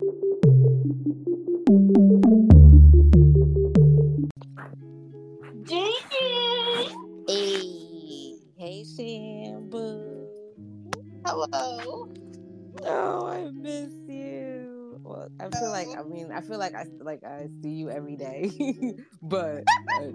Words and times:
Hey, 0.00 0.10
hey, 8.58 8.82
Sam, 8.84 9.70
boo. 9.70 10.26
Hello. 11.24 12.08
Oh, 12.82 13.26
I 13.28 13.48
miss 13.52 13.92
you. 14.08 14.98
Well, 15.04 15.28
I 15.38 15.48
feel 15.50 15.70
like 15.70 15.86
I 15.96 16.02
mean 16.02 16.32
I 16.32 16.40
feel 16.40 16.58
like 16.58 16.74
I 16.74 16.86
like 16.98 17.22
I 17.22 17.46
see 17.62 17.70
you 17.70 17.88
every 17.88 18.16
day, 18.16 18.50
but 19.22 19.62
uh, 20.00 20.10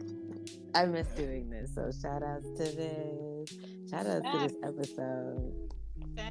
I 0.76 0.88
miss 0.88 1.08
doing 1.10 1.50
this. 1.50 1.74
So 1.74 1.90
shout 2.02 2.22
outs 2.22 2.50
to 2.58 2.64
this. 2.64 3.58
Shout 3.90 4.06
outs 4.08 4.30
to 4.30 4.40
this 4.40 4.56
episode. 4.62 5.54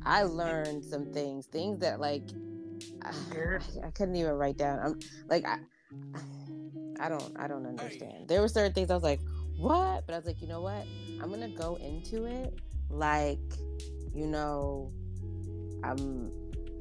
I 0.04 0.24
learned 0.24 0.84
some 0.84 1.10
things, 1.14 1.46
things 1.46 1.78
that 1.78 1.98
like 1.98 2.28
I, 3.02 3.12
I 3.86 3.90
couldn't 3.90 4.16
even 4.16 4.32
write 4.32 4.56
down. 4.56 4.78
I'm 4.80 4.98
like 5.28 5.46
I. 5.46 5.58
I 7.00 7.08
don't 7.08 7.32
I 7.38 7.46
don't 7.46 7.64
understand. 7.64 8.26
There 8.26 8.40
were 8.40 8.48
certain 8.48 8.72
things 8.72 8.90
I 8.90 8.94
was 8.94 9.04
like, 9.04 9.20
what? 9.56 10.04
But 10.06 10.14
I 10.14 10.18
was 10.18 10.26
like, 10.26 10.42
you 10.42 10.48
know 10.48 10.60
what? 10.60 10.84
I'm 11.22 11.30
gonna 11.30 11.48
go 11.48 11.76
into 11.76 12.24
it 12.24 12.58
like, 12.90 13.38
you 14.12 14.26
know, 14.26 14.92
I'm 15.84 16.32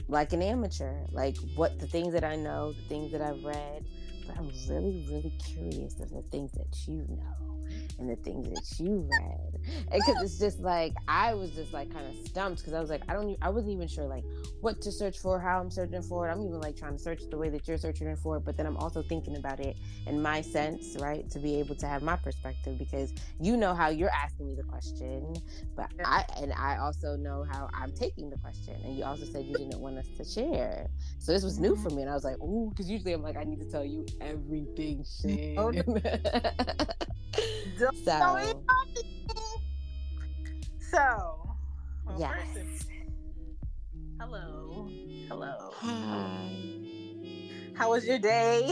like 0.08 0.34
an 0.34 0.42
amateur. 0.42 1.06
Like 1.12 1.38
what 1.56 1.80
the 1.80 1.88
things 1.88 2.14
that 2.14 2.24
I 2.24 2.36
know, 2.36 2.74
the 2.74 2.88
things 2.90 3.12
that 3.12 3.22
I've 3.22 3.44
read. 3.44 3.86
But 4.26 4.38
I'm 4.38 4.52
really, 4.68 5.06
really 5.10 5.34
curious 5.40 6.00
of 6.00 6.10
the 6.10 6.24
things 6.24 6.52
that 6.54 6.88
you 6.88 7.06
know 7.08 7.57
and 8.00 8.10
the 8.10 8.16
things 8.18 8.50
that 8.50 8.84
you 8.84 9.08
read. 9.20 9.62
Because 9.92 10.24
it's 10.24 10.40
just 10.40 10.60
like 10.60 10.94
i 11.08 11.34
was 11.34 11.52
just 11.52 11.74
like 11.74 11.92
kind 11.94 12.06
of 12.08 12.28
stumped 12.28 12.60
because 12.60 12.74
i 12.74 12.80
was 12.80 12.90
like 12.90 13.02
i 13.10 13.14
don't 13.14 13.38
i 13.42 13.50
wasn't 13.50 13.72
even 13.72 13.88
sure 13.88 14.06
like 14.06 14.24
what 14.62 14.82
to 14.82 14.92
search 14.92 15.18
for 15.20 15.40
how 15.40 15.60
i'm 15.60 15.70
searching 15.70 16.02
for 16.02 16.28
it. 16.28 16.32
I'm 16.32 16.42
even 16.42 16.60
like 16.60 16.76
trying 16.76 16.94
to 16.94 17.00
search 17.00 17.22
the 17.30 17.38
way 17.38 17.50
that 17.50 17.68
you're 17.68 17.78
searching 17.78 18.16
for 18.16 18.38
it 18.38 18.42
but 18.42 18.58
then 18.58 18.66
i'm 18.66 18.78
also 18.78 19.02
thinking 19.02 19.36
about 19.36 19.60
it 19.60 19.78
in 20.06 20.22
my 20.22 20.42
sense 20.42 20.96
right 21.00 21.30
to 21.30 21.40
be 21.40 21.60
able 21.60 21.76
to 21.76 21.88
have 21.88 22.02
my 22.02 22.16
perspective 22.16 22.78
because 22.78 23.14
you 23.40 23.58
know 23.58 23.74
how 23.74 23.90
you're 23.90 24.12
asking 24.12 24.48
me 24.48 24.56
the 24.56 24.64
question 24.64 25.36
but 25.76 25.90
i 26.06 26.24
and 26.42 26.54
i 26.54 26.78
also 26.78 27.16
know 27.16 27.46
how 27.52 27.70
i'm 27.74 27.92
taking 27.92 28.30
the 28.30 28.38
question 28.38 28.76
and 28.84 28.98
you 28.98 29.04
also 29.04 29.26
said 29.26 29.46
you 29.46 29.56
didn't 29.56 29.80
want 29.80 29.98
us 29.98 30.08
to 30.18 30.24
share. 30.24 30.88
So 31.20 31.32
this 31.32 31.44
was 31.44 31.60
new 31.60 31.76
for 31.76 31.90
me 31.90 32.02
and 32.02 32.12
i 32.12 32.14
was 32.14 32.24
like 32.24 32.38
ooh 32.42 32.70
because 32.70 32.90
usually 32.90 33.14
i'm 33.14 33.22
like 33.22 33.38
i 33.38 33.44
need 33.44 33.60
to 33.60 33.70
tell 33.70 33.86
you 33.86 34.06
everything 34.22 35.06
oh, 35.58 35.72
shit 35.72 35.86
Don't 37.80 37.96
So- 38.06 38.64
So, 40.92 41.56
well, 42.06 42.20
yes 42.20 42.32
first 42.54 42.88
hello. 44.20 44.88
Hello. 45.28 45.72
hi 45.74 46.50
How 47.74 47.90
was 47.90 48.06
your 48.06 48.20
day? 48.20 48.72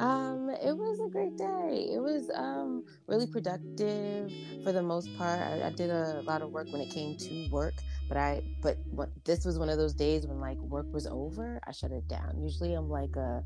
Um, 0.00 0.50
it 0.50 0.72
was 0.76 0.98
a 1.06 1.10
great 1.10 1.36
day. 1.38 1.90
It 1.94 2.00
was 2.00 2.30
um 2.34 2.84
really 3.06 3.26
productive 3.26 4.30
for 4.62 4.72
the 4.72 4.82
most 4.82 5.08
part. 5.16 5.40
I, 5.40 5.68
I 5.68 5.70
did 5.70 5.90
a 5.90 6.22
lot 6.26 6.42
of 6.42 6.52
work 6.52 6.66
when 6.72 6.80
it 6.80 6.90
came 6.90 7.16
to 7.16 7.48
work, 7.50 7.74
but 8.08 8.16
I 8.16 8.42
but 8.62 8.76
what 8.90 9.10
this 9.24 9.44
was 9.44 9.58
one 9.58 9.68
of 9.68 9.78
those 9.78 9.94
days 9.94 10.26
when 10.26 10.40
like 10.40 10.58
work 10.58 10.86
was 10.92 11.06
over, 11.06 11.60
I 11.66 11.72
shut 11.72 11.92
it 11.92 12.08
down. 12.08 12.40
Usually 12.42 12.74
I'm 12.74 12.90
like 12.90 13.16
a 13.16 13.44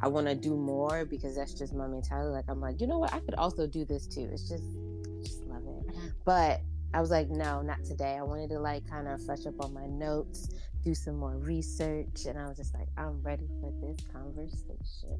I 0.00 0.08
want 0.08 0.26
to 0.26 0.34
do 0.34 0.54
more 0.56 1.04
because 1.04 1.36
that's 1.36 1.54
just 1.54 1.74
my 1.74 1.86
mentality. 1.86 2.30
Like 2.30 2.44
I'm 2.48 2.60
like, 2.60 2.80
you 2.80 2.86
know 2.86 2.98
what? 2.98 3.12
I 3.14 3.20
could 3.20 3.34
also 3.34 3.66
do 3.66 3.84
this 3.84 4.06
too. 4.06 4.28
It's 4.32 4.48
just 4.48 4.64
I 4.64 5.22
just 5.22 5.44
love 5.46 5.62
it. 5.66 5.94
But 6.24 6.60
I 6.92 7.00
was 7.00 7.10
like, 7.10 7.28
no, 7.30 7.62
not 7.62 7.82
today. 7.84 8.16
I 8.18 8.22
wanted 8.22 8.50
to 8.50 8.58
like 8.60 8.88
kind 8.88 9.08
of 9.08 9.24
fresh 9.24 9.46
up 9.46 9.54
on 9.60 9.72
my 9.72 9.86
notes, 9.86 10.50
do 10.82 10.94
some 10.94 11.16
more 11.16 11.36
research, 11.38 12.26
and 12.26 12.38
I 12.38 12.46
was 12.48 12.56
just 12.56 12.74
like, 12.74 12.88
I'm 12.96 13.22
ready 13.22 13.48
for 13.60 13.72
this 13.80 13.96
conversation. 14.12 15.18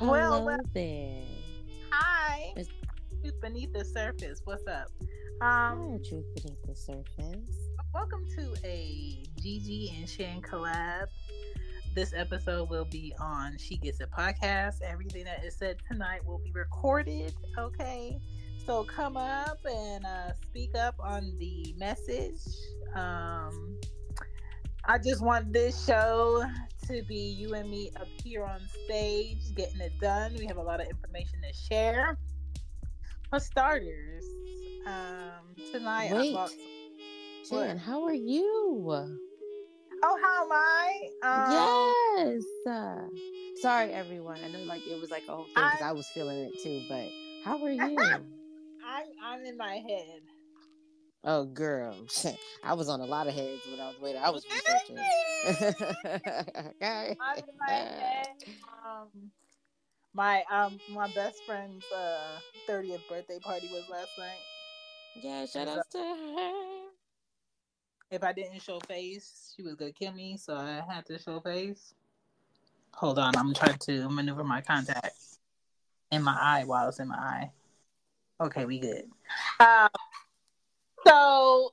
Well, 0.00 0.38
Hello 0.38 0.56
there. 0.74 1.22
Hi. 1.92 2.52
It's- 2.56 2.66
Truth 3.22 3.40
beneath 3.42 3.72
the 3.74 3.84
surface. 3.84 4.40
What's 4.44 4.66
up? 4.66 4.86
Um, 5.42 5.48
hi, 5.92 5.98
truth 6.08 6.24
beneath 6.36 6.62
the 6.66 6.74
surface. 6.74 7.56
welcome 7.92 8.24
to 8.36 8.54
a 8.64 9.26
Gigi 9.38 9.94
and 9.98 10.08
Shan 10.08 10.40
collab. 10.40 11.06
This 11.92 12.12
episode 12.14 12.70
will 12.70 12.84
be 12.84 13.12
on 13.18 13.56
She 13.58 13.76
Gets 13.76 14.00
It 14.00 14.10
podcast. 14.12 14.80
Everything 14.80 15.24
that 15.24 15.44
is 15.44 15.56
said 15.56 15.76
tonight 15.90 16.24
will 16.24 16.38
be 16.38 16.52
recorded. 16.52 17.34
Okay. 17.58 18.20
So 18.64 18.84
come 18.84 19.16
up 19.16 19.58
and 19.64 20.06
uh, 20.06 20.32
speak 20.46 20.76
up 20.76 20.94
on 21.00 21.32
the 21.40 21.74
message. 21.76 22.40
Um, 22.94 23.76
I 24.84 24.98
just 24.98 25.20
want 25.20 25.52
this 25.52 25.84
show 25.84 26.44
to 26.86 27.02
be 27.02 27.16
you 27.16 27.54
and 27.54 27.68
me 27.68 27.90
up 27.96 28.06
here 28.22 28.44
on 28.44 28.60
stage, 28.84 29.52
getting 29.56 29.80
it 29.80 29.92
done. 30.00 30.36
We 30.38 30.46
have 30.46 30.58
a 30.58 30.62
lot 30.62 30.80
of 30.80 30.86
information 30.86 31.40
to 31.42 31.52
share. 31.52 32.16
For 33.30 33.40
starters, 33.40 34.24
um, 34.86 35.54
tonight 35.72 36.12
Wait. 36.12 36.30
I 36.30 36.34
bought. 36.34 36.50
Jan, 37.48 37.78
how 37.78 38.04
are 38.04 38.14
you? 38.14 39.18
Oh, 40.02 40.18
how 40.22 40.44
am 40.44 40.52
I? 40.52 41.10
Um, 41.22 42.26
yes. 42.26 42.44
Uh, 42.66 43.08
sorry, 43.56 43.92
everyone. 43.92 44.38
I 44.44 44.48
know, 44.48 44.60
like, 44.64 44.86
it 44.86 44.98
was 45.00 45.10
like 45.10 45.24
a 45.28 45.32
whole 45.34 45.44
thing 45.44 45.64
because 45.64 45.82
I- 45.82 45.92
was 45.92 46.08
feeling 46.10 46.38
it 46.38 46.58
too. 46.62 46.82
But 46.88 47.08
how 47.44 47.62
are 47.62 47.70
you? 47.70 47.98
I'm 48.86 49.06
I'm 49.22 49.44
in 49.44 49.56
my 49.56 49.74
head. 49.74 50.22
oh, 51.24 51.44
girl, 51.44 51.94
I 52.62 52.74
was 52.74 52.88
on 52.88 53.00
a 53.00 53.04
lot 53.04 53.26
of 53.26 53.34
heads 53.34 53.66
when 53.70 53.80
I 53.80 53.88
was 53.88 53.98
waiting. 54.00 54.22
I 54.22 54.30
was 54.30 54.46
researching. 54.50 55.04
okay. 56.82 57.16
I'm 57.20 57.38
in 57.38 57.44
my 57.58 57.72
head. 57.72 58.26
Um, 58.86 59.30
my 60.14 60.42
um 60.50 60.80
my 60.88 61.06
best 61.08 61.44
friend's 61.46 61.84
uh 61.92 62.40
30th 62.68 63.06
birthday 63.08 63.38
party 63.40 63.68
was 63.72 63.84
last 63.88 64.16
night. 64.18 64.38
Yeah, 65.22 65.46
shout 65.46 65.68
outs 65.68 65.88
to 65.88 65.98
her. 65.98 66.89
If 68.10 68.24
I 68.24 68.32
didn't 68.32 68.60
show 68.60 68.80
face, 68.80 69.54
she 69.56 69.62
was 69.62 69.76
gonna 69.76 69.92
kill 69.92 70.12
me, 70.12 70.36
so 70.36 70.56
I 70.56 70.82
had 70.88 71.06
to 71.06 71.18
show 71.18 71.40
face. 71.40 71.94
Hold 72.94 73.18
on, 73.18 73.36
I'm 73.36 73.54
trying 73.54 73.78
to 73.78 74.08
maneuver 74.08 74.42
my 74.42 74.60
contact 74.60 75.16
in 76.10 76.22
my 76.22 76.36
eye 76.40 76.64
while 76.64 76.88
it's 76.88 76.98
in 76.98 77.08
my 77.08 77.16
eye. 77.16 77.50
Okay, 78.40 78.64
we 78.64 78.80
good. 78.80 79.04
Um, 79.60 79.88
so 81.06 81.72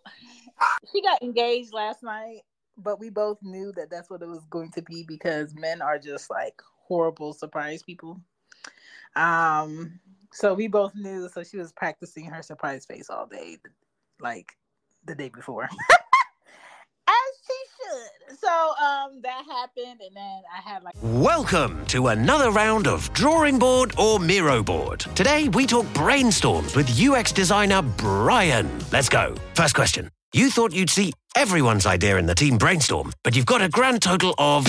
she 0.92 1.02
got 1.02 1.22
engaged 1.22 1.74
last 1.74 2.04
night, 2.04 2.42
but 2.78 3.00
we 3.00 3.10
both 3.10 3.40
knew 3.42 3.72
that 3.74 3.90
that's 3.90 4.10
what 4.10 4.22
it 4.22 4.28
was 4.28 4.46
going 4.50 4.72
to 4.72 4.82
be 4.84 5.04
because 5.04 5.56
men 5.56 5.82
are 5.82 5.98
just 5.98 6.30
like 6.30 6.62
horrible 6.88 7.34
surprise 7.34 7.84
people. 7.84 8.22
Um, 9.16 10.00
so 10.32 10.54
we 10.54 10.68
both 10.68 10.94
knew. 10.96 11.30
So 11.30 11.44
she 11.44 11.58
was 11.58 11.72
practicing 11.72 12.26
her 12.26 12.44
surprise 12.44 12.86
face 12.86 13.10
all 13.10 13.26
day, 13.26 13.58
like 14.20 14.52
the 15.06 15.16
day 15.16 15.30
before, 15.30 15.70
she 17.48 17.54
should. 17.78 18.38
So 18.40 18.48
um, 18.50 19.22
that 19.22 19.44
happened, 19.46 20.02
and 20.02 20.16
then 20.16 20.42
I 20.56 20.62
had 20.62 20.84
like. 20.84 20.96
Welcome 21.02 21.86
to 21.88 22.08
another 22.08 22.52
round 22.52 22.88
of 22.88 23.12
Drawing 23.14 23.60
Board 23.60 23.94
or 23.98 24.20
Miro 24.20 24.64
Board. 24.64 25.00
Today 25.16 25.50
we 25.50 25.66
talk 25.66 25.86
brainstorms 25.88 26.76
with 26.76 27.00
UX 27.00 27.32
designer 27.32 27.82
Brian. 27.82 28.70
Let's 28.92 29.10
go. 29.10 29.36
First 29.54 29.76
question. 29.76 30.10
You 30.34 30.50
thought 30.50 30.74
you'd 30.74 30.90
see 30.90 31.14
everyone's 31.36 31.86
idea 31.86 32.18
in 32.18 32.26
the 32.26 32.36
team 32.36 32.58
brainstorm, 32.58 33.14
but 33.24 33.36
you've 33.36 33.46
got 33.46 33.62
a 33.62 33.70
grand 33.70 34.02
total 34.02 34.36
of 34.38 34.66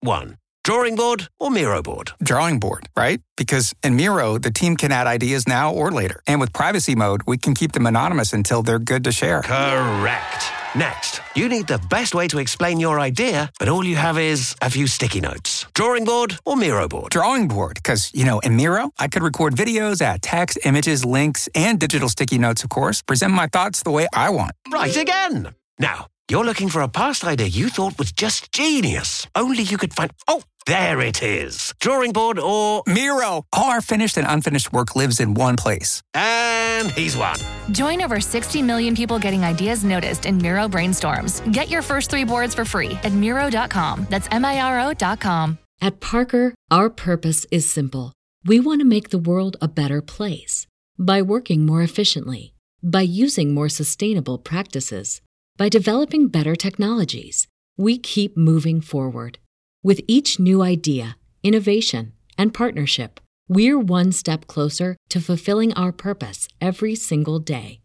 one. 0.00 0.36
Drawing 0.70 0.94
board 0.94 1.26
or 1.40 1.50
Miro 1.50 1.82
board? 1.82 2.12
drawing 2.22 2.60
board, 2.60 2.88
right? 2.96 3.20
Because 3.36 3.74
in 3.82 3.96
Miro, 3.96 4.38
the 4.38 4.52
team 4.52 4.76
can 4.76 4.92
add 4.92 5.08
ideas 5.08 5.48
now 5.48 5.72
or 5.72 5.90
later. 5.90 6.22
And 6.28 6.40
with 6.40 6.52
privacy 6.52 6.94
mode, 6.94 7.22
we 7.26 7.38
can 7.38 7.54
keep 7.54 7.72
them 7.72 7.86
anonymous 7.86 8.32
until 8.32 8.62
they're 8.62 8.78
good 8.78 9.02
to 9.02 9.10
share. 9.10 9.42
Correct. 9.42 10.44
Next, 10.76 11.22
you 11.34 11.48
need 11.48 11.66
the 11.66 11.80
best 11.90 12.14
way 12.14 12.28
to 12.28 12.38
explain 12.38 12.78
your 12.78 13.00
idea, 13.00 13.50
but 13.58 13.68
all 13.68 13.84
you 13.84 13.96
have 13.96 14.16
is 14.16 14.54
a 14.62 14.70
few 14.70 14.86
sticky 14.86 15.20
notes. 15.20 15.66
Drawing 15.74 16.04
board 16.04 16.38
or 16.46 16.56
Miro 16.56 16.86
board? 16.86 17.10
Drawing 17.10 17.48
board, 17.48 17.74
because, 17.74 18.12
you 18.14 18.24
know, 18.24 18.38
in 18.38 18.54
Miro, 18.54 18.92
I 18.96 19.08
could 19.08 19.24
record 19.24 19.56
videos, 19.56 20.00
add 20.00 20.22
text, 20.22 20.56
images, 20.64 21.04
links, 21.04 21.48
and 21.52 21.80
digital 21.80 22.08
sticky 22.08 22.38
notes, 22.38 22.62
of 22.62 22.70
course, 22.70 23.02
present 23.02 23.32
my 23.32 23.48
thoughts 23.48 23.82
the 23.82 23.90
way 23.90 24.06
I 24.14 24.30
want. 24.30 24.52
Right 24.72 24.96
again. 24.96 25.52
Now, 25.80 26.06
you're 26.30 26.44
looking 26.44 26.68
for 26.68 26.80
a 26.80 26.88
past 26.88 27.24
idea 27.24 27.48
you 27.48 27.70
thought 27.70 27.98
was 27.98 28.12
just 28.12 28.52
genius. 28.52 29.26
Only 29.34 29.64
you 29.64 29.76
could 29.76 29.92
find. 29.92 30.12
Oh, 30.28 30.42
there 30.66 31.00
it 31.00 31.22
is. 31.22 31.74
Drawing 31.80 32.12
board 32.12 32.38
or. 32.38 32.82
Miro! 32.86 33.44
All 33.52 33.70
our 33.70 33.80
finished 33.80 34.16
and 34.16 34.26
unfinished 34.28 34.72
work 34.72 34.96
lives 34.96 35.20
in 35.20 35.34
one 35.34 35.56
place. 35.56 36.02
And 36.14 36.90
he's 36.90 37.16
one. 37.16 37.38
Join 37.72 38.02
over 38.02 38.20
60 38.20 38.62
million 38.62 38.94
people 38.94 39.18
getting 39.18 39.44
ideas 39.44 39.84
noticed 39.84 40.26
in 40.26 40.38
Miro 40.38 40.68
brainstorms. 40.68 41.40
Get 41.52 41.68
your 41.70 41.82
first 41.82 42.10
three 42.10 42.24
boards 42.24 42.54
for 42.54 42.64
free 42.64 42.92
at 43.04 43.12
Miro.com. 43.12 44.06
That's 44.10 44.28
M 44.30 44.44
I 44.44 44.60
R 44.60 44.90
O.com. 44.90 45.58
At 45.80 46.00
Parker, 46.00 46.54
our 46.70 46.90
purpose 46.90 47.46
is 47.50 47.68
simple. 47.68 48.12
We 48.44 48.60
want 48.60 48.80
to 48.80 48.86
make 48.86 49.10
the 49.10 49.18
world 49.18 49.56
a 49.60 49.68
better 49.68 50.02
place 50.02 50.66
by 50.98 51.22
working 51.22 51.64
more 51.64 51.82
efficiently, 51.82 52.52
by 52.82 53.02
using 53.02 53.54
more 53.54 53.68
sustainable 53.70 54.38
practices, 54.38 55.22
by 55.56 55.68
developing 55.68 56.28
better 56.28 56.54
technologies. 56.54 57.48
We 57.78 57.96
keep 57.98 58.36
moving 58.36 58.82
forward 58.82 59.38
With 59.82 60.02
each 60.06 60.38
new 60.38 60.60
idea, 60.60 61.16
innovation, 61.42 62.12
and 62.36 62.52
partnership, 62.52 63.18
we're 63.48 63.78
one 63.78 64.12
step 64.12 64.46
closer 64.46 64.98
to 65.08 65.22
fulfilling 65.22 65.72
our 65.72 65.90
purpose 65.90 66.48
every 66.60 66.94
single 66.94 67.38
day. 67.38 67.80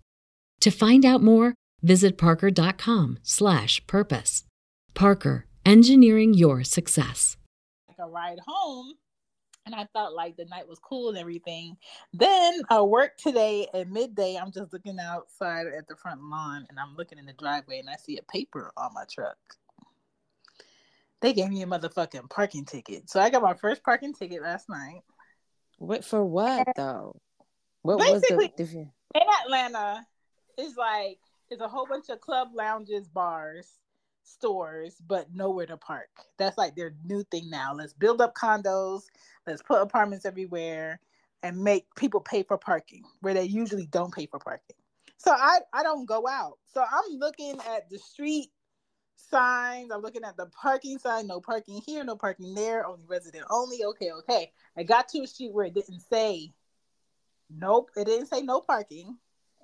To 0.60 0.72
find 0.72 1.06
out 1.06 1.24
more, 1.24 1.54
visit 1.82 2.18
parker.com/purpose. 2.18 4.44
Parker, 4.94 5.48
engineering 5.66 6.34
your 6.34 6.66
success. 6.66 7.38
Like 7.88 8.00
a 8.00 8.10
ride 8.10 8.40
home, 8.46 8.96
and 9.66 9.74
I 9.74 9.88
thought 9.94 10.14
like 10.14 10.36
the 10.36 10.44
night 10.44 10.68
was 10.68 10.80
cool 10.80 11.08
and 11.08 11.18
everything. 11.18 11.78
Then 12.12 12.62
I 12.70 12.82
work 12.82 13.16
today 13.18 13.70
at 13.74 13.90
midday. 13.90 14.36
I'm 14.36 14.52
just 14.52 14.74
looking 14.74 15.00
outside 15.00 15.68
at 15.68 15.88
the 15.88 15.96
front 15.96 16.22
lawn, 16.22 16.68
and 16.70 16.78
I'm 16.78 16.98
looking 16.98 17.20
in 17.20 17.26
the 17.26 17.32
driveway, 17.32 17.80
and 17.80 17.90
I 17.90 17.96
see 17.96 18.18
a 18.18 18.24
paper 18.24 18.74
on 18.76 18.94
my 18.94 19.06
truck. 19.10 19.38
They 21.22 21.34
gave 21.34 21.50
me 21.50 21.62
a 21.64 21.66
motherfucking 21.66 22.30
parking 22.30 22.66
ticket. 22.66 23.10
So 23.10 23.20
I 23.20 23.30
got 23.30 23.42
my 23.42 23.54
first 23.54 23.84
parking 23.84 24.14
ticket 24.14 24.42
last 24.42 24.70
night. 24.70 25.02
What 25.78 26.06
for 26.06 26.24
what 26.24 26.68
though? 26.76 27.20
What 27.82 28.00
Basically- 28.00 28.52
was 28.58 28.70
the 28.72 28.88
in 29.16 29.22
Atlanta, 29.46 30.06
it's 30.58 30.76
like 30.76 31.20
it's 31.50 31.62
a 31.62 31.68
whole 31.68 31.86
bunch 31.86 32.10
of 32.10 32.20
club 32.20 32.50
lounges, 32.54 33.08
bars, 33.08 33.80
stores, 34.24 34.96
but 35.08 35.34
nowhere 35.34 35.66
to 35.68 35.78
park. 35.78 36.10
That's 36.38 36.58
like 36.58 36.76
their 36.76 36.96
new 37.06 37.24
thing 37.32 37.50
now. 37.50 37.74
Let's 37.74 37.94
build 37.94 38.22
up 38.22 38.36
condos, 38.36 39.04
let's 39.48 39.62
put 39.62 39.82
apartments 39.82 40.26
everywhere 40.26 41.00
and 41.44 41.58
make 41.58 41.86
people 41.96 42.20
pay 42.20 42.44
for 42.44 42.58
parking 42.58 43.04
where 43.22 43.34
they 43.34 43.44
usually 43.44 43.86
don't 43.86 44.14
pay 44.14 44.26
for 44.26 44.40
parking. 44.40 44.76
So 45.18 45.32
I 45.32 45.60
I 45.74 45.84
don't 45.84 46.06
go 46.06 46.28
out. 46.28 46.58
So 46.66 46.82
I'm 46.82 47.18
looking 47.18 47.60
at 47.68 47.90
the 47.90 48.00
street 48.00 48.50
signs, 49.16 49.92
I'm 49.92 50.02
looking 50.02 50.24
at 50.24 50.38
the 50.38 50.48
parking 50.48 50.98
sign, 51.00 51.28
no 51.28 51.40
parking 51.40 51.82
here, 51.86 52.04
no 52.04 52.16
parking 52.16 52.54
there, 52.54 52.86
only 52.86 53.06
resident 53.08 53.46
only. 53.50 53.84
Okay, 53.84 54.12
okay. 54.12 54.52
I 54.78 54.84
got 54.84 55.08
to 55.10 55.22
a 55.22 55.28
street 55.28 55.54
where 55.54 55.66
it 55.66 55.74
didn't 55.74 56.02
say 56.02 56.54
nope, 57.50 57.92
it 57.96 58.06
didn't 58.06 58.28
say 58.28 58.42
no 58.42 58.62
parking 58.62 59.18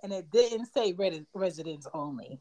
and 0.03 0.11
it 0.13 0.29
didn't 0.31 0.67
say 0.67 0.93
res- 0.93 1.21
residents 1.33 1.87
only. 1.93 2.39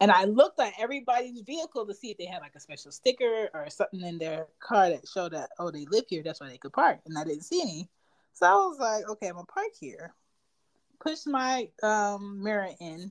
And 0.00 0.12
I 0.12 0.24
looked 0.24 0.60
at 0.60 0.74
everybody's 0.78 1.40
vehicle 1.40 1.84
to 1.86 1.94
see 1.94 2.10
if 2.10 2.18
they 2.18 2.26
had 2.26 2.40
like 2.40 2.54
a 2.54 2.60
special 2.60 2.92
sticker 2.92 3.48
or 3.52 3.68
something 3.68 4.02
in 4.02 4.18
their 4.18 4.46
car 4.60 4.90
that 4.90 5.08
showed 5.08 5.32
that 5.32 5.50
oh 5.58 5.70
they 5.70 5.86
live 5.86 6.04
here, 6.08 6.22
that's 6.22 6.40
why 6.40 6.48
they 6.48 6.58
could 6.58 6.72
park. 6.72 7.00
And 7.06 7.18
I 7.18 7.24
didn't 7.24 7.44
see 7.44 7.60
any, 7.60 7.88
so 8.38 8.46
I 8.46 8.52
was 8.52 8.78
like, 8.78 9.08
okay, 9.10 9.26
I'm 9.26 9.34
gonna 9.34 9.46
park 9.46 9.72
here. 9.80 10.14
Pushed 11.00 11.26
my 11.26 11.68
um, 11.82 12.42
mirror 12.42 12.68
in, 12.80 13.10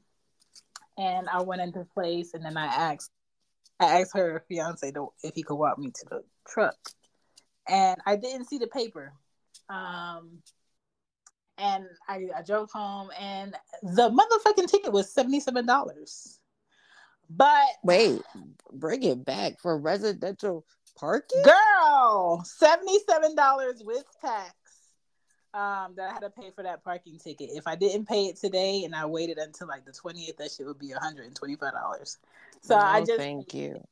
and 0.97 1.27
I 1.27 1.41
went 1.41 1.61
into 1.61 1.83
place. 1.83 2.33
And 2.33 2.45
then 2.45 2.55
I 2.55 2.67
asked, 2.67 3.11
I 3.79 4.01
asked 4.01 4.15
her 4.15 4.43
fiance 4.47 4.91
to, 4.91 5.11
if 5.23 5.35
he 5.35 5.43
could 5.43 5.55
walk 5.55 5.77
me 5.77 5.91
to 5.91 6.05
the 6.09 6.23
truck, 6.47 6.77
and 7.67 7.99
I 8.05 8.15
didn't 8.15 8.45
see 8.45 8.57
the 8.57 8.67
paper. 8.67 9.13
Um, 9.69 10.41
and 11.57 11.85
I, 12.07 12.27
I 12.35 12.41
drove 12.45 12.71
home, 12.71 13.09
and 13.19 13.55
the 13.83 14.09
motherfucking 14.09 14.67
ticket 14.67 14.91
was 14.91 15.13
seventy 15.13 15.39
seven 15.39 15.65
dollars. 15.65 16.39
But 17.29 17.67
wait, 17.83 18.21
bring 18.71 19.03
it 19.03 19.25
back 19.25 19.59
for 19.59 19.77
residential 19.77 20.65
parking? 20.97 21.43
girl, 21.43 22.43
seventy 22.45 22.99
seven 23.07 23.35
dollars 23.35 23.81
with 23.83 24.05
tax. 24.21 24.53
Um, 25.57 25.95
that 25.95 26.11
I 26.11 26.13
had 26.13 26.19
to 26.19 26.29
pay 26.29 26.51
for 26.51 26.61
that 26.61 26.83
parking 26.83 27.17
ticket. 27.17 27.49
If 27.51 27.65
I 27.65 27.75
didn't 27.75 28.07
pay 28.07 28.25
it 28.25 28.35
today 28.35 28.83
and 28.83 28.93
I 28.93 29.07
waited 29.07 29.39
until 29.39 29.67
like 29.67 29.85
the 29.85 29.91
twentieth, 29.91 30.37
that 30.37 30.51
shit 30.51 30.67
would 30.67 30.77
be 30.77 30.89
one 30.89 31.01
hundred 31.01 31.25
and 31.25 31.35
twenty 31.35 31.55
five 31.55 31.73
dollars. 31.73 32.19
So 32.61 32.77
No, 32.77 32.85
I 32.85 32.99
just 32.99 33.17
thank 33.17 33.55
you. 33.55 33.83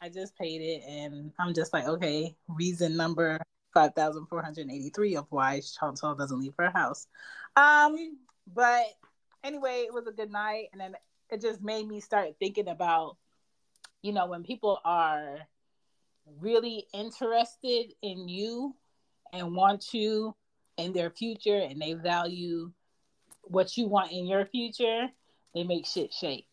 I 0.00 0.08
just 0.08 0.38
paid 0.38 0.60
it, 0.60 0.82
and 0.88 1.32
I'm 1.40 1.54
just 1.54 1.72
like, 1.72 1.88
okay, 1.88 2.36
reason 2.46 2.96
number 2.96 3.40
five 3.74 3.94
thousand 3.94 4.26
four 4.26 4.42
hundred 4.42 4.70
eighty 4.70 4.90
three 4.90 5.16
of 5.16 5.26
why 5.30 5.60
Chantal 5.60 6.14
doesn't 6.14 6.38
leave 6.38 6.54
her 6.56 6.70
house. 6.70 7.08
Um, 7.56 8.18
but 8.54 8.84
anyway, 9.42 9.84
it 9.84 9.92
was 9.92 10.06
a 10.06 10.12
good 10.12 10.30
night, 10.30 10.66
and 10.70 10.80
then 10.80 10.94
it 11.30 11.40
just 11.40 11.60
made 11.62 11.88
me 11.88 11.98
start 11.98 12.36
thinking 12.38 12.68
about, 12.68 13.16
you 14.02 14.12
know, 14.12 14.26
when 14.26 14.44
people 14.44 14.78
are 14.84 15.48
really 16.38 16.86
interested 16.94 17.92
in 18.02 18.28
you 18.28 18.76
and 19.32 19.56
want 19.56 19.92
you 19.92 20.36
in 20.76 20.92
their 20.92 21.10
future, 21.10 21.58
and 21.58 21.80
they 21.80 21.94
value 21.94 22.72
what 23.42 23.76
you 23.76 23.86
want 23.86 24.12
in 24.12 24.26
your 24.26 24.46
future, 24.46 25.08
they 25.54 25.64
make 25.64 25.86
shit 25.86 26.12
shake. 26.12 26.46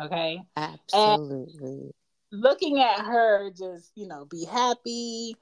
Okay 0.00 0.42
Absolutely. 0.56 1.92
looking 2.30 2.80
at 2.80 3.04
her 3.04 3.50
just 3.50 3.92
you 3.94 4.06
know 4.06 4.24
be 4.24 4.44
happy 4.44 5.36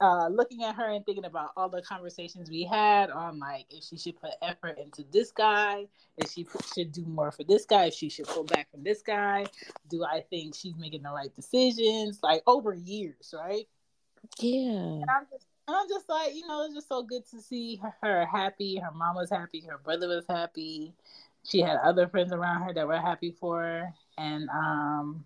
uh 0.00 0.28
looking 0.28 0.64
at 0.64 0.74
her 0.74 0.90
and 0.90 1.06
thinking 1.06 1.24
about 1.24 1.50
all 1.56 1.68
the 1.68 1.80
conversations 1.82 2.50
we 2.50 2.64
had 2.64 3.10
on 3.10 3.38
like 3.38 3.64
if 3.70 3.84
she 3.84 3.96
should 3.96 4.20
put 4.20 4.30
effort 4.42 4.78
into 4.78 5.04
this 5.12 5.30
guy 5.30 5.86
if 6.18 6.30
she 6.30 6.44
p- 6.44 6.50
should 6.74 6.90
do 6.90 7.04
more 7.06 7.30
for 7.30 7.44
this 7.44 7.64
guy 7.64 7.84
if 7.86 7.94
she 7.94 8.08
should 8.08 8.26
pull 8.26 8.44
back 8.44 8.68
from 8.70 8.82
this 8.82 9.02
guy 9.02 9.46
do 9.88 10.04
i 10.04 10.20
think 10.30 10.54
she's 10.56 10.74
making 10.76 11.02
the 11.02 11.10
right 11.10 11.34
decisions 11.36 12.18
like 12.22 12.42
over 12.48 12.74
years 12.74 13.32
right 13.38 13.68
yeah. 14.40 14.70
and 14.70 15.06
i'm 15.08 15.26
just 15.30 15.46
and 15.66 15.76
i'm 15.76 15.88
just 15.88 16.08
like 16.08 16.34
you 16.34 16.46
know 16.46 16.64
it's 16.64 16.74
just 16.74 16.88
so 16.88 17.02
good 17.02 17.22
to 17.30 17.40
see 17.40 17.80
her, 18.02 18.26
happy 18.26 18.76
her 18.76 18.90
mom 18.92 19.16
was 19.16 19.30
happy 19.30 19.60
her 19.68 19.78
brother 19.78 20.08
was 20.08 20.26
happy. 20.28 20.92
She 21.46 21.60
had 21.60 21.76
other 21.84 22.08
friends 22.08 22.32
around 22.32 22.62
her 22.62 22.72
that 22.72 22.86
were 22.86 22.98
happy 22.98 23.30
for 23.30 23.60
her. 23.60 23.94
And 24.16 24.48
um 24.48 25.24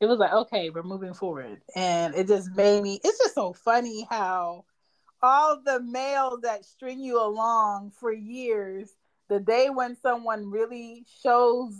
it 0.00 0.06
was 0.06 0.18
like 0.18 0.32
okay 0.32 0.70
we're 0.70 0.82
moving 0.82 1.14
forward. 1.14 1.60
And 1.76 2.14
it 2.14 2.28
just 2.28 2.50
made 2.54 2.82
me 2.82 3.00
it's 3.04 3.18
just 3.18 3.34
so 3.34 3.52
funny 3.52 4.06
how 4.08 4.64
all 5.22 5.60
the 5.64 5.80
males 5.80 6.40
that 6.42 6.64
string 6.64 7.00
you 7.00 7.20
along 7.20 7.90
for 7.90 8.12
years 8.12 8.90
the 9.28 9.40
day 9.40 9.68
when 9.68 9.96
someone 9.96 10.50
really 10.50 11.04
shows 11.22 11.74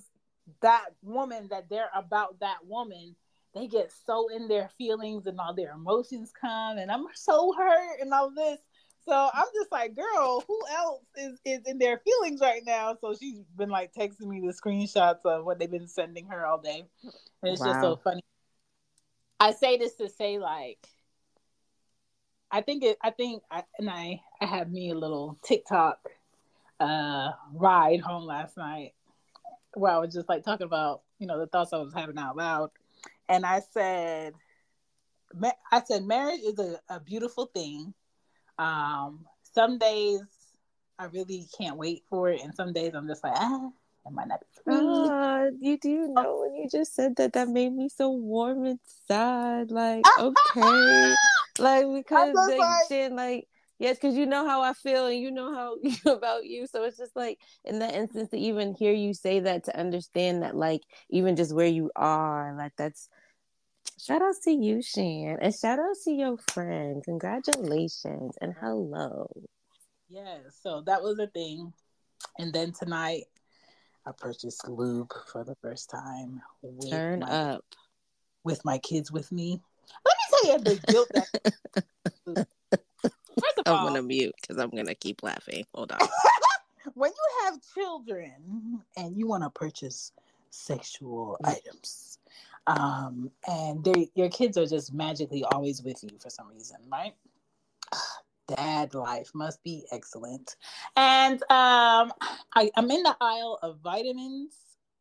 that 0.61 0.87
woman 1.03 1.49
that 1.51 1.69
they're 1.69 1.91
about 1.95 2.41
that 2.41 2.59
woman 2.67 3.15
they 3.59 3.67
get 3.67 3.93
so 4.07 4.29
in 4.29 4.49
their 4.49 4.71
feelings 4.79 5.27
and 5.27 5.39
all 5.41 5.55
their 5.55 5.73
emotions 5.73 6.33
come 6.39 6.79
and 6.79 6.91
i'm 6.91 7.07
so 7.15 7.53
hurt 7.53 8.01
and 8.01 8.13
all 8.13 8.31
this. 8.31 8.59
So 9.05 9.31
i'm 9.33 9.47
just 9.55 9.73
like 9.73 9.97
girl 9.97 10.45
who 10.47 10.61
else 10.71 11.03
is 11.17 11.41
is 11.45 11.61
in 11.67 11.79
their 11.79 11.99
feelings 11.99 12.41
right 12.41 12.63
now? 12.65 12.97
So 13.01 13.15
she's 13.19 13.41
been 13.57 13.71
like 13.71 13.93
texting 13.93 14.29
me 14.29 14.41
the 14.41 14.53
screenshots 14.53 15.25
of 15.25 15.45
what 15.45 15.59
they've 15.59 15.71
been 15.71 15.89
sending 15.89 16.27
her 16.27 16.47
all 16.47 16.61
day. 16.61 16.85
And 17.43 17.53
it's 17.53 17.63
just 17.63 17.81
so 17.81 17.97
funny. 17.97 18.23
I 19.41 19.53
say 19.53 19.79
this 19.79 19.95
to 19.95 20.09
say 20.09 20.39
like 20.39 20.79
i 22.51 22.61
think 22.61 22.83
it 22.83 22.99
i 23.03 23.11
think 23.11 23.43
I, 23.51 23.63
and 23.79 23.91
i 23.91 24.21
i 24.41 24.47
had 24.47 24.73
me 24.73 24.91
a 24.91 24.95
little 24.95 25.39
tiktok 25.43 25.99
uh 26.81 27.31
ride 27.53 28.01
home 28.01 28.25
last 28.25 28.57
night 28.57 28.95
where 29.75 29.93
i 29.93 29.99
was 29.99 30.15
just 30.15 30.29
like 30.29 30.45
talking 30.45 30.67
about 30.67 31.03
you 31.19 31.27
know 31.27 31.39
the 31.39 31.47
thoughts 31.47 31.73
i 31.73 31.77
was 31.77 31.93
having 31.95 32.19
out 32.19 32.37
loud 32.37 32.71
and 33.29 33.45
i 33.45 33.61
said 33.73 34.33
ma- 35.35 35.51
i 35.73 35.83
said 35.83 36.05
marriage 36.05 36.41
is 36.41 36.59
a, 36.59 36.79
a 36.89 37.01
beautiful 37.01 37.47
thing 37.47 37.93
um 38.59 39.25
some 39.43 39.79
days 39.79 40.21
i 40.99 41.05
really 41.07 41.47
can't 41.59 41.77
wait 41.77 42.03
for 42.09 42.29
it 42.31 42.41
and 42.43 42.55
some 42.55 42.73
days 42.73 42.93
i'm 42.95 43.07
just 43.09 43.23
like 43.23 43.35
ah 43.37 43.69
it 44.07 44.13
might 44.13 44.29
not 44.29 44.41
be 44.41 44.47
Ah, 44.71 45.45
you 45.61 45.79
do 45.79 46.09
know 46.09 46.41
when 46.43 46.55
you 46.55 46.69
just 46.71 46.95
said 46.95 47.17
that 47.17 47.33
that 47.35 47.49
made 47.49 47.73
me 47.73 47.89
so 47.89 48.11
warm 48.11 48.65
inside. 48.67 49.71
Like, 49.71 50.05
okay, 50.19 51.15
like 51.59 51.87
because 51.95 52.35
like, 52.35 52.59
like- 52.59 52.89
shit, 52.89 53.13
like 53.13 53.49
yes, 53.79 53.97
because 53.97 54.15
you 54.17 54.27
know 54.27 54.47
how 54.47 54.61
I 54.63 54.73
feel 54.75 55.07
and 55.07 55.19
you 55.19 55.31
know 55.31 55.55
how 55.55 55.77
about 56.13 56.45
you. 56.45 56.67
So 56.67 56.85
it's 56.85 56.99
just 56.99 57.17
like 57.17 57.39
in 57.65 57.79
that 57.81 57.95
instance 57.95 58.31
to 58.31 58.39
even 58.39 58.75
hear 58.75 58.93
you 58.93 59.15
say 59.15 59.41
that 59.41 59.65
to 59.65 59.79
understand 59.79 60.43
that 60.43 60.55
like 60.57 60.83
even 61.11 61.37
just 61.37 61.55
where 61.55 61.67
you 61.67 61.91
are, 61.97 62.55
like 62.57 62.73
that's 62.77 63.09
shout 64.01 64.23
out 64.23 64.35
to 64.45 64.51
you, 64.51 64.83
Shan, 64.83 65.39
and 65.41 65.55
shout 65.55 65.79
out 65.79 65.97
to 66.05 66.13
your 66.13 66.37
friend. 66.51 67.03
Congratulations 67.05 68.37
and 68.41 68.55
hello. 68.61 69.29
yeah 70.09 70.39
so 70.63 70.83
that 70.87 71.03
was 71.03 71.19
a 71.19 71.27
thing 71.29 71.73
and 72.39 72.53
then 72.53 72.73
tonight 72.73 73.25
i 74.07 74.11
purchased 74.17 74.67
lube 74.69 75.13
for 75.31 75.45
the 75.45 75.55
first 75.61 75.91
time 75.91 76.41
with 76.63 76.91
Turn 76.91 77.21
my, 77.21 77.27
up. 77.27 77.65
with 78.45 78.65
my 78.65 78.79
kids 78.79 79.13
with 79.13 79.31
me 79.31 79.61
let 80.05 80.17
me 80.17 80.25
tell 80.31 80.53
you 80.53 80.65
the 80.65 80.93
guilt 80.93 81.09
that 81.15 81.53
first 83.41 83.59
of 83.59 83.67
I'm 83.67 83.75
all 83.75 83.89
gonna 83.89 84.03
mute 84.03 84.35
because 84.41 84.59
I'm 84.59 84.71
gonna 84.71 84.95
keep 84.95 85.23
laughing. 85.23 85.65
Hold 85.75 85.93
on. 85.93 86.09
when 86.95 87.11
you 87.11 87.45
have 87.45 87.59
children 87.75 88.83
and 88.97 89.17
you 89.17 89.27
want 89.27 89.43
to 89.45 89.51
purchase 89.51 90.13
sexual 90.51 91.37
mm. 91.43 91.51
items 91.51 92.18
um 92.69 93.31
and 93.49 93.85
they 93.85 94.11
your 94.17 94.31
kids 94.31 94.59
are 94.59 94.67
just 94.67 94.95
magically 94.95 95.45
always 95.53 95.83
with 95.83 96.03
you 96.05 96.11
for 96.21 96.31
some 96.31 96.49
reason 96.51 96.79
right? 96.93 97.15
Dad 98.57 98.95
life 98.95 99.31
must 99.35 99.63
be 99.65 99.85
excellent. 99.93 100.57
And 100.97 101.43
um 101.45 102.13
I, 102.55 102.71
i'm 102.77 102.91
in 102.91 103.03
the 103.05 103.17
aisle 103.21 103.59
of 103.63 103.81
vitamins 103.81 104.57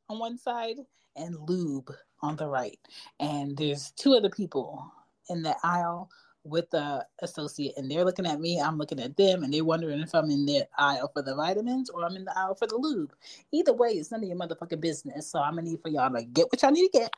on 0.09 0.19
one 0.19 0.38
side 0.39 0.77
and 1.17 1.36
lube 1.50 1.91
on 2.24 2.38
the 2.38 2.47
right, 2.47 2.79
and 3.19 3.57
there's 3.57 3.91
two 3.97 4.15
other 4.15 4.31
people 4.31 4.91
in 5.29 5.43
the 5.43 5.55
aisle 5.63 6.09
with 6.48 6.70
the 6.72 7.06
associate, 7.20 7.74
and 7.77 7.89
they're 7.89 8.06
looking 8.06 8.25
at 8.25 8.39
me. 8.39 8.60
I'm 8.60 8.77
looking 8.77 9.00
at 9.00 9.18
them, 9.18 9.44
and 9.44 9.54
they're 9.54 9.66
wondering 9.66 10.00
if 10.00 10.13
I'm 10.13 10.30
in 10.30 10.46
the 10.46 10.68
aisle 10.77 11.12
for 11.13 11.22
the 11.22 11.36
vitamins 11.36 11.89
or 11.89 12.06
I'm 12.06 12.16
in 12.16 12.25
the 12.25 12.38
aisle 12.38 12.56
for 12.56 12.68
the 12.68 12.77
lube. 12.77 13.13
Either 13.51 13.74
way, 13.74 13.89
it's 13.89 14.12
none 14.12 14.24
of 14.24 14.30
your 14.30 14.38
motherfucking 14.38 14.82
business. 14.82 15.30
So 15.30 15.39
I'm 15.39 15.56
gonna 15.56 15.70
need 15.70 15.82
for 15.82 15.89
y'all 15.89 16.13
to 16.13 16.24
get 16.24 16.48
what 16.51 16.62
y'all 16.62 16.72
need 16.72 16.89
to 16.89 17.00
get. 17.00 17.12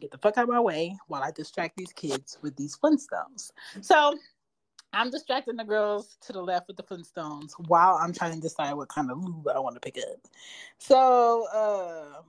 Get 0.00 0.10
the 0.10 0.18
fuck 0.18 0.36
out 0.36 0.44
of 0.44 0.50
my 0.50 0.60
way 0.60 0.96
while 1.08 1.22
I 1.22 1.30
distract 1.30 1.76
these 1.76 1.92
kids 1.92 2.38
with 2.42 2.56
these 2.56 2.76
Flintstones. 2.76 3.50
So 3.80 4.18
I'm 4.92 5.10
distracting 5.10 5.56
the 5.56 5.64
girls 5.64 6.16
to 6.22 6.32
the 6.32 6.40
left 6.40 6.68
with 6.68 6.76
the 6.76 6.82
Flintstones 6.82 7.52
while 7.68 7.98
I'm 8.00 8.12
trying 8.12 8.34
to 8.34 8.40
decide 8.40 8.74
what 8.74 8.88
kind 8.88 9.10
of 9.10 9.22
lube 9.22 9.48
I 9.48 9.58
want 9.58 9.74
to 9.76 9.80
pick 9.80 9.98
up. 9.98 10.18
So 10.78 11.46
uh, 11.52 12.22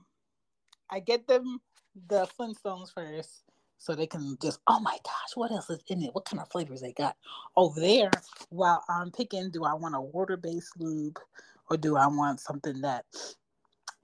I 0.90 1.00
get 1.00 1.26
them 1.26 1.60
the 2.08 2.26
Flintstones 2.38 2.92
first 2.92 3.42
so 3.78 3.94
they 3.94 4.06
can 4.06 4.36
just, 4.42 4.60
oh 4.66 4.80
my 4.80 4.96
gosh, 5.04 5.36
what 5.36 5.50
else 5.50 5.70
is 5.70 5.80
in 5.88 6.02
it? 6.02 6.14
What 6.14 6.24
kind 6.24 6.40
of 6.40 6.50
flavors 6.50 6.80
they 6.80 6.92
got 6.92 7.16
over 7.56 7.80
there? 7.80 8.10
While 8.50 8.84
I'm 8.88 9.10
picking, 9.10 9.50
do 9.50 9.64
I 9.64 9.74
want 9.74 9.94
a 9.94 10.00
water 10.00 10.36
based 10.36 10.72
lube 10.78 11.18
or 11.70 11.76
do 11.76 11.96
I 11.96 12.06
want 12.06 12.40
something 12.40 12.80
that 12.82 13.04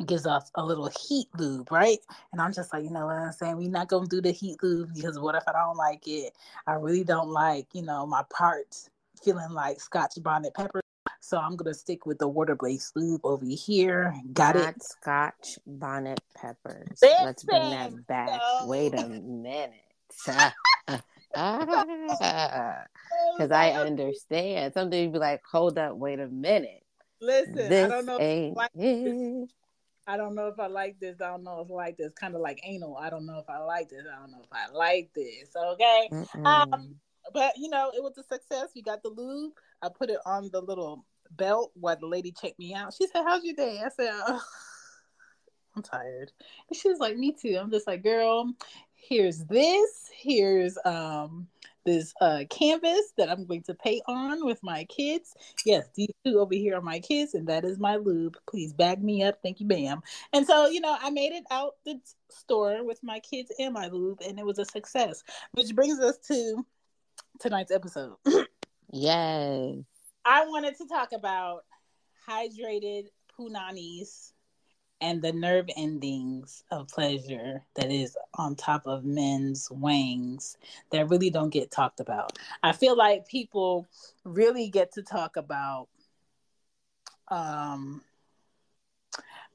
gives 0.06 0.26
us 0.26 0.50
a 0.54 0.64
little 0.64 0.90
heat 1.08 1.28
lube, 1.36 1.70
right? 1.70 1.98
And 2.32 2.40
I'm 2.40 2.52
just 2.52 2.72
like, 2.72 2.84
you 2.84 2.90
know 2.90 3.06
what 3.06 3.16
I'm 3.16 3.32
saying? 3.32 3.56
We're 3.56 3.70
not 3.70 3.88
gonna 3.88 4.06
do 4.06 4.20
the 4.20 4.32
heat 4.32 4.62
lube 4.62 4.94
because 4.94 5.18
what 5.18 5.34
if 5.34 5.44
I 5.48 5.52
don't 5.52 5.76
like 5.76 6.06
it? 6.06 6.34
I 6.66 6.74
really 6.74 7.04
don't 7.04 7.28
like, 7.30 7.66
you 7.72 7.82
know, 7.82 8.06
my 8.06 8.22
parts 8.30 8.88
feeling 9.22 9.50
like 9.50 9.80
scotch 9.80 10.14
bonnet 10.22 10.54
pepper. 10.54 10.83
So 11.24 11.38
I'm 11.38 11.56
gonna 11.56 11.72
stick 11.72 12.04
with 12.04 12.18
the 12.18 12.28
water 12.28 12.54
based 12.54 12.94
lube 12.94 13.24
over 13.24 13.46
here. 13.46 14.14
Got 14.34 14.56
Not 14.56 14.76
it. 14.76 14.82
Scotch 14.82 15.58
bonnet 15.66 16.20
peppers. 16.36 16.98
Listen, 17.00 17.24
Let's 17.24 17.44
bring 17.44 17.70
that 17.70 18.06
back. 18.06 18.28
no. 18.28 18.66
Wait 18.66 18.92
a 18.92 19.08
minute. 19.08 19.72
Because 20.18 20.52
I 23.50 23.72
understand. 23.72 24.74
Something 24.74 25.02
you'd 25.02 25.14
be 25.14 25.18
like, 25.18 25.40
hold 25.50 25.78
up, 25.78 25.96
wait 25.96 26.20
a 26.20 26.28
minute. 26.28 26.84
Listen, 27.22 27.72
I 27.72 27.88
don't 27.88 28.04
know. 28.04 28.16
If 28.16 28.20
I, 28.20 28.24
ain't 28.24 28.56
like 28.56 28.70
it. 28.74 29.48
I 30.06 30.18
don't 30.18 30.34
know 30.34 30.48
if 30.48 30.60
I 30.60 30.66
like 30.66 31.00
this. 31.00 31.22
I 31.22 31.28
don't 31.28 31.42
know 31.42 31.62
if 31.64 31.70
I 31.70 31.74
like 31.74 31.96
this. 31.96 32.12
Kind 32.20 32.34
of 32.34 32.42
like 32.42 32.60
anal. 32.64 32.98
I 32.98 33.08
don't 33.08 33.24
know 33.24 33.38
if 33.38 33.48
I 33.48 33.60
like 33.60 33.88
this. 33.88 34.04
I 34.14 34.20
don't 34.20 34.30
know 34.30 34.42
if 34.42 34.52
I 34.52 34.70
like 34.70 35.08
this. 35.14 35.48
Okay. 35.56 36.08
Mm-mm. 36.12 36.46
Um, 36.46 36.96
but 37.32 37.54
you 37.56 37.70
know, 37.70 37.90
it 37.96 38.02
was 38.02 38.18
a 38.18 38.22
success. 38.22 38.72
We 38.74 38.82
got 38.82 39.02
the 39.02 39.08
lube. 39.08 39.54
I 39.80 39.88
put 39.88 40.10
it 40.10 40.18
on 40.26 40.50
the 40.52 40.60
little 40.60 41.06
belt 41.30 41.72
while 41.74 41.98
the 41.98 42.06
lady 42.06 42.32
checked 42.32 42.58
me 42.58 42.74
out. 42.74 42.94
She 42.94 43.06
said, 43.06 43.24
"How's 43.24 43.44
your 43.44 43.54
day?" 43.54 43.82
I 43.84 43.88
said, 43.88 44.12
"Ugh, 44.26 44.42
"I'm 45.76 45.82
tired." 45.82 46.32
And 46.68 46.76
she 46.76 46.88
was 46.88 46.98
like, 46.98 47.16
"Me 47.16 47.32
too." 47.32 47.56
I'm 47.60 47.70
just 47.70 47.86
like, 47.86 48.02
"Girl, 48.02 48.52
here's 49.08 49.44
this. 49.44 50.10
Here's 50.14 50.78
um 50.84 51.48
this 51.84 52.14
uh 52.20 52.44
canvas 52.48 53.12
that 53.18 53.30
I'm 53.30 53.44
going 53.46 53.62
to 53.64 53.74
paint 53.74 54.02
on 54.06 54.44
with 54.44 54.62
my 54.62 54.84
kids. 54.84 55.34
Yes, 55.64 55.86
these 55.94 56.10
two 56.24 56.38
over 56.38 56.54
here 56.54 56.76
are 56.76 56.82
my 56.82 57.00
kids, 57.00 57.34
and 57.34 57.46
that 57.48 57.64
is 57.64 57.78
my 57.78 57.96
lube. 57.96 58.36
Please 58.48 58.72
bag 58.72 59.02
me 59.02 59.22
up. 59.22 59.38
Thank 59.42 59.60
you, 59.60 59.66
ma'am. 59.66 60.00
And 60.32 60.46
so, 60.46 60.66
you 60.66 60.80
know, 60.80 60.96
I 60.98 61.10
made 61.10 61.32
it 61.32 61.44
out 61.50 61.74
the 61.84 62.00
store 62.30 62.84
with 62.84 63.02
my 63.02 63.20
kids 63.20 63.52
and 63.58 63.74
my 63.74 63.88
lube, 63.88 64.20
and 64.26 64.38
it 64.38 64.46
was 64.46 64.58
a 64.58 64.64
success. 64.64 65.22
Which 65.52 65.74
brings 65.74 66.00
us 66.00 66.18
to 66.28 66.64
tonight's 67.40 67.72
episode. 67.72 68.16
yes. 68.90 69.93
I 70.24 70.46
wanted 70.46 70.76
to 70.78 70.86
talk 70.86 71.12
about 71.12 71.64
hydrated 72.28 73.08
punanis 73.38 74.32
and 75.00 75.20
the 75.20 75.32
nerve 75.32 75.66
endings 75.76 76.64
of 76.70 76.88
pleasure 76.88 77.64
that 77.74 77.90
is 77.90 78.16
on 78.34 78.54
top 78.54 78.86
of 78.86 79.04
men's 79.04 79.68
wings 79.70 80.56
that 80.90 81.08
really 81.10 81.30
don't 81.30 81.50
get 81.50 81.70
talked 81.70 82.00
about. 82.00 82.38
I 82.62 82.72
feel 82.72 82.96
like 82.96 83.28
people 83.28 83.86
really 84.24 84.68
get 84.70 84.92
to 84.92 85.02
talk 85.02 85.36
about 85.36 85.88
um 87.28 88.02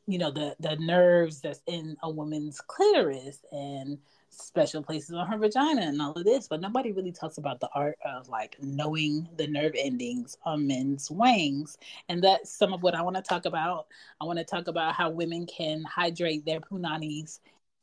you 0.07 0.17
know 0.17 0.31
the 0.31 0.55
the 0.59 0.75
nerves 0.77 1.41
that's 1.41 1.61
in 1.67 1.95
a 2.01 2.09
woman's 2.09 2.61
clitoris 2.61 3.43
and 3.51 3.99
special 4.29 4.81
places 4.81 5.13
on 5.13 5.27
her 5.27 5.37
vagina 5.37 5.81
and 5.81 6.01
all 6.01 6.13
of 6.13 6.23
this 6.23 6.47
but 6.47 6.61
nobody 6.61 6.91
really 6.91 7.11
talks 7.11 7.37
about 7.37 7.59
the 7.59 7.69
art 7.73 7.97
of 8.05 8.29
like 8.29 8.55
knowing 8.61 9.27
the 9.37 9.47
nerve 9.47 9.73
endings 9.77 10.37
on 10.45 10.65
men's 10.65 11.09
wings 11.11 11.77
and 12.07 12.23
that's 12.23 12.51
some 12.51 12.73
of 12.73 12.83
what 12.83 12.95
i 12.95 13.01
want 13.01 13.15
to 13.15 13.21
talk 13.21 13.45
about. 13.45 13.87
I 14.21 14.25
want 14.25 14.39
to 14.39 14.45
talk 14.45 14.67
about 14.67 14.95
how 14.95 15.09
women 15.09 15.45
can 15.45 15.83
hydrate 15.83 16.45
their 16.45 16.59
punanis 16.59 17.39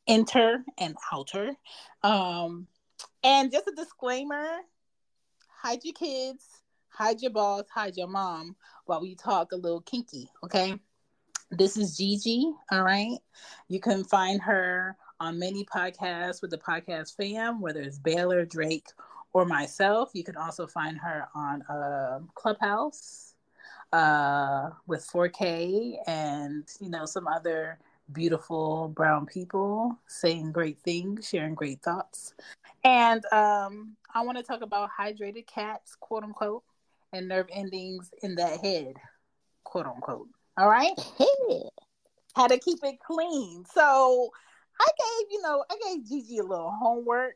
enter 0.07 0.63
and 0.77 0.95
outer. 1.11 1.51
Um 2.03 2.67
and 3.23 3.51
just 3.51 3.67
a 3.67 3.71
disclaimer 3.71 4.47
hide 5.61 5.83
your 5.83 5.93
kids 5.93 6.45
hide 6.89 7.21
your 7.21 7.31
boss 7.31 7.63
hide 7.69 7.97
your 7.97 8.07
mom 8.07 8.55
while 8.85 9.01
we 9.01 9.15
talk 9.15 9.51
a 9.51 9.55
little 9.55 9.81
kinky 9.81 10.29
okay? 10.43 10.79
This 11.49 11.77
is 11.77 11.95
Gigi, 11.95 12.51
all 12.71 12.83
right? 12.83 13.17
You 13.69 13.79
can 13.79 14.03
find 14.03 14.41
her 14.41 14.97
on 15.19 15.39
many 15.39 15.65
podcasts 15.65 16.41
with 16.41 16.51
the 16.51 16.57
podcast 16.57 17.15
fam, 17.15 17.61
whether 17.61 17.81
it's 17.81 17.97
Baylor, 17.97 18.45
Drake, 18.45 18.87
or 19.33 19.45
myself. 19.45 20.11
You 20.13 20.23
can 20.23 20.37
also 20.37 20.67
find 20.67 20.97
her 20.97 21.27
on 21.35 21.61
uh, 21.63 22.19
Clubhouse 22.35 23.35
uh, 23.93 24.71
with 24.85 25.07
4K 25.07 25.97
and, 26.07 26.65
you 26.79 26.89
know, 26.89 27.05
some 27.05 27.27
other 27.27 27.79
beautiful 28.13 28.89
brown 28.89 29.25
people 29.25 29.97
saying 30.07 30.51
great 30.51 30.79
things, 30.79 31.27
sharing 31.27 31.55
great 31.55 31.81
thoughts. 31.81 32.33
And 32.83 33.25
um, 33.33 33.95
I 34.13 34.21
want 34.23 34.37
to 34.37 34.43
talk 34.43 34.61
about 34.61 34.89
hydrated 34.97 35.47
cats, 35.47 35.95
quote 35.99 36.23
unquote, 36.23 36.63
and 37.13 37.27
nerve 37.27 37.47
endings 37.51 38.11
in 38.21 38.35
that 38.35 38.59
head, 38.61 38.95
quote 39.63 39.87
unquote. 39.87 40.27
All 40.57 40.69
right? 40.69 40.93
How 42.35 42.47
to 42.47 42.57
keep 42.59 42.79
it 42.83 42.99
clean. 42.99 43.65
So 43.65 44.31
I 44.79 44.87
gave, 44.97 45.31
you 45.31 45.41
know, 45.41 45.63
I 45.69 45.77
gave 45.83 46.07
Gigi 46.07 46.37
a 46.39 46.43
little 46.43 46.71
homework. 46.71 47.35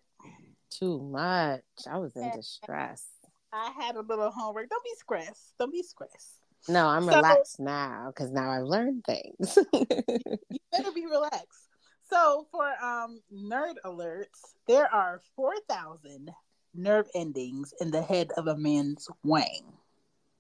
Too 0.69 1.00
much. 1.00 1.62
I 1.89 1.98
was 1.98 2.15
in 2.15 2.31
distress. 2.36 3.05
I 3.53 3.71
had 3.77 3.95
a 3.95 4.01
little 4.01 4.31
homework. 4.31 4.69
Don't 4.69 4.83
be 4.83 4.91
stressed. 4.98 5.53
Don't 5.60 5.71
be 5.71 5.83
stressed. 5.83 6.38
No, 6.69 6.88
I'm 6.88 7.03
So- 7.05 7.15
relaxed 7.15 7.60
now 7.60 8.12
because 8.13 8.31
now 8.31 8.50
I've 8.51 8.63
learned 8.65 9.03
things. 9.05 9.57
You 9.74 10.60
better 10.71 10.91
be 10.93 11.05
relaxed. 11.05 11.67
So 12.10 12.48
for 12.51 12.65
um 12.83 13.21
nerd 13.33 13.75
alerts, 13.86 14.53
there 14.67 14.93
are 14.93 15.21
four 15.36 15.53
thousand 15.67 16.31
nerve 16.74 17.07
endings 17.15 17.74
in 17.81 17.91
the 17.91 18.01
head 18.01 18.31
of 18.38 18.48
a 18.48 18.55
man's 18.57 19.07
wang. 19.24 19.74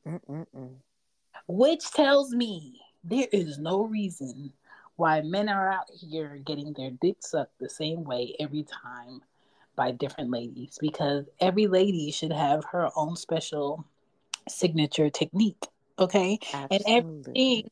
Mm-mm-mm. 0.07 0.75
which 1.47 1.91
tells 1.91 2.31
me 2.33 2.79
there 3.03 3.27
is 3.31 3.57
no 3.59 3.83
reason 3.83 4.51
why 5.01 5.21
men 5.21 5.49
are 5.49 5.67
out 5.67 5.89
here 5.99 6.39
getting 6.45 6.73
their 6.73 6.91
dick 6.91 7.17
sucked 7.21 7.57
the 7.59 7.67
same 7.67 8.03
way 8.03 8.35
every 8.39 8.63
time 8.63 9.21
by 9.75 9.89
different 9.89 10.29
ladies 10.29 10.77
because 10.79 11.25
every 11.39 11.65
lady 11.65 12.11
should 12.11 12.31
have 12.31 12.63
her 12.65 12.87
own 12.95 13.15
special 13.15 13.83
signature 14.47 15.09
technique 15.09 15.65
okay 15.97 16.37
Absolutely. 16.53 16.69
and 16.69 16.83
everything 17.33 17.69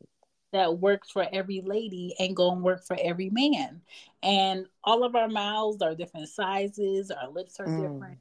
that 0.53 0.79
works 0.79 1.11
for 1.11 1.27
every 1.31 1.61
lady 1.61 2.15
ain't 2.17 2.33
gonna 2.33 2.59
work 2.59 2.83
for 2.83 2.97
every 2.99 3.29
man 3.29 3.79
and 4.23 4.65
all 4.83 5.03
of 5.03 5.15
our 5.15 5.29
mouths 5.29 5.83
are 5.83 5.93
different 5.93 6.27
sizes 6.29 7.11
our 7.11 7.29
lips 7.29 7.59
are 7.59 7.67
Mm. 7.67 7.77
different 7.77 8.17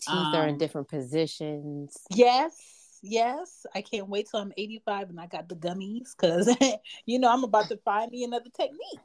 Teeth 0.00 0.32
are 0.32 0.46
in 0.46 0.52
Um, 0.52 0.58
different 0.58 0.88
positions. 0.88 1.98
Yes, 2.08 2.79
yes. 3.02 3.66
I 3.74 3.82
can't 3.82 4.08
wait 4.08 4.28
till 4.30 4.40
I'm 4.40 4.52
85 4.56 5.10
and 5.10 5.20
I 5.20 5.26
got 5.26 5.48
the 5.48 5.56
gummies 5.56 6.14
because 6.18 6.54
you 7.06 7.18
know 7.18 7.30
I'm 7.30 7.44
about 7.44 7.68
to 7.68 7.76
find 7.78 8.10
me 8.10 8.24
another 8.24 8.50
technique. 8.54 9.00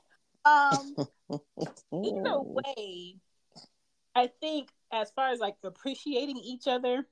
Um, 0.45 0.95
either 1.91 2.39
way, 2.39 3.15
I 4.15 4.29
think 4.39 4.69
as 4.91 5.11
far 5.11 5.29
as 5.29 5.39
like 5.39 5.55
appreciating 5.63 6.37
each 6.37 6.67
other, 6.67 7.05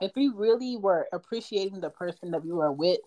if 0.00 0.12
we 0.16 0.28
really 0.28 0.76
were 0.76 1.06
appreciating 1.12 1.80
the 1.80 1.90
person 1.90 2.30
that 2.30 2.44
we 2.44 2.52
were 2.52 2.72
with, 2.72 3.00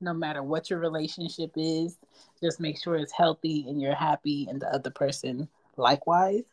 no 0.00 0.14
matter 0.14 0.42
what 0.42 0.70
your 0.70 0.78
relationship 0.78 1.52
is, 1.56 1.98
just 2.42 2.60
make 2.60 2.80
sure 2.80 2.96
it's 2.96 3.12
healthy 3.12 3.66
and 3.68 3.80
you're 3.80 3.94
happy 3.94 4.46
and 4.48 4.60
the 4.60 4.68
other 4.68 4.90
person 4.90 5.48
likewise. 5.76 6.44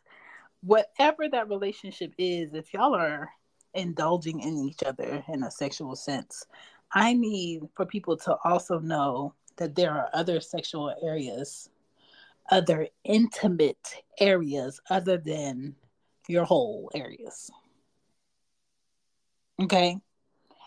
Whatever 0.62 1.28
that 1.28 1.48
relationship 1.48 2.12
is, 2.18 2.54
if 2.54 2.72
y'all 2.74 2.94
are 2.94 3.30
indulging 3.76 4.40
in 4.40 4.56
each 4.56 4.82
other 4.84 5.24
in 5.28 5.42
a 5.42 5.50
sexual 5.50 5.94
sense, 5.96 6.46
I 6.92 7.14
need 7.14 7.62
for 7.74 7.86
people 7.86 8.16
to 8.18 8.36
also 8.44 8.78
know 8.78 9.34
that 9.56 9.74
there 9.74 9.92
are 9.92 10.10
other 10.12 10.40
sexual 10.40 10.94
areas, 11.02 11.70
other 12.50 12.88
intimate 13.04 14.02
areas 14.20 14.80
other 14.90 15.18
than 15.18 15.74
your 16.28 16.44
whole 16.44 16.90
areas. 16.94 17.50
Okay. 19.62 19.96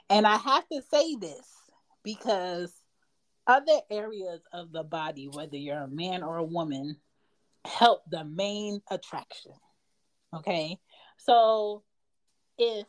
And 0.10 0.26
I 0.26 0.38
have 0.38 0.68
to 0.70 0.82
say 0.92 1.16
this 1.16 1.46
because 2.04 2.74
other 3.46 3.80
areas 3.90 4.42
of 4.54 4.72
the 4.72 4.84
body, 4.84 5.28
whether 5.32 5.58
you're 5.58 5.84
a 5.84 5.88
man 5.88 6.24
or 6.24 6.38
a 6.38 6.44
woman, 6.44 6.98
help 7.66 8.04
the 8.10 8.24
main 8.24 8.82
attraction. 8.90 9.54
Okay. 10.34 10.80
So 11.18 11.84
if 12.60 12.86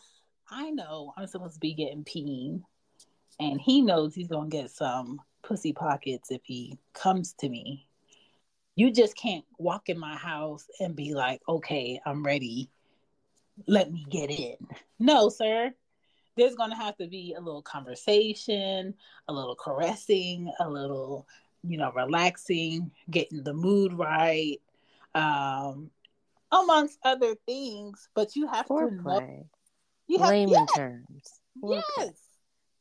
I 0.51 0.71
know 0.71 1.15
I'm 1.17 1.27
supposed 1.27 1.55
to 1.55 1.61
be 1.61 1.75
getting 1.75 2.05
peen 2.05 2.65
and 3.39 3.61
he 3.61 3.81
knows 3.81 4.15
he's 4.15 4.29
going 4.29 4.51
to 4.51 4.57
get 4.57 4.71
some 4.71 5.21
pussy 5.43 5.73
pockets 5.73 6.31
if 6.31 6.43
he 6.45 6.79
comes 6.93 7.35
to 7.35 7.49
me, 7.49 7.87
you 8.75 8.91
just 8.91 9.17
can't 9.17 9.45
walk 9.59 9.89
in 9.89 9.99
my 9.99 10.17
house 10.17 10.67
and 10.81 10.97
be 10.97 11.15
like, 11.15 11.41
okay, 11.49 12.01
I'm 12.05 12.25
ready. 12.25 12.71
Let 13.67 13.93
me 13.93 14.05
get 14.09 14.31
in. 14.31 14.57
No, 14.99 15.29
sir. 15.29 15.73
There's 16.37 16.55
going 16.55 16.71
to 16.71 16.77
have 16.77 16.97
to 16.97 17.07
be 17.07 17.35
a 17.37 17.41
little 17.41 17.63
conversation, 17.63 18.95
a 19.29 19.33
little 19.33 19.57
caressing, 19.57 20.51
a 20.61 20.69
little, 20.69 21.27
you 21.63 21.77
know, 21.77 21.93
relaxing, 21.93 22.91
getting 23.11 23.43
the 23.43 23.53
mood 23.53 23.93
right, 23.93 24.59
um, 25.15 25.91
amongst 26.53 26.99
other 27.05 27.35
things. 27.47 28.09
But 28.15 28.37
you 28.37 28.47
have 28.47 28.67
Foreplay. 28.67 28.89
to 28.89 29.03
know. 29.03 29.47
You 30.11 30.19
have, 30.19 30.31
Layman 30.31 30.53
yes, 30.55 30.77
terms. 30.77 31.41
Yes. 31.63 31.85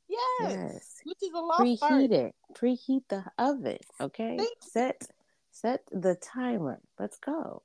Yes. 0.10 0.50
Yes. 0.50 0.96
Which 1.04 1.22
is 1.22 1.30
a 1.36 1.38
lot. 1.38 1.60
Preheat 1.60 2.12
it. 2.12 2.36
Preheat 2.56 3.04
the 3.08 3.24
oven. 3.38 3.78
Okay. 4.02 4.40
Set 4.62 5.08
set 5.52 5.82
the 5.92 6.16
timer. 6.16 6.82
Let's 6.98 7.20
go. 7.20 7.62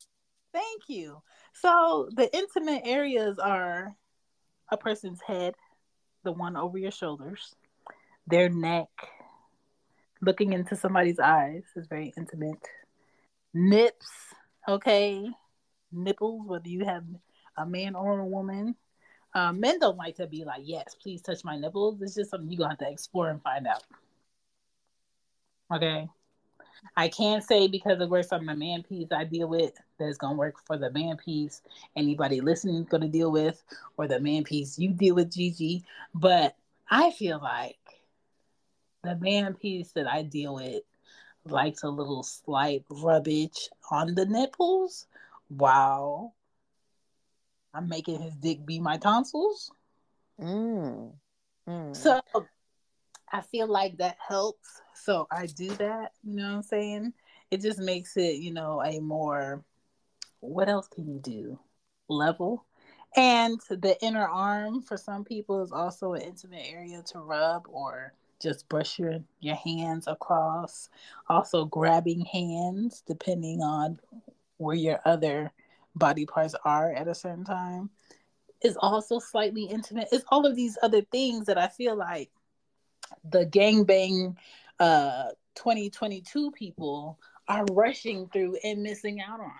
Thank 0.52 0.82
you. 0.88 1.22
So 1.54 2.10
the 2.14 2.28
intimate 2.36 2.82
areas 2.84 3.38
are 3.38 3.96
a 4.70 4.76
person's 4.76 5.22
head, 5.26 5.54
the 6.24 6.32
one 6.32 6.58
over 6.58 6.76
your 6.76 6.90
shoulders, 6.90 7.54
their 8.26 8.50
neck, 8.50 8.90
looking 10.20 10.52
into 10.52 10.76
somebody's 10.76 11.18
eyes 11.18 11.62
is 11.74 11.86
very 11.86 12.12
intimate. 12.18 12.68
Nips, 13.54 14.10
okay, 14.68 15.26
nipples, 15.90 16.46
whether 16.46 16.68
you 16.68 16.84
have 16.84 17.04
a 17.56 17.64
man 17.64 17.94
or 17.94 18.18
a 18.18 18.26
woman. 18.26 18.76
Um, 19.34 19.60
men 19.60 19.80
don't 19.80 19.96
like 19.96 20.16
to 20.16 20.26
be 20.26 20.44
like, 20.44 20.62
yes, 20.64 20.94
please 20.94 21.20
touch 21.20 21.44
my 21.44 21.56
nipples. 21.56 22.00
It's 22.00 22.14
just 22.14 22.30
something 22.30 22.50
you're 22.50 22.58
gonna 22.58 22.70
have 22.70 22.78
to 22.78 22.90
explore 22.90 23.30
and 23.30 23.42
find 23.42 23.66
out. 23.66 23.82
Okay. 25.72 26.08
I 26.96 27.08
can't 27.08 27.42
say 27.42 27.66
because 27.66 28.00
it 28.00 28.08
works 28.08 28.32
on 28.32 28.44
my 28.44 28.54
man 28.54 28.82
piece 28.82 29.08
I 29.10 29.24
deal 29.24 29.48
with 29.48 29.72
that's 29.98 30.18
gonna 30.18 30.36
work 30.36 30.56
for 30.66 30.76
the 30.76 30.90
man 30.90 31.16
piece 31.16 31.62
anybody 31.96 32.40
listening 32.40 32.76
is 32.76 32.88
gonna 32.88 33.08
deal 33.08 33.32
with, 33.32 33.62
or 33.96 34.06
the 34.06 34.20
man 34.20 34.44
piece 34.44 34.78
you 34.78 34.90
deal 34.90 35.16
with, 35.16 35.32
Gigi. 35.32 35.84
But 36.14 36.56
I 36.88 37.10
feel 37.10 37.40
like 37.40 37.78
the 39.02 39.16
man 39.16 39.54
piece 39.54 39.92
that 39.92 40.06
I 40.06 40.22
deal 40.22 40.56
with 40.56 40.82
likes 41.46 41.82
a 41.82 41.88
little 41.88 42.22
slight 42.22 42.84
rubbage 42.88 43.68
on 43.90 44.14
the 44.14 44.26
nipples 44.26 45.06
while 45.48 46.34
I'm 47.74 47.88
making 47.88 48.20
his 48.20 48.34
dick 48.36 48.64
be 48.64 48.80
my 48.80 48.96
tonsils. 48.96 49.70
Mm. 50.40 51.12
Mm. 51.68 51.96
So 51.96 52.20
I 53.32 53.40
feel 53.40 53.66
like 53.66 53.98
that 53.98 54.16
helps. 54.26 54.82
So 54.94 55.26
I 55.30 55.46
do 55.46 55.68
that, 55.76 56.12
you 56.22 56.36
know 56.36 56.48
what 56.48 56.56
I'm 56.56 56.62
saying? 56.62 57.12
It 57.50 57.60
just 57.60 57.78
makes 57.78 58.16
it, 58.16 58.36
you 58.36 58.52
know, 58.52 58.82
a 58.82 59.00
more 59.00 59.64
what 60.40 60.68
else 60.68 60.88
can 60.88 61.06
you 61.06 61.18
do? 61.18 61.58
Level. 62.08 62.64
And 63.16 63.60
the 63.68 63.96
inner 64.02 64.26
arm 64.26 64.82
for 64.82 64.96
some 64.96 65.24
people 65.24 65.62
is 65.62 65.72
also 65.72 66.14
an 66.14 66.22
intimate 66.22 66.66
area 66.68 67.02
to 67.12 67.20
rub 67.20 67.66
or 67.70 68.12
just 68.42 68.68
brush 68.68 68.98
your, 68.98 69.20
your 69.40 69.54
hands 69.54 70.06
across. 70.06 70.90
Also 71.28 71.64
grabbing 71.64 72.24
hands 72.24 73.02
depending 73.06 73.62
on 73.62 73.98
where 74.58 74.76
your 74.76 75.00
other 75.04 75.52
body 75.94 76.26
parts 76.26 76.54
are 76.64 76.92
at 76.92 77.08
a 77.08 77.14
certain 77.14 77.44
time 77.44 77.90
is 78.62 78.76
also 78.80 79.18
slightly 79.18 79.64
intimate. 79.64 80.08
It's 80.10 80.24
all 80.28 80.46
of 80.46 80.56
these 80.56 80.78
other 80.82 81.02
things 81.02 81.46
that 81.46 81.58
I 81.58 81.68
feel 81.68 81.94
like 81.94 82.30
the 83.30 83.44
gangbang 83.46 84.36
uh 84.80 85.28
2022 85.54 86.50
people 86.52 87.18
are 87.46 87.64
rushing 87.70 88.28
through 88.28 88.56
and 88.64 88.82
missing 88.82 89.20
out 89.20 89.40
on. 89.40 89.52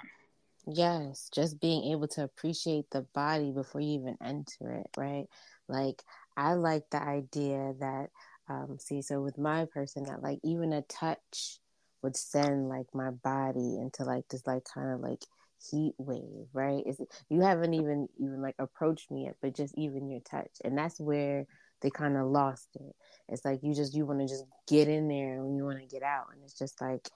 Yes, 0.67 1.29
just 1.33 1.61
being 1.61 1.93
able 1.93 2.09
to 2.09 2.25
appreciate 2.25 2.87
the 2.91 3.03
body 3.15 3.53
before 3.53 3.83
you 3.83 4.01
even 4.01 4.17
enter 4.23 4.73
it, 4.73 4.87
right? 4.97 5.27
Like 5.69 6.03
I 6.37 6.55
like 6.55 6.85
the 6.91 7.03
idea 7.03 7.75
that 7.81 8.09
um 8.49 8.79
see 8.79 9.03
so 9.03 9.21
with 9.23 9.39
my 9.39 9.67
person 9.67 10.05
that 10.05 10.23
like 10.23 10.39
even 10.43 10.73
a 10.73 10.83
touch 10.83 11.61
would 12.03 12.17
send 12.17 12.69
like 12.69 12.87
my 12.95 13.11
body 13.11 13.79
into 13.79 14.05
like 14.05 14.29
this 14.29 14.47
like 14.47 14.65
kind 14.65 14.93
of 14.93 15.01
like 15.01 15.23
heat 15.71 15.95
wave, 15.99 16.49
right? 16.53 16.83
Is 16.87 17.01
you 17.29 17.41
haven't 17.41 17.75
even 17.75 18.09
even 18.19 18.43
like 18.43 18.57
approached 18.59 19.11
me 19.11 19.25
yet, 19.25 19.37
but 19.43 19.55
just 19.55 19.75
even 19.77 20.11
your 20.11 20.21
touch. 20.21 20.51
And 20.65 20.77
that's 20.77 21.01
where 21.01 21.47
they 21.83 21.91
kind 21.91 22.17
of 22.17 22.27
lost 22.27 22.69
it. 22.77 22.95
It's 23.29 23.45
like 23.45 23.61
you 23.63 23.75
just 23.75 23.95
you 23.95 24.07
want 24.07 24.21
to 24.21 24.29
just 24.29 24.45
get 24.67 24.89
in 24.89 25.09
there 25.09 25.35
and 25.35 25.57
you 25.57 25.65
want 25.65 25.81
to 25.81 25.87
get 25.87 26.03
out, 26.03 26.27
and 26.33 26.43
it's 26.45 26.59
just 26.59 26.81
like 26.81 27.09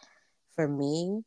for 0.54 0.68
me, 0.68 1.22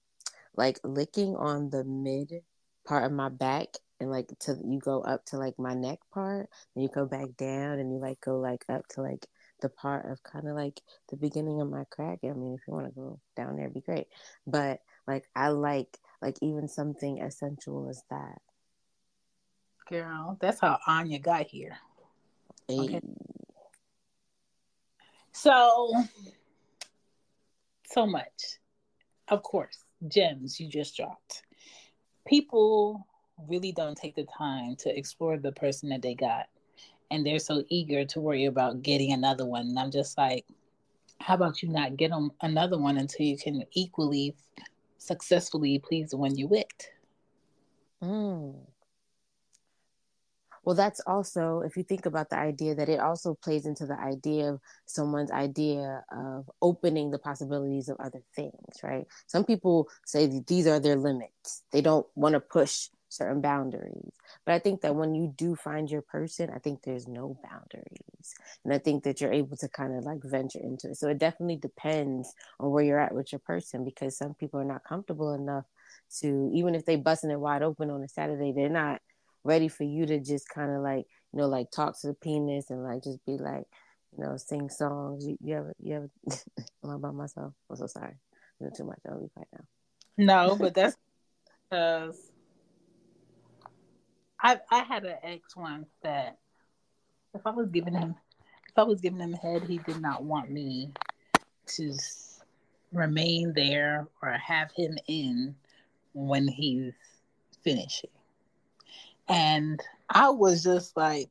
like 0.55 0.79
licking 0.83 1.35
on 1.35 1.69
the 1.69 1.83
mid 1.83 2.43
part 2.85 3.05
of 3.05 3.11
my 3.11 3.29
back 3.29 3.67
and 3.99 4.09
like 4.09 4.27
to 4.39 4.57
you 4.65 4.79
go 4.79 5.01
up 5.01 5.23
to 5.25 5.37
like 5.37 5.57
my 5.57 5.73
neck 5.73 5.99
part, 6.13 6.49
and 6.75 6.83
you 6.83 6.89
go 6.93 7.05
back 7.05 7.27
down, 7.37 7.79
and 7.79 7.91
you 7.93 7.99
like 7.99 8.19
go 8.21 8.39
like 8.39 8.65
up 8.69 8.87
to 8.89 9.01
like 9.01 9.25
the 9.61 9.69
part 9.69 10.11
of 10.11 10.21
kind 10.23 10.47
of 10.47 10.55
like 10.55 10.81
the 11.09 11.17
beginning 11.17 11.61
of 11.61 11.69
my 11.69 11.83
crack. 11.91 12.19
I 12.23 12.33
mean, 12.33 12.55
if 12.55 12.67
you 12.67 12.73
want 12.73 12.87
to 12.87 12.91
go 12.99 13.19
down 13.35 13.55
there, 13.55 13.69
be 13.69 13.81
great. 13.81 14.07
But 14.45 14.79
like 15.07 15.25
I 15.35 15.49
like 15.49 15.97
like 16.21 16.37
even 16.41 16.67
something 16.67 17.21
as 17.21 17.37
sensual 17.37 17.89
as 17.89 18.03
that. 18.09 18.39
Girl, 19.89 20.37
that's 20.39 20.61
how 20.61 20.79
Anya 20.87 21.19
got 21.19 21.47
here. 21.47 21.77
Okay. 22.69 23.01
So, 25.33 25.93
so 27.87 28.05
much. 28.05 28.59
Of 29.27 29.43
course, 29.43 29.83
gems 30.07 30.59
you 30.59 30.67
just 30.67 30.95
dropped. 30.95 31.43
People 32.27 33.07
really 33.47 33.71
don't 33.71 33.97
take 33.97 34.15
the 34.15 34.27
time 34.37 34.75
to 34.77 34.97
explore 34.97 35.37
the 35.37 35.51
person 35.51 35.89
that 35.89 36.01
they 36.01 36.13
got. 36.13 36.47
And 37.09 37.25
they're 37.25 37.39
so 37.39 37.63
eager 37.67 38.05
to 38.05 38.21
worry 38.21 38.45
about 38.45 38.83
getting 38.83 39.11
another 39.11 39.45
one. 39.45 39.67
And 39.67 39.79
I'm 39.79 39.91
just 39.91 40.17
like, 40.17 40.45
how 41.19 41.35
about 41.35 41.61
you 41.61 41.69
not 41.69 41.97
get 41.97 42.11
them 42.11 42.31
another 42.41 42.77
one 42.77 42.97
until 42.97 43.25
you 43.25 43.37
can 43.37 43.63
equally 43.73 44.35
successfully 45.01 45.79
please 45.79 46.11
the 46.11 46.17
one 46.17 46.37
you 46.37 46.47
with? 46.47 46.65
Mm. 48.03 48.55
Well, 50.63 50.75
that's 50.75 51.01
also, 51.07 51.61
if 51.61 51.75
you 51.75 51.81
think 51.83 52.05
about 52.05 52.29
the 52.29 52.37
idea 52.37 52.75
that 52.75 52.87
it 52.87 52.99
also 52.99 53.33
plays 53.33 53.65
into 53.65 53.87
the 53.87 53.99
idea 53.99 54.53
of 54.53 54.59
someone's 54.85 55.31
idea 55.31 56.03
of 56.11 56.49
opening 56.61 57.09
the 57.09 57.17
possibilities 57.17 57.89
of 57.89 57.99
other 57.99 58.21
things, 58.35 58.53
right? 58.83 59.07
Some 59.25 59.43
people 59.43 59.89
say 60.05 60.43
these 60.45 60.67
are 60.67 60.79
their 60.79 60.97
limits. 60.97 61.63
They 61.71 61.81
don't 61.81 62.05
want 62.13 62.33
to 62.33 62.39
push 62.39 62.89
certain 63.11 63.41
boundaries. 63.41 64.13
But 64.45 64.55
I 64.55 64.59
think 64.59 64.81
that 64.81 64.95
when 64.95 65.15
you 65.15 65.33
do 65.37 65.55
find 65.55 65.89
your 65.89 66.01
person, 66.01 66.49
I 66.53 66.59
think 66.59 66.81
there's 66.81 67.07
no 67.07 67.37
boundaries. 67.43 68.35
And 68.63 68.73
I 68.73 68.77
think 68.77 69.03
that 69.03 69.21
you're 69.21 69.33
able 69.33 69.57
to 69.57 69.69
kind 69.69 69.95
of 69.95 70.03
like 70.03 70.23
venture 70.23 70.59
into 70.59 70.89
it. 70.91 70.97
So 70.97 71.09
it 71.09 71.17
definitely 71.17 71.57
depends 71.57 72.33
on 72.59 72.71
where 72.71 72.83
you're 72.83 72.99
at 72.99 73.13
with 73.13 73.31
your 73.31 73.39
person 73.39 73.83
because 73.83 74.17
some 74.17 74.33
people 74.33 74.59
are 74.59 74.65
not 74.65 74.83
comfortable 74.83 75.33
enough 75.33 75.65
to, 76.19 76.49
even 76.53 76.75
if 76.75 76.85
they 76.85 76.95
busting 76.95 77.31
it 77.31 77.39
wide 77.39 77.63
open 77.63 77.89
on 77.89 78.03
a 78.03 78.07
Saturday, 78.07 78.51
they're 78.51 78.69
not 78.69 79.01
ready 79.43 79.67
for 79.67 79.83
you 79.83 80.05
to 80.05 80.19
just 80.19 80.47
kind 80.49 80.71
of 80.71 80.81
like 80.81 81.05
you 81.33 81.39
know 81.39 81.47
like 81.47 81.71
talk 81.71 81.99
to 81.99 82.07
the 82.07 82.13
penis 82.13 82.69
and 82.69 82.83
like 82.83 83.03
just 83.03 83.23
be 83.25 83.37
like 83.37 83.63
you 84.17 84.23
know 84.23 84.37
sing 84.37 84.69
songs. 84.69 85.25
You, 85.25 85.37
you 85.41 85.55
ever 85.55 85.73
you 85.79 85.95
ever 85.95 86.09
am 86.83 86.89
I 86.89 86.97
by 86.97 87.11
myself? 87.11 87.53
I'm 87.69 87.75
so 87.75 87.87
sorry. 87.87 88.13
I'm 88.61 88.71
too 88.75 88.83
much. 88.83 88.99
I'll 89.09 89.19
be 89.19 89.27
right 89.35 89.47
now. 89.53 89.65
No, 90.17 90.55
but 90.55 90.75
that's 90.75 90.95
because 91.69 92.30
I 94.41 94.59
I 94.69 94.79
had 94.79 95.05
an 95.05 95.17
ex 95.23 95.55
once 95.55 95.89
that 96.03 96.37
if 97.33 97.45
I 97.45 97.51
was 97.51 97.69
giving 97.69 97.93
him 97.93 98.15
if 98.67 98.77
I 98.77 98.83
was 98.83 99.01
giving 99.01 99.19
him 99.19 99.33
head, 99.33 99.63
he 99.63 99.79
did 99.79 100.01
not 100.01 100.23
want 100.23 100.49
me 100.49 100.91
to 101.67 101.97
remain 102.93 103.53
there 103.53 104.07
or 104.21 104.31
have 104.31 104.71
him 104.71 104.97
in 105.07 105.55
when 106.13 106.47
he's 106.47 106.93
finishing. 107.63 108.09
And 109.27 109.81
I 110.09 110.29
was 110.29 110.63
just 110.63 110.95
like 110.95 111.29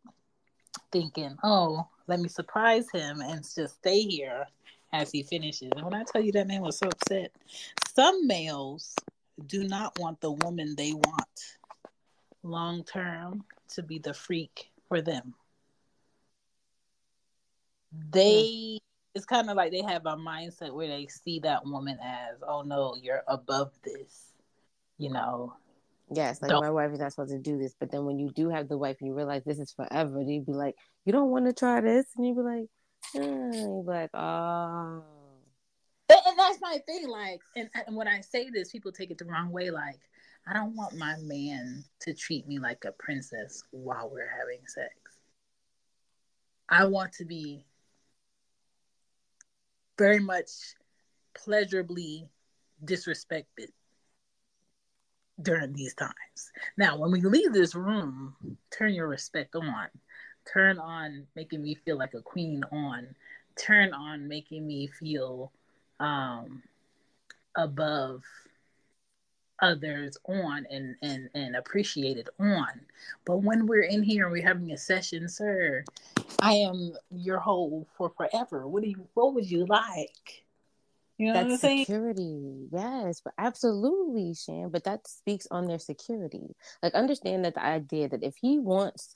thinking, 0.93 1.37
oh, 1.43 1.89
let 2.07 2.21
me 2.21 2.29
surprise 2.29 2.87
him 2.93 3.21
and 3.21 3.43
just 3.43 3.77
stay 3.77 4.03
here 4.03 4.47
as 4.93 5.11
he 5.11 5.23
finishes. 5.23 5.71
And 5.75 5.85
when 5.85 5.95
I 5.95 6.05
tell 6.05 6.23
you 6.23 6.33
that 6.33 6.47
man 6.47 6.61
was 6.61 6.79
so 6.79 6.89
upset, 6.89 7.33
some 7.95 8.27
males 8.27 8.95
do 9.47 9.65
not 9.65 9.99
want 9.99 10.21
the 10.21 10.33
woman 10.33 10.75
they 10.77 10.93
want 10.93 11.59
long 12.43 12.85
term 12.85 13.45
to 13.75 13.83
be 13.83 13.99
the 13.99 14.15
freak 14.15 14.71
for 14.89 15.01
them. 15.03 15.35
They 18.13 18.79
it's 19.15 19.25
kind 19.27 19.51
of 19.51 19.57
like 19.57 19.73
they 19.73 19.83
have 19.83 20.07
a 20.07 20.17
mindset 20.17 20.73
where 20.73 20.87
they 20.87 21.07
see 21.09 21.41
that 21.41 21.67
woman 21.67 21.99
as, 22.03 22.37
oh 22.47 22.63
no, 22.63 22.95
you're 23.01 23.23
above 23.27 23.73
this. 23.83 24.33
you 24.99 25.11
know. 25.11 25.55
Yes, 26.13 26.43
like 26.43 26.51
Don't- 26.51 26.61
my 26.61 26.71
wife 26.71 26.93
is 26.93 26.99
not 26.99 27.13
supposed 27.13 27.33
to 27.33 27.39
do 27.39 27.57
this, 27.59 27.75
but 27.79 27.91
then 27.91 28.05
when 28.05 28.19
you 28.19 28.31
do 28.33 28.49
have 28.51 28.69
the 28.69 28.77
wife 28.77 28.97
and 29.01 29.09
you 29.09 29.15
realize 29.15 29.43
this 29.45 29.59
is 29.59 29.73
forever, 29.73 30.21
you'd 30.21 30.45
be 30.47 30.53
like, 30.53 30.77
"You 31.05 31.13
don't 31.13 31.31
want 31.31 31.47
to 31.47 31.53
try 31.53 31.81
this," 31.81 32.07
and 32.17 32.27
you'd 32.27 32.37
be 32.37 32.43
like, 32.43 32.69
eh, 33.15 33.21
you'd 33.21 33.85
be 33.87 33.91
like, 33.93 34.11
"Oh, 34.15 35.03
And, 36.09 36.19
and 36.27 36.39
that's 36.39 36.61
my 36.61 36.79
thing. 36.87 37.09
Like, 37.09 37.41
and, 37.57 37.71
and 37.87 37.97
when 37.97 38.09
I 38.09 38.21
say 38.21 38.51
this, 38.51 38.73
people 38.73 38.91
take 38.93 39.11
it 39.13 39.19
the 39.19 39.25
wrong 39.25 39.51
way. 39.53 39.71
Like, 39.71 40.01
I 40.47 40.55
don't 40.55 40.75
want 40.75 40.97
my 40.97 41.17
man 41.23 41.85
to 42.01 42.15
treat 42.15 42.47
me 42.49 42.59
like 42.59 42.85
a 42.85 42.93
princess 42.93 43.63
while 43.71 44.11
we're 44.11 44.31
having 44.39 44.67
sex. 44.67 44.95
I 46.69 46.85
want 46.85 47.13
to 47.15 47.25
be 47.25 47.65
very 49.99 50.21
much 50.21 50.51
pleasurably 51.35 52.29
disrespected 52.85 53.69
during 55.43 55.73
these 55.73 55.95
times. 55.95 56.13
Now, 56.77 56.99
when 56.99 57.11
we 57.11 57.21
leave 57.21 57.53
this 57.53 57.75
room, 57.75 58.35
turn 58.71 58.95
your 58.95 59.09
respect 59.09 59.55
on. 59.55 59.89
Turn 60.53 60.79
on 60.79 61.27
making 61.37 61.63
me 61.63 61.75
feel 61.75 61.99
like 61.99 62.15
a 62.15 62.23
queen 62.23 62.65
on. 62.73 63.15
Turn 63.57 63.93
on 63.93 64.27
making 64.29 64.67
me 64.67 64.87
feel 64.87 65.53
um 65.99 66.63
above 67.57 68.23
others 69.63 70.17
on 70.27 70.67
and 70.71 70.97
and 71.03 71.29
and 71.35 71.57
appreciated 71.57 72.29
on 72.39 72.69
but 73.25 73.39
when 73.39 73.67
we're 73.67 73.83
in 73.83 74.03
here 74.03 74.25
and 74.25 74.33
we're 74.33 74.47
having 74.47 74.73
a 74.73 74.79
session 74.79 75.29
sir 75.29 75.85
i 76.41 76.53
am 76.53 76.93
your 77.11 77.39
whole 77.39 77.87
for 77.97 78.11
forever 78.11 78.67
what 78.67 78.83
do 78.83 78.89
you 78.89 79.07
what 79.15 79.35
would 79.35 79.51
you 79.51 79.67
like 79.67 80.45
you 81.21 81.27
know 81.27 81.35
what 81.35 81.43
i'm 81.43 81.49
that's 81.51 81.61
saying 81.61 81.85
security." 81.85 82.69
Yes, 82.73 83.21
but 83.23 83.35
absolutely, 83.37 84.33
Shan. 84.33 84.71
But 84.71 84.85
that 84.85 85.07
speaks 85.07 85.47
on 85.51 85.67
their 85.67 85.79
security. 85.79 86.57
Like, 86.83 86.95
understand 86.95 87.45
that 87.45 87.57
the 87.57 87.63
idea 87.63 88.09
that 88.09 88.25
if 88.25 88.37
he 88.37 88.59
wants, 88.59 89.13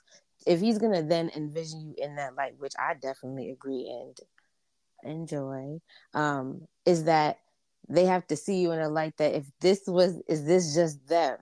if 0.47 0.61
he's 0.61 0.77
gonna 0.77 1.03
then 1.03 1.31
envision 1.35 1.81
you 1.81 1.95
in 1.97 2.17
that 2.17 2.35
light, 2.35 2.59
which 2.59 2.75
I 2.79 2.93
definitely 2.93 3.51
agree 3.51 3.89
and 3.89 4.21
enjoy, 5.03 5.81
um, 6.13 6.69
is 6.85 7.05
that 7.05 7.39
they 7.89 8.07
have 8.07 8.27
to 8.27 8.37
see 8.37 8.61
you 8.61 8.73
in 8.73 8.81
a 8.81 8.89
light 8.89 9.17
that 9.19 9.35
if 9.35 9.47
this 9.61 9.83
was 9.87 10.21
is 10.29 10.45
this 10.45 10.75
just 10.75 11.07
them 11.09 11.39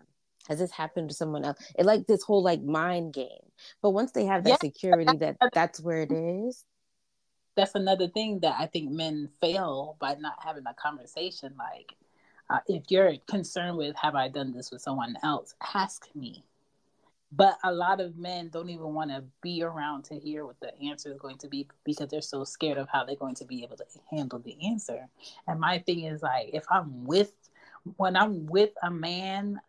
has 0.48 0.58
this 0.58 0.72
happened 0.72 1.08
to 1.08 1.14
someone 1.14 1.44
else 1.44 1.58
it 1.78 1.86
like 1.86 2.06
this 2.06 2.22
whole 2.22 2.42
like 2.42 2.62
mind 2.62 3.12
game 3.12 3.28
but 3.80 3.90
once 3.90 4.12
they 4.12 4.24
have 4.24 4.44
that 4.44 4.50
Yeah. 4.50 4.56
security 4.58 5.16
that 5.16 5.36
that's 5.52 5.80
where 5.80 6.02
it 6.02 6.12
is 6.12 6.64
that's 7.54 7.74
another 7.74 8.08
thing 8.08 8.40
that 8.40 8.56
I 8.58 8.66
think 8.66 8.90
men 8.90 9.28
fail 9.40 9.96
by 10.00 10.14
not 10.14 10.36
having 10.42 10.64
a 10.66 10.74
conversation. 10.74 11.54
Like, 11.58 11.94
uh, 12.48 12.60
if 12.66 12.84
you're 12.88 13.14
concerned 13.28 13.76
with, 13.76 13.94
have 13.96 14.14
I 14.14 14.28
done 14.28 14.52
this 14.52 14.70
with 14.70 14.80
someone 14.80 15.16
else? 15.22 15.54
Ask 15.74 16.08
me. 16.14 16.44
But 17.34 17.56
a 17.64 17.72
lot 17.72 18.00
of 18.00 18.18
men 18.18 18.50
don't 18.50 18.68
even 18.68 18.92
want 18.92 19.10
to 19.10 19.24
be 19.40 19.62
around 19.62 20.04
to 20.04 20.18
hear 20.18 20.44
what 20.44 20.60
the 20.60 20.78
answer 20.80 21.10
is 21.10 21.18
going 21.18 21.38
to 21.38 21.48
be 21.48 21.66
because 21.84 22.08
they're 22.08 22.20
so 22.20 22.44
scared 22.44 22.76
of 22.76 22.88
how 22.90 23.04
they're 23.04 23.16
going 23.16 23.36
to 23.36 23.46
be 23.46 23.62
able 23.62 23.76
to 23.78 23.84
handle 24.10 24.38
the 24.38 24.56
answer. 24.66 25.08
And 25.46 25.58
my 25.58 25.78
thing 25.78 26.04
is 26.04 26.22
like, 26.22 26.50
if 26.52 26.64
I'm 26.70 27.04
with, 27.06 27.32
when 27.96 28.16
I'm 28.16 28.46
with 28.46 28.70
a 28.82 28.90
man, 28.90 29.60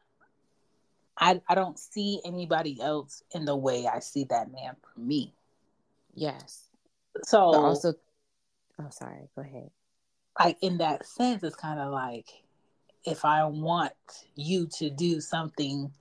I, 1.18 1.42
I 1.48 1.56
don't 1.56 1.80
see 1.80 2.20
anybody 2.26 2.82
else 2.82 3.24
in 3.34 3.46
the 3.46 3.56
way 3.56 3.88
I 3.88 4.00
see 4.00 4.26
that 4.26 4.52
man 4.52 4.76
for 4.82 5.00
me. 5.00 5.34
yes 6.14 6.68
So 7.24 7.52
but 7.52 7.60
also 7.60 7.94
oh 8.80 8.90
sorry 8.90 9.30
go 9.36 9.42
ahead 9.42 9.70
like 10.40 10.58
in 10.62 10.80
that 10.80 11.06
sense 11.06 11.44
it's 11.44 11.56
kind 11.56 11.80
of 11.80 11.92
like 11.92 12.28
if 13.06 13.24
i 13.24 13.46
want 13.46 13.94
you 14.36 14.68
to 14.68 14.90
do 14.90 15.22
something 15.22 15.92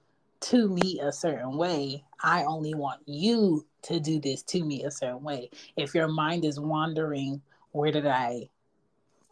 to 0.42 0.68
me 0.68 1.00
a 1.00 1.12
certain 1.12 1.56
way 1.56 2.04
i 2.22 2.44
only 2.44 2.74
want 2.74 3.00
you 3.06 3.66
to 3.82 4.00
do 4.00 4.20
this 4.20 4.42
to 4.42 4.64
me 4.64 4.84
a 4.84 4.90
certain 4.90 5.22
way. 5.22 5.50
If 5.76 5.94
your 5.94 6.08
mind 6.08 6.44
is 6.44 6.60
wandering 6.60 7.42
where 7.72 7.90
did 7.90 8.06
i 8.06 8.48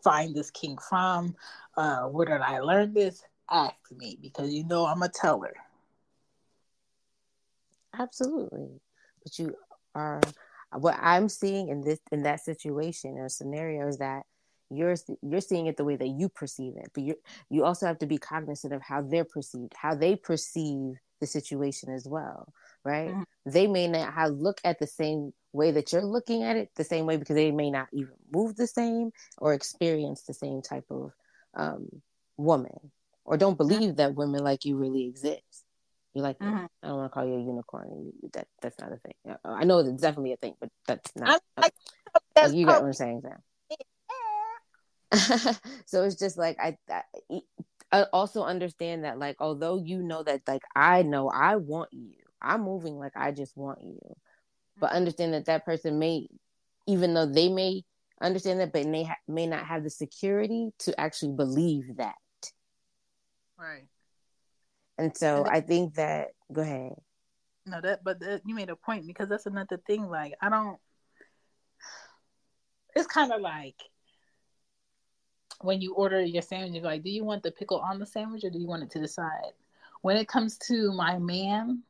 find 0.03 0.35
this 0.35 0.51
king 0.51 0.77
from? 0.79 1.37
Uh 1.77 2.03
where 2.09 2.27
did 2.27 2.41
i 2.41 2.61
learn 2.61 2.95
this? 2.95 3.25
Ask 3.51 3.75
me 3.97 4.19
because 4.21 4.53
you 4.53 4.65
know 4.65 4.87
i'm 4.87 5.03
a 5.03 5.09
teller. 5.09 5.55
Absolutely. 7.99 8.81
But 9.23 9.39
you 9.39 9.55
are 9.95 10.21
what 10.73 10.97
i'm 11.01 11.29
seeing 11.29 11.69
in 11.69 11.81
this 11.81 11.99
in 12.13 12.23
that 12.23 12.41
situation 12.41 13.19
or 13.19 13.29
scenario 13.29 13.89
is 13.89 13.99
that 13.99 14.25
you're 14.71 14.95
you're 15.23 15.41
seeing 15.41 15.67
it 15.67 15.77
the 15.77 15.85
way 15.85 15.97
that 15.97 16.09
you 16.09 16.29
perceive 16.29 16.75
it 16.77 16.91
but 16.95 17.03
you 17.03 17.15
you 17.51 17.65
also 17.65 17.87
have 17.87 17.99
to 17.99 18.07
be 18.07 18.19
cognizant 18.19 18.73
of 18.73 18.81
how 18.83 19.03
they're 19.03 19.25
perceived 19.25 19.73
how 19.77 19.95
they 19.95 20.15
perceive 20.17 20.95
the 21.21 21.27
situation 21.27 21.93
as 21.93 22.07
well 22.09 22.53
right 22.85 23.11
Mhm. 23.11 23.25
they 23.47 23.67
may 23.67 23.89
not 23.89 24.13
have 24.15 24.31
look 24.33 24.61
at 24.65 24.79
the 24.79 24.87
same 24.87 25.33
way 25.53 25.73
that 25.73 25.93
you're 25.93 26.05
looking 26.05 26.43
at 26.45 26.57
it 26.57 26.71
the 26.77 26.85
same 26.85 27.05
way 27.07 27.17
because 27.17 27.35
they 27.35 27.51
may 27.51 27.71
not 27.71 27.89
even 27.93 28.15
move 28.33 28.57
the 28.57 28.67
same 28.67 29.11
or 29.39 29.53
experience 29.55 30.23
the 30.23 30.35
same 30.35 30.63
type 30.63 30.85
of 30.91 31.13
um, 31.55 31.89
woman 32.37 32.93
or 33.25 33.37
don't 33.37 33.59
believe 33.59 33.97
that 33.97 34.15
women 34.15 34.43
like 34.43 34.65
you 34.65 34.77
really 34.77 35.05
exist 35.05 35.65
you're 36.15 36.23
like 36.25 36.39
Mhm. 36.39 36.69
I 36.83 36.89
don't 36.89 36.97
want 36.97 37.13
to 37.13 37.15
call 37.15 37.27
you 37.27 37.35
a 37.35 37.41
unicorn. 37.43 38.11
That 38.33 38.49
that's 38.63 38.79
not 38.79 38.91
a 38.91 38.97
thing. 38.97 39.37
I 39.45 39.65
know 39.65 39.81
it's 39.81 40.01
definitely 40.01 40.33
a 40.33 40.39
thing, 40.39 40.55
but 40.59 40.71
that's 40.87 41.15
not. 41.15 41.43
I- 41.59 41.63
I- 41.65 41.71
like, 42.43 42.55
you 42.55 42.65
get 42.65 42.81
what 42.81 42.87
I'm 42.87 42.93
saying, 42.95 43.21
Sam. 43.21 43.43
so 45.87 46.05
it's 46.05 46.17
just 46.17 46.39
like 46.39 46.57
I, 46.61 46.77
I, 46.91 47.03
I 47.93 48.03
also 48.13 48.45
understand 48.45 49.05
that, 49.05 49.19
like, 49.19 49.37
although 49.41 49.77
you 49.77 50.03
know 50.03 50.23
that, 50.23 50.43
like, 50.47 50.63
I 50.77 51.03
know 51.03 51.29
I 51.29 51.57
want 51.57 51.89
you, 51.93 52.15
I'm 52.41 52.63
moving 52.63 52.99
like 52.99 53.17
I 53.17 53.33
just 53.33 53.57
want 53.57 53.83
you, 53.83 53.99
but 54.79 54.89
mm-hmm. 54.89 54.97
understand 54.97 55.35
that 55.35 55.47
that 55.47 55.65
person 55.65 55.99
may, 55.99 56.29
even 56.87 57.15
though 57.15 57.27
they 57.27 57.49
may 57.49 57.83
understand 58.21 58.61
that, 58.61 58.73
but 58.73 58.87
may 58.87 59.05
ha- 59.05 59.17
may 59.27 59.47
not 59.47 59.67
have 59.67 59.83
the 59.83 59.91
security 59.91 60.71
to 60.81 60.99
actually 61.01 61.33
believe 61.35 61.97
that. 61.97 62.15
right 63.59 63.85
And 64.99 65.17
so 65.17 65.45
I 65.49 65.61
think 65.61 65.95
that. 65.95 66.29
Go 66.53 66.63
ahead. 66.63 66.93
No, 67.67 67.81
that 67.81 68.05
but 68.05 68.21
that, 68.21 68.43
you 68.45 68.55
made 68.55 68.71
a 68.71 68.77
point 68.77 69.07
because 69.07 69.29
that's 69.29 69.47
another 69.47 69.79
thing. 69.87 70.09
Like 70.09 70.35
I 70.41 70.49
don't. 70.49 70.79
It's 72.95 73.07
kind 73.07 73.33
of 73.33 73.41
like 73.41 73.77
when 75.61 75.81
you 75.81 75.95
order 75.95 76.21
your 76.21 76.43
sandwich. 76.43 76.75
You're 76.75 76.85
like, 76.85 77.03
do 77.03 77.11
you 77.11 77.25
want 77.25 77.43
the 77.43 77.51
pickle 77.51 77.79
on 77.79 77.99
the 77.99 78.07
sandwich 78.07 78.45
or 78.45 78.51
do 78.51 78.59
you 78.59 78.67
want 78.67 78.83
it 78.83 78.91
to 78.93 79.01
the 79.01 79.09
side? 79.09 79.53
When 80.03 80.17
it 80.17 80.29
comes 80.29 80.57
to 80.69 80.93
my 80.93 81.19
man 81.19 81.83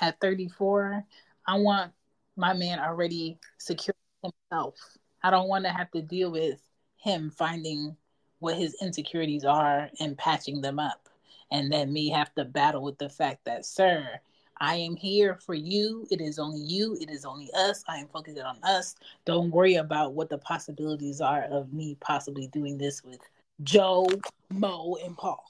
at 0.00 0.20
34, 0.20 1.04
I 1.46 1.58
want 1.58 1.92
my 2.36 2.52
man 2.52 2.78
already 2.78 3.38
secure 3.58 3.94
himself. 4.22 4.76
I 5.22 5.30
don't 5.30 5.48
want 5.48 5.64
to 5.64 5.72
have 5.72 5.90
to 5.92 6.02
deal 6.02 6.30
with 6.30 6.60
him 6.96 7.30
finding 7.30 7.96
what 8.38 8.56
his 8.56 8.76
insecurities 8.80 9.44
are 9.44 9.90
and 9.98 10.16
patching 10.16 10.60
them 10.60 10.78
up, 10.78 11.08
and 11.50 11.72
then 11.72 11.92
me 11.92 12.10
have 12.10 12.32
to 12.34 12.44
battle 12.44 12.82
with 12.82 12.98
the 12.98 13.08
fact 13.08 13.44
that, 13.46 13.66
sir, 13.66 14.20
I 14.60 14.76
am 14.76 14.96
here 14.96 15.36
for 15.36 15.54
you. 15.54 16.06
It 16.10 16.20
is 16.20 16.38
only 16.38 16.60
you. 16.60 16.96
It 17.00 17.10
is 17.10 17.24
only 17.24 17.50
us. 17.54 17.84
I 17.88 17.98
am 17.98 18.08
focused 18.08 18.38
on 18.38 18.58
us. 18.62 18.96
Don't 19.24 19.50
worry 19.50 19.76
about 19.76 20.14
what 20.14 20.30
the 20.30 20.38
possibilities 20.38 21.20
are 21.20 21.44
of 21.44 21.72
me 21.72 21.96
possibly 22.00 22.48
doing 22.48 22.78
this 22.78 23.04
with 23.04 23.20
Joe, 23.62 24.08
Mo, 24.50 24.96
and 25.04 25.16
Paul. 25.16 25.44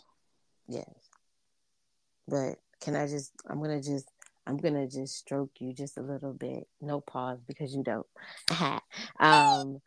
Yes. 0.69 0.89
But 2.27 2.59
can 2.81 2.95
I 2.95 3.07
just 3.07 3.33
I'm 3.49 3.61
gonna 3.61 3.83
just 3.83 4.09
I'm 4.47 4.59
gonna 4.59 4.87
just 4.87 5.17
stroke 5.17 5.51
you 5.61 5.73
just 5.73 5.99
a 5.99 6.03
little 6.03 6.33
bit. 6.33 6.69
No 6.81 7.01
pause 7.01 7.39
because 7.47 7.75
you 7.75 7.83
don't. 7.83 8.07
um 9.21 9.81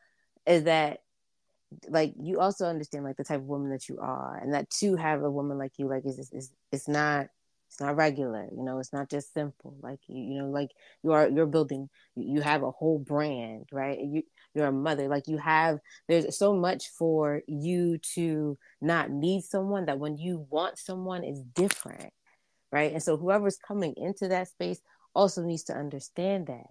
is 0.45 0.63
that 0.63 1.01
like 1.87 2.13
you 2.19 2.39
also 2.39 2.65
understand 2.65 3.05
like 3.05 3.17
the 3.17 3.23
type 3.23 3.39
of 3.39 3.45
woman 3.45 3.69
that 3.71 3.87
you 3.87 3.97
are 3.99 4.37
and 4.37 4.53
that 4.53 4.69
to 4.69 4.95
have 4.95 5.23
a 5.23 5.31
woman 5.31 5.57
like 5.57 5.73
you 5.77 5.87
like 5.87 6.05
is 6.05 6.29
is 6.31 6.51
it's 6.71 6.87
not 6.87 7.27
it's 7.71 7.79
not 7.79 7.95
regular 7.95 8.49
you 8.51 8.63
know 8.63 8.79
it's 8.79 8.91
not 8.91 9.09
just 9.09 9.33
simple 9.33 9.77
like 9.81 9.99
you 10.07 10.37
know 10.37 10.49
like 10.49 10.71
you 11.03 11.13
are 11.13 11.29
you're 11.29 11.45
building 11.45 11.89
you 12.15 12.41
have 12.41 12.63
a 12.63 12.71
whole 12.71 12.99
brand 12.99 13.63
right? 13.71 13.97
You 14.01 14.23
you're 14.53 14.67
a 14.67 14.73
mother 14.73 15.07
like 15.07 15.27
you 15.27 15.37
have 15.37 15.79
there's 16.09 16.37
so 16.37 16.53
much 16.53 16.89
for 16.89 17.41
you 17.47 17.97
to 18.15 18.57
not 18.81 19.09
need 19.09 19.43
someone 19.45 19.85
that 19.85 19.99
when 19.99 20.17
you 20.17 20.45
want 20.49 20.77
someone 20.77 21.23
is 21.23 21.41
different 21.55 22.11
right? 22.73 22.91
And 22.91 23.01
so 23.01 23.15
whoever's 23.15 23.57
coming 23.57 23.93
into 23.95 24.27
that 24.27 24.49
space 24.49 24.81
also 25.13 25.41
needs 25.41 25.63
to 25.63 25.73
understand 25.73 26.47
that. 26.47 26.67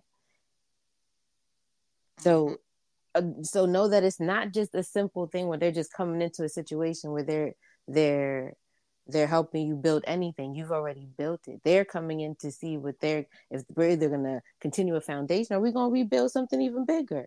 So 2.18 2.56
uh, 3.14 3.22
so 3.42 3.64
know 3.64 3.88
that 3.88 4.04
it's 4.04 4.20
not 4.20 4.52
just 4.52 4.74
a 4.74 4.82
simple 4.82 5.28
thing 5.28 5.48
where 5.48 5.58
they're 5.58 5.72
just 5.72 5.94
coming 5.94 6.20
into 6.20 6.44
a 6.44 6.48
situation 6.48 7.10
where 7.10 7.24
they're 7.24 7.54
they're 7.88 8.52
they're 9.06 9.26
helping 9.26 9.66
you 9.66 9.74
build 9.74 10.04
anything 10.06 10.54
you've 10.54 10.72
already 10.72 11.06
built 11.18 11.40
it 11.48 11.60
they're 11.64 11.84
coming 11.84 12.20
in 12.20 12.34
to 12.36 12.50
see 12.52 12.76
what 12.76 13.00
they're 13.00 13.26
if 13.50 13.62
we're 13.74 13.90
either 13.90 14.08
going 14.08 14.24
to 14.24 14.40
continue 14.60 14.94
a 14.96 15.00
foundation 15.00 15.56
or 15.56 15.60
we're 15.60 15.72
going 15.72 15.90
to 15.90 15.92
rebuild 15.92 16.30
something 16.30 16.60
even 16.60 16.84
bigger 16.84 17.26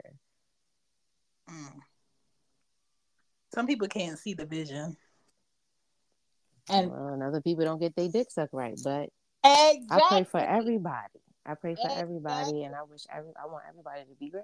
Mm. 1.49 1.73
Some 3.53 3.67
people 3.67 3.87
can't 3.87 4.17
see 4.17 4.33
the 4.33 4.45
vision. 4.45 4.97
And 6.69 6.91
well, 6.91 7.09
and 7.09 7.21
other 7.21 7.41
people 7.41 7.65
don't 7.65 7.79
get 7.79 7.95
their 7.95 8.09
dick 8.09 8.31
sucked 8.31 8.53
right, 8.53 8.79
but 8.83 9.09
exactly. 9.43 9.87
I 9.89 9.99
pray 10.07 10.23
for 10.23 10.39
everybody. 10.39 11.19
I 11.45 11.55
pray 11.55 11.75
for 11.75 11.91
everybody, 11.91 12.63
and 12.63 12.73
I 12.73 12.83
wish 12.83 13.01
every 13.13 13.31
I 13.41 13.47
want 13.47 13.65
everybody 13.67 14.01
to 14.01 14.15
be 14.17 14.29
great. 14.29 14.43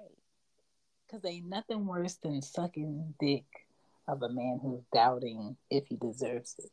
Because 1.06 1.24
ain't 1.24 1.46
nothing 1.46 1.86
worse 1.86 2.16
than 2.16 2.42
sucking 2.42 3.14
dick 3.18 3.46
of 4.06 4.22
a 4.22 4.28
man 4.28 4.60
who's 4.62 4.82
doubting 4.92 5.56
if 5.70 5.86
he 5.86 5.96
deserves 5.96 6.56
it. 6.58 6.70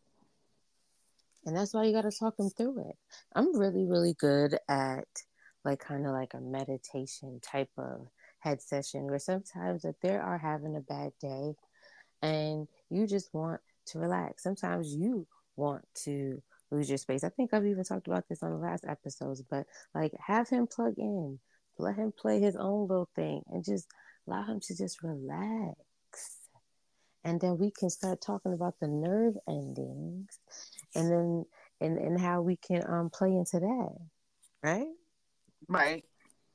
And 1.48 1.56
that's 1.56 1.74
why 1.74 1.86
you 1.86 1.94
got 1.94 2.02
to 2.02 2.12
talk 2.12 2.36
them 2.36 2.50
through 2.50 2.90
it. 2.90 2.96
I'm 3.34 3.58
really, 3.58 3.86
really 3.86 4.14
good 4.20 4.58
at 4.68 5.08
like 5.64 5.80
kind 5.80 6.06
of 6.06 6.12
like 6.12 6.34
a 6.34 6.42
meditation 6.42 7.40
type 7.42 7.70
of 7.78 8.08
head 8.40 8.62
session 8.62 9.06
where 9.06 9.18
sometimes 9.18 9.86
if 9.86 9.96
they 10.02 10.18
are 10.18 10.38
having 10.38 10.76
a 10.76 10.82
bad 10.82 11.14
day 11.22 11.54
and 12.22 12.68
you 12.90 13.08
just 13.08 13.34
want 13.34 13.62
to 13.88 14.00
relax, 14.00 14.44
sometimes 14.44 14.94
you 14.94 15.26
want 15.56 15.86
to 16.04 16.44
lose 16.70 16.90
your 16.90 16.98
space. 16.98 17.24
I 17.24 17.30
think 17.30 17.54
I've 17.54 17.66
even 17.66 17.86
talked 17.86 18.08
about 18.08 18.28
this 18.28 18.44
on 18.44 18.52
the 18.52 18.58
last 18.58 18.84
episodes, 18.86 19.42
but 19.50 19.66
like 19.96 20.12
have 20.20 20.50
him 20.50 20.68
plug 20.68 20.96
in, 20.98 21.40
let 21.78 21.96
him 21.96 22.12
play 22.12 22.42
his 22.42 22.58
own 22.58 22.90
little 22.90 23.10
thing 23.16 23.42
and 23.48 23.64
just 23.64 23.88
allow 24.28 24.44
him 24.44 24.60
to 24.60 24.76
just 24.76 25.02
relax. 25.02 25.80
And 27.28 27.42
then 27.42 27.58
we 27.58 27.72
can 27.72 27.90
start 27.90 28.22
talking 28.22 28.54
about 28.54 28.76
the 28.80 28.88
nerve 28.88 29.36
endings 29.50 30.40
and 30.96 31.12
then 31.12 31.46
and, 31.82 31.98
and 31.98 32.20
how 32.20 32.42
we 32.42 32.56
can 32.56 32.82
um 32.88 33.10
play 33.10 33.34
into 33.34 33.60
that. 33.60 33.96
Right? 34.64 34.88
Right. 35.68 36.06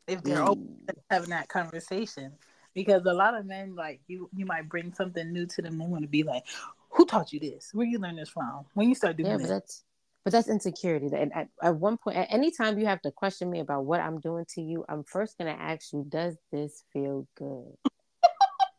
If 0.08 0.22
they're 0.22 0.42
open 0.42 0.78
to 0.88 0.94
having 1.10 1.30
that 1.30 1.48
conversation. 1.48 2.32
Because 2.74 3.04
a 3.04 3.12
lot 3.12 3.34
of 3.34 3.44
men 3.44 3.74
like 3.74 4.00
you 4.06 4.30
you 4.34 4.46
might 4.46 4.66
bring 4.66 4.94
something 4.94 5.30
new 5.30 5.44
to 5.44 5.60
them, 5.60 5.76
they 5.76 5.84
want 5.84 6.04
to 6.04 6.08
be 6.08 6.22
like, 6.22 6.44
Who 6.92 7.04
taught 7.04 7.34
you 7.34 7.38
this? 7.38 7.68
Where 7.74 7.86
you 7.86 7.98
learn 7.98 8.16
this 8.16 8.30
from? 8.30 8.64
When 8.72 8.88
you 8.88 8.94
start 8.94 9.18
doing 9.18 9.28
yeah, 9.28 9.36
this. 9.36 9.48
but 9.48 9.52
that's 9.52 9.82
but 10.24 10.32
that's 10.32 10.48
insecurity. 10.48 11.10
And 11.12 11.34
at, 11.34 11.48
at 11.62 11.76
one 11.76 11.98
point, 11.98 12.16
at 12.16 12.28
any 12.30 12.50
time 12.50 12.78
you 12.78 12.86
have 12.86 13.02
to 13.02 13.10
question 13.10 13.50
me 13.50 13.60
about 13.60 13.84
what 13.84 14.00
I'm 14.00 14.20
doing 14.20 14.46
to 14.54 14.62
you, 14.62 14.86
I'm 14.88 15.04
first 15.04 15.36
going 15.36 15.54
to 15.54 15.60
ask 15.60 15.92
you, 15.92 16.06
does 16.08 16.36
this 16.50 16.84
feel 16.92 17.26
good? 17.36 17.74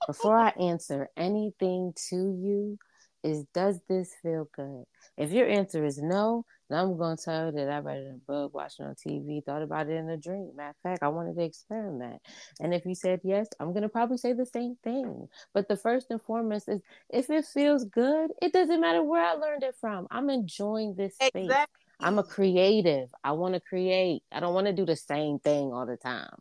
Before 0.07 0.37
I 0.37 0.49
answer 0.49 1.09
anything 1.17 1.93
to 2.09 2.15
you, 2.15 2.77
is 3.23 3.45
does 3.53 3.79
this 3.87 4.13
feel 4.21 4.49
good? 4.55 4.83
If 5.17 5.31
your 5.31 5.47
answer 5.47 5.85
is 5.85 5.97
no, 5.97 6.45
then 6.69 6.79
I'm 6.79 6.97
going 6.97 7.15
to 7.15 7.23
tell 7.23 7.45
you 7.45 7.51
that 7.53 7.69
I 7.69 7.79
read 7.79 7.99
it 7.99 8.07
in 8.07 8.15
a 8.15 8.31
book, 8.31 8.53
watched 8.53 8.79
it 8.79 8.83
on 8.83 8.95
TV, 8.95 9.43
thought 9.43 9.61
about 9.61 9.87
it 9.87 9.93
in 9.93 10.09
a 10.09 10.17
dream. 10.17 10.51
Matter 10.55 10.71
of 10.71 10.75
fact, 10.83 11.03
I 11.03 11.07
wanted 11.07 11.35
to 11.37 11.43
experiment. 11.43 12.21
And 12.59 12.73
if 12.73 12.85
you 12.85 12.95
said 12.95 13.21
yes, 13.23 13.47
I'm 13.59 13.71
going 13.71 13.83
to 13.83 13.89
probably 13.89 14.17
say 14.17 14.33
the 14.33 14.45
same 14.45 14.75
thing. 14.83 15.29
But 15.53 15.69
the 15.69 15.77
first 15.77 16.07
and 16.09 16.21
foremost 16.21 16.67
is 16.67 16.81
if 17.09 17.29
it 17.29 17.45
feels 17.45 17.85
good, 17.85 18.31
it 18.41 18.51
doesn't 18.51 18.81
matter 18.81 19.01
where 19.01 19.23
I 19.23 19.33
learned 19.33 19.63
it 19.63 19.75
from. 19.79 20.07
I'm 20.11 20.29
enjoying 20.29 20.95
this 20.95 21.15
space. 21.15 21.31
Exactly. 21.33 21.81
I'm 21.99 22.19
a 22.19 22.23
creative. 22.23 23.09
I 23.23 23.31
want 23.31 23.53
to 23.53 23.61
create. 23.61 24.23
I 24.31 24.41
don't 24.41 24.53
want 24.53 24.67
to 24.67 24.73
do 24.73 24.85
the 24.85 24.97
same 24.97 25.39
thing 25.39 25.71
all 25.71 25.85
the 25.85 25.95
time. 25.95 26.35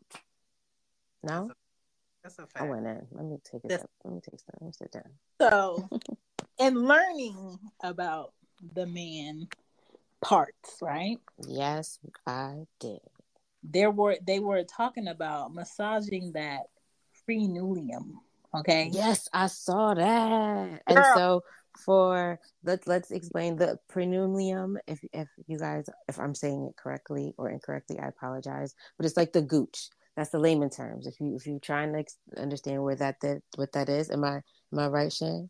No? 1.23 1.51
That's 2.23 2.39
a 2.39 2.43
I 2.43 2.59
fact. 2.59 2.69
went 2.69 2.87
in. 2.87 3.05
Let 3.11 3.25
me 3.25 3.37
take 3.43 3.63
it 3.65 3.69
That's- 3.69 3.83
up. 3.83 3.89
Let 4.03 4.13
me 4.13 4.21
take 4.21 4.39
some. 4.39 4.55
Let 4.61 4.65
me 4.67 4.71
sit 4.73 4.91
down. 4.91 5.03
So, 5.41 5.89
in 6.59 6.75
learning 6.85 7.59
about 7.83 8.33
the 8.73 8.85
man 8.85 9.47
parts, 10.21 10.77
right? 10.81 11.17
Yes, 11.45 11.99
I 12.25 12.65
did. 12.79 12.99
There 13.63 13.91
were 13.91 14.17
they 14.25 14.39
were 14.39 14.63
talking 14.63 15.07
about 15.07 15.53
massaging 15.53 16.31
that 16.33 16.61
frenulum. 17.27 18.11
Okay. 18.55 18.89
Yes, 18.91 19.27
I 19.33 19.47
saw 19.47 19.93
that. 19.93 20.81
And 20.87 21.05
so 21.15 21.43
for 21.85 22.39
let's 22.63 22.87
let's 22.87 23.11
explain 23.11 23.55
the 23.55 23.79
prenumium. 23.91 24.75
If 24.87 24.99
if 25.11 25.27
you 25.47 25.57
guys 25.57 25.89
if 26.07 26.19
I'm 26.19 26.35
saying 26.35 26.67
it 26.69 26.75
correctly 26.77 27.33
or 27.37 27.49
incorrectly, 27.49 27.99
I 27.99 28.07
apologize. 28.07 28.75
But 28.97 29.05
it's 29.07 29.17
like 29.17 29.33
the 29.33 29.41
gooch. 29.41 29.89
That's 30.15 30.29
the 30.29 30.39
layman 30.39 30.69
terms. 30.69 31.07
If 31.07 31.19
you 31.19 31.35
if 31.35 31.47
you're 31.47 31.59
trying 31.59 31.93
to 31.93 32.41
understand 32.41 32.83
where 32.83 32.95
that, 32.95 33.19
that 33.21 33.41
what 33.55 33.71
that 33.73 33.89
is, 33.89 34.11
am 34.11 34.23
I 34.23 34.41
am 34.71 34.79
I 34.79 34.87
right, 34.87 35.11
Shan? 35.11 35.49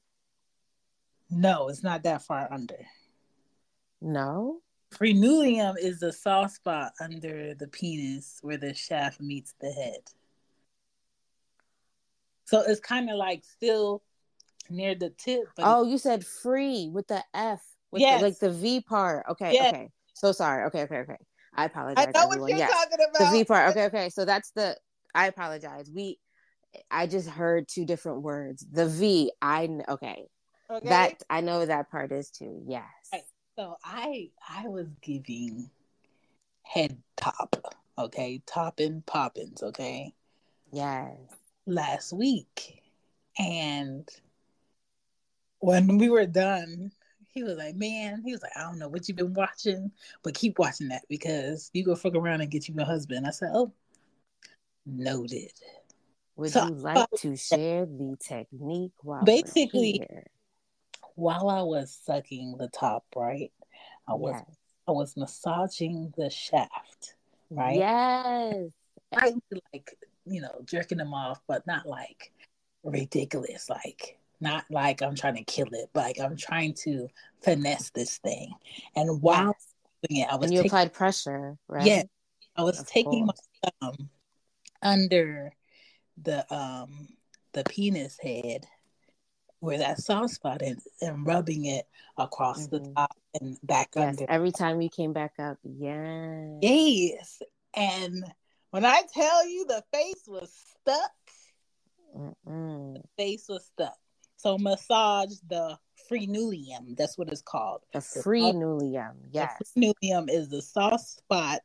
No, 1.30 1.68
it's 1.70 1.84
not 1.84 2.04
that 2.04 2.22
far 2.22 2.48
under. 2.52 2.80
No. 4.02 4.60
Frenulum 4.94 5.76
is 5.80 6.00
the 6.00 6.14
soft 6.14 6.56
spot 6.56 6.92
under 7.02 7.56
the 7.56 7.68
penis 7.68 8.40
where 8.42 8.58
the 8.58 8.74
shaft 8.74 9.20
meets 9.20 9.56
the 9.60 9.72
head. 9.72 10.02
So 12.46 12.62
it's 12.62 12.80
kind 12.80 13.10
of 13.10 13.16
like 13.18 13.44
still 13.44 14.04
near 14.70 14.94
the 14.96 15.10
tip. 15.10 15.46
But 15.56 15.66
Oh, 15.66 15.84
you 15.84 15.98
said 15.98 16.26
free 16.26 16.90
with 16.94 17.08
the 17.08 17.24
F, 17.34 17.62
with 17.92 18.02
Yes. 18.02 18.20
the, 18.20 18.26
like 18.28 18.40
the 18.40 18.52
V 18.52 18.82
part. 18.82 19.26
Okay, 19.32 19.54
Yes. 19.54 19.74
okay. 19.74 19.90
So 20.14 20.32
sorry. 20.32 20.66
Okay, 20.66 20.84
okay, 20.84 20.98
okay. 20.98 21.18
I 21.56 21.66
apologize, 21.66 22.08
I 22.08 22.12
know 22.12 22.26
everyone. 22.26 22.40
what 22.40 22.50
you're 22.50 22.58
yes, 22.60 22.72
talking 22.72 23.06
the. 23.20 23.32
V 23.32 23.44
part. 23.46 23.70
Okay, 23.72 23.86
okay. 23.86 24.10
So 24.10 24.26
that's 24.26 24.52
the. 24.52 24.78
I 25.16 25.28
apologize. 25.28 25.90
We, 25.94 26.20
I 26.90 27.08
just 27.08 27.30
heard 27.30 27.68
two 27.68 27.86
different 27.86 28.22
words. 28.22 28.66
The 28.72 28.88
V. 28.88 29.32
I 29.42 29.70
okay. 29.88 30.26
Okay? 30.70 30.90
That 30.90 31.24
I 31.30 31.42
know 31.42 31.66
that 31.66 31.92
part 31.92 32.12
is 32.12 32.32
too. 32.32 32.64
Yes. 32.68 32.84
Right. 33.12 33.24
So 33.58 33.78
I 33.84 34.30
I 34.50 34.68
was 34.68 34.88
giving 35.02 35.70
head 36.64 36.98
top, 37.16 37.76
okay, 37.98 38.42
topping 38.46 39.04
poppins, 39.06 39.62
okay, 39.62 40.14
Yes. 40.72 41.12
last 41.68 42.14
week, 42.14 42.82
and 43.38 44.10
when 45.60 45.98
we 45.98 46.10
were 46.10 46.26
done, 46.26 46.92
he 47.34 47.44
was 47.44 47.58
like, 47.58 47.76
"Man," 47.76 48.22
he 48.24 48.32
was 48.32 48.42
like, 48.42 48.56
"I 48.56 48.62
don't 48.62 48.80
know 48.80 48.88
what 48.88 49.08
you've 49.08 49.18
been 49.18 49.34
watching, 49.34 49.92
but 50.24 50.36
keep 50.36 50.60
watching 50.60 50.90
that 50.90 51.04
because 51.10 51.70
you 51.74 51.84
go 51.84 51.96
fuck 51.96 52.16
around 52.16 52.42
and 52.42 52.52
get 52.52 52.68
you 52.68 52.76
a 52.78 52.86
husband." 52.86 53.26
I 53.26 53.32
said, 53.32 53.52
"Oh, 53.54 53.72
noted." 54.86 55.52
Would 56.36 56.52
So- 56.52 56.68
you 56.68 56.74
like 56.76 57.10
to 57.18 57.36
share 57.36 57.86
the 57.86 58.18
technique 58.20 58.94
while 59.02 59.24
Basically. 59.24 60.06
While 61.16 61.48
I 61.50 61.62
was 61.62 61.92
sucking 62.06 62.58
the 62.58 62.70
top, 62.70 63.06
right, 63.16 63.52
I 64.08 64.16
was 64.16 64.34
Yes. 64.36 64.58
I 64.88 64.92
was 64.92 65.16
massaging 65.16 66.12
the 66.18 66.30
shaft, 66.30 67.16
right? 67.52 67.78
Yes. 67.78 68.72
I 69.16 69.34
like 69.72 69.98
you 70.26 70.42
know 70.42 70.62
jerking 70.66 70.98
them 70.98 71.14
off, 71.14 71.42
but 71.46 71.68
not 71.68 71.86
like 71.88 72.34
ridiculous. 72.84 73.70
Like 73.70 74.20
not 74.44 74.66
like 74.70 75.02
I'm 75.02 75.16
trying 75.16 75.36
to 75.36 75.44
kill 75.44 75.68
it, 75.72 75.90
but 75.94 76.04
like 76.04 76.20
I'm 76.20 76.36
trying 76.38 76.76
to 76.84 77.08
finesse 77.42 77.90
this 77.92 78.18
thing. 78.20 78.54
And 78.96 79.22
while 79.22 79.56
doing 80.08 80.22
it, 80.22 80.28
I 80.30 80.36
was 80.36 80.46
And 80.46 80.54
you 80.54 80.60
taking, 80.60 80.70
applied 80.70 80.94
pressure, 80.94 81.58
right? 81.68 81.88
yeah, 81.88 82.04
I 82.56 82.62
was 82.64 82.80
Of 82.80 82.88
taking 82.88 83.26
my 83.26 83.34
course. 83.34 83.74
thumb 83.82 84.10
under 84.82 85.54
the 86.22 86.46
um 86.54 87.08
the 87.54 87.64
penis 87.64 88.20
head 88.22 88.68
where 89.60 89.78
that 89.78 89.98
soft 90.00 90.34
spot 90.34 90.62
is 90.62 90.86
and 91.02 91.26
rubbing 91.26 91.66
it 91.66 91.88
across 92.18 92.68
the 92.68 92.80
Mhm. 92.82 92.96
top 92.96 93.18
and 93.40 93.58
back 93.64 93.94
Yes. 93.96 94.20
under. 94.20 94.30
Every 94.30 94.52
time 94.52 94.82
you 94.82 94.90
came 94.90 95.14
back 95.14 95.40
up. 95.40 95.58
Yes. 95.64 96.60
Yes. 96.62 97.42
And 97.74 98.26
when 98.72 98.84
I 98.86 99.04
tell 99.14 99.48
you 99.48 99.66
the 99.66 99.84
face 99.94 100.28
was 100.28 100.54
stuck, 100.82 101.12
Mm-mm. 102.16 103.02
face 103.18 103.48
was 103.48 103.66
stuck. 103.66 103.98
So 104.44 104.58
massage 104.58 105.36
the 105.48 105.78
frenulum. 106.12 106.98
That's 106.98 107.18
what 107.18 107.30
it's 107.30 107.42
called. 107.42 107.82
The 107.94 108.02
free 108.02 108.42
nulium. 108.42 109.14
Yes. 109.32 109.54
The 109.74 109.94
frenulum 110.04 110.30
is 110.30 110.50
the 110.50 110.62
soft 110.62 111.08
spot 111.08 111.62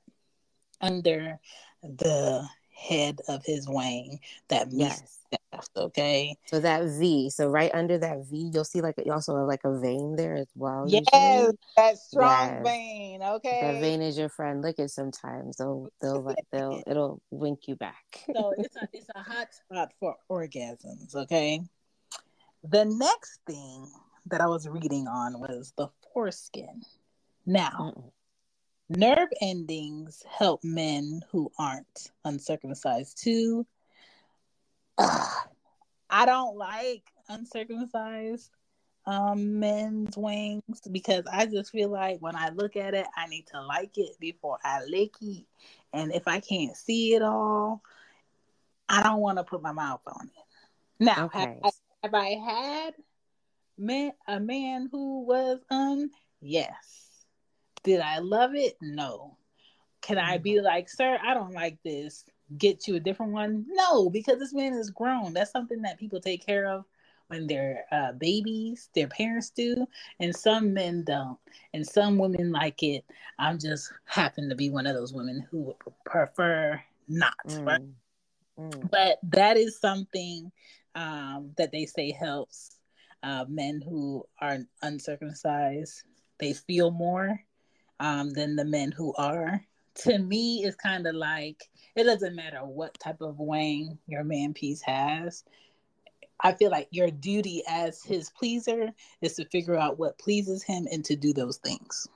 under 0.81 1.41
the 1.83 2.47
head 2.73 3.21
of 3.27 3.45
his 3.45 3.69
wang 3.69 4.21
that 4.49 4.69
meets 4.69 5.01
Yes. 5.01 5.19
the 5.33 5.39
shaft. 5.53 5.71
Okay. 5.77 6.37
So 6.47 6.61
that 6.61 6.85
V. 6.85 7.31
So 7.31 7.49
right 7.49 7.73
under 7.75 7.99
that 7.99 8.27
V, 8.31 8.53
you'll 8.55 8.63
see 8.63 8.81
like 8.81 8.95
you 9.05 9.13
also 9.13 9.37
have 9.37 9.49
like 9.49 9.65
a 9.65 9.77
vein 9.81 10.15
there 10.15 10.37
as 10.37 10.47
well. 10.55 10.85
Yes, 10.87 11.03
usually. 11.13 11.57
that 11.77 11.99
strong 11.99 12.31
Yes. 12.31 12.63
vein. 12.65 13.23
Okay. 13.25 13.59
That 13.61 13.81
vein 13.81 14.03
is 14.03 14.17
your 14.17 14.29
friend. 14.29 14.63
look 14.63 14.79
at 14.79 14.91
sometimes. 14.91 15.57
They'll 15.57 15.89
they'll 16.01 16.23
like 16.23 16.45
they'll 16.53 16.81
it'll 16.87 17.21
wink 17.33 17.67
you 17.67 17.75
back. 17.75 18.23
so 18.33 18.55
it's 18.59 18.77
a 18.77 18.89
it's 18.93 19.09
a 19.17 19.21
hot 19.21 19.53
spot 19.53 19.93
for 19.99 20.15
orgasms. 20.31 21.17
Okay. 21.17 21.61
The 22.65 22.85
next 22.85 23.41
thing 23.47 23.91
that 24.27 24.41
I 24.41 24.47
was 24.47 24.69
reading 24.69 25.07
on 25.09 25.41
was 25.41 25.73
the 25.77 25.89
foreskin. 26.13 26.83
Now, 27.47 27.93
Mm-mm. 27.95 28.11
nerve 28.89 29.29
endings 29.41 30.23
help 30.29 30.63
men 30.65 31.23
who 31.31 31.51
aren't 31.59 32.11
uncircumcised 32.25 33.23
too. 33.23 33.67
Ugh, 34.99 35.49
I 36.11 36.27
don't 36.27 36.57
like 36.57 37.05
uncircumcised 37.29 38.51
um 39.07 39.59
men's 39.59 40.17
wings 40.17 40.81
because 40.91 41.25
I 41.33 41.47
just 41.47 41.71
feel 41.73 41.89
like 41.89 42.21
when 42.21 42.37
I 42.37 42.51
look 42.51 42.77
at 42.77 42.95
it, 42.95 43.07
I 43.17 43.27
need 43.29 43.47
to 43.49 43.63
like 43.63 43.97
it 43.97 44.19
before 44.21 44.59
I 44.63 44.85
lick 44.85 45.15
it. 45.23 45.47
And 45.93 46.13
if 46.13 46.29
I 46.29 46.41
can't 46.41 46.77
see 46.77 47.15
it 47.15 47.23
all, 47.23 47.83
I 48.89 49.03
don't 49.03 49.21
want 49.21 49.39
to 49.39 49.45
put 49.45 49.63
my 49.63 49.73
mouth 49.73 50.03
on 50.07 50.27
it. 50.27 50.45
Now, 51.05 51.29
have, 51.33 51.49
I, 51.63 51.71
have 52.03 52.15
I 52.15 52.31
had 52.31 52.95
met 53.77 54.17
a 54.27 54.41
man 54.41 54.89
who 54.91 55.25
was 55.25 55.61
un? 55.71 56.11
Yes. 56.41 57.25
Did 57.83 58.01
I 58.01 58.19
love 58.19 58.55
it? 58.55 58.77
No. 58.81 59.37
Can 60.01 60.19
I 60.19 60.39
be 60.39 60.61
like, 60.61 60.89
sir, 60.89 61.19
I 61.23 61.35
don't 61.35 61.53
like 61.53 61.79
this. 61.83 62.25
Get 62.57 62.89
you 62.89 62.97
a 62.97 63.01
different 63.01 63.33
one? 63.33 63.67
No, 63.69 64.09
because 64.09 64.39
this 64.39 64.55
man 64.55 64.73
is 64.73 64.91
grown. 64.91 65.35
That's 65.35 65.51
something 65.51 65.83
that 65.83 65.99
people 65.99 66.21
take 66.21 66.45
care 66.45 66.67
of 66.67 66.85
when 67.27 67.47
they're 67.47 67.85
uh, 67.93 68.13
babies, 68.13 68.89
their 68.95 69.09
parents 69.09 69.51
do, 69.51 69.87
and 70.19 70.35
some 70.35 70.73
men 70.73 71.05
don't, 71.05 71.39
and 71.75 71.87
some 71.87 72.17
women 72.17 72.53
like 72.53 72.83
it. 72.83 73.05
I'm 73.39 73.59
just 73.59 73.93
happen 74.07 74.49
to 74.49 74.55
be 74.55 74.71
one 74.71 74.87
of 74.87 74.95
those 74.95 75.13
women 75.13 75.47
who 75.51 75.59
would 75.59 75.77
prefer 76.07 76.83
not, 77.07 77.35
Mm. 77.47 77.67
right? 77.67 77.81
Mm. 78.59 78.91
But 78.91 79.19
that 79.25 79.57
is 79.59 79.79
something 79.79 80.51
um, 80.95 81.53
that 81.57 81.73
they 81.73 81.87
say 81.87 82.11
helps 82.13 82.79
uh, 83.23 83.45
men 83.49 83.81
who 83.81 84.25
are 84.41 84.59
uncircumcised. 84.83 86.03
They 86.39 86.53
feel 86.53 86.91
more 86.91 87.41
um, 88.01 88.31
than 88.31 88.57
the 88.57 88.65
men 88.65 88.93
who 88.93 89.15
are. 89.17 89.61
To 90.05 90.19
me, 90.19 90.65
it's 90.65 90.77
kind 90.77 91.07
of 91.07 91.17
like 91.17 91.69
it 91.97 92.05
doesn't 92.05 92.37
matter 92.37 92.59
what 92.59 92.99
type 93.01 93.21
of 93.21 93.39
wang 93.39 93.99
your 94.07 94.23
man 94.23 94.55
piece 94.55 94.83
has. 94.83 95.45
I 96.41 96.53
feel 96.53 96.71
like 96.71 96.89
your 96.93 97.11
duty 97.11 97.65
as 97.69 98.03
his 98.03 98.31
pleaser 98.31 98.93
is 99.21 99.35
to 99.35 99.45
figure 99.47 99.77
out 99.77 99.99
what 99.99 100.19
pleases 100.19 100.63
him 100.63 100.87
and 100.91 101.05
to 101.07 101.17
do 101.17 101.33
those 101.33 101.57
things. 101.59 102.07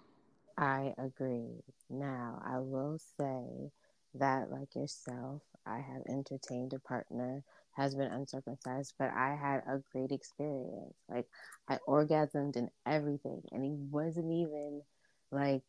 I 0.57 0.95
agree. 0.99 1.65
Now, 1.91 2.41
I 2.45 2.61
will 2.61 2.99
say 3.19 3.73
that, 4.15 4.51
like 4.51 4.77
yourself, 4.77 5.43
I 5.67 5.79
have 5.79 6.03
entertained 6.09 6.73
a 6.73 6.79
partner 6.79 7.43
has 7.75 7.95
been 7.95 8.11
uncircumcised, 8.11 8.95
but 8.99 9.11
I 9.11 9.37
had 9.41 9.63
a 9.67 9.83
great 9.93 10.13
experience. 10.13 10.95
Like 11.09 11.27
I 11.69 11.79
orgasmed 11.89 12.57
and 12.57 12.69
everything, 12.87 13.43
and 13.51 13.65
he 13.65 13.77
wasn't 13.91 14.31
even 14.31 14.83
like, 15.31 15.63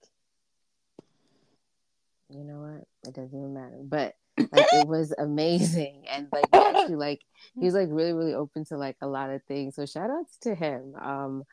you 2.29 2.43
know 2.43 2.61
what? 2.61 3.09
It 3.09 3.15
doesn't 3.15 3.37
even 3.37 3.53
matter. 3.53 3.79
But 3.83 4.15
like 4.51 4.67
it 4.73 4.87
was 4.87 5.13
amazing, 5.17 6.03
and 6.09 6.27
like 6.31 6.45
actually, 6.51 6.95
like 6.95 7.21
he 7.57 7.65
was 7.65 7.73
like 7.73 7.89
really, 7.89 8.13
really 8.13 8.33
open 8.33 8.65
to 8.65 8.77
like 8.77 8.97
a 9.01 9.07
lot 9.07 9.29
of 9.29 9.43
things. 9.43 9.75
So 9.75 9.85
shout 9.85 10.09
outs 10.09 10.37
to 10.41 10.55
him. 10.55 10.95
Um, 10.95 11.43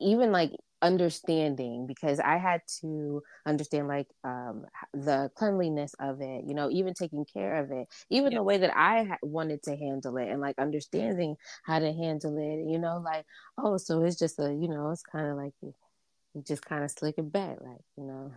even 0.00 0.32
like 0.32 0.52
understanding 0.82 1.86
because 1.86 2.20
I 2.20 2.36
had 2.38 2.62
to 2.80 3.22
understand 3.46 3.88
like 3.88 4.08
um 4.24 4.64
the 4.94 5.30
cleanliness 5.36 5.94
of 6.00 6.20
it, 6.20 6.44
you 6.46 6.54
know, 6.54 6.70
even 6.70 6.94
taking 6.94 7.24
care 7.24 7.56
of 7.62 7.70
it, 7.70 7.88
even 8.10 8.32
Yeah. 8.32 8.38
the 8.38 8.42
way 8.42 8.58
that 8.58 8.76
I 8.76 9.04
ha- 9.04 9.18
wanted 9.22 9.62
to 9.64 9.76
handle 9.76 10.16
it, 10.18 10.28
and 10.28 10.40
like 10.40 10.58
understanding 10.58 11.36
how 11.64 11.78
to 11.80 11.92
handle 11.92 12.36
it, 12.38 12.70
you 12.70 12.78
know, 12.78 12.98
like 13.04 13.26
oh, 13.58 13.76
so 13.78 14.02
it's 14.02 14.18
just 14.18 14.38
a, 14.38 14.52
you 14.52 14.68
know, 14.68 14.90
it's 14.90 15.02
kind 15.02 15.26
of 15.28 15.36
like 15.36 15.54
you, 15.62 15.74
you 16.34 16.42
just 16.46 16.64
kind 16.64 16.84
of 16.84 16.90
slick 16.90 17.16
it 17.18 17.32
back, 17.32 17.58
like 17.60 17.82
you 17.96 18.04
know. 18.04 18.32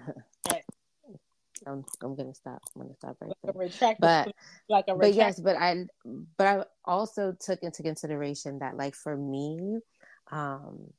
Right. 0.50 0.64
I'm 1.68 1.86
I'm 2.02 2.16
gonna 2.16 2.34
stop. 2.34 2.62
I'm 2.76 2.84
gonna 2.84 2.96
stop 2.96 3.18
right 3.22 3.34
Like 3.44 3.56
there 3.56 3.56
but 4.00 4.32
like 4.70 4.86
a 4.88 4.96
but 4.96 5.14
yes 5.14 5.40
but 5.40 5.56
i 5.58 5.86
but 6.38 6.48
i 6.48 6.64
also 6.86 7.36
took 7.40 7.60
into 7.64 7.84
consideration 7.84 8.60
that 8.60 8.76
like 8.78 8.96
for 8.96 9.16
me 9.16 9.80
um 10.32 10.92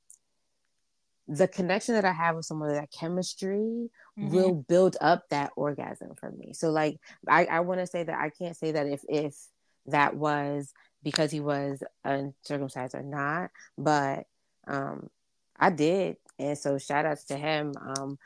the 1.37 1.49
connection 1.49 1.95
that 1.95 2.05
i 2.05 2.12
have 2.12 2.37
with 2.37 2.45
someone 2.45 2.68
that 2.73 2.90
chemistry 2.90 3.90
Mhm. 4.18 4.31
will 4.31 4.55
build 4.55 4.97
up 5.01 5.29
that 5.31 5.51
orgasm 5.57 6.14
for 6.14 6.31
me 6.31 6.53
so 6.53 6.71
like 6.71 6.99
i 7.29 7.45
i 7.47 7.61
want 7.61 7.81
to 7.81 7.87
say 7.87 8.03
that 8.03 8.18
i 8.18 8.31
can't 8.31 8.57
say 8.57 8.73
that 8.73 8.87
if 8.87 9.03
if 9.09 9.35
that 9.87 10.14
was 10.14 10.73
because 11.03 11.31
he 11.31 11.40
was 11.40 11.83
uncircumcised 12.05 12.95
or 12.95 13.03
not 13.03 13.51
but 13.79 14.27
um 14.66 15.09
i 15.59 15.71
did 15.71 16.16
and 16.38 16.57
so 16.59 16.79
shout 16.79 17.07
outs 17.07 17.25
to 17.25 17.37
him 17.37 17.73
um 17.81 18.18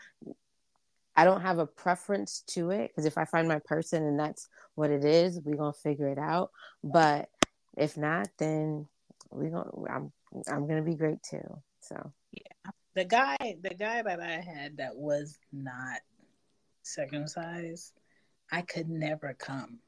I 1.19 1.25
don't 1.25 1.41
have 1.41 1.59
a 1.59 1.67
preference 1.67 2.43
to 2.49 2.71
it 2.71 2.89
because 2.89 3.07
if 3.07 3.17
I 3.17 3.25
find 3.25 3.49
my 3.49 3.59
person 3.61 4.05
and 4.05 4.21
that's 4.21 4.49
what 4.75 4.91
it 4.91 5.03
is, 5.05 5.41
we're 5.41 5.57
gonna 5.57 5.73
figure 5.73 6.09
it 6.09 6.19
out. 6.19 6.51
But 6.85 7.31
if 7.77 7.97
not, 7.97 8.29
then 8.39 8.87
we 9.31 9.49
gonna 9.49 9.71
I'm 9.89 10.13
I'm 10.47 10.67
gonna 10.69 10.83
be 10.83 10.95
great 10.95 11.23
too. 11.23 11.63
So 11.81 12.13
the 12.97 13.05
guy 13.05 13.37
the 13.63 13.75
guy 13.75 14.03
that 14.03 14.21
I 14.21 14.41
had 14.41 14.79
that 14.79 14.97
was 14.97 15.39
not 15.53 16.01
circumcised, 16.83 17.93
I 18.51 18.63
could 18.63 18.89
never 18.89 19.35
come 19.39 19.79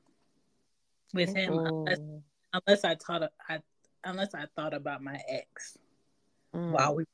with 1.14 1.35
him 1.35 1.55
unless, 1.55 1.99
Mm, 1.99 2.23
unless 2.53 2.85
I 2.85 2.94
thought 2.97 3.33
I 3.49 3.61
unless 4.05 4.35
I 4.35 4.44
thought 4.55 4.75
about 4.75 5.03
my 5.03 5.18
ex 5.27 5.77
mm. 6.55 6.71
while 6.71 6.94
we 6.94 7.05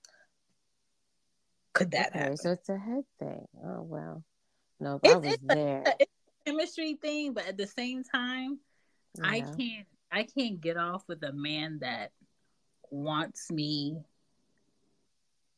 could 1.72 1.92
that 1.92 2.08
okay, 2.10 2.18
happen. 2.18 2.36
so 2.38 2.50
it's 2.50 2.68
a 2.68 2.76
head 2.76 3.04
thing. 3.20 3.46
Oh 3.64 3.82
well, 3.82 4.24
no, 4.80 4.96
It's- 5.02 5.14
I 5.14 5.18
was 5.18 5.32
it's 5.32 5.42
a- 5.54 5.96
It's 6.00 6.10
a 6.10 6.50
chemistry 6.50 6.94
thing, 7.00 7.32
but 7.34 7.46
at 7.46 7.56
the 7.56 7.66
same 7.68 8.02
time, 8.04 8.58
I 9.22 9.40
can't 9.42 9.86
I 10.10 10.24
can't 10.24 10.60
get 10.60 10.76
off 10.76 11.04
with 11.08 11.22
a 11.22 11.32
man 11.32 11.78
that 11.82 12.10
wants 12.90 13.50
me 13.50 14.02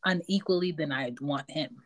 unequally 0.07 0.73
than 0.73 0.92
I 0.92 1.12
want 1.21 1.51
him. 1.51 1.83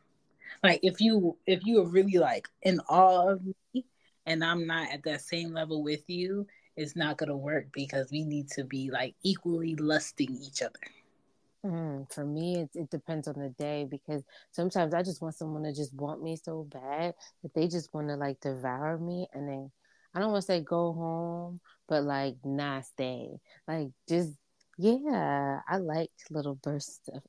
Like 0.63 0.81
if 0.85 1.01
you 1.01 1.39
if 1.47 1.61
you 1.65 1.81
are 1.83 1.89
really 1.89 2.19
like 2.19 2.49
in 2.63 2.81
awe 2.89 3.31
of 3.31 3.43
me 3.75 3.87
and 4.27 4.45
I'm 4.45 4.67
not 4.67 4.93
at 4.93 5.05
that 5.05 5.23
same 5.23 5.53
level 5.53 5.83
with 5.83 6.09
you, 6.09 6.47
it's 6.77 6.97
not 6.97 7.19
gonna 7.19 7.37
work 7.37 7.69
because 7.73 8.11
we 8.13 8.25
need 8.25 8.49
to 8.51 8.65
be 8.65 8.91
like 8.91 9.15
equally 9.25 9.75
lusting 9.77 10.37
each 10.37 10.63
other. 10.63 10.81
Mm, 11.65 12.11
for 12.13 12.25
me, 12.25 12.61
it, 12.61 12.71
it 12.75 12.91
depends 12.91 13.29
on 13.29 13.35
the 13.39 13.51
day 13.59 13.87
because 13.91 14.23
sometimes 14.51 14.95
I 14.95 15.03
just 15.03 15.21
want 15.23 15.35
someone 15.37 15.65
to 15.65 15.75
just 15.75 15.95
want 15.95 16.23
me 16.23 16.37
so 16.37 16.67
bad 16.71 17.15
that 17.43 17.55
they 17.55 17.69
just 17.69 17.93
want 17.93 18.09
to 18.09 18.17
like 18.17 18.41
devour 18.41 18.99
me 18.99 19.29
and 19.35 19.49
then 19.49 19.71
I 20.15 20.21
don't 20.21 20.33
want 20.33 20.43
to 20.43 20.47
say 20.47 20.61
go 20.63 20.93
home, 20.93 21.61
but 21.89 22.05
like 22.05 22.37
not 22.45 22.87
stay. 22.87 23.29
Like 23.69 23.89
just 24.09 24.33
yeah, 24.79 25.61
I 25.69 25.77
like 25.79 26.11
little 26.31 26.55
bursts 26.57 27.09
of. 27.13 27.23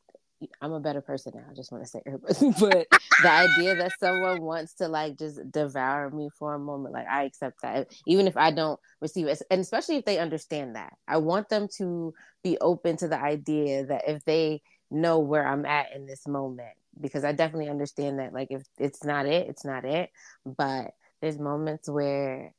I'm 0.62 0.74
a 0.74 0.80
better 0.80 1.02
person 1.02 1.34
now. 1.36 1.44
I 1.50 1.54
just 1.54 1.72
want 1.72 1.84
to 1.84 1.90
say, 1.90 2.02
but 2.06 2.88
the 3.22 3.30
idea 3.30 3.76
that 3.76 3.92
someone 4.00 4.42
wants 4.42 4.74
to 4.76 4.88
like 4.88 5.18
just 5.18 5.40
devour 5.52 6.10
me 6.10 6.30
for 6.38 6.54
a 6.54 6.60
moment, 6.60 6.94
like 6.94 7.08
I 7.08 7.24
accept 7.24 7.62
that, 7.62 7.92
even 8.08 8.28
if 8.28 8.38
I 8.38 8.52
don't 8.52 8.80
receive 9.02 9.28
it, 9.28 9.42
and 9.52 9.62
especially 9.62 9.98
if 9.98 10.06
they 10.06 10.20
understand 10.20 10.76
that. 10.76 10.94
I 11.08 11.18
want 11.18 11.50
them 11.50 11.68
to 11.78 12.14
be 12.44 12.58
open 12.60 12.98
to 12.98 13.08
the 13.08 13.20
idea 13.20 13.86
that 13.86 14.04
if 14.08 14.24
they 14.26 14.62
know 14.90 15.20
where 15.20 15.46
I'm 15.46 15.66
at 15.66 15.96
in 15.96 16.06
this 16.06 16.28
moment, 16.28 16.76
because 17.00 17.24
I 17.24 17.32
definitely 17.32 17.70
understand 17.70 18.20
that, 18.20 18.34
like, 18.34 18.50
if 18.52 18.64
it's 18.78 19.04
not 19.04 19.26
it, 19.26 19.48
it's 19.48 19.66
not 19.66 19.86
it. 19.86 20.10
But 20.46 20.92
there's 21.22 21.40
moments 21.40 21.90
where 21.90 22.54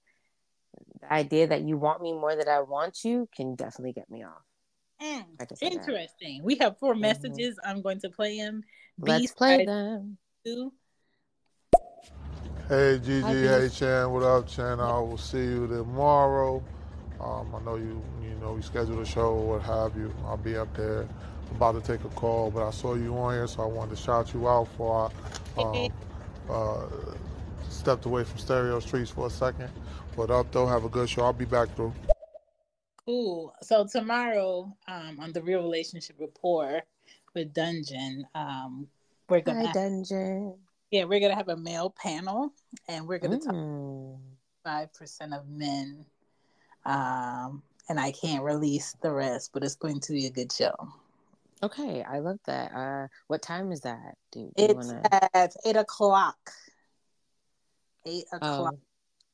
the 1.00 1.12
idea 1.12 1.48
that 1.48 1.62
you 1.62 1.76
want 1.76 2.02
me 2.02 2.12
more 2.12 2.36
than 2.36 2.48
I 2.48 2.60
want 2.60 3.04
you 3.04 3.28
can 3.36 3.54
definitely 3.54 3.92
get 3.92 4.10
me 4.10 4.24
off. 4.24 4.42
Mm, 5.02 5.24
I 5.40 5.44
can 5.44 5.56
say 5.56 5.68
that. 5.68 5.74
interesting. 5.74 6.42
We 6.44 6.56
have 6.56 6.78
4 6.78 6.94
messages. 6.94 7.58
I'm 7.64 7.82
going 7.82 8.00
to 8.00 8.10
play 8.10 8.38
them. 8.38 8.62
Let's 8.98 9.32
play 9.32 9.58
B-side 9.58 9.68
them. 9.68 10.18
two. 10.44 10.72
Hey 12.68 12.98
Gigi, 13.04 13.20
Hi, 13.20 13.34
hey 13.34 13.68
Chan, 13.68 14.10
what 14.10 14.22
up, 14.22 14.46
Chan? 14.46 14.80
I 14.80 14.98
will 15.00 15.18
see 15.18 15.44
you 15.44 15.66
tomorrow. 15.66 16.62
Um, 17.20 17.54
I 17.54 17.60
know 17.64 17.76
you, 17.76 18.02
you 18.22 18.34
know, 18.40 18.56
you 18.56 18.62
scheduled 18.62 19.00
a 19.00 19.04
show 19.04 19.32
or 19.34 19.58
what 19.58 19.62
have 19.62 19.96
you. 19.96 20.14
I'll 20.24 20.36
be 20.36 20.56
up 20.56 20.74
there. 20.76 21.08
I'm 21.50 21.56
about 21.56 21.72
to 21.72 21.80
take 21.80 22.04
a 22.04 22.08
call, 22.14 22.50
but 22.50 22.66
I 22.66 22.70
saw 22.70 22.94
you 22.94 23.16
on 23.18 23.34
here, 23.34 23.46
so 23.46 23.62
I 23.62 23.66
wanted 23.66 23.96
to 23.96 24.02
shout 24.02 24.32
you 24.32 24.48
out 24.48 24.68
for 24.76 25.10
I 25.58 25.62
um, 25.62 25.92
uh, 26.48 26.86
stepped 27.68 28.06
away 28.06 28.24
from 28.24 28.38
Stereo 28.38 28.80
Streets 28.80 29.10
for 29.10 29.26
a 29.26 29.30
second. 29.30 29.68
But 30.16 30.30
up 30.30 30.50
though, 30.52 30.66
have 30.66 30.84
a 30.84 30.88
good 30.88 31.10
show. 31.10 31.24
I'll 31.24 31.32
be 31.32 31.44
back 31.44 31.74
through. 31.74 31.92
Cool. 33.06 33.52
So 33.62 33.86
tomorrow, 33.86 34.74
um, 34.86 35.18
on 35.20 35.32
the 35.32 35.42
Real 35.42 35.62
Relationship 35.62 36.16
Rapport 36.20 36.82
with 37.34 37.52
Dungeon, 37.52 38.24
um, 38.34 38.86
we're 39.28 39.40
gonna 39.40 39.66
Hi, 39.66 39.72
Dungeon. 39.72 40.54
yeah, 40.90 41.04
we're 41.04 41.18
gonna 41.20 41.34
have 41.34 41.48
a 41.48 41.56
male 41.56 41.90
panel, 41.90 42.52
and 42.88 43.06
we're 43.08 43.18
gonna 43.18 43.38
talk 43.40 43.54
Mm. 43.54 44.20
five 44.62 44.92
percent 44.92 45.34
of 45.34 45.48
men. 45.48 46.06
Um, 46.84 47.62
and 47.88 47.98
I 47.98 48.12
can't 48.12 48.44
release 48.44 48.94
the 49.02 49.10
rest, 49.12 49.50
but 49.52 49.64
it's 49.64 49.74
going 49.76 50.00
to 50.00 50.12
be 50.12 50.26
a 50.26 50.30
good 50.30 50.52
show. 50.52 50.74
Okay, 51.62 52.02
I 52.02 52.18
love 52.20 52.38
that. 52.46 52.72
Uh, 52.72 53.08
what 53.28 53.42
time 53.42 53.70
is 53.72 53.80
that? 53.82 54.16
Do, 54.32 54.50
do 54.56 54.62
you 54.62 54.68
It's 54.70 54.86
wanna? 54.88 55.02
at 55.32 55.54
eight 55.64 55.76
o'clock. 55.76 56.52
Eight 58.04 58.24
o'clock. 58.32 58.74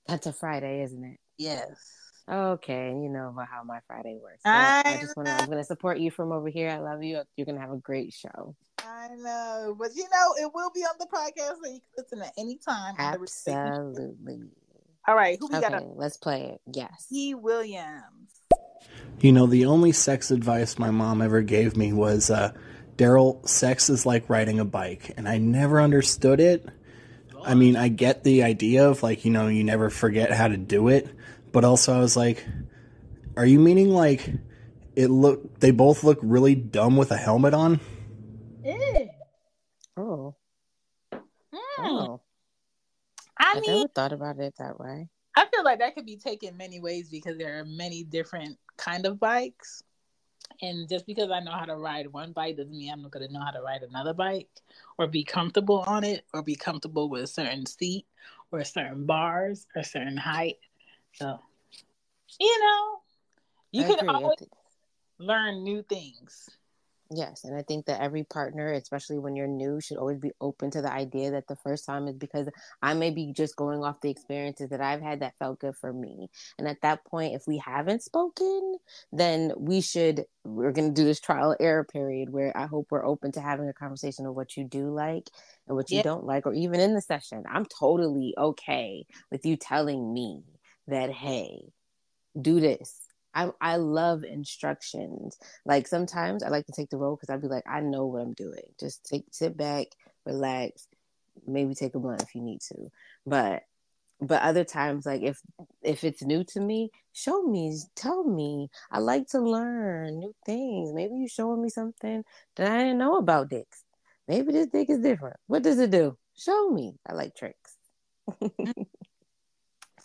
that's 0.07 0.27
a 0.27 0.33
Friday, 0.33 0.83
isn't 0.83 1.05
it? 1.05 1.21
Yes. 1.39 2.08
Okay, 2.31 2.91
you 2.91 3.09
know 3.09 3.35
how 3.51 3.63
my 3.65 3.81
Friday 3.87 4.19
works. 4.23 4.43
I 4.45 4.83
I 4.85 4.97
just 5.01 5.17
want 5.17 5.29
to. 5.29 5.35
I'm 5.35 5.49
gonna 5.49 5.65
support 5.65 5.99
you 5.99 6.11
from 6.11 6.31
over 6.33 6.49
here. 6.49 6.69
I 6.69 6.79
love 6.79 7.03
you. 7.03 7.23
You're 7.37 7.47
gonna 7.47 7.61
have 7.61 7.73
a 7.73 7.79
great 7.79 8.13
show. 8.13 8.55
I 8.81 9.09
know, 9.17 9.75
but 9.79 9.95
you 9.95 10.05
know, 10.05 10.35
it 10.45 10.51
will 10.55 10.71
be 10.75 10.81
on 10.83 10.95
the 10.99 11.07
podcast, 11.07 11.57
so 11.65 11.71
you 11.73 11.81
can 11.81 11.81
listen 11.97 12.21
at 12.23 12.33
any 12.39 12.57
time. 12.59 12.95
on 12.99 13.13
the 13.13 13.19
Relationship- 13.19 13.55
Absolutely. 13.57 14.41
All 15.07 15.15
right, 15.15 15.39
who 15.41 15.47
we 15.49 15.57
Okay, 15.57 15.69
got? 15.71 15.97
let's 15.97 16.19
play 16.19 16.43
it. 16.53 16.61
Yes. 16.71 17.07
E. 17.11 17.35
Williams. 17.35 18.43
You 19.21 19.33
know, 19.33 19.47
the 19.47 19.65
only 19.67 19.93
sex 19.93 20.31
advice 20.31 20.79
my 20.79 20.91
mom 20.91 21.23
ever 21.23 21.41
gave 21.43 21.77
me 21.77 21.93
was 21.95 22.31
uh, 22.31 22.53
Daryl, 22.97 23.47
sex 23.49 23.89
is 23.89 24.05
like 24.05 24.29
riding 24.29 24.61
a 24.61 24.65
bike, 24.67 25.13
and 25.17 25.27
I 25.29 25.39
never 25.39 25.81
understood 25.81 26.41
it. 26.41 26.69
I 27.43 27.55
mean, 27.55 27.75
I 27.77 27.89
get 27.89 28.23
the 28.25 28.43
idea 28.43 28.89
of 28.89 29.03
like, 29.03 29.25
you 29.25 29.31
know, 29.31 29.49
you 29.49 29.65
never 29.65 29.89
forget 29.91 30.31
how 30.31 30.49
to 30.49 30.57
do 30.57 30.89
it, 30.89 31.09
but 31.53 31.65
also 31.65 31.95
I 31.95 32.01
was 32.01 32.17
like, 32.17 32.45
are 33.37 33.47
you 33.47 33.59
meaning 33.59 33.91
like 33.91 34.29
it 34.97 35.09
look 35.09 35.61
they 35.61 35.71
both 35.71 36.05
look 36.05 36.19
really 36.23 36.55
dumb 36.55 36.97
with 36.97 37.11
a 37.11 37.17
helmet 37.17 37.55
on? 37.55 37.81
Oh. 39.97 40.37
Hmm. 41.13 41.19
Oh. 41.79 42.21
I 43.39 43.55
I 43.57 43.61
mean, 43.61 43.71
never 43.71 43.89
thought 43.89 44.13
about 44.13 44.39
it 44.39 44.55
that 44.59 44.79
way. 44.79 45.09
I 45.37 45.47
feel 45.47 45.65
like 45.65 45.79
that 45.81 45.95
could 45.95 46.07
be 46.07 46.17
taken 46.17 46.57
many 46.57 46.81
ways 46.81 47.09
because 47.09 47.39
there 47.39 47.59
are 47.59 47.65
many 47.65 48.05
different 48.05 48.59
kind 48.77 49.07
of 49.07 49.21
bikes. 49.21 49.83
And 50.63 50.89
just 50.89 51.07
because 51.07 51.31
I 51.31 51.41
know 51.41 51.53
how 51.53 51.65
to 51.65 51.77
ride 51.77 52.13
one 52.13 52.33
bike 52.33 52.57
doesn't 52.57 52.77
mean 52.77 52.93
I'm 52.93 53.03
not 53.03 53.13
going 53.13 53.27
to 53.27 53.33
know 53.33 53.41
how 53.41 53.53
to 53.53 53.63
ride 53.63 53.83
another 53.83 54.15
bike 54.15 54.49
or 54.99 55.07
be 55.07 55.23
comfortable 55.23 55.85
on 55.87 56.03
it 56.05 56.25
or 56.35 56.43
be 56.43 56.57
comfortable 56.57 57.09
with 57.09 57.23
a 57.23 57.27
certain 57.29 57.67
seat 57.67 58.07
or 58.51 58.65
certain 58.65 59.07
bars 59.07 59.67
or 59.77 59.83
certain 59.83 60.17
height. 60.17 60.57
So, 61.19 61.41
you 62.39 62.59
know, 62.61 62.99
you 63.73 63.83
I 63.83 63.87
can 63.87 63.99
agree. 63.99 64.09
Always 64.23 64.39
learn 65.19 65.65
new 65.65 65.83
things. 65.83 66.49
Yes, 67.11 67.45
and 67.45 67.57
I 67.57 67.63
think 67.63 67.87
that 67.87 68.03
every 68.03 68.25
partner, 68.25 68.71
especially 68.73 69.19
when 69.19 69.35
you're 69.35 69.47
new, 69.49 69.81
should 69.81 69.97
always 69.97 70.19
be 70.19 70.33
open 70.43 70.71
to 70.73 70.83
the 70.83 70.93
idea 70.93 71.31
that 71.31 71.49
the 71.49 71.57
first 71.57 71.87
time 71.87 72.07
is 72.07 72.17
because 72.17 72.49
I 72.83 72.93
may 72.93 73.11
be 73.11 73.33
just 73.33 73.57
going 73.57 73.83
off 73.83 74.03
the 74.03 74.11
experiences 74.11 74.69
that 74.69 74.83
I've 74.83 75.01
had 75.01 75.21
that 75.21 75.39
felt 75.39 75.59
good 75.59 75.75
for 75.75 75.91
me. 75.91 76.29
And 76.59 76.69
at 76.69 76.83
that 76.83 77.05
point, 77.07 77.35
if 77.35 77.47
we 77.49 77.57
haven't 77.59 78.03
spoken, 78.03 78.77
then 79.11 79.53
we 79.57 79.81
should, 79.81 80.27
we're 80.45 80.73
going 80.73 80.95
to 80.95 81.01
do 81.01 81.07
this 81.07 81.19
trial 81.19 81.57
error 81.59 81.85
period 81.85 82.31
where 82.31 82.55
I 82.55 82.67
hope 82.67 82.89
we're 82.91 83.07
open 83.07 83.33
to 83.33 83.41
having 83.41 83.69
a 83.71 83.73
conversation 83.73 84.27
of 84.27 84.35
what 84.37 84.57
you 84.59 84.65
do 84.65 84.91
like 84.91 85.31
and 85.67 85.77
what 85.77 85.91
you 85.91 85.99
Yeah. 85.99 86.03
don't 86.03 86.27
like, 86.27 86.45
or 86.47 86.53
even 86.53 86.79
in 86.79 86.95
the 86.95 87.01
session. 87.01 87.45
I'm 87.51 87.65
totally 87.65 88.35
okay 88.37 89.07
with 89.31 89.47
you 89.47 89.57
telling 89.57 90.13
me 90.13 90.43
that, 90.89 91.11
hey, 91.11 91.73
do 92.41 92.61
this. 92.61 93.01
I, 93.35 93.51
I 93.61 93.77
love 93.77 94.25
instructions. 94.25 95.37
Like 95.65 95.87
sometimes 95.87 96.43
I 96.43 96.49
like 96.49 96.67
to 96.67 96.73
take 96.73 96.91
the 96.91 96.97
role 96.97 97.17
because 97.17 97.33
I'd 97.33 97.43
be 97.43 97.49
like, 97.49 97.65
I 97.67 97.81
know 97.81 98.07
what 98.07 98.23
I'm 98.23 98.35
doing. 98.35 98.63
Just 98.81 99.05
take 99.05 99.25
sit 99.31 99.57
back, 99.57 99.87
relax, 100.25 100.89
maybe 101.47 101.75
take 101.75 101.95
a 101.95 102.01
blunt 102.01 102.23
if 102.23 102.35
you 102.35 102.43
need 102.43 102.61
to. 102.63 102.91
But 103.27 103.63
but 104.21 104.43
other 104.43 104.65
times, 104.65 105.07
like 105.07 105.23
if 105.23 105.41
if 105.83 106.03
it's 106.03 106.23
new 106.23 106.43
to 106.45 106.61
me, 106.61 106.91
show 107.13 107.43
me, 107.43 107.79
tell 107.95 108.25
me. 108.25 108.69
I 108.91 108.99
like 108.99 109.29
to 109.29 109.41
learn 109.41 110.19
new 110.19 110.35
things. 110.45 110.93
Maybe 110.93 111.15
you're 111.17 111.29
showing 111.29 111.63
me 111.63 111.69
something 111.69 112.25
that 112.57 112.73
I 112.73 112.79
didn't 112.79 112.99
know 112.99 113.19
about 113.19 113.51
dicks. 113.51 113.85
Maybe 114.27 114.53
this 114.53 114.67
dick 114.67 114.91
is 114.91 115.01
different. 115.01 115.37
What 115.47 115.63
does 115.63 115.79
it 115.79 115.91
do? 115.91 116.19
Show 116.37 116.71
me. 116.71 116.95
I 117.09 117.15
like 117.15 117.37
tricks. 117.37 117.77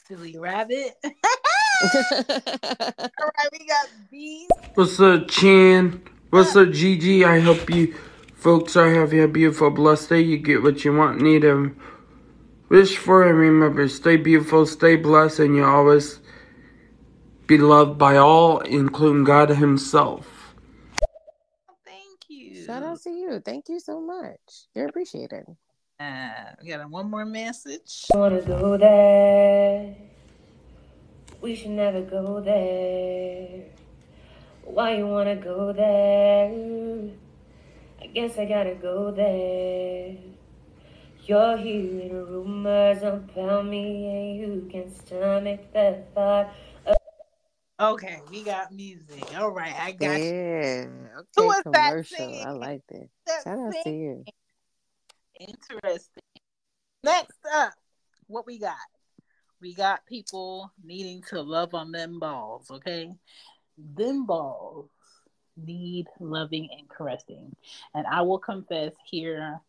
Silly 0.08 0.38
rabbit. 0.38 0.95
All 3.22 3.30
right, 3.38 3.49
we 3.51 3.66
got 3.68 3.88
bees. 4.12 4.49
What's 4.76 4.99
up, 4.99 5.30
Chan? 5.30 6.01
What's 6.32 6.56
up, 6.56 6.72
Gigi? 6.72 7.26
I 7.26 7.39
hope 7.39 7.70
you 7.70 7.95
folks 8.36 8.76
are 8.76 8.93
having 8.93 9.22
a 9.22 9.28
beautiful, 9.28 9.70
blessed 9.72 10.10
day. 10.10 10.22
You 10.22 10.38
get 10.38 10.64
what 10.64 10.86
you 10.86 10.95
want, 10.95 11.22
need, 11.22 11.43
and 11.43 11.76
wish 12.70 12.97
for. 12.97 13.24
And 13.28 13.38
remember, 13.38 13.88
stay 13.88 14.18
beautiful, 14.18 14.66
stay 14.66 14.95
blessed, 14.97 15.39
and 15.39 15.56
you 15.56 15.66
always 15.66 16.20
be 17.47 17.58
loved 17.58 17.97
by 17.97 18.18
all, 18.18 18.60
including 18.62 19.26
God 19.26 19.49
Himself. 19.49 20.56
Thank 21.86 22.30
you. 22.30 22.66
Shout 22.66 22.84
out 22.84 23.01
to 23.04 23.12
you. 23.12 23.41
Thank 23.43 23.70
you 23.70 23.80
so 23.80 24.01
much. 24.01 24.68
You're 24.76 24.88
appreciated. 24.88 25.45
Uh, 26.04 26.51
we 26.62 26.68
got 26.70 26.89
one 26.89 27.10
more 27.10 27.26
message. 27.26 28.06
wanna 28.14 28.41
go 28.41 28.78
there. 28.78 29.95
We 31.41 31.56
should 31.56 31.72
never 31.72 32.01
go 32.01 32.41
there. 32.41 33.64
Why 34.66 34.97
you 34.97 35.08
wanna 35.08 35.36
go 35.38 35.72
there? 35.72 36.51
I 38.01 38.08
guess 38.08 38.38
I 38.38 38.45
gotta 38.45 38.76
go 38.76 39.12
there. 39.12 40.18
You're 41.26 41.58
hearing 41.58 42.12
rumors 42.12 43.01
about 43.01 43.66
me, 43.66 43.86
and 44.10 44.36
you 44.41 44.68
can 44.70 44.93
stomach 44.93 45.72
the 45.72 46.04
thought. 46.14 46.54
Okay, 47.80 48.20
we 48.30 48.43
got 48.43 48.72
music. 48.74 49.24
All 49.38 49.49
right, 49.51 49.74
I 49.80 49.91
got 49.93 50.20
you. 50.20 50.26
Yeah. 50.26 50.86
Who 51.36 51.43
Okay, 51.43 51.47
was 51.47 51.64
that 51.72 51.89
commercial. 51.89 52.18
singing? 52.18 52.45
I 52.45 52.51
like 52.51 52.82
that. 52.89 53.08
That 53.26 53.43
Shout 53.43 53.60
out 53.60 53.74
to 53.84 53.89
you. 53.89 54.24
Interesting. 55.40 56.24
Next 57.04 57.38
up, 57.54 57.74
what 58.28 58.46
we 58.46 58.60
got? 58.60 58.76
We 59.62 59.74
got 59.74 60.06
people 60.06 60.72
needing 60.84 61.24
to 61.30 61.42
love 61.42 61.74
on 61.74 61.92
them 61.92 62.20
balls, 62.20 62.70
okay? 62.70 63.12
Them 63.78 64.26
balls 64.26 64.90
need 65.58 66.08
loving 66.20 66.70
and 66.78 66.88
caressing. 66.90 67.56
And 67.94 68.06
I 68.08 68.22
will 68.22 68.40
confess 68.40 68.94
here 69.10 69.60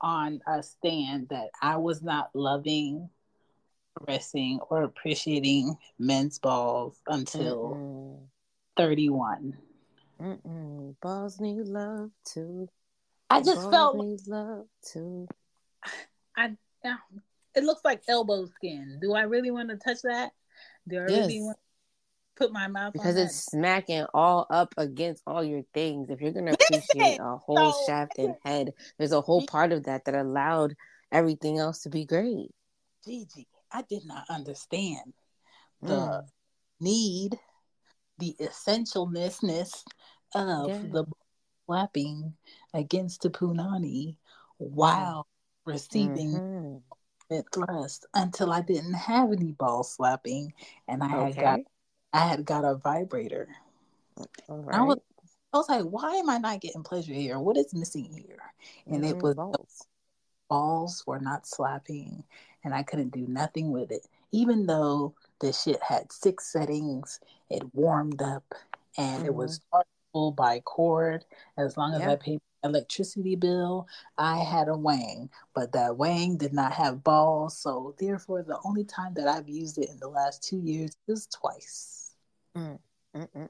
on 0.00 0.40
a 0.46 0.62
stand 0.62 1.28
that 1.30 1.50
I 1.60 1.76
was 1.76 2.02
not 2.02 2.30
loving, 2.34 3.08
caressing, 3.98 4.60
or 4.70 4.82
appreciating 4.82 5.76
men's 5.98 6.38
balls 6.38 6.96
until 7.06 7.74
Mm-mm. 7.74 8.26
31. 8.76 9.56
Mm-mm. 10.20 10.94
Balls 11.00 11.40
need 11.40 11.66
love 11.66 12.10
too. 12.24 12.68
I 13.32 13.42
just 13.42 13.70
felt 13.70 13.96
love 14.26 14.66
too. 14.92 15.26
I 16.36 16.56
it 17.54 17.64
looks 17.64 17.82
like 17.84 18.02
elbow 18.08 18.46
skin. 18.46 18.98
Do 19.00 19.12
I 19.14 19.22
really 19.22 19.50
want 19.50 19.68
to 19.70 19.76
touch 19.76 20.02
that? 20.02 20.32
Do 20.88 20.98
I 20.98 21.02
really 21.02 21.40
want 21.40 21.56
to 21.56 21.62
put 22.44 22.52
my 22.52 22.66
mouth 22.66 22.92
Because 22.94 23.16
it's 23.16 23.44
smacking 23.44 24.06
all 24.14 24.46
up 24.50 24.74
against 24.78 25.22
all 25.26 25.44
your 25.44 25.62
things. 25.74 26.08
If 26.10 26.20
you're 26.20 26.32
gonna 26.32 26.52
appreciate 26.60 27.18
a 27.20 27.36
whole 27.36 27.72
So- 27.72 27.86
shaft 27.86 28.18
and 28.18 28.34
head, 28.44 28.72
there's 28.98 29.12
a 29.12 29.20
whole 29.20 29.46
part 29.46 29.72
of 29.72 29.84
that 29.84 30.04
that 30.06 30.14
allowed 30.14 30.74
everything 31.10 31.58
else 31.58 31.80
to 31.82 31.90
be 31.90 32.04
great. 32.06 32.50
Gigi, 33.04 33.46
I 33.70 33.82
did 33.82 34.04
not 34.06 34.24
understand 34.30 35.12
the 35.82 35.92
Mm. 35.94 36.24
need, 36.80 37.38
the 38.18 38.34
essentialness 38.40 39.42
of 40.34 40.68
Yeah. 40.68 40.82
the 40.90 41.04
slapping 41.66 42.34
against 42.74 43.22
the 43.22 43.30
punani 43.30 44.16
while 44.58 45.26
receiving 45.64 46.40
Mhm. 46.40 46.82
it 47.30 47.46
thrust 47.52 48.06
until 48.14 48.52
I 48.52 48.60
didn't 48.62 48.94
have 48.94 49.32
any 49.32 49.52
ball 49.52 49.82
slapping 49.84 50.52
and 50.88 51.02
I 51.02 51.08
had 51.08 51.36
got 51.36 51.60
I 52.12 52.26
had 52.26 52.44
got 52.44 52.64
a 52.64 52.74
vibrator. 52.74 53.48
I 54.48 54.82
was. 54.82 54.98
I 55.54 55.58
was 55.58 55.68
like, 55.68 55.84
why 55.84 56.16
am 56.16 56.30
I 56.30 56.38
not 56.38 56.60
getting 56.60 56.82
pleasure 56.82 57.12
here? 57.12 57.38
What 57.38 57.58
is 57.58 57.74
missing 57.74 58.10
here? 58.12 58.40
And 58.86 59.04
it 59.04 59.16
Mhm, 59.16 59.22
was 59.22 59.34
balls. 59.34 59.86
balls 60.48 61.04
were 61.06 61.20
not 61.20 61.46
slapping 61.46 62.24
and 62.64 62.74
I 62.74 62.82
couldn't 62.82 63.10
do 63.12 63.26
nothing 63.26 63.70
with 63.70 63.90
it. 63.90 64.06
Even 64.32 64.66
though 64.66 65.14
the 65.40 65.52
shit 65.52 65.82
had 65.82 66.10
six 66.12 66.50
settings, 66.50 67.20
it 67.50 67.62
warmed 67.74 68.22
up 68.22 68.44
and 68.96 69.26
it 69.26 69.34
was 69.34 69.60
chargeable 70.12 70.32
by 70.32 70.60
cord. 70.60 71.24
As 71.56 71.76
long 71.76 71.94
as. 71.94 72.00
Yeah. 72.00 72.12
I 72.12 72.16
paid 72.16 72.40
my 72.62 72.68
electricity 72.70 73.36
bill, 73.36 73.86
I 74.18 74.38
had 74.38 74.68
a 74.68 74.76
wang. 74.76 75.30
But 75.54 75.72
that 75.72 75.96
wang 75.96 76.36
did 76.36 76.52
not 76.52 76.72
have 76.72 77.04
balls, 77.04 77.56
so 77.58 77.94
therefore 77.98 78.42
the 78.42 78.58
only 78.64 78.84
time 78.84 79.14
that 79.14 79.28
I've 79.28 79.48
used 79.48 79.78
it 79.78 79.90
in 79.90 79.98
the 79.98 80.08
last 80.08 80.42
two 80.42 80.58
years 80.58 80.92
is 81.08 81.26
twice. 81.26 82.14
Mm, 82.56 82.78
mm, 83.16 83.28
mm, 83.36 83.48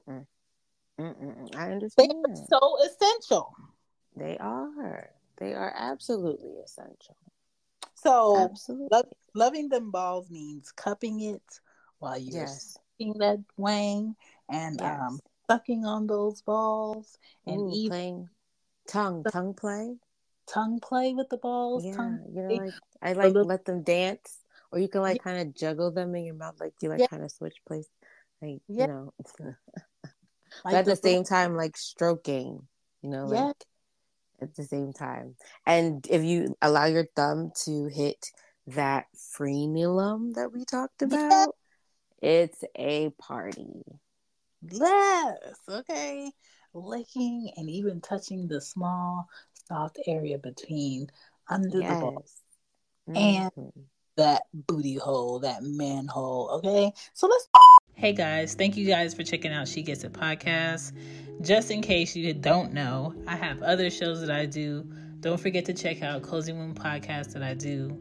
mm. 0.99 1.55
I 1.55 1.67
They 1.67 1.73
understand. 1.73 2.13
are 2.25 2.35
so 2.49 2.77
essential. 2.85 3.55
They 4.15 4.37
are. 4.37 5.09
They 5.37 5.53
are 5.53 5.73
absolutely 5.75 6.53
essential. 6.63 7.17
So 7.95 8.37
Absolutely. 8.37 8.87
Lo- 8.91 9.11
loving 9.33 9.69
them 9.69 9.91
balls 9.91 10.29
means 10.29 10.71
cupping 10.71 11.21
it 11.21 11.41
while 11.99 12.17
you're 12.17 12.41
Yes. 12.43 12.77
that 12.99 13.43
wang 13.57 14.15
and 14.49 14.79
Yes. 14.79 15.01
um, 15.01 15.19
sucking 15.49 15.85
on 15.85 16.07
those 16.07 16.41
balls 16.41 17.17
and 17.45 17.61
Ooh, 17.61 17.73
even 17.73 17.89
playing 17.89 18.29
tongue 18.87 19.23
tongue 19.31 19.53
play. 19.53 19.95
tongue 20.47 20.79
play 20.79 21.13
with 21.13 21.29
the 21.29 21.37
balls. 21.37 21.83
Yeah, 21.85 21.95
tongue 21.95 22.19
you 22.33 22.41
know, 22.41 22.47
play. 22.49 22.59
like 22.65 22.73
I 23.01 23.13
like 23.13 23.33
little- 23.33 23.47
let 23.47 23.65
them 23.65 23.83
dance, 23.83 24.39
or 24.71 24.79
you 24.79 24.87
can 24.87 25.01
like 25.01 25.21
kind 25.23 25.39
of 25.39 25.53
juggle 25.55 25.91
them 25.91 26.15
in 26.15 26.25
your 26.25 26.35
mouth, 26.35 26.59
like 26.59 26.73
you 26.81 26.89
like 26.89 26.99
Yeah. 27.01 27.07
kind 27.07 27.23
of 27.23 27.31
switch 27.31 27.57
place, 27.65 27.87
like 28.41 28.61
Yeah. 28.67 28.87
you 28.87 28.93
know. 28.93 29.13
Like 30.63 30.75
at 30.75 30.85
the 30.85 30.91
the 30.91 30.95
same 30.97 31.23
time, 31.23 31.55
like 31.55 31.75
stroking, 31.75 32.67
you 33.01 33.09
know, 33.09 33.27
Yeah. 33.27 33.45
like 33.47 33.65
at 34.39 34.55
the 34.55 34.63
same 34.63 34.93
time. 34.93 35.35
And 35.65 36.05
if 36.09 36.23
you 36.23 36.55
allow 36.61 36.85
your 36.85 37.05
thumb 37.15 37.51
to 37.65 37.87
hit 37.87 38.27
that 38.67 39.07
frenulum 39.15 40.35
that 40.35 40.53
we 40.53 40.63
talked 40.63 41.01
Yeah. 41.01 41.07
about, 41.07 41.55
it's 42.21 42.63
a 42.77 43.09
party. 43.17 43.83
Yes. 44.71 45.37
Okay. 45.69 46.31
licking 46.75 47.51
and 47.55 47.69
even 47.69 48.01
touching 48.01 48.47
the 48.47 48.59
small, 48.59 49.27
soft 49.67 49.99
area 50.07 50.39
between 50.39 51.07
under 51.47 51.79
yes. 51.79 51.93
the 51.93 52.01
balls 52.01 52.41
Mhm. 53.07 53.17
and 53.17 53.87
that 54.15 54.43
booty 54.53 54.95
hole, 54.95 55.39
that 55.39 55.61
manhole. 55.63 56.49
Okay, 56.49 56.91
so 57.13 57.27
let's. 57.27 57.47
Hey 57.95 58.11
guys, 58.13 58.55
thank 58.55 58.75
you 58.75 58.87
guys 58.87 59.13
for 59.13 59.23
checking 59.23 59.51
out 59.51 59.67
She 59.67 59.83
Gets 59.83 60.03
It 60.03 60.13
podcast. 60.13 60.93
Just 61.41 61.69
in 61.69 61.81
case 61.81 62.15
you 62.15 62.33
don't 62.33 62.73
know, 62.73 63.13
I 63.27 63.35
have 63.35 63.61
other 63.61 63.89
shows 63.91 64.19
that 64.21 64.31
I 64.31 64.45
do. 64.47 64.83
Don't 65.19 65.39
forget 65.39 65.65
to 65.65 65.73
check 65.73 66.01
out 66.01 66.23
Cozy 66.23 66.53
Moon 66.53 66.73
podcast 66.73 67.33
that 67.33 67.43
I 67.43 67.53
do 67.53 67.95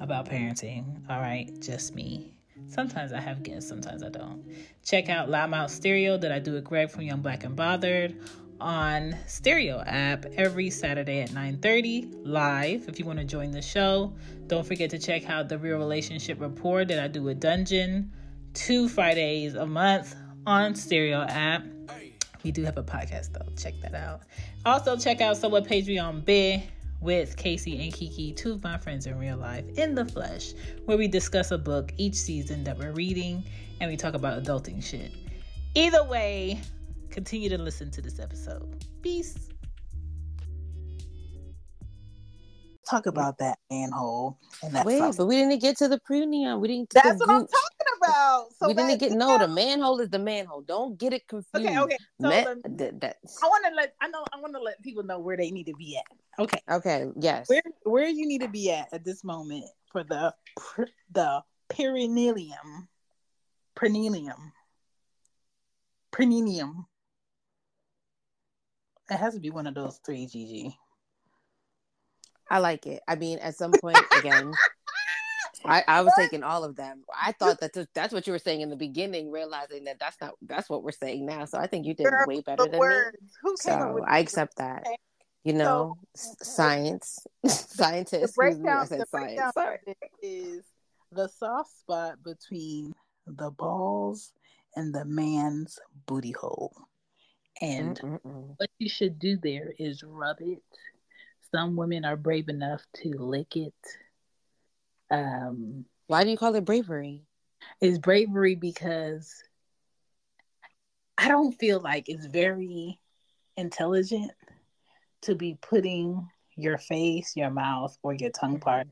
about 0.00 0.26
parenting. 0.26 1.02
All 1.10 1.20
right, 1.20 1.50
just 1.60 1.94
me. 1.94 2.33
Sometimes 2.68 3.12
I 3.12 3.20
have 3.20 3.42
guests, 3.42 3.68
sometimes 3.68 4.02
I 4.02 4.08
don't. 4.08 4.44
Check 4.84 5.08
out 5.08 5.28
Loudmouth 5.28 5.70
Stereo 5.70 6.16
that 6.18 6.32
I 6.32 6.38
do 6.38 6.52
with 6.52 6.64
Greg 6.64 6.90
from 6.90 7.02
Young 7.02 7.20
Black 7.20 7.44
and 7.44 7.54
Bothered 7.54 8.16
on 8.60 9.16
Stereo 9.26 9.82
app 9.86 10.26
every 10.36 10.70
Saturday 10.70 11.20
at 11.20 11.30
9:30 11.30 12.10
live. 12.24 12.88
If 12.88 12.98
you 12.98 13.04
want 13.04 13.18
to 13.18 13.24
join 13.24 13.50
the 13.50 13.62
show, 13.62 14.12
don't 14.46 14.66
forget 14.66 14.90
to 14.90 14.98
check 14.98 15.28
out 15.28 15.48
the 15.48 15.58
Real 15.58 15.78
Relationship 15.78 16.40
Report 16.40 16.88
that 16.88 16.98
I 16.98 17.08
do 17.08 17.22
with 17.22 17.40
Dungeon 17.40 18.12
two 18.54 18.88
Fridays 18.88 19.54
a 19.54 19.66
month 19.66 20.14
on 20.46 20.74
Stereo 20.74 21.22
app. 21.22 21.64
We 22.42 22.52
do 22.52 22.62
have 22.64 22.76
a 22.76 22.82
podcast 22.82 23.32
though. 23.32 23.50
Check 23.56 23.74
that 23.82 23.94
out. 23.94 24.22
Also 24.64 24.96
check 24.96 25.20
out 25.20 25.36
So 25.36 25.48
What 25.48 25.66
Patreon 25.66 26.24
Be 26.24 26.64
with 27.04 27.36
Casey 27.36 27.84
and 27.84 27.92
Kiki, 27.92 28.32
two 28.32 28.52
of 28.54 28.64
my 28.64 28.78
friends 28.78 29.06
in 29.06 29.18
real 29.18 29.36
life, 29.36 29.64
in 29.76 29.94
the 29.94 30.06
flesh, 30.06 30.54
where 30.86 30.96
we 30.96 31.06
discuss 31.06 31.50
a 31.50 31.58
book 31.58 31.92
each 31.98 32.14
season 32.14 32.64
that 32.64 32.78
we're 32.78 32.92
reading 32.92 33.44
and 33.80 33.90
we 33.90 33.96
talk 33.96 34.14
about 34.14 34.42
adulting 34.42 34.82
shit. 34.82 35.12
Either 35.74 36.02
way, 36.04 36.60
continue 37.10 37.50
to 37.50 37.58
listen 37.58 37.90
to 37.90 38.00
this 38.00 38.18
episode. 38.18 38.84
Peace. 39.02 39.50
Talk 42.88 43.06
about 43.06 43.38
that 43.38 43.58
manhole 43.70 44.38
and 44.62 44.74
that. 44.74 44.84
Wait, 44.86 44.98
sauce. 44.98 45.16
but 45.16 45.26
we 45.26 45.36
didn't 45.36 45.58
get 45.60 45.76
to 45.78 45.88
the 45.88 45.98
premium. 46.00 46.60
We 46.60 46.68
didn't. 46.68 46.90
That's 46.90 47.18
the 47.18 47.26
what 47.26 47.30
I'm 47.30 47.46
talking 47.46 47.86
about. 47.98 48.46
So 48.58 48.66
we 48.66 48.74
didn't 48.74 48.90
that- 48.90 49.00
get 49.00 49.12
no. 49.12 49.38
The 49.38 49.48
manhole 49.48 50.00
is 50.00 50.10
the 50.10 50.18
manhole. 50.18 50.60
Don't 50.60 50.98
get 50.98 51.14
it 51.14 51.26
confused. 51.26 51.66
Okay, 51.66 51.78
okay. 51.78 51.96
So 52.20 52.28
Man- 52.28 52.60
the- 52.62 53.14
I 53.42 53.46
want 53.46 53.64
to 53.66 53.74
let 53.74 53.94
I 54.02 54.08
know 54.08 54.22
I 54.34 54.40
want 54.40 54.54
to 54.54 54.60
let 54.60 54.82
people 54.82 55.02
know 55.02 55.18
where 55.18 55.36
they 55.36 55.50
need 55.50 55.64
to 55.64 55.72
be 55.78 55.96
at. 55.96 56.04
Okay, 56.38 56.60
okay. 56.70 57.06
Yes. 57.16 57.48
where 57.48 57.62
where 57.84 58.08
you 58.08 58.26
need 58.26 58.40
to 58.40 58.48
be 58.48 58.70
at 58.70 58.92
at 58.92 59.04
this 59.04 59.22
moment 59.22 59.64
for 59.92 60.04
the 60.04 60.34
the 61.12 61.42
perineum, 61.68 62.88
perineum, 63.74 64.52
perineum. 66.10 66.86
It 69.10 69.16
has 69.16 69.34
to 69.34 69.40
be 69.40 69.50
one 69.50 69.66
of 69.66 69.74
those 69.74 70.00
three, 70.04 70.26
Gigi. 70.26 70.76
I 72.50 72.58
like 72.58 72.86
it. 72.86 73.02
I 73.06 73.16
mean, 73.16 73.38
at 73.38 73.56
some 73.56 73.72
point, 73.72 73.98
again, 74.18 74.52
I, 75.64 75.84
I 75.86 76.00
was 76.02 76.12
taking 76.18 76.42
all 76.42 76.64
of 76.64 76.76
them. 76.76 77.04
I 77.20 77.32
thought 77.32 77.60
that 77.60 77.72
th- 77.72 77.88
that's 77.94 78.12
what 78.12 78.26
you 78.26 78.32
were 78.32 78.38
saying 78.38 78.60
in 78.60 78.70
the 78.70 78.76
beginning, 78.76 79.30
realizing 79.30 79.84
that 79.84 79.98
that's 79.98 80.16
not 80.20 80.34
that's 80.42 80.68
what 80.68 80.82
we're 80.82 80.92
saying 80.92 81.26
now. 81.26 81.44
So 81.44 81.58
I 81.58 81.66
think 81.66 81.86
you 81.86 81.94
did 81.94 82.10
Girl, 82.10 82.26
way 82.26 82.40
better 82.40 82.68
than 82.68 82.80
words. 82.80 83.16
me. 83.20 83.28
Who 83.42 83.56
So 83.56 84.04
I 84.06 84.18
accept 84.18 84.56
that. 84.56 84.84
You 85.44 85.52
know, 85.54 85.98
s- 86.14 86.36
science, 86.42 87.26
the 87.42 87.48
scientists. 87.50 88.38
Me, 88.40 88.78
I 88.78 88.84
breakdown, 88.84 88.86
said 88.86 89.00
the 89.00 89.06
science. 89.06 89.30
breakdown 89.30 89.52
Sorry. 89.52 89.78
of 89.86 89.94
it 90.02 90.10
is 90.22 90.64
the 91.12 91.28
soft 91.28 91.70
spot 91.70 92.22
between 92.22 92.94
the 93.26 93.50
balls 93.50 94.32
and 94.76 94.94
the 94.94 95.04
man's 95.04 95.78
booty 96.06 96.32
hole. 96.32 96.74
And 97.60 98.00
Mm-mm-mm. 98.00 98.56
what 98.56 98.70
you 98.78 98.88
should 98.88 99.18
do 99.18 99.36
there 99.36 99.72
is 99.78 100.02
rub 100.02 100.40
it. 100.40 100.62
Some 101.52 101.76
women 101.76 102.04
are 102.04 102.16
brave 102.16 102.48
enough 102.48 102.84
to 103.02 103.10
lick 103.18 103.56
it. 103.56 103.74
Um, 105.10 105.84
Why 106.06 106.24
do 106.24 106.30
you 106.30 106.36
call 106.36 106.54
it 106.54 106.64
bravery? 106.64 107.22
it's 107.80 107.98
bravery 107.98 108.54
because 108.54 109.44
I 111.18 111.28
don't 111.28 111.52
feel 111.52 111.80
like 111.80 112.08
it's 112.08 112.26
very 112.26 112.98
intelligent 113.56 114.32
to 115.24 115.34
be 115.34 115.56
putting 115.60 116.28
your 116.56 116.78
face, 116.78 117.34
your 117.36 117.50
mouth, 117.50 117.96
or 118.02 118.14
your 118.14 118.30
tongue 118.30 118.54
mm-hmm. 118.54 118.62
part 118.62 118.86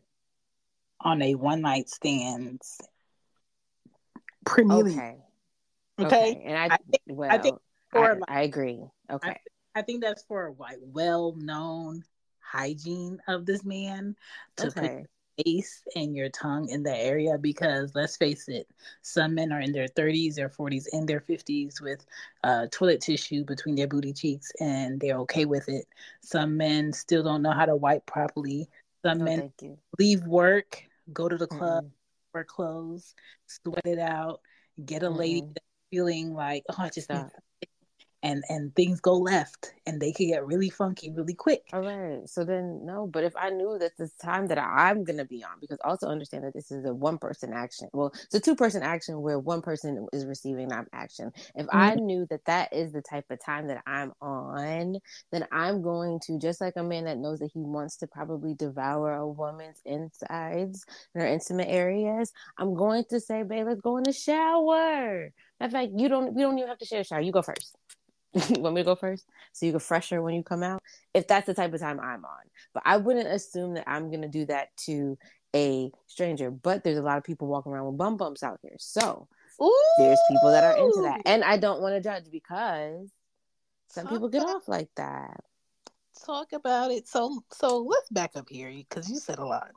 on 1.00 1.22
a 1.22 1.34
one 1.34 1.60
night 1.60 1.88
stand. 1.88 2.60
Premium. 4.44 4.86
Okay. 4.86 5.16
Okay. 6.00 6.42
And 6.44 6.58
I, 6.58 6.64
I 6.64 6.68
think- 6.68 7.02
well, 7.08 7.30
I 7.30 7.38
think 7.38 7.58
I, 7.92 7.98
like- 7.98 8.18
I 8.28 8.42
agree. 8.42 8.84
Okay. 9.10 9.30
I, 9.30 9.36
I 9.74 9.82
think 9.82 10.02
that's 10.02 10.22
for 10.24 10.54
like 10.58 10.78
well 10.80 11.34
known 11.36 12.02
hygiene 12.40 13.18
of 13.28 13.46
this 13.46 13.64
man 13.64 14.16
to 14.56 14.70
put 14.70 14.78
okay. 14.78 15.06
Face 15.44 15.82
and 15.94 16.14
your 16.16 16.28
tongue 16.30 16.68
in 16.68 16.82
that 16.84 16.98
area 16.98 17.38
because 17.38 17.94
let's 17.94 18.16
face 18.16 18.48
it, 18.48 18.68
some 19.02 19.34
men 19.34 19.52
are 19.52 19.60
in 19.60 19.72
their 19.72 19.88
30s, 19.88 20.36
their 20.36 20.48
40s, 20.48 20.86
and 20.92 21.08
their 21.08 21.20
50s 21.20 21.80
with 21.80 22.04
uh, 22.44 22.66
toilet 22.70 23.00
tissue 23.00 23.44
between 23.44 23.74
their 23.76 23.88
booty 23.88 24.12
cheeks 24.12 24.52
and 24.60 25.00
they're 25.00 25.18
okay 25.18 25.44
with 25.44 25.68
it. 25.68 25.86
Some 26.20 26.56
men 26.56 26.92
still 26.92 27.22
don't 27.22 27.42
know 27.42 27.52
how 27.52 27.66
to 27.66 27.76
wipe 27.76 28.06
properly. 28.06 28.68
Some 29.04 29.24
No, 29.24 29.24
men 29.24 29.42
leave 29.98 30.24
work, 30.26 30.84
go 31.12 31.28
to 31.28 31.36
the 31.36 31.46
club, 31.46 31.80
Mm-mm. 31.80 31.92
wear 32.34 32.44
clothes, 32.44 33.14
sweat 33.46 33.86
it 33.86 33.98
out, 33.98 34.40
get 34.84 35.02
a 35.02 35.10
lady 35.10 35.42
Mm-mm. 35.42 35.54
that's 35.54 35.66
feeling 35.90 36.34
like, 36.34 36.64
oh, 36.70 36.76
I 36.78 36.90
just 36.90 37.12
need 37.12 37.26
Stop. 37.26 37.32
And 38.22 38.44
and 38.48 38.74
things 38.74 39.00
go 39.00 39.16
left 39.16 39.72
and 39.86 40.00
they 40.00 40.12
can 40.12 40.28
get 40.28 40.46
really 40.46 40.70
funky 40.70 41.10
really 41.10 41.34
quick. 41.34 41.64
All 41.72 41.80
right. 41.80 42.20
So 42.28 42.44
then, 42.44 42.80
no, 42.84 43.06
but 43.06 43.24
if 43.24 43.34
I 43.36 43.50
knew 43.50 43.78
that 43.78 43.92
this 43.98 44.12
time 44.14 44.46
that 44.48 44.58
I'm 44.58 45.04
going 45.04 45.18
to 45.18 45.24
be 45.24 45.42
on, 45.42 45.58
because 45.60 45.78
also 45.84 46.06
understand 46.06 46.44
that 46.44 46.54
this 46.54 46.70
is 46.70 46.84
a 46.84 46.94
one 46.94 47.18
person 47.18 47.52
action. 47.52 47.88
Well, 47.92 48.12
it's 48.14 48.34
a 48.34 48.40
two 48.40 48.54
person 48.54 48.82
action 48.82 49.20
where 49.20 49.38
one 49.38 49.62
person 49.62 50.06
is 50.12 50.24
receiving 50.24 50.68
that 50.68 50.86
action. 50.92 51.32
If 51.54 51.66
I 51.72 51.92
mm-hmm. 51.92 52.06
knew 52.06 52.26
that 52.30 52.44
that 52.46 52.72
is 52.72 52.92
the 52.92 53.02
type 53.02 53.24
of 53.30 53.44
time 53.44 53.66
that 53.68 53.82
I'm 53.86 54.12
on, 54.20 54.98
then 55.32 55.46
I'm 55.50 55.82
going 55.82 56.20
to, 56.26 56.38
just 56.38 56.60
like 56.60 56.74
a 56.76 56.82
man 56.82 57.04
that 57.04 57.18
knows 57.18 57.40
that 57.40 57.50
he 57.52 57.60
wants 57.60 57.96
to 57.98 58.06
probably 58.06 58.54
devour 58.54 59.14
a 59.14 59.26
woman's 59.26 59.80
insides 59.84 60.84
and 61.14 61.22
her 61.22 61.28
intimate 61.28 61.68
areas, 61.68 62.32
I'm 62.58 62.74
going 62.74 63.04
to 63.10 63.20
say, 63.20 63.42
babe, 63.42 63.66
let's 63.66 63.80
go 63.80 63.96
in 63.96 64.04
the 64.04 64.12
shower. 64.12 65.32
In 65.60 65.70
fact, 65.70 65.92
you 65.96 66.08
don't, 66.08 66.34
we 66.34 66.42
don't 66.42 66.58
even 66.58 66.68
have 66.68 66.78
to 66.78 66.86
share 66.86 67.00
a 67.00 67.04
shower. 67.04 67.20
You 67.20 67.32
go 67.32 67.42
first. 67.42 67.76
Want 68.50 68.74
me 68.74 68.80
to 68.80 68.84
go 68.84 68.94
first? 68.94 69.26
So 69.52 69.66
you 69.66 69.72
can 69.72 69.80
fresher 69.80 70.22
when 70.22 70.34
you 70.34 70.42
come 70.42 70.62
out? 70.62 70.80
if 71.14 71.28
that's 71.28 71.46
the 71.46 71.54
type 71.54 71.74
of 71.74 71.80
time 71.80 72.00
I'm 72.00 72.24
on. 72.24 72.44
But 72.72 72.82
I 72.86 72.96
wouldn't 72.96 73.28
assume 73.28 73.74
that 73.74 73.84
I'm 73.86 74.10
gonna 74.10 74.28
do 74.28 74.46
that 74.46 74.68
to 74.86 75.18
a 75.54 75.90
stranger. 76.06 76.50
But 76.50 76.84
there's 76.84 76.98
a 76.98 77.02
lot 77.02 77.18
of 77.18 77.24
people 77.24 77.48
walking 77.48 77.72
around 77.72 77.86
with 77.86 77.98
bum 77.98 78.16
bumps 78.16 78.42
out 78.42 78.58
here. 78.62 78.76
So 78.78 79.28
there's 79.98 80.18
people 80.28 80.50
that 80.50 80.64
are 80.64 80.76
into 80.76 81.02
that. 81.02 81.20
And 81.26 81.44
I 81.44 81.58
don't 81.58 81.82
want 81.82 81.94
to 81.94 82.00
judge 82.00 82.30
because 82.30 83.10
some 83.88 84.06
people 84.08 84.28
get 84.28 84.42
off 84.42 84.68
like 84.68 84.88
that. 84.96 85.40
Talk 86.24 86.52
about 86.52 86.90
it. 86.90 87.06
So 87.08 87.42
so 87.52 87.78
let's 87.78 88.08
back 88.10 88.32
up 88.36 88.48
here 88.48 88.70
because 88.70 89.10
you 89.10 89.18
said 89.18 89.38
a 89.38 89.44
lot. 89.44 89.70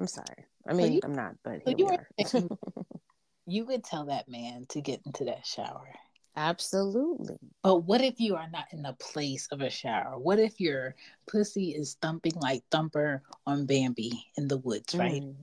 I'm 0.00 0.08
sorry. 0.08 0.46
I 0.68 0.72
mean, 0.72 0.94
you- 0.94 1.00
I'm 1.04 1.14
not, 1.14 1.36
but 1.44 1.62
So 1.64 1.70
you 1.70 1.76
we 1.76 1.84
were 1.84 2.06
are. 2.34 2.48
you 3.46 3.64
would 3.66 3.84
tell 3.84 4.06
that 4.06 4.28
man 4.28 4.66
to 4.70 4.80
get 4.80 5.00
into 5.06 5.24
that 5.26 5.46
shower. 5.46 5.88
Absolutely. 6.36 7.36
But 7.62 7.80
what 7.80 8.02
if 8.02 8.20
you 8.20 8.36
are 8.36 8.48
not 8.52 8.66
in 8.72 8.82
the 8.82 8.92
place 8.94 9.48
of 9.50 9.60
a 9.60 9.70
shower? 9.70 10.18
What 10.18 10.38
if 10.38 10.60
your 10.60 10.94
pussy 11.26 11.70
is 11.70 11.96
thumping 12.00 12.34
like 12.36 12.62
Thumper 12.70 13.22
on 13.46 13.66
Bambi 13.66 14.12
in 14.36 14.46
the 14.46 14.58
woods, 14.58 14.94
right? 14.94 15.22
Mm. 15.22 15.34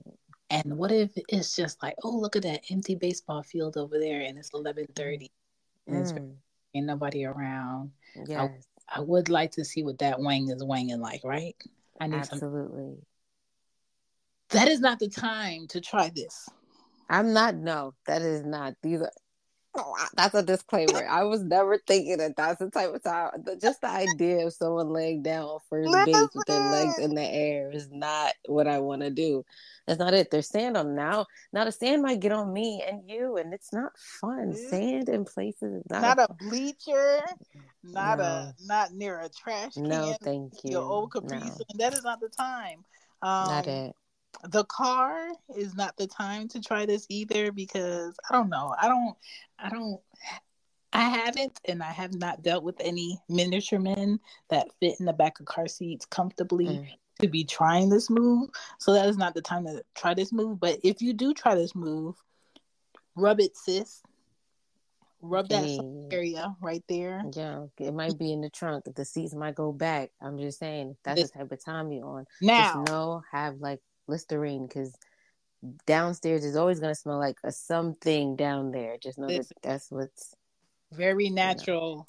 And 0.50 0.78
what 0.78 0.92
if 0.92 1.10
it's 1.28 1.56
just 1.56 1.82
like, 1.82 1.94
oh, 2.04 2.16
look 2.16 2.36
at 2.36 2.42
that 2.42 2.62
empty 2.70 2.94
baseball 2.94 3.42
field 3.42 3.76
over 3.76 3.98
there, 3.98 4.20
and 4.20 4.38
it's 4.38 4.50
eleven 4.54 4.86
thirty, 4.94 5.30
and 5.86 5.96
it's 5.96 6.12
Mm. 6.12 6.36
ain't 6.74 6.86
nobody 6.86 7.24
around. 7.24 7.90
Yes, 8.26 8.50
I 8.88 9.00
would 9.00 9.28
like 9.28 9.50
to 9.52 9.64
see 9.64 9.82
what 9.82 9.98
that 9.98 10.20
wang 10.20 10.48
is 10.48 10.62
wanging 10.62 11.00
like, 11.00 11.22
right? 11.24 11.56
I 12.00 12.06
need 12.06 12.24
some. 12.24 12.36
absolutely. 12.36 12.98
That 14.50 14.68
is 14.68 14.80
not 14.80 14.98
the 15.00 15.08
time 15.08 15.66
to 15.68 15.80
try 15.80 16.10
this. 16.14 16.48
I'm 17.10 17.32
not. 17.32 17.56
No, 17.56 17.94
that 18.06 18.22
is 18.22 18.44
not. 18.44 18.74
These 18.82 19.02
are. 19.02 19.10
That's 20.16 20.34
a 20.34 20.42
disclaimer. 20.42 21.06
I 21.08 21.24
was 21.24 21.42
never 21.42 21.78
thinking 21.78 22.18
that 22.18 22.36
that's 22.36 22.58
the 22.58 22.70
type 22.70 22.94
of 22.94 23.02
time. 23.02 23.30
Just 23.60 23.80
the 23.80 23.88
idea 23.90 24.46
of 24.46 24.52
someone 24.52 24.90
laying 24.90 25.22
down 25.22 25.44
on 25.44 25.58
first 25.68 25.92
base 26.06 26.28
with 26.34 26.46
their 26.46 26.70
legs 26.70 26.98
in 26.98 27.14
the 27.14 27.22
air 27.24 27.70
is 27.72 27.88
not 27.90 28.32
what 28.46 28.68
I 28.68 28.78
want 28.78 29.02
to 29.02 29.10
do. 29.10 29.44
That's 29.86 29.98
not 29.98 30.14
it. 30.14 30.30
There's 30.30 30.48
sand 30.48 30.76
on 30.76 30.94
now. 30.94 31.26
Now 31.52 31.64
the 31.64 31.72
sand 31.72 32.02
might 32.02 32.20
get 32.20 32.32
on 32.32 32.52
me 32.52 32.82
and 32.88 33.08
you, 33.08 33.36
and 33.36 33.52
it's 33.52 33.72
not 33.72 33.92
fun. 33.98 34.54
Sand 34.54 35.08
in 35.08 35.24
places 35.24 35.82
not. 35.90 36.02
Not 36.02 36.18
a, 36.18 36.30
a 36.30 36.34
bleacher, 36.34 37.20
not 37.82 38.18
No. 38.18 38.24
a 38.24 38.54
not 38.64 38.92
near 38.92 39.20
a 39.20 39.28
trash 39.28 39.74
can. 39.74 39.84
no, 39.84 40.16
thank 40.22 40.52
you. 40.64 40.70
Your 40.72 40.82
old 40.82 41.12
Capri 41.12 41.38
no, 41.38 41.50
That 41.76 41.92
is 41.94 42.02
not 42.04 42.20
the 42.20 42.28
time. 42.28 42.84
Um, 43.22 43.48
not 43.48 43.66
it. 43.66 43.96
The 44.48 44.64
car 44.64 45.28
is 45.56 45.74
not 45.74 45.96
the 45.96 46.06
time 46.06 46.48
to 46.48 46.60
try 46.60 46.86
this 46.86 47.06
either 47.08 47.52
because 47.52 48.16
I 48.28 48.34
don't 48.34 48.48
know. 48.50 48.74
I 48.80 48.88
don't 48.88 49.16
I 49.58 49.68
don't 49.70 50.00
I 50.92 51.08
haven't, 51.08 51.60
and 51.64 51.82
I 51.82 51.90
have 51.90 52.14
not 52.14 52.42
dealt 52.42 52.62
with 52.62 52.76
any 52.78 53.18
miniature 53.28 53.80
men 53.80 54.20
that 54.48 54.68
fit 54.78 55.00
in 55.00 55.06
the 55.06 55.12
back 55.12 55.40
of 55.40 55.46
car 55.46 55.66
seats 55.66 56.06
comfortably 56.06 56.66
Mm. 56.66 56.86
to 57.20 57.28
be 57.28 57.44
trying 57.44 57.88
this 57.88 58.08
move. 58.10 58.50
So 58.78 58.92
that 58.92 59.08
is 59.08 59.16
not 59.16 59.34
the 59.34 59.42
time 59.42 59.66
to 59.66 59.82
try 59.96 60.14
this 60.14 60.32
move. 60.32 60.60
But 60.60 60.78
if 60.84 61.02
you 61.02 61.12
do 61.12 61.34
try 61.34 61.56
this 61.56 61.74
move, 61.74 62.14
rub 63.16 63.40
it, 63.40 63.56
sis. 63.56 64.02
Rub 65.20 65.48
that 65.48 65.64
area 66.12 66.54
right 66.60 66.84
there. 66.88 67.24
Yeah, 67.32 67.66
it 67.78 67.94
might 67.94 68.18
be 68.18 68.32
in 68.32 68.42
the 68.42 68.50
trunk. 68.50 68.84
The 68.94 69.04
seats 69.04 69.34
might 69.34 69.54
go 69.54 69.72
back. 69.72 70.10
I'm 70.20 70.38
just 70.38 70.58
saying, 70.58 70.96
that's 71.02 71.20
This- 71.22 71.30
the 71.32 71.38
type 71.38 71.50
of 71.52 71.64
time 71.64 71.90
you're 71.90 72.06
on. 72.06 72.26
Now, 72.42 72.74
Just 72.74 72.90
know, 72.92 73.22
have 73.32 73.56
like 73.58 73.80
Listerine 74.06 74.66
because 74.66 74.94
downstairs 75.86 76.44
is 76.44 76.56
always 76.56 76.80
gonna 76.80 76.94
smell 76.94 77.18
like 77.18 77.38
a 77.44 77.52
something 77.52 78.36
down 78.36 78.70
there. 78.70 78.96
Just 79.02 79.18
know 79.18 79.28
that 79.28 79.46
that's 79.62 79.90
what's 79.90 80.34
very 80.92 81.30
natural, 81.30 82.08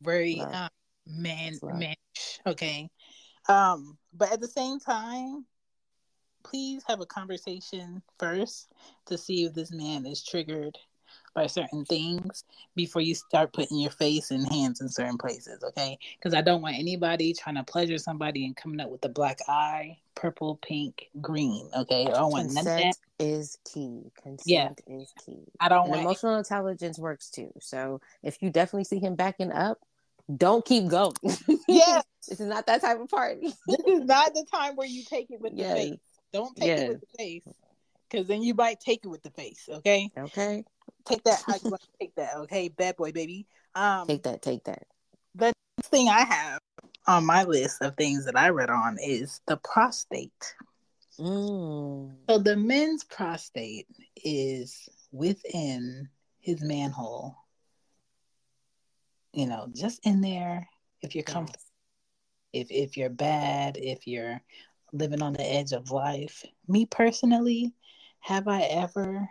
very 0.00 0.36
Love. 0.36 0.54
um, 0.54 0.68
man, 1.06 1.58
man. 1.62 1.96
Okay, 2.46 2.88
um, 3.48 3.98
but 4.12 4.32
at 4.32 4.40
the 4.40 4.48
same 4.48 4.78
time, 4.78 5.44
please 6.44 6.82
have 6.86 7.00
a 7.00 7.06
conversation 7.06 8.02
first 8.18 8.68
to 9.06 9.18
see 9.18 9.44
if 9.44 9.54
this 9.54 9.72
man 9.72 10.06
is 10.06 10.24
triggered 10.24 10.76
by 11.34 11.46
certain 11.46 11.84
things 11.84 12.44
before 12.74 13.02
you 13.02 13.14
start 13.14 13.52
putting 13.52 13.78
your 13.78 13.90
face 13.90 14.30
and 14.30 14.46
hands 14.52 14.80
in 14.80 14.88
certain 14.88 15.18
places. 15.18 15.62
Okay, 15.62 15.98
because 16.18 16.34
I 16.34 16.42
don't 16.42 16.62
want 16.62 16.76
anybody 16.78 17.32
trying 17.32 17.56
to 17.56 17.64
pleasure 17.64 17.98
somebody 17.98 18.44
and 18.46 18.56
coming 18.56 18.80
up 18.80 18.90
with 18.90 19.04
a 19.04 19.08
black 19.08 19.38
eye, 19.48 19.98
purple, 20.14 20.56
pink, 20.62 21.08
green. 21.20 21.68
Okay, 21.76 22.06
I 22.06 22.10
don't 22.10 22.32
want 22.32 22.48
none 22.52 22.58
of 22.58 22.64
that. 22.64 22.76
consent 22.76 22.96
is 23.18 23.58
key. 23.64 24.10
Consent 24.22 24.46
Yeah. 24.46 24.70
is 24.86 25.12
key. 25.24 25.44
I 25.60 25.68
don't 25.68 25.82
And 25.84 25.90
want 25.90 26.02
emotional 26.02 26.36
intelligence 26.38 26.98
works 26.98 27.30
too. 27.30 27.52
So 27.60 28.00
if 28.22 28.42
you 28.42 28.50
definitely 28.50 28.84
see 28.84 28.98
him 28.98 29.14
backing 29.14 29.52
up, 29.52 29.78
don't 30.36 30.64
keep 30.64 30.88
going. 30.88 31.14
Yes. 31.68 32.04
this 32.28 32.40
is 32.40 32.46
not 32.46 32.66
that 32.66 32.80
type 32.80 33.00
of 33.00 33.08
party. 33.08 33.52
this 33.66 33.80
is 33.86 34.00
not 34.00 34.34
the 34.34 34.44
time 34.52 34.76
where 34.76 34.86
you 34.86 35.02
take 35.04 35.30
it 35.30 35.40
with 35.40 35.56
the 35.56 35.64
face. 35.64 35.96
Don't 36.32 36.56
take 36.56 36.68
Yes. 36.68 36.80
it 36.80 36.88
with 36.88 37.00
the 37.00 37.06
face, 37.18 37.44
because 38.08 38.26
then 38.26 38.42
you 38.42 38.54
might 38.54 38.80
take 38.80 39.04
it 39.04 39.08
with 39.08 39.22
the 39.22 39.30
face. 39.32 39.68
Okay, 39.68 40.10
Okay, 40.16 40.64
take 41.04 41.24
that 41.24 41.42
how 41.46 41.54
you 41.54 41.70
want 41.70 41.82
to 41.82 41.88
take 42.00 42.14
that. 42.16 42.36
Okay, 42.36 42.68
bad 42.68 42.96
boy, 42.96 43.12
baby. 43.12 43.46
Um, 43.74 44.06
take 44.06 44.22
that. 44.24 44.42
Take 44.42 44.64
that. 44.64 44.84
the 45.34 45.52
next 45.78 45.88
thing 45.88 46.08
I 46.08 46.24
have 46.24 46.60
on 47.06 47.26
my 47.26 47.44
list 47.44 47.82
of 47.82 47.96
things 47.96 48.24
that 48.26 48.36
I 48.36 48.50
read 48.50 48.70
on 48.70 48.98
is 49.02 49.40
the 49.46 49.56
prostate. 49.56 50.54
Mm. 51.18 52.12
So 52.28 52.38
the 52.38 52.56
men's 52.56 53.04
prostate 53.04 53.86
is 54.24 54.88
within 55.10 56.08
his 56.40 56.62
manhole. 56.62 57.36
You 59.32 59.46
know, 59.46 59.68
just 59.74 60.06
in 60.06 60.20
there. 60.20 60.68
If 61.00 61.14
you're 61.16 61.24
comfortable, 61.24 61.58
if 62.52 62.70
if 62.70 62.96
you're 62.96 63.10
bad, 63.10 63.76
if 63.76 64.06
you're 64.06 64.40
living 64.92 65.22
on 65.22 65.32
the 65.32 65.44
edge 65.44 65.72
of 65.72 65.90
life. 65.90 66.44
Me 66.68 66.86
personally, 66.86 67.72
have 68.20 68.46
I 68.46 68.62
ever 68.62 69.28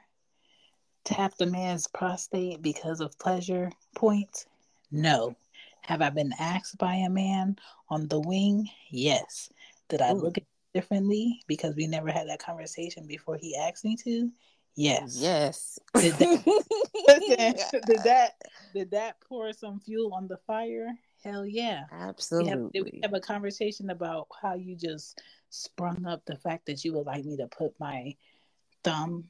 tapped 1.03 1.41
a 1.41 1.45
man's 1.45 1.87
prostate 1.87 2.61
because 2.61 3.01
of 3.01 3.17
pleasure 3.19 3.71
points? 3.95 4.45
No. 4.91 5.35
Have 5.81 6.01
I 6.01 6.09
been 6.09 6.33
asked 6.39 6.77
by 6.77 6.95
a 6.95 7.09
man 7.09 7.57
on 7.89 8.07
the 8.07 8.19
wing? 8.19 8.69
Yes. 8.89 9.49
Did 9.89 10.01
I 10.01 10.11
Ooh. 10.11 10.15
look 10.15 10.37
at 10.37 10.43
differently 10.73 11.41
because 11.47 11.75
we 11.75 11.87
never 11.87 12.11
had 12.11 12.29
that 12.29 12.39
conversation 12.39 13.05
before 13.07 13.37
he 13.37 13.55
asked 13.57 13.83
me 13.83 13.95
to? 13.97 14.31
Yes. 14.75 15.17
Yes. 15.19 15.79
Did 15.95 16.19
Listen, 16.19 16.43
did 17.87 17.99
that 18.03 18.33
did 18.73 18.91
that 18.91 19.19
pour 19.21 19.51
some 19.53 19.79
fuel 19.79 20.13
on 20.13 20.27
the 20.27 20.37
fire? 20.47 20.93
Hell 21.23 21.45
yeah. 21.45 21.83
We 21.91 21.97
have, 21.97 22.09
Absolutely. 22.09 22.69
did 22.73 22.83
we 22.83 22.99
have 23.03 23.13
a 23.13 23.19
conversation 23.19 23.89
about 23.89 24.27
how 24.41 24.55
you 24.55 24.75
just 24.75 25.21
sprung 25.49 26.05
up 26.05 26.23
the 26.25 26.37
fact 26.37 26.65
that 26.67 26.83
you 26.83 26.93
would 26.93 27.05
like 27.05 27.25
me 27.25 27.37
to 27.37 27.47
put 27.47 27.79
my 27.79 28.15
thumb 28.83 29.25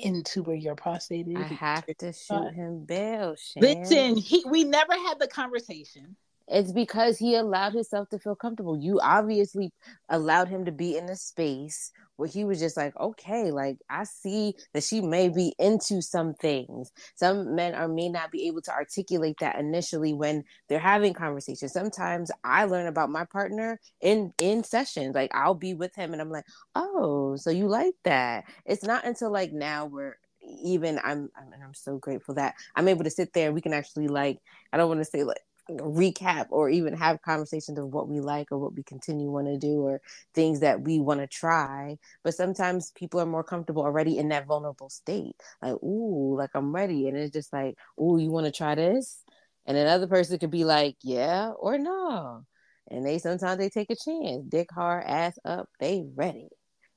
into 0.00 0.42
where 0.42 0.56
your 0.56 0.74
prostate 0.74 1.28
is? 1.28 1.36
I 1.36 1.42
have 1.42 1.86
to 1.98 2.12
shoot 2.12 2.52
him 2.52 2.84
bail, 2.84 3.36
Shan. 3.36 3.62
Listen, 3.62 4.16
he, 4.16 4.44
we 4.48 4.64
never 4.64 4.92
had 4.92 5.18
the 5.18 5.28
conversation. 5.28 6.16
It's 6.48 6.72
because 6.72 7.18
he 7.18 7.34
allowed 7.34 7.72
himself 7.74 8.08
to 8.10 8.18
feel 8.18 8.36
comfortable. 8.36 8.78
You 8.78 9.00
obviously 9.00 9.72
allowed 10.08 10.48
him 10.48 10.64
to 10.66 10.72
be 10.72 10.96
in 10.96 11.08
a 11.08 11.16
space 11.16 11.90
where 12.16 12.28
he 12.28 12.44
was 12.44 12.60
just 12.60 12.76
like, 12.76 12.96
okay, 12.98 13.50
like 13.50 13.78
I 13.90 14.04
see 14.04 14.54
that 14.72 14.84
she 14.84 15.00
may 15.00 15.28
be 15.28 15.54
into 15.58 16.00
some 16.02 16.34
things. 16.34 16.90
Some 17.14 17.54
men 17.54 17.74
are 17.74 17.88
may 17.88 18.08
not 18.08 18.30
be 18.30 18.46
able 18.46 18.62
to 18.62 18.72
articulate 18.72 19.36
that 19.40 19.58
initially 19.58 20.14
when 20.14 20.44
they're 20.68 20.78
having 20.78 21.14
conversations. 21.14 21.72
Sometimes 21.72 22.30
I 22.44 22.64
learn 22.64 22.86
about 22.86 23.10
my 23.10 23.24
partner 23.24 23.80
in 24.00 24.32
in 24.40 24.64
sessions. 24.64 25.14
Like 25.14 25.34
I'll 25.34 25.54
be 25.54 25.74
with 25.74 25.94
him 25.94 26.12
and 26.12 26.22
I'm 26.22 26.30
like, 26.30 26.44
oh, 26.74 27.36
so 27.36 27.50
you 27.50 27.68
like 27.68 27.94
that? 28.04 28.44
It's 28.64 28.84
not 28.84 29.04
until 29.04 29.30
like 29.32 29.52
now 29.52 29.86
where 29.86 30.18
even 30.64 30.98
I'm 31.02 31.28
I'm, 31.36 31.52
and 31.52 31.62
I'm 31.62 31.74
so 31.74 31.98
grateful 31.98 32.34
that 32.36 32.54
I'm 32.76 32.88
able 32.88 33.04
to 33.04 33.10
sit 33.10 33.32
there 33.32 33.46
and 33.46 33.54
we 33.54 33.60
can 33.60 33.72
actually 33.72 34.08
like 34.08 34.38
I 34.72 34.76
don't 34.76 34.88
want 34.88 35.00
to 35.00 35.04
say 35.04 35.24
like 35.24 35.40
recap 35.70 36.46
or 36.50 36.68
even 36.68 36.94
have 36.94 37.20
conversations 37.22 37.78
of 37.78 37.92
what 37.92 38.08
we 38.08 38.20
like 38.20 38.52
or 38.52 38.58
what 38.58 38.74
we 38.74 38.82
continue 38.84 39.30
want 39.30 39.46
to 39.46 39.58
do 39.58 39.80
or 39.80 40.00
things 40.32 40.60
that 40.60 40.80
we 40.80 41.00
want 41.00 41.18
to 41.20 41.26
try 41.26 41.98
but 42.22 42.34
sometimes 42.34 42.92
people 42.92 43.20
are 43.20 43.26
more 43.26 43.42
comfortable 43.42 43.82
already 43.82 44.18
in 44.18 44.28
that 44.28 44.46
vulnerable 44.46 44.88
state 44.88 45.34
like 45.62 45.74
ooh 45.82 46.36
like 46.38 46.50
i'm 46.54 46.72
ready 46.74 47.08
and 47.08 47.16
it's 47.16 47.32
just 47.32 47.52
like 47.52 47.76
ooh 48.00 48.16
you 48.18 48.30
want 48.30 48.46
to 48.46 48.52
try 48.52 48.74
this 48.76 49.24
and 49.66 49.76
another 49.76 50.06
person 50.06 50.38
could 50.38 50.52
be 50.52 50.64
like 50.64 50.96
yeah 51.02 51.50
or 51.58 51.78
no 51.78 52.44
and 52.88 53.04
they 53.04 53.18
sometimes 53.18 53.58
they 53.58 53.68
take 53.68 53.90
a 53.90 53.96
chance 53.96 54.44
dick 54.48 54.70
hard 54.72 55.02
ass 55.04 55.36
up 55.44 55.68
they 55.80 56.04
ready 56.14 56.48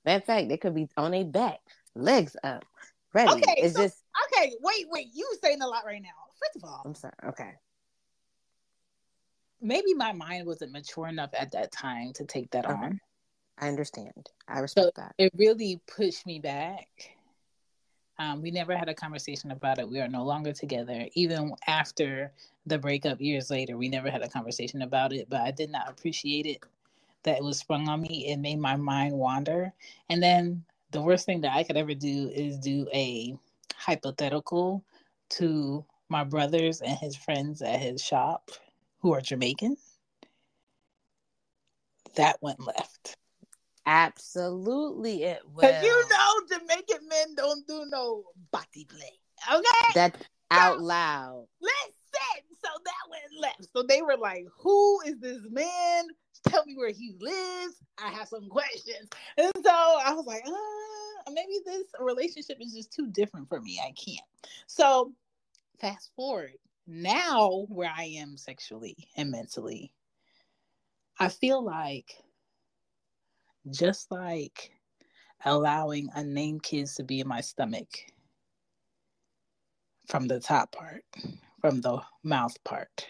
matter 0.05 0.17
of 0.17 0.26
fact 0.26 0.47
they 0.47 0.57
could 0.57 0.76
be 0.76 0.88
on 0.95 1.11
their 1.11 1.26
back 1.26 1.57
legs 1.95 2.36
up 2.43 2.63
ready 3.15 3.32
Okay, 3.32 3.55
it's 3.57 3.76
so- 3.76 3.82
just 3.82 4.03
Okay, 4.34 4.51
wait, 4.61 4.86
wait. 4.89 5.07
You 5.13 5.26
saying 5.41 5.61
a 5.61 5.67
lot 5.67 5.86
right 5.86 6.01
now. 6.01 6.09
First 6.39 6.57
of 6.57 6.70
all, 6.70 6.82
i'm 6.86 6.93
sorry 6.93 7.13
okay 7.30 7.53
maybe 9.62 9.93
my 9.93 10.12
mind 10.14 10.45
wasn't 10.45 10.72
mature 10.72 11.07
enough 11.07 11.32
at 11.34 11.51
that 11.51 11.72
time 11.72 12.14
to 12.14 12.26
take 12.26 12.49
that 12.51 12.66
Okay. 12.66 12.74
on. 12.74 12.99
i 13.60 13.68
understand 13.68 14.30
i 14.47 14.60
respect 14.60 14.95
that 14.95 15.14
It 15.18 15.32
really 15.36 15.82
pushed 15.88 16.26
me 16.26 16.39
back. 16.39 16.88
Um, 18.18 18.41
we 18.41 18.51
never 18.51 18.76
had 18.76 18.89
a 18.89 18.93
conversation 18.93 19.51
about 19.51 19.80
it. 19.80 19.88
We 19.89 20.01
are 20.01 20.07
no 20.10 20.26
longer 20.26 20.51
together. 20.51 21.07
Even 21.14 21.53
after 21.68 22.34
the 22.66 22.78
breakup 22.78 23.22
years 23.22 23.49
later, 23.49 23.78
we 23.78 23.88
never 23.88 24.10
had 24.10 24.22
a 24.22 24.28
conversation 24.30 24.82
about 24.82 25.14
it. 25.14 25.30
But 25.30 25.41
I 25.41 25.51
did 25.51 25.70
not 25.70 25.89
appreciate 25.89 26.45
it 26.45 26.64
that 27.24 27.38
it 27.38 27.43
was 27.43 27.60
sprung 27.60 27.88
on 27.88 28.01
me. 28.01 28.28
It 28.28 28.38
made 28.38 28.60
my 28.60 28.76
mind 28.76 29.14
wander. 29.14 29.72
And 30.10 30.22
then 30.22 30.66
the 30.91 31.01
worst 31.01 31.26
thing 31.26 31.41
that 31.41 31.53
I 31.55 31.64
could 31.64 31.78
ever 31.78 31.93
do 31.93 32.30
is 32.34 32.57
do 32.60 32.88
a 32.93 33.38
hypothetical 33.76 34.84
to 35.30 35.86
my 36.10 36.24
brothers 36.26 36.82
and 36.82 36.97
his 36.97 37.16
friends 37.16 37.62
at 37.62 37.80
his 37.80 38.03
shop 38.03 38.51
who 39.00 39.14
are 39.14 39.22
Jamaican. 39.22 39.78
That 42.16 42.41
went 42.41 42.60
left. 42.66 43.16
Absolutely, 43.86 45.24
it 45.24 45.41
will. 45.45 45.62
Because 45.62 45.84
you 45.84 46.04
know 46.10 46.58
Jamaican 46.58 47.08
men 47.08 47.36
don't 47.36 47.66
do 47.68 47.86
no 47.89 48.24
body 48.52 48.86
play. 48.86 49.20
Okay? 49.52 49.93
that 49.95 50.18
out 50.52 50.82
loud. 50.82 51.47
Listen. 51.62 51.89
So 52.62 52.68
that 52.84 53.10
went 53.10 53.41
left. 53.41 53.68
So 53.74 53.84
they 53.84 54.02
were 54.02 54.18
like, 54.18 54.45
Who 54.60 55.02
is 55.06 55.20
this 55.20 55.41
man? 55.50 56.08
Tell 56.47 56.66
me 56.66 56.76
where 56.76 56.91
he 56.91 57.16
lives. 57.20 57.76
I 57.97 58.10
have 58.10 58.28
some 58.28 58.47
questions. 58.50 59.10
And 59.38 59.52
so 59.64 59.72
I 59.72 60.14
was 60.14 60.26
like, 60.26 60.43
uh, 60.45 61.32
maybe 61.32 61.60
this 61.66 61.86
relationship 62.00 62.58
is 62.62 62.74
just 62.74 62.93
too 62.93 63.08
different 63.08 63.50
for 63.50 63.60
me. 63.62 63.80
I 63.84 63.91
can't. 63.91 64.26
So 64.68 65.14
fast 65.80 66.12
forward 66.16 66.54
now 66.90 67.66
where 67.70 67.92
I 67.96 68.06
am 68.06 68.36
sexually 68.38 68.98
and 69.16 69.32
mentally, 69.32 69.94
I 71.20 71.30
feel 71.30 71.64
like 71.64 72.12
just 73.70 74.12
like 74.12 74.72
allowing 75.46 76.10
unnamed 76.16 76.64
kids 76.64 76.96
to 76.96 77.04
be 77.04 77.20
in 77.20 77.28
my 77.28 77.42
stomach 77.42 77.88
from 80.08 80.28
the 80.28 80.40
top 80.40 80.72
part, 80.72 81.04
from 81.62 81.82
the 81.82 82.02
mouth 82.24 82.56
part. 82.64 83.06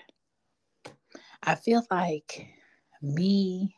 I 1.44 1.56
feel 1.56 1.86
like 1.90 2.48
me 3.02 3.76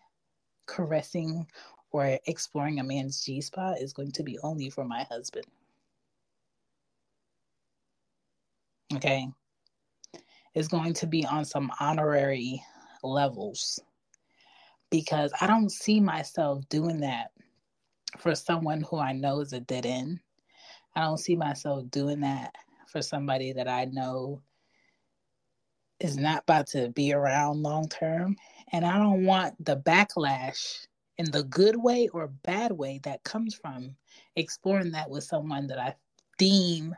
caressing 0.66 1.46
or 1.92 2.18
exploring 2.26 2.80
a 2.80 2.84
man's 2.84 3.24
G 3.24 3.42
spot 3.42 3.80
is 3.80 3.94
going 3.94 4.12
to 4.14 4.24
be 4.24 4.40
only 4.40 4.70
for 4.70 4.84
my 4.84 5.04
husband. 5.04 5.46
Okay. 8.96 9.28
It's 10.54 10.68
going 10.68 10.94
to 10.96 11.08
be 11.08 11.26
on 11.26 11.46
some 11.46 11.72
honorary 11.80 12.62
levels 13.04 13.80
because 14.90 15.32
I 15.40 15.48
don't 15.48 15.72
see 15.72 16.00
myself 16.00 16.68
doing 16.70 17.00
that 17.02 17.32
for 18.18 18.36
someone 18.36 18.82
who 18.82 19.00
I 19.00 19.14
know 19.14 19.40
is 19.40 19.54
a 19.54 19.60
dead 19.62 19.86
end. 19.86 20.20
I 20.96 21.02
don't 21.02 21.18
see 21.18 21.36
myself 21.36 21.90
doing 21.90 22.20
that 22.22 22.54
for 22.88 23.02
somebody 23.02 23.54
that 23.54 23.70
I 23.70 23.86
know 23.86 24.42
is 26.02 26.18
not 26.18 26.44
about 26.44 26.68
to 26.68 26.90
be 26.90 27.14
around 27.14 27.64
long 27.64 27.88
term. 27.88 28.36
And 28.74 28.86
I 28.86 28.98
don't 28.98 29.26
want 29.26 29.64
the 29.64 29.78
backlash 29.78 30.86
in 31.18 31.32
the 31.32 31.44
good 31.44 31.78
way 31.78 32.10
or 32.10 32.28
bad 32.28 32.72
way 32.72 33.00
that 33.04 33.24
comes 33.24 33.56
from 33.56 33.96
exploring 34.36 34.92
that 34.92 35.10
with 35.10 35.24
someone 35.24 35.68
that 35.68 35.80
I 35.80 35.96
deem 36.38 36.96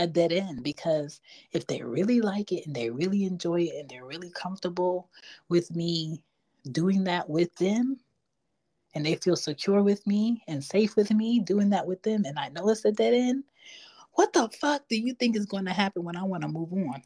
a 0.00 0.06
dead 0.06 0.32
end 0.32 0.62
because 0.62 1.20
if 1.52 1.66
they 1.66 1.82
really 1.82 2.20
like 2.20 2.52
it 2.52 2.66
and 2.66 2.74
they 2.74 2.90
really 2.90 3.24
enjoy 3.24 3.60
it 3.62 3.74
and 3.78 3.88
they're 3.88 4.06
really 4.06 4.30
comfortable 4.30 5.08
with 5.48 5.74
me 5.74 6.22
doing 6.72 7.04
that 7.04 7.28
with 7.28 7.54
them 7.56 7.98
and 8.94 9.04
they 9.04 9.14
feel 9.16 9.36
secure 9.36 9.82
with 9.82 10.04
me 10.06 10.42
and 10.48 10.64
safe 10.64 10.96
with 10.96 11.12
me 11.12 11.38
doing 11.38 11.70
that 11.70 11.86
with 11.86 12.02
them 12.02 12.24
and 12.24 12.38
I 12.38 12.48
know 12.48 12.68
it's 12.70 12.84
a 12.84 12.92
dead 12.92 13.14
end, 13.14 13.44
what 14.12 14.32
the 14.32 14.48
fuck 14.60 14.88
do 14.88 14.96
you 14.96 15.14
think 15.14 15.36
is 15.36 15.46
going 15.46 15.66
to 15.66 15.72
happen 15.72 16.02
when 16.02 16.16
I 16.16 16.24
want 16.24 16.42
to 16.42 16.48
move 16.48 16.72
on? 16.72 17.02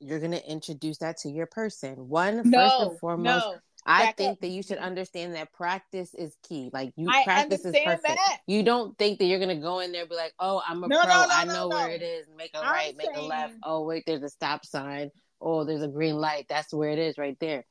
You're 0.00 0.18
going 0.18 0.32
to 0.32 0.50
introduce 0.50 0.98
that 0.98 1.16
to 1.18 1.30
your 1.30 1.46
person. 1.46 2.08
One, 2.08 2.42
no, 2.44 2.58
first 2.58 2.80
and 2.80 2.98
foremost, 2.98 3.46
no. 3.46 3.56
I 3.86 4.12
think 4.12 4.32
up. 4.32 4.40
that 4.40 4.48
you 4.48 4.62
should 4.62 4.78
understand 4.78 5.34
that 5.36 5.52
practice 5.52 6.12
is 6.14 6.36
key. 6.42 6.70
Like 6.72 6.92
you 6.96 7.08
I 7.08 7.22
practice 7.24 7.64
is 7.64 7.74
perfect. 7.84 8.06
that. 8.06 8.38
You 8.46 8.62
don't 8.64 8.98
think 8.98 9.18
that 9.20 9.26
you're 9.26 9.38
gonna 9.38 9.60
go 9.60 9.78
in 9.78 9.92
there 9.92 10.02
and 10.02 10.10
be 10.10 10.16
like, 10.16 10.34
oh, 10.40 10.60
I'm 10.66 10.82
a 10.82 10.88
No, 10.88 11.00
pro. 11.00 11.08
no, 11.08 11.20
no, 11.22 11.26
I 11.30 11.44
no, 11.44 11.52
know 11.52 11.68
where 11.68 11.90
it 11.90 12.02
is. 12.02 12.26
Make 12.36 12.50
a 12.54 12.58
I'm 12.58 12.72
right, 12.72 12.96
make 12.96 13.14
a 13.14 13.20
left. 13.20 13.54
Oh, 13.62 13.84
wait, 13.84 14.02
there's 14.06 14.22
a 14.22 14.28
stop 14.28 14.66
sign. 14.66 15.10
Oh, 15.40 15.64
there's 15.64 15.82
a 15.82 15.88
green 15.88 16.16
light. 16.16 16.46
That's 16.48 16.72
where 16.74 16.90
it 16.90 16.98
is 16.98 17.16
right 17.16 17.36
there. 17.40 17.64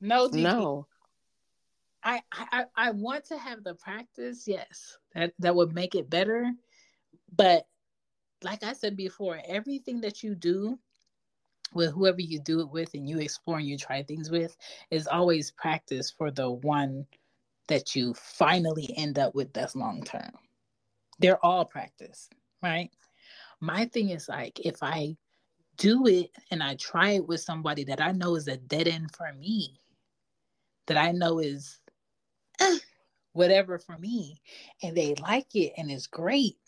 No, 0.00 0.28
Gigi. 0.28 0.42
No. 0.42 0.86
I, 2.02 2.20
I 2.30 2.64
I 2.76 2.90
want 2.90 3.24
to 3.26 3.38
have 3.38 3.64
the 3.64 3.74
practice, 3.74 4.44
yes. 4.46 4.98
That 5.14 5.32
that 5.38 5.54
would 5.56 5.74
make 5.74 5.94
it 5.94 6.10
better. 6.10 6.52
But 7.34 7.64
like 8.42 8.62
I 8.62 8.74
said 8.74 8.96
before, 8.96 9.40
everything 9.48 10.02
that 10.02 10.22
you 10.22 10.34
do 10.34 10.78
with 11.74 11.92
whoever 11.92 12.20
you 12.20 12.38
do 12.40 12.60
it 12.60 12.70
with 12.70 12.94
and 12.94 13.08
you 13.08 13.18
explore 13.18 13.58
and 13.58 13.66
you 13.66 13.76
try 13.76 14.02
things 14.02 14.30
with 14.30 14.56
is 14.90 15.06
always 15.06 15.50
practice 15.52 16.10
for 16.10 16.30
the 16.30 16.50
one 16.50 17.06
that 17.68 17.96
you 17.96 18.14
finally 18.14 18.92
end 18.96 19.18
up 19.18 19.34
with 19.34 19.52
that's 19.52 19.74
long 19.74 20.02
term. 20.02 20.30
They're 21.18 21.44
all 21.44 21.64
practice, 21.64 22.28
right? 22.62 22.90
My 23.60 23.86
thing 23.86 24.10
is 24.10 24.28
like 24.28 24.60
if 24.60 24.82
I 24.82 25.16
do 25.76 26.06
it 26.06 26.30
and 26.50 26.62
I 26.62 26.74
try 26.76 27.12
it 27.12 27.26
with 27.26 27.40
somebody 27.40 27.84
that 27.84 28.00
I 28.00 28.12
know 28.12 28.36
is 28.36 28.48
a 28.48 28.56
dead 28.56 28.88
end 28.88 29.14
for 29.16 29.32
me, 29.32 29.80
that 30.86 30.98
I 30.98 31.12
know 31.12 31.38
is 31.38 31.80
eh, 32.60 32.78
whatever 33.32 33.78
for 33.78 33.98
me, 33.98 34.40
and 34.82 34.96
they 34.96 35.14
like 35.22 35.54
it 35.54 35.72
and 35.76 35.90
it's 35.90 36.06
great. 36.06 36.58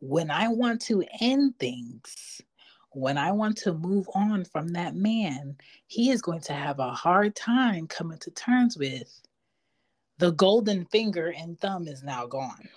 When 0.00 0.30
I 0.30 0.48
want 0.48 0.80
to 0.82 1.04
end 1.20 1.58
things, 1.58 2.40
when 2.92 3.18
I 3.18 3.32
want 3.32 3.56
to 3.58 3.72
move 3.72 4.08
on 4.14 4.44
from 4.44 4.68
that 4.68 4.94
man, 4.94 5.56
he 5.86 6.10
is 6.10 6.22
going 6.22 6.40
to 6.42 6.52
have 6.52 6.78
a 6.78 6.92
hard 6.92 7.36
time 7.36 7.86
coming 7.86 8.18
to 8.18 8.30
terms 8.30 8.76
with 8.76 9.20
the 10.18 10.32
golden 10.32 10.84
finger 10.86 11.32
and 11.36 11.58
thumb 11.58 11.88
is 11.88 12.02
now 12.02 12.26
gone. 12.26 12.68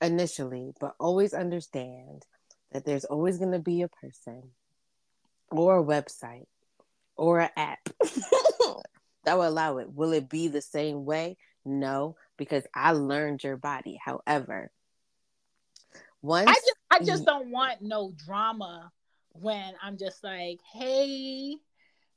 Initially, 0.00 0.72
but 0.80 0.94
always 0.98 1.34
understand 1.34 2.24
that 2.72 2.84
there's 2.84 3.04
always 3.04 3.38
gonna 3.38 3.58
be 3.58 3.82
a 3.82 3.88
person 3.88 4.42
or 5.50 5.78
a 5.78 5.84
website 5.84 6.46
or 7.16 7.40
an 7.40 7.50
app 7.56 7.80
that 9.24 9.36
will 9.36 9.46
allow 9.46 9.78
it. 9.78 9.92
Will 9.92 10.12
it 10.12 10.28
be 10.28 10.48
the 10.48 10.62
same 10.62 11.04
way? 11.04 11.36
No, 11.64 12.16
because 12.36 12.64
I 12.74 12.92
learned 12.92 13.44
your 13.44 13.56
body. 13.56 14.00
However, 14.02 14.70
once 16.22 16.48
I 16.48 16.54
just 16.54 16.81
I 16.92 16.96
mm-hmm. 16.96 17.06
just 17.06 17.24
don't 17.24 17.50
want 17.50 17.80
no 17.80 18.12
drama 18.26 18.92
when 19.30 19.72
I'm 19.82 19.96
just 19.96 20.22
like, 20.22 20.60
hey, 20.74 21.56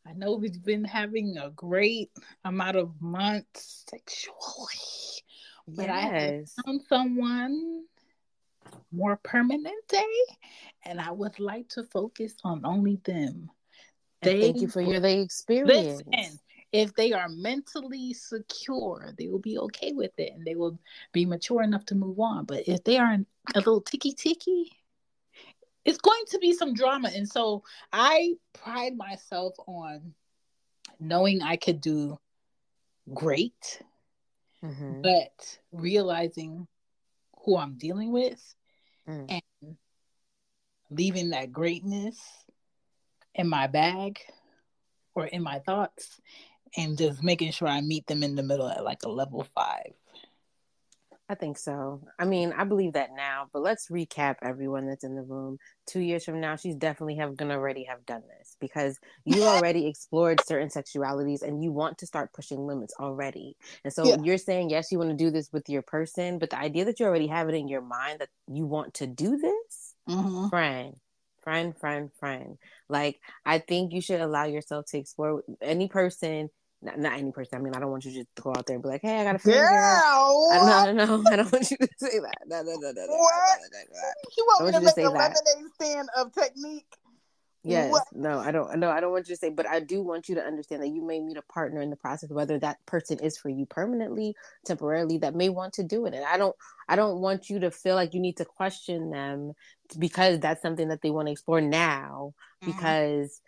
I 0.06 0.14
know 0.14 0.36
we've 0.36 0.62
been 0.64 0.84
having 0.84 1.38
a 1.38 1.50
great 1.50 2.12
amount 2.44 2.76
of 2.76 3.02
months 3.02 3.86
sexually, 3.90 4.36
but 5.66 5.90
I 5.90 6.00
have 6.02 6.14
Yes. 6.14 6.56
found 6.66 6.82
someone 6.90 7.86
more 8.92 9.16
permanent 9.24 9.88
day, 9.88 10.04
and 10.84 11.00
I 11.00 11.12
would 11.12 11.40
like 11.40 11.70
to 11.70 11.84
focus 11.84 12.34
on 12.44 12.66
only 12.66 12.98
them. 13.06 13.50
And 14.22 14.42
thank 14.42 14.62
you 14.62 14.68
for 14.68 14.82
your 14.82 15.00
the 15.00 15.22
experience. 15.22 16.04
Listen, 16.06 16.40
if 16.74 16.94
they 16.96 17.14
are 17.14 17.30
mentally 17.30 18.14
secure, 18.14 19.14
they 19.18 19.30
will 19.30 19.40
be 19.40 19.58
okay 19.58 19.94
with 19.94 20.12
it 20.18 20.34
and 20.34 20.46
they 20.46 20.56
will 20.56 20.78
be 21.14 21.26
mature 21.26 21.64
enough 21.64 21.86
to 21.86 21.96
move 21.96 22.20
on. 22.20 22.44
But 22.44 22.68
if 22.68 22.84
they 22.84 22.98
are 22.98 23.18
a 23.54 23.60
little 23.60 23.82
ticky 23.82 24.14
ticky, 24.14 24.72
it's 25.84 26.00
going 26.00 26.24
to 26.30 26.40
be 26.40 26.54
some 26.54 26.74
drama. 26.74 27.12
And 27.14 27.28
so 27.30 27.64
I 27.94 28.36
pride 28.54 28.98
myself 28.98 29.56
on 29.68 30.14
knowing 31.00 31.42
I 31.42 31.58
could 31.58 31.82
do 31.82 32.18
great, 33.14 33.82
Mhm. 34.64 35.04
but 35.04 35.60
realizing 35.72 36.68
who 37.44 37.58
I'm 37.58 37.78
dealing 37.78 38.12
with 38.12 38.56
Mm. 39.08 39.42
and 39.62 39.78
leaving 40.90 41.30
that 41.30 41.52
greatness 41.52 42.46
in 43.36 43.48
my 43.48 43.68
bag 43.68 44.20
or 45.14 45.28
in 45.28 45.44
my 45.44 45.60
thoughts 45.60 46.20
and 46.78 46.98
just 46.98 47.22
making 47.22 47.52
sure 47.52 47.68
I 47.68 47.82
meet 47.82 48.08
them 48.08 48.24
in 48.24 48.36
the 48.36 48.44
middle 48.44 48.68
at 48.68 48.84
like 48.84 49.04
a 49.04 49.10
level 49.10 49.44
five. 49.44 49.94
I 51.28 51.34
think 51.34 51.58
so. 51.58 52.04
I 52.20 52.26
mean, 52.26 52.54
I 52.54 52.66
believe 52.66 52.94
that 52.94 53.10
now, 53.16 53.48
but 53.52 53.64
let's 53.64 53.90
recap 53.90 54.36
everyone 54.44 54.86
that's 54.86 55.04
in 55.04 55.16
the 55.16 55.24
room. 55.24 55.58
Two 55.88 56.00
years 56.02 56.24
from 56.24 56.40
now, 56.40 56.56
she's 56.56 56.76
definitely 56.76 57.16
have 57.16 57.36
gonna 57.36 57.56
already 57.56 57.86
have 57.86 58.06
done 58.06 58.22
this 58.38 58.56
because 58.60 59.00
you 59.26 59.44
already 59.48 59.88
explored 59.88 60.44
certain 60.44 60.70
sexualities 60.70 61.42
and 61.42 61.64
you 61.64 61.72
want 61.72 61.98
to 61.98 62.06
start 62.06 62.32
pushing 62.34 62.68
limits 62.68 62.94
already. 63.00 63.58
And 63.84 63.92
so 63.92 64.12
Yeah. 64.12 64.18
you're 64.22 64.38
saying 64.38 64.70
yes, 64.70 64.92
you 64.92 65.00
want 65.00 65.10
to 65.10 65.16
do 65.16 65.32
this 65.32 65.50
with 65.52 65.68
your 65.68 65.82
person, 65.82 66.38
but 66.38 66.52
the 66.52 66.60
idea 66.60 66.86
that 66.86 67.00
you 67.00 67.08
already 67.08 67.28
have 67.28 67.50
it 67.50 67.56
in 67.56 67.68
your 67.68 67.82
mind 67.82 68.20
that 68.20 68.30
you 68.48 68.68
want 68.68 68.94
to 68.96 69.08
do 69.08 69.36
this, 69.36 69.96
Mm-hmm. 70.08 70.48
friend, 70.50 70.96
friend, 71.44 71.78
friend, 71.78 72.12
friend. 72.20 72.58
Like 72.90 73.20
I 73.46 73.60
think 73.60 73.94
you 73.94 74.02
should 74.02 74.22
allow 74.22 74.46
yourself 74.46 74.86
to 74.88 74.98
explore 74.98 75.44
any 75.62 75.88
person. 75.88 76.50
Not, 76.82 77.00
not 77.00 77.14
any 77.14 77.32
person. 77.32 77.60
I 77.60 77.62
mean, 77.62 77.74
I 77.74 77.80
don't 77.80 77.90
want 77.90 78.06
you 78.06 78.24
to 78.24 78.42
go 78.42 78.52
out 78.52 78.66
there 78.66 78.76
and 78.76 78.84
be 78.84 78.90
like, 78.90 79.02
"Hey, 79.02 79.20
I 79.20 79.24
got 79.24 79.36
a 79.36 79.40
friend." 79.40 79.60
girl." 79.60 80.50
I, 80.54 80.58
no, 80.58 80.92
no, 80.92 81.18
no. 81.18 81.32
I 81.32 81.36
don't 81.38 81.52
want 81.52 81.72
you 81.72 81.78
to 81.78 81.88
say 81.98 82.20
that. 82.20 82.38
No, 82.48 82.62
no, 82.62 82.74
no, 82.74 82.92
no. 82.92 83.06
What? 83.08 83.60
no, 83.62 83.68
no, 83.72 83.80
no. 83.92 84.00
You 84.38 84.48
I 84.60 84.64
want 84.64 84.66
me 84.66 84.72
to 84.72 84.78
you 84.78 84.80
to 84.80 84.86
make 84.86 84.96
say 84.96 85.04
a 85.04 85.10
that. 85.10 85.14
lemonade 85.14 85.74
stand 85.74 86.10
of 86.18 86.32
technique? 86.34 86.86
Yes. 87.66 87.92
What? 87.92 88.04
No, 88.14 88.40
I 88.40 88.52
don't. 88.52 88.78
No, 88.78 88.92
I 88.92 89.00
don't 89.00 89.12
want 89.12 89.28
you 89.28 89.36
to 89.36 89.40
say. 89.40 89.50
But 89.50 89.68
I 89.68 89.80
do 89.80 90.02
want 90.02 90.30
you 90.30 90.36
to 90.36 90.42
understand 90.42 90.84
that 90.84 90.90
you 90.90 91.02
may 91.02 91.20
meet 91.20 91.38
a 91.38 91.42
partner 91.42 91.82
in 91.82 91.90
the 91.90 91.96
process, 91.96 92.30
whether 92.30 92.60
that 92.60 92.78
person 92.86 93.18
is 93.20 93.38
for 93.38 93.50
you 93.50 93.66
permanently, 93.66 94.36
temporarily, 94.66 95.18
that 95.20 95.34
may 95.34 95.50
want 95.50 95.74
to 95.74 95.84
do 95.84 96.06
it. 96.06 96.14
And 96.14 96.24
I 96.24 96.38
don't. 96.38 96.56
I 96.88 96.96
don't 96.96 97.22
want 97.22 97.50
you 97.50 97.60
to 97.60 97.72
feel 97.72 97.96
like 97.96 98.14
you 98.14 98.20
need 98.20 98.38
to 98.38 98.46
question 98.46 99.10
them 99.10 99.54
because 99.98 100.40
that's 100.40 100.62
something 100.62 100.90
that 100.90 101.02
they 101.02 101.10
want 101.10 101.28
to 101.28 101.32
explore 101.32 101.62
now. 101.62 102.34
Mm-hmm. 102.64 102.72
Because 102.72 103.42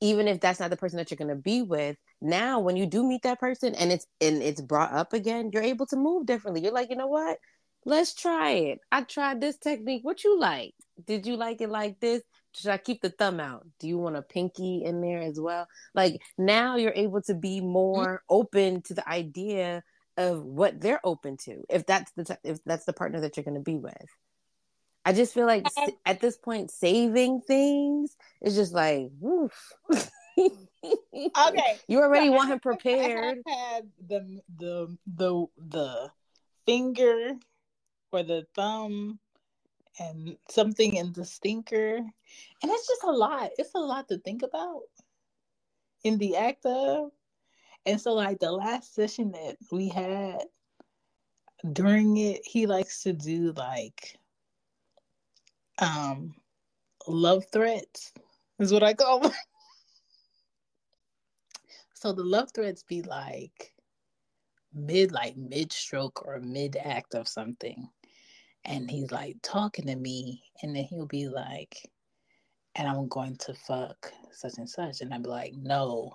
even 0.00 0.28
if 0.28 0.40
that's 0.40 0.60
not 0.60 0.70
the 0.70 0.76
person 0.76 0.96
that 0.98 1.10
you're 1.10 1.16
going 1.16 1.28
to 1.28 1.34
be 1.34 1.62
with 1.62 1.96
now 2.20 2.60
when 2.60 2.76
you 2.76 2.86
do 2.86 3.06
meet 3.06 3.22
that 3.22 3.40
person 3.40 3.74
and 3.74 3.92
it's 3.92 4.06
and 4.20 4.42
it's 4.42 4.60
brought 4.60 4.92
up 4.92 5.12
again 5.12 5.50
you're 5.52 5.62
able 5.62 5.86
to 5.86 5.96
move 5.96 6.26
differently. 6.26 6.62
You're 6.62 6.72
like 6.72 6.90
you 6.90 6.96
know 6.96 7.06
what? 7.06 7.38
Let's 7.86 8.14
try 8.14 8.50
it. 8.52 8.80
I 8.90 9.02
tried 9.02 9.40
this 9.40 9.58
technique. 9.58 10.04
What 10.04 10.24
you 10.24 10.38
like? 10.38 10.74
Did 11.06 11.26
you 11.26 11.36
like 11.36 11.60
it 11.60 11.68
like 11.68 12.00
this? 12.00 12.22
Should 12.54 12.70
i 12.70 12.78
keep 12.78 13.02
the 13.02 13.10
thumb 13.10 13.40
out? 13.40 13.66
Do 13.80 13.88
you 13.88 13.98
want 13.98 14.16
a 14.16 14.22
pinky 14.22 14.82
in 14.84 15.00
there 15.00 15.20
as 15.20 15.38
well? 15.40 15.66
Like 15.94 16.20
now 16.38 16.76
you're 16.76 16.92
able 16.94 17.20
to 17.22 17.34
be 17.34 17.60
more 17.60 18.22
open 18.30 18.80
to 18.82 18.94
the 18.94 19.06
idea 19.08 19.82
of 20.16 20.44
what 20.44 20.80
they're 20.80 21.00
open 21.04 21.36
to 21.36 21.64
if 21.68 21.84
that's 21.86 22.12
the 22.12 22.38
if 22.44 22.62
that's 22.64 22.84
the 22.84 22.92
partner 22.92 23.20
that 23.20 23.36
you're 23.36 23.44
going 23.44 23.56
to 23.56 23.60
be 23.60 23.76
with 23.76 24.06
i 25.04 25.12
just 25.12 25.34
feel 25.34 25.46
like 25.46 25.66
at 26.06 26.20
this 26.20 26.36
point 26.36 26.70
saving 26.70 27.40
things 27.40 28.16
is 28.42 28.54
just 28.54 28.72
like 28.72 29.08
woof 29.20 29.72
Okay. 30.36 31.78
you 31.88 32.00
already 32.00 32.28
So 32.28 32.32
want 32.32 32.50
him 32.50 32.60
prepared 32.60 33.38
I 33.46 33.52
have 33.52 33.58
had 33.58 33.90
the 34.08 34.40
the 34.58 34.98
the 35.06 35.46
the 35.58 36.10
finger 36.66 37.34
or 38.12 38.22
the 38.22 38.46
thumb 38.54 39.18
and 39.98 40.36
something 40.48 40.96
in 40.96 41.12
the 41.12 41.24
stinker, 41.24 41.96
and 41.96 42.12
it's 42.62 42.88
just 42.88 43.04
a 43.04 43.10
lot. 43.12 43.50
It's 43.58 43.74
a 43.74 43.78
lot 43.78 44.08
to 44.08 44.18
think 44.18 44.42
about 44.42 44.82
in 46.02 46.18
the 46.18 46.36
act 46.36 46.66
of. 46.66 47.10
And 47.86 48.00
so, 48.00 48.14
like 48.14 48.38
the 48.40 48.50
last 48.50 48.94
session 48.94 49.32
that 49.32 49.56
we 49.70 49.88
had 49.88 50.44
during 51.72 52.16
it, 52.16 52.40
he 52.44 52.66
likes 52.66 53.02
to 53.02 53.12
do 53.12 53.52
like 53.52 54.18
um 55.78 56.34
love 57.06 57.44
threats 57.52 58.12
is 58.58 58.72
what 58.72 58.82
I 58.82 58.94
call 58.94 59.20
them. 59.20 59.32
So 61.94 62.12
the 62.12 62.22
love 62.22 62.50
threats 62.54 62.82
be 62.82 63.00
like 63.00 63.72
mid 64.74 65.10
like 65.10 65.38
mid 65.38 65.72
stroke 65.72 66.26
or 66.26 66.38
mid 66.40 66.76
act 66.76 67.14
of 67.14 67.26
something. 67.26 67.88
And 68.66 68.90
he's 68.90 69.10
like 69.10 69.36
talking 69.42 69.86
to 69.86 69.96
me 69.96 70.42
and 70.62 70.76
then 70.76 70.84
he'll 70.84 71.06
be 71.06 71.28
like 71.28 71.78
and 72.74 72.88
I'm 72.88 73.08
going 73.08 73.36
to 73.36 73.54
fuck 73.54 74.12
such 74.32 74.54
and 74.58 74.68
such. 74.68 75.00
And 75.00 75.14
I'd 75.14 75.22
be 75.22 75.28
like, 75.28 75.54
no, 75.56 76.12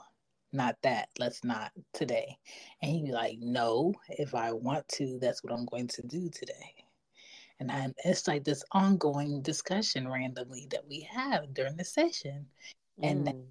not 0.52 0.76
that. 0.84 1.10
Let's 1.18 1.44
not 1.44 1.72
today. 1.94 2.38
And 2.82 2.92
he'd 2.92 3.06
be 3.06 3.12
like, 3.12 3.38
no, 3.40 3.94
if 4.10 4.36
I 4.36 4.52
want 4.52 4.88
to, 4.90 5.20
that's 5.22 5.44
what 5.44 5.54
I'm 5.54 5.66
going 5.66 5.88
to 5.90 6.02
do 6.04 6.30
today. 6.30 6.79
And 7.60 7.72
I, 7.72 7.88
it's 8.06 8.28
like 8.28 8.44
this 8.44 8.64
ongoing 8.72 9.42
discussion 9.42 10.08
randomly 10.08 10.68
that 10.72 10.88
we 10.88 11.02
have 11.02 11.54
during 11.54 11.76
the 11.76 11.84
session. 11.84 12.48
And 13.02 13.28
Mm. 13.28 13.46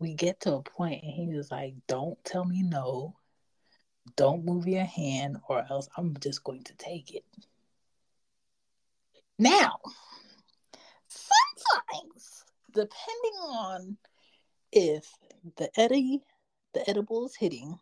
we 0.00 0.14
get 0.14 0.40
to 0.40 0.54
a 0.54 0.62
point 0.62 1.02
and 1.02 1.12
he 1.12 1.28
was 1.28 1.50
like, 1.50 1.74
don't 1.86 2.22
tell 2.24 2.44
me 2.44 2.62
no. 2.62 3.16
Don't 4.16 4.44
move 4.44 4.66
your 4.66 4.84
hand 4.84 5.38
or 5.48 5.64
else 5.70 5.88
I'm 5.96 6.14
just 6.18 6.44
going 6.44 6.62
to 6.64 6.74
take 6.74 7.14
it. 7.14 7.24
Now, 9.38 9.78
sometimes, 11.08 12.44
depending 12.72 13.34
on 13.40 13.96
if 14.72 15.10
the 15.56 15.70
eddy, 15.80 16.22
the 16.72 16.88
edible 16.88 17.26
is 17.26 17.34
hitting 17.36 17.78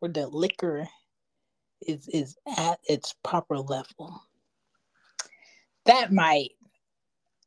or 0.00 0.08
the 0.08 0.26
liquor 0.28 0.88
is 1.80 2.08
is 2.08 2.36
at 2.56 2.78
its 2.84 3.14
proper 3.22 3.58
level, 3.58 4.22
that 5.86 6.12
might, 6.12 6.50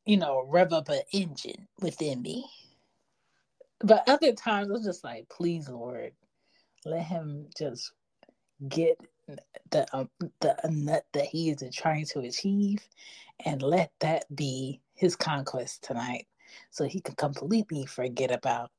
you 0.06 0.18
know, 0.18 0.46
rev 0.48 0.74
up 0.74 0.90
an 0.90 1.02
engine 1.14 1.68
within 1.82 2.22
me. 2.22 2.46
But 3.82 4.08
other 4.10 4.34
times 4.34 4.70
I'm 4.72 4.84
just 4.84 5.04
like, 5.04 5.30
please, 5.30 5.70
Lord, 5.70 6.14
let 6.86 7.04
him 7.06 7.48
just 7.58 7.94
get 8.70 9.00
the 9.72 9.88
um, 9.94 10.10
the 10.42 10.58
nut 10.70 11.06
that 11.14 11.26
he 11.26 11.50
is 11.50 11.64
trying 11.76 12.06
to 12.08 12.20
achieve, 12.22 12.80
and 13.46 13.62
let 13.62 13.92
that 14.00 14.26
be 14.36 14.82
his 14.96 15.16
conquest 15.16 15.84
tonight, 15.84 16.28
so 16.72 16.86
he 16.86 17.02
can 17.02 17.16
completely 17.16 17.86
forget 17.86 18.32
about 18.32 18.72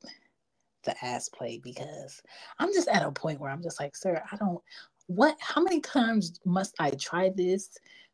the 0.85 0.95
ass 1.05 1.29
play. 1.29 1.61
Because 1.63 2.23
I'm 2.59 2.73
just 2.73 2.89
at 2.89 3.05
a 3.05 3.13
point 3.13 3.41
where 3.41 3.51
I'm 3.51 3.63
just 3.63 3.81
like, 3.81 3.97
sir, 3.97 4.23
I 4.33 4.37
don't. 4.37 4.61
What? 5.07 5.37
How 5.41 5.63
many 5.63 5.81
times 5.81 6.41
must 6.45 6.75
I 6.81 6.91
try 6.93 7.31
this 7.35 7.71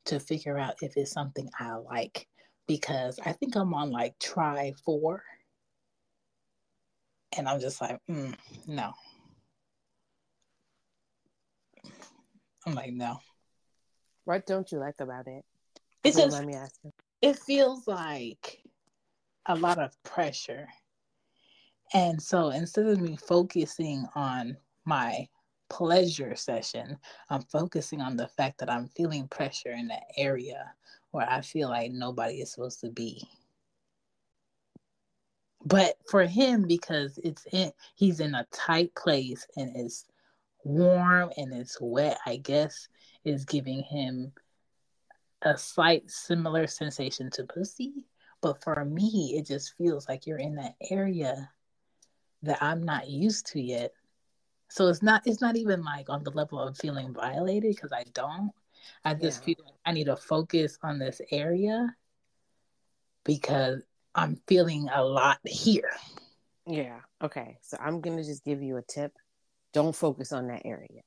to 0.06 0.20
figure 0.20 0.58
out 0.58 0.76
if 0.82 0.96
it's 0.96 1.12
something 1.12 1.48
I 1.58 1.74
like? 1.74 2.28
Because 2.66 3.18
I 3.24 3.32
think 3.32 3.56
I'm 3.56 3.74
on 3.74 3.90
like 3.90 4.18
try 4.18 4.72
four, 4.84 5.22
and 7.36 7.48
I'm 7.48 7.60
just 7.60 7.80
like, 7.80 7.98
mm, 8.08 8.34
no. 8.66 8.92
I'm 12.66 12.74
like, 12.74 12.92
no. 12.92 13.18
What 14.24 14.46
don't 14.46 14.70
you 14.72 14.78
like 14.78 15.00
about 15.00 15.26
it? 15.26 15.44
It's 16.02 16.16
just 16.16 16.32
let 16.32 16.46
me 16.46 16.54
ask 16.54 16.74
you. 16.82 16.92
it 17.20 17.38
feels 17.38 17.86
like 17.86 18.62
a 19.46 19.54
lot 19.54 19.78
of 19.78 19.90
pressure. 20.02 20.66
And 21.92 22.20
so 22.22 22.48
instead 22.48 22.86
of 22.86 23.00
me 23.00 23.16
focusing 23.16 24.06
on 24.14 24.56
my 24.84 25.28
pleasure 25.68 26.36
session, 26.36 26.98
I'm 27.30 27.42
focusing 27.42 28.00
on 28.00 28.16
the 28.16 28.28
fact 28.28 28.58
that 28.58 28.70
I'm 28.70 28.88
feeling 28.88 29.28
pressure 29.28 29.72
in 29.72 29.88
that 29.88 30.04
area 30.16 30.72
where 31.10 31.28
I 31.28 31.40
feel 31.40 31.68
like 31.68 31.92
nobody 31.92 32.40
is 32.40 32.52
supposed 32.52 32.80
to 32.80 32.90
be. 32.90 33.26
But 35.64 35.96
for 36.10 36.24
him, 36.24 36.66
because 36.66 37.18
it's 37.24 37.46
in 37.52 37.72
he's 37.94 38.20
in 38.20 38.34
a 38.34 38.46
tight 38.52 38.94
place 38.94 39.46
and 39.56 39.74
it's 39.76 40.06
warm 40.62 41.30
and 41.36 41.54
it's 41.54 41.78
wet, 41.80 42.18
I 42.26 42.36
guess 42.36 42.88
is 43.24 43.44
giving 43.44 43.82
him 43.82 44.32
a 45.42 45.56
slight 45.56 46.10
similar 46.10 46.66
sensation 46.66 47.30
to 47.32 47.44
pussy. 47.44 48.06
But 48.40 48.62
for 48.62 48.84
me, 48.84 49.34
it 49.38 49.46
just 49.46 49.76
feels 49.76 50.08
like 50.08 50.26
you're 50.26 50.38
in 50.38 50.56
that 50.56 50.74
area 50.90 51.50
that 52.42 52.62
I'm 52.62 52.82
not 52.82 53.08
used 53.08 53.46
to 53.52 53.60
yet. 53.60 53.92
So 54.74 54.88
it's 54.88 55.02
not 55.04 55.22
it's 55.24 55.40
not 55.40 55.54
even 55.54 55.84
like 55.84 56.10
on 56.10 56.24
the 56.24 56.32
level 56.32 56.58
of 56.58 56.76
feeling 56.76 57.14
violated 57.14 57.76
because 57.76 57.92
I 57.92 58.02
don't. 58.12 58.50
I 59.04 59.14
just 59.14 59.38
Yeah. 59.40 59.44
feel 59.54 59.64
like 59.64 59.74
I 59.86 59.92
need 59.92 60.06
to 60.06 60.16
focus 60.16 60.80
on 60.82 60.98
this 60.98 61.20
area 61.30 61.94
because 63.22 63.82
I'm 64.16 64.34
feeling 64.48 64.88
a 64.92 65.04
lot 65.04 65.38
here. 65.44 65.92
Yeah. 66.66 66.98
Okay. 67.22 67.58
So 67.62 67.76
I'm 67.80 68.00
gonna 68.00 68.24
just 68.24 68.44
give 68.44 68.64
you 68.64 68.76
a 68.76 68.82
tip. 68.82 69.12
Don't 69.72 69.94
focus 69.94 70.32
on 70.32 70.48
that 70.48 70.62
area. 70.64 71.02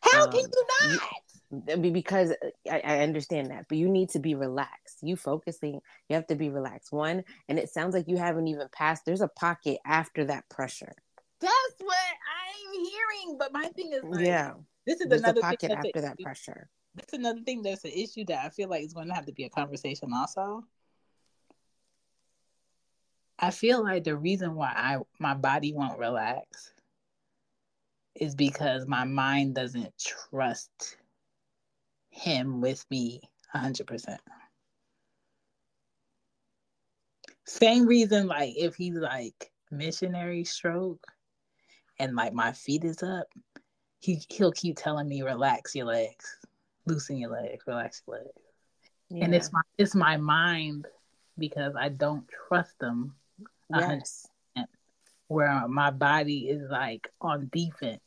How 0.00 0.24
Um, 0.24 0.30
can 0.30 0.40
you 0.40 0.66
you- 0.88 0.96
not? 0.96 1.78
Mean, 1.80 1.92
because 1.92 2.32
I, 2.70 2.80
I 2.80 2.98
understand 3.00 3.50
that, 3.50 3.66
but 3.68 3.76
you 3.76 3.90
need 3.90 4.08
to 4.10 4.20
be 4.20 4.34
relaxed. 4.34 5.00
You 5.02 5.16
focusing, 5.16 5.82
you 6.08 6.16
have 6.16 6.26
to 6.28 6.34
be 6.34 6.48
relaxed. 6.48 6.92
One, 6.92 7.24
and 7.46 7.58
it 7.58 7.68
sounds 7.68 7.94
like 7.94 8.08
you 8.08 8.16
haven't 8.16 8.48
even 8.48 8.68
passed. 8.72 9.04
There's 9.04 9.20
a 9.20 9.28
pocket 9.28 9.78
after 9.84 10.24
that 10.24 10.48
pressure. 10.48 10.94
That's 11.42 11.80
what 11.80 11.96
I'm 11.96 12.72
hearing. 12.72 13.36
But 13.38 13.52
my 13.52 13.66
thing 13.68 13.92
is 13.92 14.04
like, 14.04 14.24
yeah, 14.24 14.52
this 14.86 15.00
is 15.00 15.08
there's 15.08 15.22
another 15.22 15.40
pocket 15.40 15.60
thing 15.60 15.68
that's 15.70 15.86
after 15.86 16.00
that 16.02 16.20
pressure. 16.20 16.68
That's 16.94 17.12
another 17.12 17.40
thing. 17.40 17.62
There's 17.62 17.84
an 17.84 17.90
issue 17.90 18.24
that 18.26 18.44
I 18.44 18.48
feel 18.50 18.68
like 18.68 18.84
is 18.84 18.92
going 18.92 19.08
to 19.08 19.14
have 19.14 19.26
to 19.26 19.32
be 19.32 19.44
a 19.44 19.50
conversation. 19.50 20.12
Also, 20.14 20.64
I 23.38 23.50
feel 23.50 23.82
like 23.82 24.04
the 24.04 24.16
reason 24.16 24.54
why 24.54 24.72
I 24.74 24.98
my 25.18 25.34
body 25.34 25.72
won't 25.72 25.98
relax 25.98 26.72
is 28.14 28.34
because 28.34 28.86
my 28.86 29.04
mind 29.04 29.54
doesn't 29.54 29.92
trust 29.98 30.96
him 32.10 32.60
with 32.60 32.84
me 32.90 33.20
hundred 33.48 33.86
percent. 33.86 34.20
Same 37.46 37.86
reason, 37.86 38.28
like 38.28 38.54
if 38.56 38.76
he's 38.76 38.94
like 38.94 39.50
missionary 39.70 40.44
stroke 40.44 41.04
and 41.98 42.16
like 42.16 42.32
my 42.32 42.52
feet 42.52 42.84
is 42.84 43.02
up, 43.02 43.26
he 44.00 44.20
he'll 44.28 44.52
keep 44.52 44.76
telling 44.76 45.08
me 45.08 45.22
relax 45.22 45.74
your 45.74 45.86
legs, 45.86 46.36
loosen 46.86 47.18
your 47.18 47.30
legs, 47.30 47.64
relax 47.66 48.02
your 48.06 48.18
legs. 48.18 48.28
And 49.10 49.34
it's 49.34 49.52
my 49.52 49.60
it's 49.78 49.94
my 49.94 50.16
mind 50.16 50.86
because 51.38 51.74
I 51.78 51.88
don't 51.90 52.24
trust 52.48 52.78
them 52.78 53.14
yes, 53.78 54.26
where 55.28 55.66
my 55.68 55.90
body 55.90 56.48
is 56.48 56.70
like 56.70 57.08
on 57.20 57.48
defense. 57.52 58.00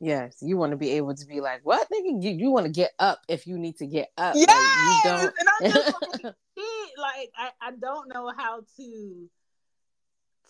yes. 0.00 0.36
You 0.40 0.56
want 0.56 0.70
to 0.72 0.76
be 0.76 0.90
able 0.92 1.14
to 1.14 1.26
be 1.26 1.40
like, 1.40 1.60
what 1.64 1.88
nigga? 1.90 2.22
You, 2.22 2.30
you 2.30 2.50
want 2.50 2.66
to 2.66 2.72
get 2.72 2.92
up 2.98 3.20
if 3.28 3.46
you 3.46 3.58
need 3.58 3.76
to 3.78 3.86
get 3.86 4.10
up. 4.16 4.34
Yes, 4.36 4.48
Like, 4.48 4.58
you 4.86 5.00
don't. 5.04 5.34
and 5.38 5.48
I'm 5.48 6.24
like, 6.24 6.34
like 6.98 7.32
I, 7.36 7.50
I 7.60 7.70
don't 7.72 8.08
know 8.12 8.32
how 8.36 8.62
to 8.76 9.28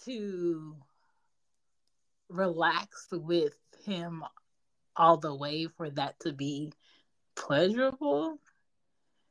to 0.04 0.76
relax 2.32 3.08
with 3.12 3.54
him 3.84 4.24
all 4.96 5.16
the 5.16 5.34
way 5.34 5.66
for 5.76 5.90
that 5.90 6.18
to 6.20 6.32
be 6.32 6.72
pleasurable 7.34 8.38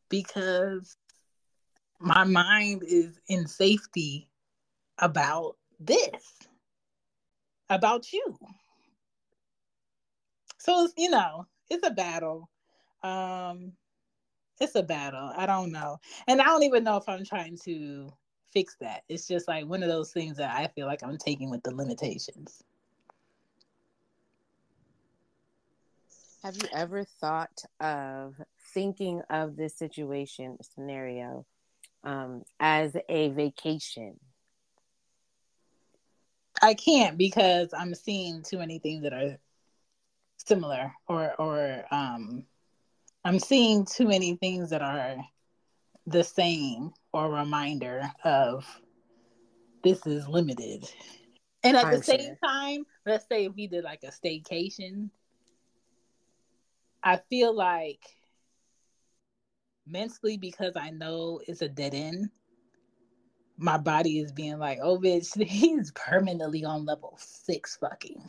because 0.10 0.98
my 2.00 2.24
mind 2.24 2.84
is 2.86 3.20
in 3.28 3.48
safety 3.48 4.30
about 4.98 5.56
this 5.80 6.40
about 7.70 8.12
you. 8.12 8.38
So 10.58 10.90
you 10.98 11.10
know 11.10 11.48
it's 11.70 11.86
a 11.86 11.92
battle. 11.92 12.50
Um 13.04 13.74
it's 14.60 14.76
a 14.76 14.84
battle. 14.84 15.32
I 15.36 15.46
don't 15.46 15.72
know. 15.72 15.98
And 16.28 16.42
i 16.42 16.46
don't 16.46 16.64
even 16.64 16.84
know 16.84 16.98
if 16.98 17.08
i'm 17.08 17.26
trying 17.26 17.58
to 17.66 18.12
fix 18.52 18.76
that. 18.82 19.04
It's 19.08 19.28
just 19.28 19.48
like 19.48 19.66
one 19.66 19.82
of 19.82 19.90
those 19.90 20.12
things 20.12 20.38
that 20.38 20.56
i 20.56 20.68
feel 20.68 20.88
like 20.88 21.04
i'm 21.04 21.18
taking 21.18 21.50
with 21.50 21.64
the 21.64 21.74
limitations 21.74 22.64
Have 26.44 26.56
you 26.56 26.68
ever 26.74 27.04
thought 27.04 27.64
of 27.80 28.34
thinking 28.74 29.22
of 29.30 29.56
this 29.56 29.78
situation 29.78 30.58
scenario 30.64 31.46
um, 32.04 32.44
as 32.60 32.96
a 33.10 33.30
vacation? 33.30 34.20
I 36.62 36.74
can't 36.74 37.18
because 37.18 37.74
I'm 37.78 37.94
seeing 37.94 38.44
too 38.44 38.58
many 38.58 38.80
things 38.80 39.04
that 39.04 39.14
are 39.14 39.38
similar 40.38 40.94
or 41.08 41.34
or 41.40 41.86
um 41.92 42.46
I'm 43.24 43.40
seeing 43.40 43.86
too 43.86 44.08
many 44.08 44.36
things 44.36 44.72
that 44.72 44.82
are 44.82 45.18
the 46.08 46.24
same 46.24 46.92
or 47.14 47.32
reminder 47.32 48.12
of 48.24 48.66
this 49.84 50.06
is 50.08 50.28
limited. 50.28 50.90
And 51.64 51.78
at 51.78 51.90
the 51.92 51.98
I'm 51.98 52.02
same 52.02 52.20
sure. 52.20 52.38
time, 52.44 52.86
let's 53.06 53.28
say 53.28 53.46
if 53.46 53.54
we 53.56 53.68
did 53.68 53.84
like 53.84 54.04
a 54.04 54.08
staycation, 54.08 55.10
I 57.04 57.18
feel 57.30 57.54
like 57.56 58.06
mentally 59.88 60.38
because 60.38 60.74
I 60.76 60.92
know 60.92 61.42
it's 61.48 61.62
a 61.62 61.68
dead 61.70 61.94
end, 61.94 62.30
my 63.58 63.78
body 63.78 64.20
is 64.20 64.32
being 64.32 64.60
like, 64.60 64.80
oh 64.82 65.00
bitch, 65.00 65.42
he's 65.48 65.92
permanently 65.92 66.64
on 66.66 66.86
level 66.86 67.18
six 67.20 67.78
fucking. 67.78 68.22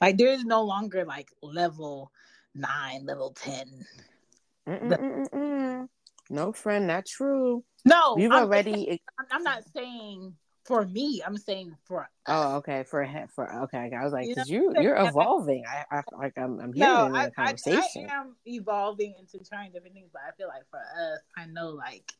like 0.00 0.16
there's 0.18 0.44
no 0.44 0.62
longer 0.62 1.04
like 1.04 1.30
level 1.42 2.10
nine, 2.54 3.06
level 3.06 3.32
ten. 3.32 3.86
Mm-mm-mm-mm. 4.68 5.88
No, 6.28 6.52
friend, 6.52 6.86
not 6.86 7.06
true. 7.06 7.64
No, 7.84 8.16
You've 8.18 8.32
I'm- 8.32 8.44
already. 8.44 9.02
I'm 9.30 9.42
not 9.42 9.64
saying 9.74 10.34
for 10.64 10.84
me. 10.86 11.22
I'm 11.24 11.36
saying 11.36 11.76
for 11.84 12.08
Oh, 12.26 12.56
okay. 12.56 12.84
For 12.84 13.02
he- 13.02 13.26
for 13.34 13.52
okay. 13.64 13.90
I 13.92 14.04
was 14.04 14.12
like, 14.12 14.28
You 14.28 14.34
because 14.34 14.50
know, 14.50 14.56
you 14.56 14.74
you're 14.80 14.96
evolving. 14.96 15.64
I, 15.66 15.84
I 15.90 16.02
like 16.16 16.36
I'm 16.36 16.60
I'm 16.60 16.72
hearing 16.72 16.94
no, 16.94 17.06
in 17.06 17.12
I, 17.12 17.26
the 17.26 17.32
I, 17.38 17.54
I 17.66 17.88
am 18.12 18.36
evolving 18.46 19.14
into 19.18 19.44
trying 19.44 19.72
different 19.72 19.94
things, 19.94 20.10
but 20.12 20.22
I 20.26 20.30
feel 20.36 20.48
like 20.48 20.68
for 20.70 20.78
us, 20.78 21.20
I 21.36 21.46
know 21.46 21.70
like, 21.70 22.12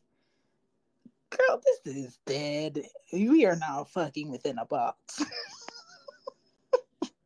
girl, 1.31 1.63
this 1.65 1.95
is 1.95 2.19
dead. 2.27 2.83
We 3.13 3.45
are 3.47 3.57
now 3.57 3.85
fucking 3.85 4.31
within 4.31 4.59
a 4.59 4.65
box. 4.65 5.23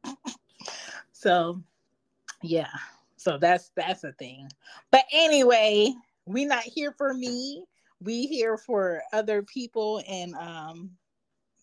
so, 1.12 1.62
yeah. 2.42 2.68
So 3.16 3.38
that's 3.38 3.70
that's 3.76 4.04
a 4.04 4.12
thing. 4.12 4.48
But 4.90 5.04
anyway, 5.12 5.94
we 6.26 6.44
not 6.44 6.64
here 6.64 6.92
for 6.92 7.14
me. 7.14 7.64
We 8.00 8.26
here 8.26 8.58
for 8.58 9.02
other 9.12 9.42
people 9.42 10.02
and 10.06 10.34
um 10.34 10.90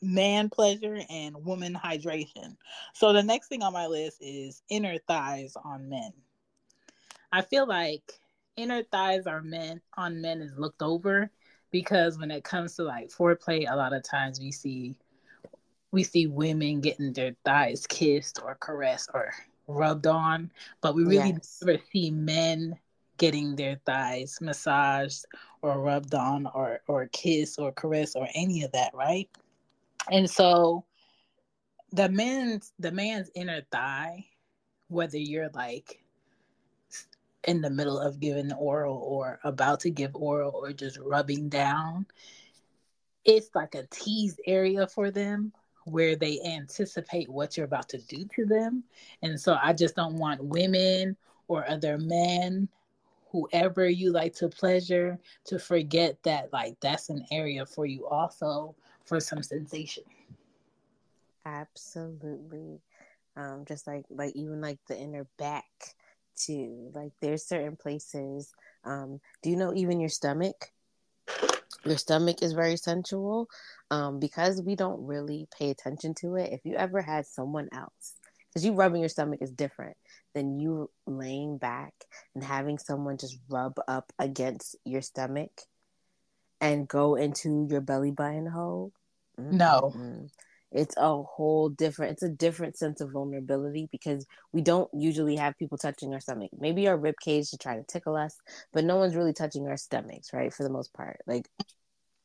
man 0.02 0.50
pleasure 0.50 1.00
and 1.10 1.46
woman 1.46 1.74
hydration. 1.74 2.58
So 2.94 3.14
the 3.14 3.24
next 3.24 3.48
thing 3.48 3.64
on 3.64 3.74
my 3.74 3.88
list 3.88 4.18
is 4.22 4.62
inner 4.70 4.98
thighs 5.08 5.56
on 5.64 5.90
men. 5.90 6.14
I 7.32 7.42
feel 7.42 7.68
like 7.68 8.20
inner 8.56 8.84
thighs 8.84 9.26
are 9.28 9.42
men 9.42 9.82
on 9.98 10.22
men 10.22 10.42
is 10.42 10.58
looked 10.58 10.82
over 10.82 11.32
because 11.72 12.18
when 12.18 12.32
it 12.32 12.44
comes 12.44 12.76
to 12.76 12.84
like 12.84 13.10
foreplay, 13.10 13.66
a 13.72 13.76
lot 13.76 13.94
of 13.94 14.04
times 14.04 14.40
we 14.40 14.52
see 14.52 14.98
we 15.92 16.04
see 16.04 16.28
women 16.28 16.82
getting 16.82 17.14
their 17.14 17.36
thighs 17.46 17.86
kissed 17.88 18.40
or 18.44 18.56
caressed 18.56 19.10
or 19.14 19.34
rubbed 19.68 20.08
on, 20.08 20.52
but 20.82 20.96
we 20.96 21.04
really 21.04 21.34
Yes. 21.34 21.62
never 21.62 21.80
see 21.92 22.12
men 22.12 22.78
getting 23.18 23.56
their 23.56 23.80
thighs 23.86 24.40
massaged 24.42 25.26
or 25.62 25.80
rubbed 25.80 26.14
on 26.14 26.48
or 26.48 26.82
or 26.88 27.08
kissed 27.08 27.60
or 27.60 27.72
caressed 27.72 28.16
or 28.16 28.28
any 28.36 28.64
of 28.64 28.72
that, 28.72 28.94
right? 28.94 29.30
And 30.10 30.30
so 30.30 30.86
the 31.92 32.10
man's 32.10 32.74
the 32.80 32.92
man's 32.92 33.30
inner 33.36 33.62
thigh, 33.72 34.26
whether 34.88 35.18
you're 35.18 35.50
like 35.54 36.02
in 37.46 37.62
the 37.62 37.70
middle 37.70 38.00
of 38.00 38.20
giving 38.20 38.54
oral 38.54 38.98
or 38.98 39.40
about 39.44 39.80
to 39.82 39.90
give 39.90 40.16
oral 40.16 40.52
or 40.54 40.72
just 40.72 41.00
rubbing 41.00 41.50
down, 41.50 42.06
it's 43.26 43.50
like 43.56 43.76
a 43.76 43.88
tease 43.88 44.40
area 44.46 44.88
for 44.88 45.12
them 45.12 45.52
where 45.86 46.16
they 46.16 46.40
anticipate 46.46 47.28
what 47.28 47.58
you're 47.58 47.66
about 47.66 47.90
to 47.90 47.98
do 47.98 48.26
to 48.36 48.46
them. 48.46 48.84
And 49.24 49.40
so 49.40 49.58
I 49.62 49.74
just 49.74 49.96
don't 49.96 50.18
want 50.18 50.44
women 50.44 51.18
or 51.48 51.68
other 51.68 51.98
men, 51.98 52.70
whoever 53.32 53.90
you 53.90 54.12
like 54.12 54.36
to 54.36 54.48
pleasure, 54.48 55.20
to 55.46 55.58
forget 55.58 56.22
that 56.24 56.54
like 56.54 56.80
that's 56.80 57.10
an 57.10 57.26
area 57.32 57.66
for 57.66 57.86
you 57.86 58.06
also 58.08 58.76
for 59.12 59.20
some 59.20 59.44
sensation. 59.44 60.04
Absolutely. 61.46 62.80
Um, 63.36 63.66
just 63.68 63.86
like 63.86 64.06
like 64.10 64.34
even 64.38 64.62
like 64.62 64.80
the 64.88 64.98
inner 64.98 65.28
back 65.38 65.66
too. 66.38 66.92
Like 66.96 67.12
there's 67.22 67.46
certain 67.46 67.76
places. 67.76 68.54
Um, 68.86 69.20
do 69.44 69.50
you 69.50 69.58
know 69.58 69.74
even 69.76 70.00
your 70.00 70.08
stomach? 70.08 70.72
Your 71.84 71.98
stomach 71.98 72.42
is 72.42 72.54
very 72.54 72.78
sensual. 72.78 73.50
Um, 73.90 74.18
because 74.18 74.62
we 74.62 74.78
don't 74.78 75.06
really 75.06 75.46
pay 75.60 75.72
attention 75.72 76.14
to 76.22 76.38
it. 76.38 76.54
If 76.54 76.62
you 76.64 76.76
ever 76.76 77.02
had 77.02 77.26
someone 77.26 77.68
else, 77.74 78.16
because 78.48 78.64
you 78.64 78.72
rubbing 78.72 79.02
your 79.02 79.10
stomach 79.10 79.42
is 79.42 79.52
different 79.52 79.98
than 80.34 80.58
you 80.58 80.90
laying 81.06 81.58
back 81.58 81.94
and 82.34 82.46
having 82.46 82.78
someone 82.78 83.18
just 83.18 83.38
rub 83.50 83.74
up 83.90 84.14
against 84.18 84.78
your 84.86 85.02
stomach 85.02 85.52
and 86.62 86.88
go 86.88 87.16
into 87.16 87.68
your 87.70 87.82
belly 87.82 88.12
button 88.12 88.46
hole. 88.46 88.94
No. 89.50 89.94
Mm-mm. 89.96 90.30
It's 90.72 90.96
a 90.98 91.22
whole 91.22 91.68
different 91.68 92.14
it's 92.14 92.24
a 92.24 92.30
different 92.30 92.78
sense 92.78 93.02
of 93.02 93.12
vulnerability 93.12 93.90
because 93.92 94.26
we 94.54 94.62
don't 94.62 94.90
usually 94.94 95.36
have 95.36 95.58
people 95.58 95.78
touching 95.78 96.14
our 96.14 96.22
stomach. 96.22 96.52
Maybe 96.58 96.88
our 96.88 96.98
rib 96.98 97.16
cage 97.22 97.50
to 97.50 97.58
try 97.58 97.76
to 97.76 97.84
tickle 97.84 98.16
us, 98.16 98.38
but 98.72 98.86
no 98.86 98.96
one's 98.96 99.16
really 99.16 99.34
touching 99.34 99.68
our 99.68 99.76
stomachs, 99.76 100.32
right? 100.32 100.54
For 100.54 100.64
the 100.64 100.70
most 100.70 100.94
part. 100.94 101.20
Like 101.28 101.50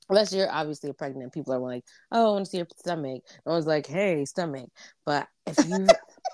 unless 0.08 0.32
you're 0.32 0.50
obviously 0.50 0.92
pregnant, 0.92 1.32
people 1.32 1.54
are 1.54 1.58
like, 1.58 1.84
Oh, 2.12 2.28
I 2.28 2.32
want 2.32 2.44
to 2.44 2.50
see 2.50 2.58
your 2.58 2.68
stomach. 2.76 3.22
No 3.44 3.52
one's 3.52 3.66
like, 3.66 3.86
Hey, 3.86 4.24
stomach. 4.26 4.70
But 5.04 5.26
if 5.46 5.66
you 5.66 5.86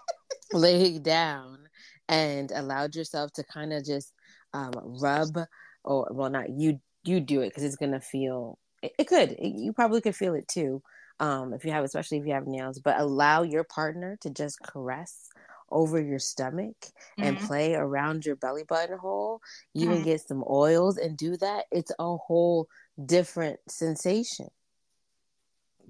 lay 0.52 0.98
down 0.98 1.60
and 2.08 2.50
allowed 2.50 2.94
yourself 2.94 3.32
to 3.32 3.44
kind 3.44 3.72
of 3.72 3.84
just 3.84 4.12
um, 4.52 4.72
rub 5.00 5.38
or 5.84 6.08
well 6.10 6.30
not 6.30 6.50
you 6.50 6.78
you 7.04 7.20
do 7.20 7.40
it 7.40 7.48
because 7.48 7.64
it's 7.64 7.76
gonna 7.76 8.00
feel 8.00 8.58
it, 8.82 8.92
it 8.98 9.06
could 9.06 9.32
It- 9.32 9.54
you 9.54 9.72
probably 9.72 10.00
could 10.00 10.16
feel 10.16 10.34
it 10.34 10.48
too 10.48 10.82
um, 11.20 11.52
if 11.52 11.64
you 11.64 11.70
have 11.70 11.84
especially 11.84 12.18
if 12.18 12.26
you 12.26 12.32
have 12.32 12.46
nails 12.46 12.78
but 12.80 12.98
allow 12.98 13.42
your 13.42 13.64
partner 13.64 14.16
to 14.22 14.30
just 14.30 14.60
caress 14.62 15.28
over 15.70 16.00
your 16.00 16.18
stomach 16.18 16.76
and 17.18 17.38
Mhm. 17.38 17.46
play 17.46 17.74
around 17.74 18.26
your 18.26 18.36
belly 18.36 18.64
button 18.64 18.98
hole 18.98 19.40
even 19.74 20.00
Mhm. 20.00 20.04
get 20.04 20.20
some 20.20 20.44
oils 20.48 20.98
and 20.98 21.16
do 21.16 21.36
that 21.38 21.64
it's 21.70 21.92
a 21.98 22.16
whole 22.16 22.68
different 23.06 23.58
sensation 23.68 24.50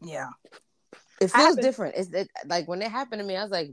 Yeah. 0.00 0.28
it 1.20 1.30
feels 1.30 1.56
different 1.56 1.94
it's 1.96 2.10
it, 2.12 2.28
like 2.46 2.68
when 2.68 2.82
it 2.82 2.90
happened 2.90 3.20
to 3.20 3.26
me 3.26 3.36
i 3.36 3.42
was 3.42 3.50
like 3.50 3.70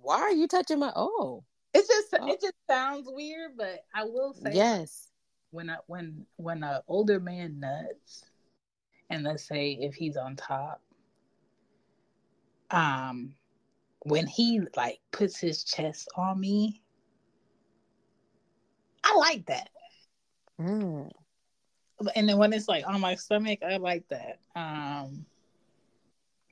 why 0.00 0.20
are 0.20 0.32
you 0.32 0.46
touching 0.46 0.78
my 0.78 0.92
oh 0.96 1.44
It's 1.74 1.88
just 1.88 2.14
Oh. 2.20 2.28
it 2.30 2.40
just 2.40 2.54
sounds 2.68 3.08
weird, 3.10 3.56
but 3.56 3.84
I 3.94 4.04
will 4.04 4.34
say 4.34 4.54
yes 4.54 5.08
when 5.50 5.70
I 5.70 5.76
when 5.86 6.26
when 6.36 6.62
an 6.62 6.80
older 6.86 7.18
man 7.18 7.60
nuts, 7.60 8.24
and 9.12 9.24
let's 9.24 9.46
say 9.48 9.78
if 9.80 9.96
he's 9.96 10.16
on 10.18 10.36
top, 10.36 10.82
um, 12.70 13.36
when 14.04 14.26
he 14.26 14.60
like 14.76 15.00
puts 15.12 15.40
his 15.40 15.64
chest 15.64 16.08
on 16.16 16.40
me, 16.40 16.82
I 19.04 19.16
like 19.16 19.46
that. 19.46 19.70
Mm. 20.58 21.10
And 22.16 22.28
then 22.28 22.38
when 22.38 22.52
it's 22.52 22.68
like 22.68 22.86
on 22.88 23.00
my 23.00 23.14
stomach, 23.16 23.60
I 23.66 23.76
like 23.78 24.08
that. 24.10 24.40
Um, 24.56 25.26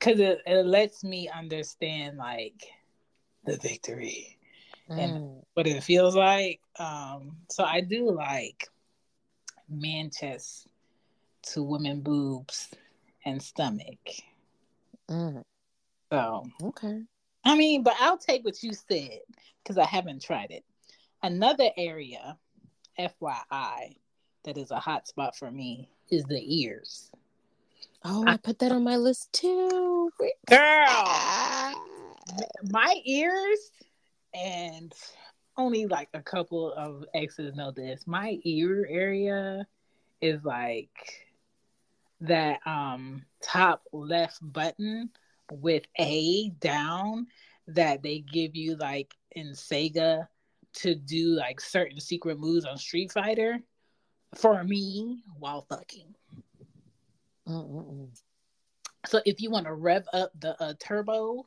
cause 0.00 0.18
it, 0.20 0.40
it 0.46 0.66
lets 0.66 1.04
me 1.04 1.28
understand 1.28 2.18
like 2.18 2.62
the 3.44 3.56
victory 3.58 4.38
and 4.96 5.18
Mm. 5.18 5.44
what 5.54 5.66
it 5.66 5.82
feels 5.82 6.16
like. 6.16 6.61
Um, 6.78 7.38
so 7.50 7.64
I 7.64 7.80
do 7.80 8.11
like 8.11 8.68
man 9.68 10.11
chest 10.11 10.68
to 11.43 11.62
women 11.62 12.01
boobs 12.01 12.68
and 13.24 13.43
stomach. 13.43 13.99
Mm. 15.09 15.43
So 16.11 16.47
okay 16.62 17.03
I 17.45 17.57
mean, 17.57 17.82
but 17.82 17.95
I'll 18.01 18.18
take 18.18 18.45
what 18.45 18.62
you 18.62 18.72
said 18.72 19.20
because 19.62 19.78
I 19.78 19.86
haven't 19.86 20.22
tried 20.22 20.51
it. 20.51 20.64
Another 21.22 21.70
area, 21.76 22.36
FYI, 22.99 23.97
that 24.45 24.57
is 24.57 24.70
a 24.70 24.78
hot 24.78 25.09
spot 25.09 25.36
for 25.36 25.51
me 25.51 25.91
is 26.11 26.24
the 26.24 26.43
ears. 26.62 27.11
Oh, 28.05 28.24
I 28.26 28.36
put 28.36 28.59
that 28.61 28.72
on 28.72 28.84
my 28.84 28.97
list 28.97 29.32
too. 29.32 30.11
Girl, 30.49 31.05
my 32.64 32.95
ears, 33.05 33.70
and 34.34 34.93
only 35.57 35.86
like 35.86 36.09
a 36.14 36.22
couple 36.22 36.72
of 36.72 37.05
exes 37.14 37.55
know 37.55 37.70
this. 37.70 38.07
My 38.07 38.38
ear 38.45 38.86
area 38.88 39.66
is 40.20 40.45
like 40.45 41.26
that 42.21 42.61
um 42.66 43.25
top 43.43 43.83
left 43.93 44.39
button 44.43 45.11
with 45.53 45.85
A 45.99 46.51
down 46.61 47.27
that 47.68 48.03
they 48.03 48.21
give 48.21 48.55
you 48.55 48.77
like 48.77 49.14
in 49.33 49.49
Sega 49.53 50.27
to 50.73 50.95
do 50.95 51.29
like 51.31 51.61
certain 51.61 52.01
secret 52.01 52.39
moves 52.39 52.64
on 52.64 52.77
Street 52.77 53.12
Fighter 53.12 53.59
for 54.37 54.62
me 54.62 55.23
while 55.39 55.66
fucking. 55.68 56.14
Mm-mm-mm. 57.49 58.09
So 59.07 59.21
if 59.25 59.41
you 59.41 59.51
want 59.51 59.66
to 59.66 59.75
rev 59.75 60.07
up 60.12 60.31
the 60.39 60.61
uh, 60.62 60.75
turbo, 60.79 61.47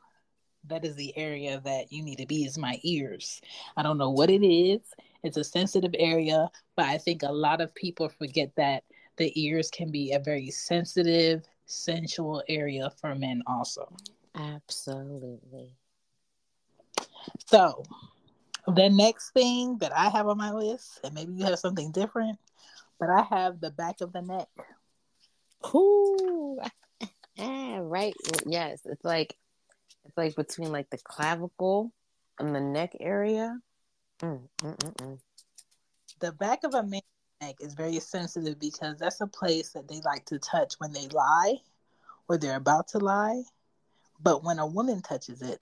that 0.65 0.85
is 0.85 0.95
the 0.95 1.15
area 1.17 1.61
that 1.63 1.91
you 1.91 2.03
need 2.03 2.17
to 2.17 2.25
be 2.25 2.43
is 2.43 2.57
my 2.57 2.79
ears. 2.83 3.41
I 3.77 3.83
don't 3.83 3.97
know 3.97 4.09
what 4.09 4.29
it 4.29 4.45
is. 4.45 4.81
It's 5.23 5.37
a 5.37 5.43
sensitive 5.43 5.93
area, 5.97 6.49
but 6.75 6.85
I 6.85 6.97
think 6.97 7.23
a 7.23 7.31
lot 7.31 7.61
of 7.61 7.75
people 7.75 8.09
forget 8.09 8.51
that 8.57 8.83
the 9.17 9.31
ears 9.41 9.69
can 9.69 9.91
be 9.91 10.13
a 10.13 10.19
very 10.19 10.49
sensitive, 10.49 11.43
sensual 11.65 12.43
area 12.49 12.89
for 12.99 13.15
men 13.15 13.41
also. 13.47 13.91
Absolutely. 14.35 15.75
So 17.45 17.83
the 18.67 18.89
next 18.89 19.31
thing 19.31 19.77
that 19.79 19.95
I 19.95 20.09
have 20.09 20.27
on 20.27 20.37
my 20.37 20.51
list, 20.51 20.99
and 21.03 21.13
maybe 21.13 21.33
you 21.33 21.45
have 21.45 21.59
something 21.59 21.91
different, 21.91 22.39
but 22.99 23.09
I 23.09 23.21
have 23.23 23.59
the 23.59 23.71
back 23.71 24.01
of 24.01 24.13
the 24.13 24.21
neck. 24.21 24.47
Ooh. 25.73 26.59
Ah, 27.39 27.79
right. 27.81 28.13
Yes, 28.45 28.81
it's 28.85 29.03
like 29.03 29.35
it's 30.05 30.15
like 30.15 30.35
between 30.35 30.71
like 30.71 30.87
the 30.91 30.99
clavicle 30.99 31.91
and 32.37 32.53
the 32.55 32.61
neck 32.61 32.95
area. 32.99 33.59
Mm, 34.19 34.41
mm, 34.59 34.77
mm, 34.77 34.93
mm. 34.93 35.19
The 36.19 36.31
back 36.31 36.63
of 36.63 36.75
a 36.75 36.83
man's 36.83 37.01
neck 37.45 37.55
is 37.59 37.73
very 37.73 37.99
sensitive 37.99 38.59
because 38.59 38.97
that's 38.99 39.21
a 39.21 39.27
place 39.27 39.69
that 39.71 39.87
they 39.87 39.99
like 40.01 40.25
to 40.25 40.39
touch 40.39 40.75
when 40.77 40.93
they 40.93 41.07
lie 41.07 41.55
or 42.27 42.37
they're 42.37 42.57
about 42.57 42.87
to 42.89 42.99
lie. 42.99 43.43
But 44.21 44.43
when 44.43 44.59
a 44.59 44.67
woman 44.67 45.01
touches 45.01 45.41
it, 45.41 45.59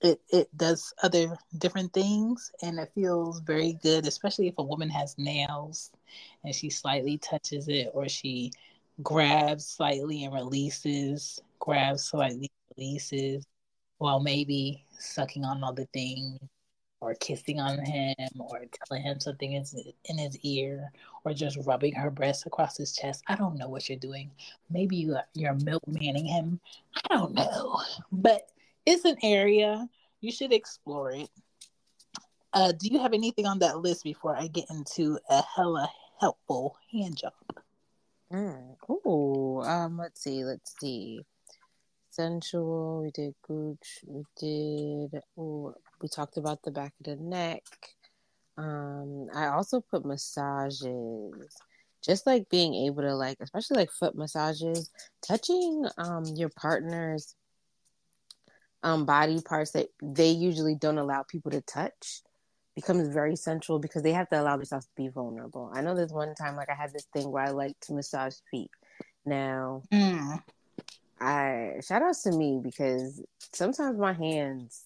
it 0.00 0.20
it 0.30 0.54
does 0.56 0.92
other 1.02 1.36
different 1.56 1.92
things 1.92 2.52
and 2.62 2.78
it 2.78 2.92
feels 2.94 3.40
very 3.40 3.78
good, 3.82 4.06
especially 4.06 4.48
if 4.48 4.58
a 4.58 4.62
woman 4.62 4.90
has 4.90 5.16
nails 5.16 5.90
and 6.44 6.54
she 6.54 6.68
slightly 6.68 7.16
touches 7.18 7.68
it 7.68 7.90
or 7.94 8.08
she 8.08 8.52
grabs 9.02 9.66
slightly 9.66 10.24
and 10.24 10.34
releases, 10.34 11.40
grabs 11.58 12.04
slightly, 12.04 12.50
releases, 12.76 13.46
while 13.98 14.20
maybe 14.20 14.84
sucking 14.98 15.44
on 15.44 15.64
other 15.64 15.86
things 15.92 16.38
or 17.04 17.14
kissing 17.14 17.60
on 17.60 17.78
him 17.84 18.14
or 18.38 18.62
telling 18.72 19.02
him 19.02 19.20
something 19.20 19.52
is 19.52 19.74
in 20.06 20.18
his 20.18 20.38
ear 20.38 20.90
or 21.24 21.34
just 21.34 21.58
rubbing 21.66 21.94
her 21.94 22.10
breast 22.10 22.46
across 22.46 22.78
his 22.78 22.96
chest. 22.96 23.22
I 23.28 23.36
don't 23.36 23.58
know 23.58 23.68
what 23.68 23.88
you're 23.88 23.98
doing. 23.98 24.30
Maybe 24.70 24.96
you, 24.96 25.16
you're 25.34 25.54
milk 25.54 25.82
manning 25.86 26.24
him. 26.24 26.60
I 26.96 27.14
don't 27.14 27.34
know. 27.34 27.80
But 28.10 28.48
it's 28.86 29.04
an 29.04 29.16
area. 29.22 29.86
You 30.20 30.32
should 30.32 30.52
explore 30.52 31.12
it. 31.12 31.28
Uh, 32.54 32.72
do 32.72 32.88
you 32.88 32.98
have 33.00 33.12
anything 33.12 33.46
on 33.46 33.58
that 33.58 33.78
list 33.78 34.04
before 34.04 34.34
I 34.34 34.46
get 34.46 34.70
into 34.70 35.18
a 35.28 35.42
hella 35.42 35.90
helpful 36.20 36.76
hand 36.90 37.18
job? 37.18 37.32
Mm. 38.32 38.76
Oh, 38.88 39.62
um, 39.62 39.98
let's 39.98 40.22
see, 40.22 40.44
let's 40.44 40.74
see. 40.80 41.20
Sensual, 42.08 43.02
we 43.02 43.10
did 43.10 43.34
gooch, 43.46 44.04
we 44.06 44.24
did. 44.38 45.20
Oh, 45.36 45.74
we 46.00 46.08
talked 46.08 46.36
about 46.36 46.62
the 46.62 46.70
back 46.70 46.92
of 47.00 47.06
the 47.06 47.22
neck. 47.22 47.62
Um, 48.56 49.28
I 49.34 49.46
also 49.46 49.80
put 49.80 50.04
massages, 50.04 51.32
just 52.04 52.26
like 52.26 52.48
being 52.50 52.74
able 52.86 53.02
to 53.02 53.14
like, 53.14 53.38
especially 53.40 53.78
like 53.78 53.90
foot 53.90 54.16
massages, 54.16 54.90
touching 55.26 55.86
um 55.98 56.24
your 56.36 56.50
partner's 56.50 57.34
um 58.82 59.06
body 59.06 59.40
parts 59.40 59.72
that 59.72 59.88
they 60.02 60.30
usually 60.30 60.74
don't 60.74 60.98
allow 60.98 61.22
people 61.22 61.50
to 61.50 61.62
touch 61.62 62.22
becomes 62.74 63.08
very 63.08 63.36
central 63.36 63.78
because 63.78 64.02
they 64.02 64.12
have 64.12 64.28
to 64.28 64.40
allow 64.40 64.56
themselves 64.56 64.86
to 64.86 64.92
be 64.96 65.08
vulnerable. 65.08 65.70
I 65.72 65.80
know 65.80 65.94
there's 65.94 66.12
one 66.12 66.34
time 66.34 66.56
like 66.56 66.68
I 66.68 66.74
had 66.74 66.92
this 66.92 67.06
thing 67.12 67.30
where 67.30 67.44
I 67.44 67.50
like 67.50 67.78
to 67.82 67.94
massage 67.94 68.34
feet. 68.50 68.70
Now, 69.24 69.82
mm. 69.92 70.42
I 71.20 71.74
shout 71.86 72.02
outs 72.02 72.22
to 72.24 72.32
me 72.32 72.60
because 72.62 73.22
sometimes 73.52 73.98
my 73.98 74.12
hands 74.12 74.84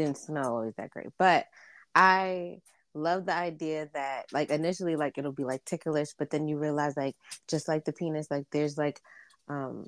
didn't 0.00 0.18
smell 0.18 0.56
always 0.56 0.74
that 0.76 0.90
great, 0.90 1.08
but 1.18 1.46
I 1.94 2.58
love 2.94 3.26
the 3.26 3.34
idea 3.34 3.88
that 3.94 4.26
like 4.32 4.50
initially 4.50 4.96
like 4.96 5.16
it'll 5.16 5.32
be 5.32 5.44
like 5.44 5.64
ticklish, 5.64 6.10
but 6.18 6.30
then 6.30 6.48
you 6.48 6.58
realize 6.58 6.96
like 6.96 7.16
just 7.48 7.68
like 7.68 7.84
the 7.84 7.92
penis, 7.92 8.30
like 8.30 8.46
there's 8.52 8.78
like 8.78 9.00
um 9.48 9.86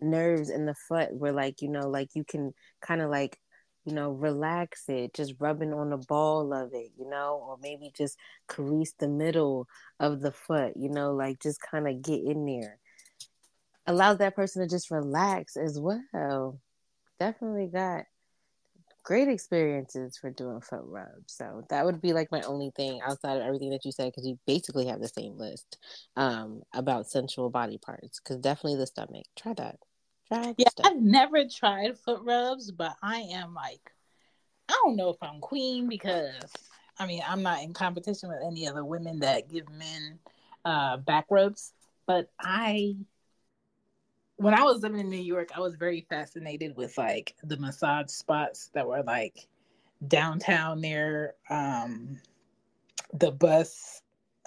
nerves 0.00 0.50
in 0.50 0.66
the 0.66 0.74
foot 0.74 1.14
where 1.14 1.32
like 1.32 1.62
you 1.62 1.68
know 1.68 1.88
like 1.88 2.10
you 2.14 2.24
can 2.24 2.52
kind 2.80 3.00
of 3.00 3.10
like 3.10 3.38
you 3.84 3.92
know, 3.92 4.10
relax 4.10 4.88
it, 4.88 5.12
just 5.12 5.34
rubbing 5.38 5.74
on 5.74 5.90
the 5.90 5.98
ball 5.98 6.52
of 6.54 6.72
it, 6.72 6.90
you 6.98 7.08
know, 7.08 7.44
or 7.46 7.58
maybe 7.60 7.92
just 7.96 8.16
caress 8.48 8.92
the 8.98 9.08
middle 9.08 9.68
of 10.00 10.20
the 10.20 10.32
foot, 10.32 10.72
you 10.74 10.88
know, 10.88 11.12
like 11.12 11.40
just 11.40 11.60
kind 11.60 11.86
of 11.86 12.00
get 12.00 12.24
in 12.24 12.46
there. 12.46 12.78
Allows 13.86 14.18
that 14.18 14.34
person 14.34 14.62
to 14.62 14.68
just 14.68 14.90
relax 14.90 15.56
as 15.56 15.78
well. 15.78 16.58
Definitely 17.20 17.66
got 17.66 18.04
great 19.04 19.28
experiences 19.28 20.16
for 20.16 20.30
doing 20.30 20.60
foot 20.60 20.82
rubs. 20.82 21.34
So 21.34 21.64
that 21.68 21.84
would 21.84 22.00
be 22.00 22.14
like 22.14 22.32
my 22.32 22.40
only 22.42 22.72
thing 22.74 23.00
outside 23.06 23.36
of 23.36 23.42
everything 23.42 23.70
that 23.70 23.84
you 23.84 23.92
said, 23.92 24.06
because 24.06 24.26
you 24.26 24.38
basically 24.46 24.86
have 24.86 25.00
the 25.00 25.08
same 25.08 25.36
list 25.36 25.78
um, 26.16 26.62
about 26.72 27.08
sensual 27.08 27.50
body 27.50 27.78
parts. 27.78 28.18
Because 28.18 28.38
definitely 28.38 28.78
the 28.78 28.86
stomach. 28.86 29.26
Try 29.36 29.52
that. 29.54 29.76
Try 30.28 30.54
Yeah, 30.56 30.68
I've 30.82 30.96
never 30.96 31.46
tried 31.46 31.98
foot 31.98 32.22
rubs, 32.22 32.70
but 32.70 32.96
I 33.02 33.18
am 33.32 33.54
like, 33.54 33.92
I 34.68 34.80
don't 34.82 34.96
know 34.96 35.10
if 35.10 35.22
I'm 35.22 35.40
queen 35.40 35.86
because 35.88 36.50
I 36.98 37.06
mean 37.06 37.22
I'm 37.28 37.42
not 37.42 37.62
in 37.62 37.74
competition 37.74 38.30
with 38.30 38.38
any 38.46 38.66
other 38.66 38.84
women 38.84 39.20
that 39.20 39.50
give 39.52 39.68
men 39.68 40.18
uh, 40.64 40.96
back 40.96 41.26
rubs, 41.30 41.74
but 42.06 42.30
I. 42.40 42.96
When 44.36 44.54
I 44.54 44.62
was 44.62 44.82
living 44.82 45.00
in 45.00 45.10
New 45.10 45.16
York, 45.16 45.50
I 45.54 45.60
was 45.60 45.76
very 45.76 46.06
fascinated 46.08 46.76
with 46.76 46.98
like 46.98 47.34
the 47.44 47.56
massage 47.56 48.10
spots 48.10 48.70
that 48.74 48.86
were 48.86 49.02
like 49.02 49.46
downtown 50.08 50.80
near 50.80 51.34
um, 51.50 52.20
the 53.14 53.30
bus 53.30 54.02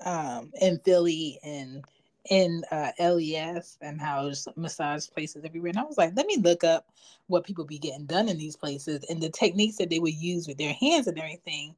um, 0.06 0.52
in 0.62 0.80
Philly 0.80 1.40
and 1.44 1.84
in 2.30 2.64
uh, 2.72 2.92
LES 3.00 3.78
and 3.82 4.02
how 4.02 4.32
massage 4.56 5.08
places 5.10 5.46
everywhere. 5.46 5.70
And 5.70 5.80
I 5.80 5.84
was 5.84 5.98
like, 5.98 6.14
let 6.16 6.28
me 6.28 6.38
look 6.38 6.64
up 6.64 6.88
what 7.28 7.46
people 7.46 7.66
be 7.66 7.80
getting 7.80 8.06
done 8.06 8.28
in 8.28 8.38
these 8.38 8.56
places 8.56 9.06
and 9.10 9.22
the 9.22 9.30
techniques 9.30 9.78
that 9.78 9.90
they 9.90 10.00
would 10.00 10.14
use 10.14 10.48
with 10.48 10.58
their 10.58 10.74
hands 10.74 11.08
and 11.08 11.18
everything. 11.18 11.76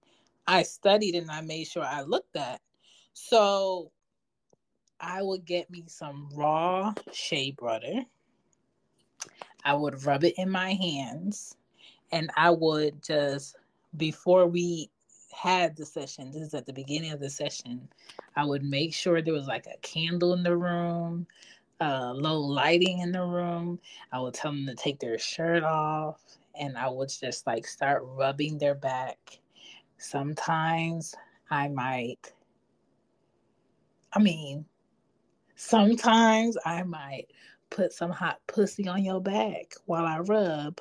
I 0.47 0.63
studied 0.63 1.15
and 1.15 1.29
I 1.29 1.41
made 1.41 1.67
sure 1.67 1.83
I 1.83 2.01
looked 2.01 2.35
at. 2.35 2.61
So 3.13 3.91
I 4.99 5.21
would 5.21 5.45
get 5.45 5.69
me 5.69 5.83
some 5.87 6.29
raw 6.33 6.93
shea 7.11 7.51
butter. 7.51 8.03
I 9.63 9.73
would 9.73 10.03
rub 10.05 10.23
it 10.23 10.35
in 10.37 10.49
my 10.49 10.73
hands 10.73 11.55
and 12.11 12.29
I 12.35 12.49
would 12.51 13.03
just 13.03 13.55
before 13.97 14.47
we 14.47 14.89
had 15.33 15.75
the 15.75 15.85
session, 15.85 16.31
this 16.31 16.41
is 16.41 16.53
at 16.53 16.65
the 16.65 16.73
beginning 16.73 17.11
of 17.11 17.19
the 17.19 17.29
session, 17.29 17.87
I 18.35 18.45
would 18.45 18.63
make 18.63 18.93
sure 18.93 19.21
there 19.21 19.33
was 19.33 19.47
like 19.47 19.67
a 19.67 19.77
candle 19.81 20.33
in 20.33 20.43
the 20.43 20.57
room, 20.57 21.27
uh, 21.81 22.13
low 22.13 22.39
lighting 22.39 22.99
in 22.99 23.11
the 23.11 23.23
room. 23.23 23.79
I 24.11 24.19
would 24.19 24.33
tell 24.33 24.51
them 24.51 24.65
to 24.67 24.75
take 24.75 24.99
their 24.99 25.17
shirt 25.17 25.63
off, 25.63 26.21
and 26.59 26.77
I 26.77 26.89
would 26.89 27.09
just 27.09 27.47
like 27.47 27.65
start 27.67 28.03
rubbing 28.05 28.57
their 28.57 28.75
back. 28.75 29.39
Sometimes 29.97 31.15
I 31.49 31.67
might, 31.67 32.33
I 34.13 34.19
mean, 34.19 34.65
sometimes 35.59 36.57
I 36.65 36.83
might 36.83 37.27
put 37.69 37.91
some 37.91 38.11
hot 38.11 38.39
pussy 38.47 38.87
on 38.87 39.03
your 39.03 39.21
back 39.21 39.73
while 39.85 40.05
I 40.05 40.19
rub. 40.19 40.79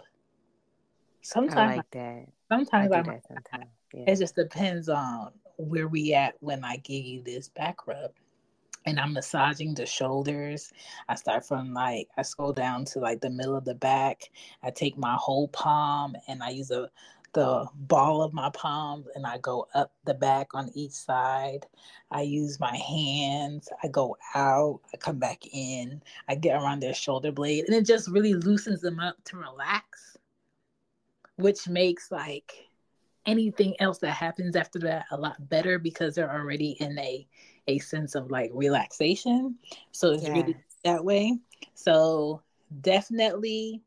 Sometimes 1.20 1.72
I 1.72 1.76
like 1.76 1.90
that. 1.90 2.26
Sometimes 2.48 2.92
I, 2.92 2.98
I, 2.98 3.02
might, 3.02 3.22
sometimes. 3.26 3.70
Yeah. 3.92 4.04
It 4.06 4.16
just 4.16 4.36
depends 4.36 4.88
on 4.88 5.32
where 5.56 5.88
we 5.88 6.14
at 6.14 6.36
when 6.40 6.64
I 6.64 6.76
give 6.76 7.04
you 7.04 7.22
this 7.22 7.48
back 7.48 7.86
rub. 7.88 8.12
And 8.86 9.00
I'm 9.00 9.12
massaging 9.12 9.74
the 9.74 9.84
shoulders. 9.84 10.72
I 11.08 11.16
start 11.16 11.44
from 11.44 11.74
like 11.74 12.08
I 12.16 12.22
scroll 12.22 12.52
down 12.52 12.84
to 12.86 13.00
like 13.00 13.20
the 13.20 13.28
middle 13.28 13.56
of 13.56 13.64
the 13.64 13.74
back. 13.74 14.22
I 14.62 14.70
take 14.70 14.96
my 14.96 15.16
whole 15.18 15.48
palm 15.48 16.14
and 16.28 16.42
I 16.42 16.50
use 16.50 16.70
a 16.70 16.88
the 17.32 17.66
ball 17.74 18.22
of 18.22 18.32
my 18.32 18.50
palms 18.50 19.06
and 19.14 19.26
I 19.26 19.38
go 19.38 19.66
up 19.74 19.92
the 20.04 20.14
back 20.14 20.54
on 20.54 20.70
each 20.74 20.92
side. 20.92 21.66
I 22.10 22.22
use 22.22 22.58
my 22.58 22.76
hands. 22.76 23.68
I 23.82 23.88
go 23.88 24.16
out. 24.34 24.80
I 24.92 24.96
come 24.96 25.18
back 25.18 25.42
in. 25.52 26.02
I 26.28 26.34
get 26.34 26.60
around 26.60 26.80
their 26.80 26.94
shoulder 26.94 27.32
blade 27.32 27.66
and 27.66 27.74
it 27.74 27.86
just 27.86 28.08
really 28.08 28.34
loosens 28.34 28.80
them 28.80 29.00
up 29.00 29.16
to 29.24 29.36
relax, 29.36 30.16
which 31.36 31.68
makes 31.68 32.10
like 32.10 32.68
anything 33.26 33.74
else 33.78 33.98
that 33.98 34.12
happens 34.12 34.56
after 34.56 34.78
that 34.78 35.04
a 35.10 35.16
lot 35.16 35.48
better 35.48 35.78
because 35.78 36.14
they're 36.14 36.32
already 36.32 36.70
in 36.80 36.98
a 36.98 37.26
a 37.66 37.78
sense 37.78 38.14
of 38.14 38.30
like 38.30 38.50
relaxation. 38.54 39.54
So 39.92 40.12
it's 40.12 40.28
really 40.28 40.56
that 40.84 41.04
way. 41.04 41.38
So 41.74 42.42
definitely 42.80 43.82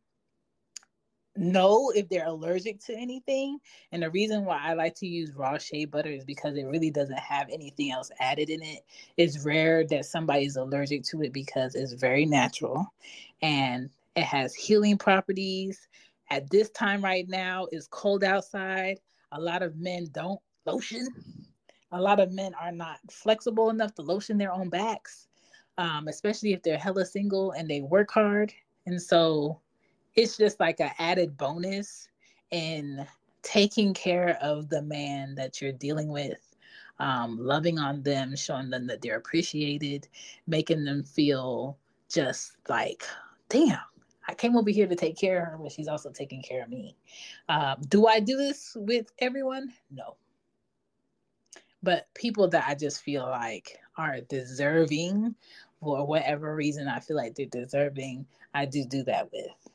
know 1.42 1.92
if 1.96 2.08
they're 2.08 2.28
allergic 2.28 2.80
to 2.86 2.96
anything. 2.96 3.60
And 3.92 4.04
the 4.04 4.10
reason 4.10 4.46
why 4.46 4.60
I 4.62 4.74
like 4.74 4.96
to 4.96 5.08
use 5.08 5.36
raw 5.36 5.58
shea 5.58 5.86
butter 5.86 6.10
is 6.10 6.24
because 6.24 6.56
it 6.56 6.66
really 6.66 6.92
doesn't 6.92 7.20
have 7.20 7.50
anything 7.52 7.92
else 7.92 8.12
added 8.20 8.50
in 8.50 8.62
it. 8.62 8.86
It's 9.18 9.44
rare 9.44 9.86
that 9.88 10.06
somebody 10.06 10.46
is 10.46 10.56
allergic 10.56 11.04
to 11.06 11.22
it 11.24 11.34
because 11.34 11.76
it's 11.76 11.94
very 11.94 12.26
natural 12.26 12.94
and 13.42 13.90
it 14.16 14.24
has 14.24 14.54
healing 14.54 14.98
properties. 14.98 15.88
At 16.30 16.50
this 16.50 16.70
time 16.70 17.04
right 17.04 17.28
now, 17.28 17.68
it's 17.72 17.88
cold 17.88 18.24
outside. 18.24 19.00
A 19.32 19.40
lot 19.40 19.64
of 19.64 19.76
men 19.76 20.08
don't 20.12 20.40
lotion. 20.66 21.08
A 21.92 22.02
lot 22.02 22.20
of 22.20 22.32
men 22.32 22.54
are 22.54 22.72
not 22.72 23.00
flexible 23.10 23.70
enough 23.70 23.94
to 23.96 24.02
lotion 24.02 24.38
their 24.38 24.54
own 24.54 24.70
backs, 24.70 25.28
um, 25.78 26.08
especially 26.08 26.54
if 26.54 26.64
they're 26.64 26.78
hella 26.78 27.06
single 27.06 27.52
and 27.52 27.70
they 27.70 27.82
work 27.82 28.12
hard. 28.12 28.54
And 28.86 29.02
so 29.02 29.60
it's 30.16 30.38
just 30.38 30.60
like 30.60 30.80
an 30.80 30.92
added 31.00 31.38
bonus 31.38 32.10
in 32.52 33.08
taking 33.44 33.94
care 33.94 34.38
of 34.42 34.70
the 34.70 34.82
man 34.82 35.36
that 35.36 35.62
you're 35.62 35.72
dealing 35.72 36.10
with, 36.10 36.56
um, 37.00 37.38
loving 37.40 37.80
on 37.80 38.04
them, 38.04 38.36
showing 38.36 38.70
them 38.70 38.88
that 38.88 39.02
they're 39.02 39.18
appreciated, 39.18 40.08
making 40.48 40.86
them 40.86 41.04
feel 41.04 41.78
just 42.10 42.58
like, 42.70 43.04
damn, 43.50 43.80
I 44.28 44.36
came 44.36 44.58
over 44.58 44.70
here 44.70 44.88
to 44.88 44.96
take 44.96 45.18
care 45.18 45.42
of 45.44 45.48
her, 45.48 45.58
but 45.58 45.72
she's 45.72 45.88
also 45.88 46.12
taking 46.12 46.42
care 46.44 46.64
of 46.64 46.70
me. 46.70 46.96
Um, 47.50 47.78
do 47.90 48.08
I 48.08 48.20
do 48.20 48.38
this 48.38 48.74
with 48.80 49.12
everyone? 49.20 49.74
No. 49.92 50.18
but 51.84 52.08
people 52.14 52.48
that 52.50 52.66
I 52.68 52.76
just 52.76 53.02
feel 53.02 53.24
like 53.24 53.80
are 53.98 54.22
deserving 54.22 55.36
for 55.80 56.06
whatever 56.06 56.56
reason 56.56 56.88
I 56.88 57.00
feel 57.00 57.18
like 57.18 57.36
they're 57.36 57.46
deserving, 57.48 58.28
I 58.54 58.66
do 58.66 58.86
do 58.86 59.04
that 59.06 59.32
with. 59.32 59.71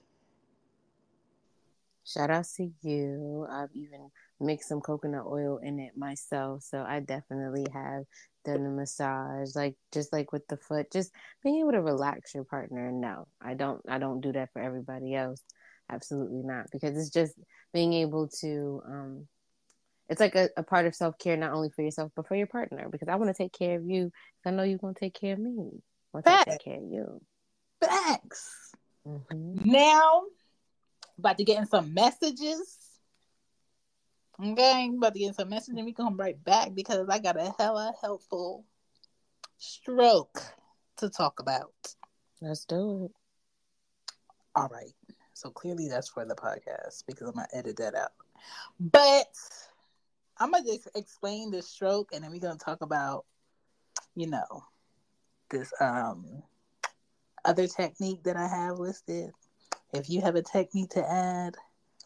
Shout 2.07 2.31
out 2.31 2.47
to 2.57 2.70
you. 2.83 3.47
I've 3.51 3.74
even 3.74 4.11
mixed 4.41 4.69
some 4.69 4.81
coconut 4.81 5.27
oil 5.27 5.59
in 5.59 5.81
it 5.81 5.97
myself. 5.97 6.62
So 6.62 6.85
I 6.87 7.01
definitely 7.01 7.66
have 7.73 8.05
done 8.45 8.65
a 8.65 8.70
massage, 8.70 9.57
like 9.57 9.74
just 9.93 10.12
like 10.12 10.33
with 10.33 10.47
the 10.47 10.57
foot, 10.57 10.93
just 10.93 11.11
being 11.43 11.59
able 11.61 11.73
to 11.73 11.83
relax 11.83 12.33
your 12.35 12.45
partner. 12.45 12.93
No, 12.93 13.27
I 13.43 13.55
don't 13.55 13.81
I 13.89 13.99
don't 13.99 14.20
do 14.20 14.33
that 14.33 14.53
for 14.53 14.62
everybody 14.62 15.15
else. 15.16 15.43
Absolutely 15.91 16.43
not. 16.45 16.66
Because 16.70 16.97
it's 16.97 17.11
just 17.11 17.35
being 17.73 17.93
able 17.93 18.28
to 18.41 18.83
um 18.87 19.27
it's 20.09 20.20
like 20.20 20.37
a, 20.37 20.49
a 20.57 20.62
part 20.62 20.87
of 20.87 20.95
self 20.95 21.19
care 21.19 21.37
not 21.37 21.53
only 21.53 21.70
for 21.70 21.83
yourself 21.83 22.12
but 22.15 22.28
for 22.28 22.37
your 22.37 22.47
partner. 22.47 22.89
Because 22.89 23.09
I 23.09 23.16
want 23.16 23.35
to 23.35 23.43
take 23.43 23.53
care 23.53 23.77
of 23.77 23.85
you. 23.85 24.12
I 24.45 24.53
know 24.53 24.62
you're 24.62 24.78
gonna 24.78 24.95
take 24.95 25.15
care 25.15 25.33
of 25.33 25.41
me. 25.41 25.57
I 26.15 26.19
want 26.19 26.27
to 26.27 26.51
take 26.51 26.65
care 26.65 26.77
of 26.77 26.85
you. 26.85 27.20
Facts. 27.81 28.70
Mm-hmm. 29.07 29.70
Now 29.70 30.23
about 31.19 31.39
to 31.39 31.45
get 31.45 31.59
in 31.59 31.67
some 31.67 31.95
messages. 31.95 32.77
Okay, 34.43 34.91
about 34.95 35.15
to 35.15 35.19
get 35.19 35.29
in 35.29 35.35
some 35.35 35.49
messages 35.49 35.77
and 35.77 35.87
we 35.87 35.93
come 35.93 36.17
right 36.17 36.43
back 36.45 36.75
because 36.75 37.09
I 37.09 37.19
got 37.19 37.41
a 37.41 37.55
hella 37.59 37.95
helpful 38.03 38.65
stroke 39.57 40.43
to 40.99 41.09
talk 41.09 41.41
about. 41.41 41.73
Let's 42.41 42.65
do 42.67 43.07
it. 43.07 43.13
All 44.55 44.69
right. 44.69 44.93
So 45.33 45.51
clearly 45.51 45.89
that's 45.89 46.09
for 46.09 46.25
the 46.25 46.35
podcast 46.35 47.05
because 47.07 47.29
I'm 47.29 47.35
gonna 47.35 47.49
edit 47.53 47.77
that 47.79 47.95
out. 47.95 48.13
But 48.79 49.27
I'm 50.39 50.51
gonna 50.51 50.65
just 50.65 50.89
explain 50.95 51.51
the 51.51 51.63
stroke 51.63 52.11
and 52.13 52.23
then 52.23 52.31
we're 52.31 52.41
gonna 52.41 52.59
talk 52.59 52.83
about, 52.83 53.25
you 54.15 54.29
know, 54.29 54.65
this 55.51 55.73
um 55.81 56.43
other 57.45 57.67
technique 57.67 58.23
that 58.25 58.37
I 58.37 58.49
have 58.49 58.79
listed 58.79 59.31
if 59.97 60.10
you 60.10 60.20
have 60.20 60.36
a 60.36 60.43
technique 60.43 60.90
to 60.90 61.09
add, 61.09 61.56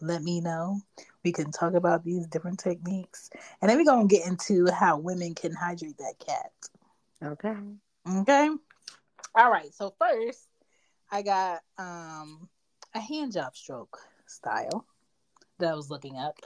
let 0.00 0.22
me 0.22 0.40
know. 0.40 0.80
We 1.24 1.32
can 1.32 1.50
talk 1.50 1.74
about 1.74 2.04
these 2.04 2.26
different 2.26 2.58
techniques. 2.58 3.30
And 3.60 3.70
then 3.70 3.76
we're 3.76 3.84
going 3.84 4.08
to 4.08 4.14
get 4.14 4.26
into 4.26 4.70
how 4.70 4.98
women 4.98 5.34
can 5.34 5.52
hydrate 5.52 5.98
that 5.98 6.14
cat. 6.18 6.52
Okay. 7.22 7.54
Okay. 8.08 8.48
All 9.34 9.50
right. 9.50 9.72
So, 9.74 9.94
first, 9.98 10.48
I 11.10 11.22
got 11.22 11.60
um, 11.78 12.48
a 12.94 13.00
hand 13.00 13.32
job 13.32 13.54
stroke 13.54 13.98
style 14.26 14.86
that 15.58 15.72
I 15.72 15.74
was 15.74 15.90
looking 15.90 16.16
up. 16.16 16.38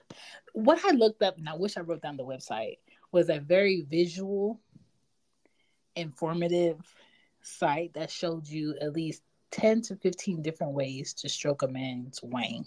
What 0.53 0.85
I 0.85 0.91
looked 0.91 1.23
up, 1.23 1.39
and 1.39 1.49
I 1.49 1.55
wish 1.55 1.77
I 1.77 1.81
wrote 1.81 2.03
down 2.03 2.17
the 2.17 2.25
website, 2.25 2.79
was 3.13 3.29
a 3.29 3.39
very 3.39 3.87
visual, 3.89 4.61
informative 5.95 6.81
site 7.43 7.95
that 7.95 8.11
showed 8.11 8.49
you 8.49 8.75
at 8.81 8.93
least 8.93 9.23
10 9.51 9.83
to 9.83 9.97
15 9.97 10.43
different 10.43 10.73
ways 10.73 11.13
to 11.15 11.29
stroke 11.29 11.63
a 11.63 11.69
man's 11.69 12.21
wang. 12.23 12.67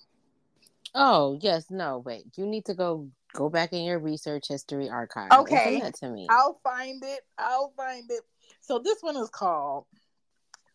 Oh, 0.96 1.38
yes. 1.42 1.66
No, 1.70 2.00
wait. 2.00 2.26
You 2.36 2.46
need 2.46 2.66
to 2.66 2.74
go 2.74 3.10
go 3.34 3.50
back 3.50 3.74
in 3.74 3.84
your 3.84 4.00
research 4.00 4.48
history 4.48 4.90
archive. 4.90 5.32
Okay. 5.32 5.80
that 5.82 5.96
to 5.96 6.10
me. 6.10 6.28
I'll 6.30 6.60
find 6.64 7.04
it. 7.04 7.22
I'll 7.38 7.74
find 7.76 8.10
it. 8.10 8.22
So 8.62 8.80
this 8.80 8.98
one 9.02 9.18
is 9.18 9.30
called 9.30 9.86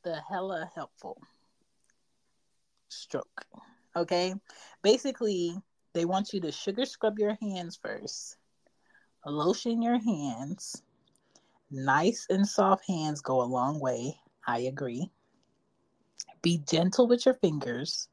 the 0.04 0.20
hella 0.28 0.70
helpful 0.74 1.20
stroke. 2.88 3.44
Okay. 3.96 4.34
Basically, 4.82 5.56
they 5.92 6.04
want 6.04 6.32
you 6.32 6.40
to 6.40 6.52
sugar 6.52 6.84
scrub 6.84 7.18
your 7.18 7.36
hands 7.40 7.78
first, 7.80 8.36
lotion 9.26 9.82
your 9.82 9.98
hands. 9.98 10.82
Nice 11.70 12.26
and 12.28 12.46
soft 12.46 12.84
hands 12.86 13.22
go 13.22 13.40
a 13.40 13.44
long 13.44 13.80
way. 13.80 14.20
I 14.46 14.60
agree. 14.60 15.10
Be 16.42 16.58
gentle 16.68 17.06
with 17.06 17.24
your 17.24 17.34
fingers. 17.34 18.08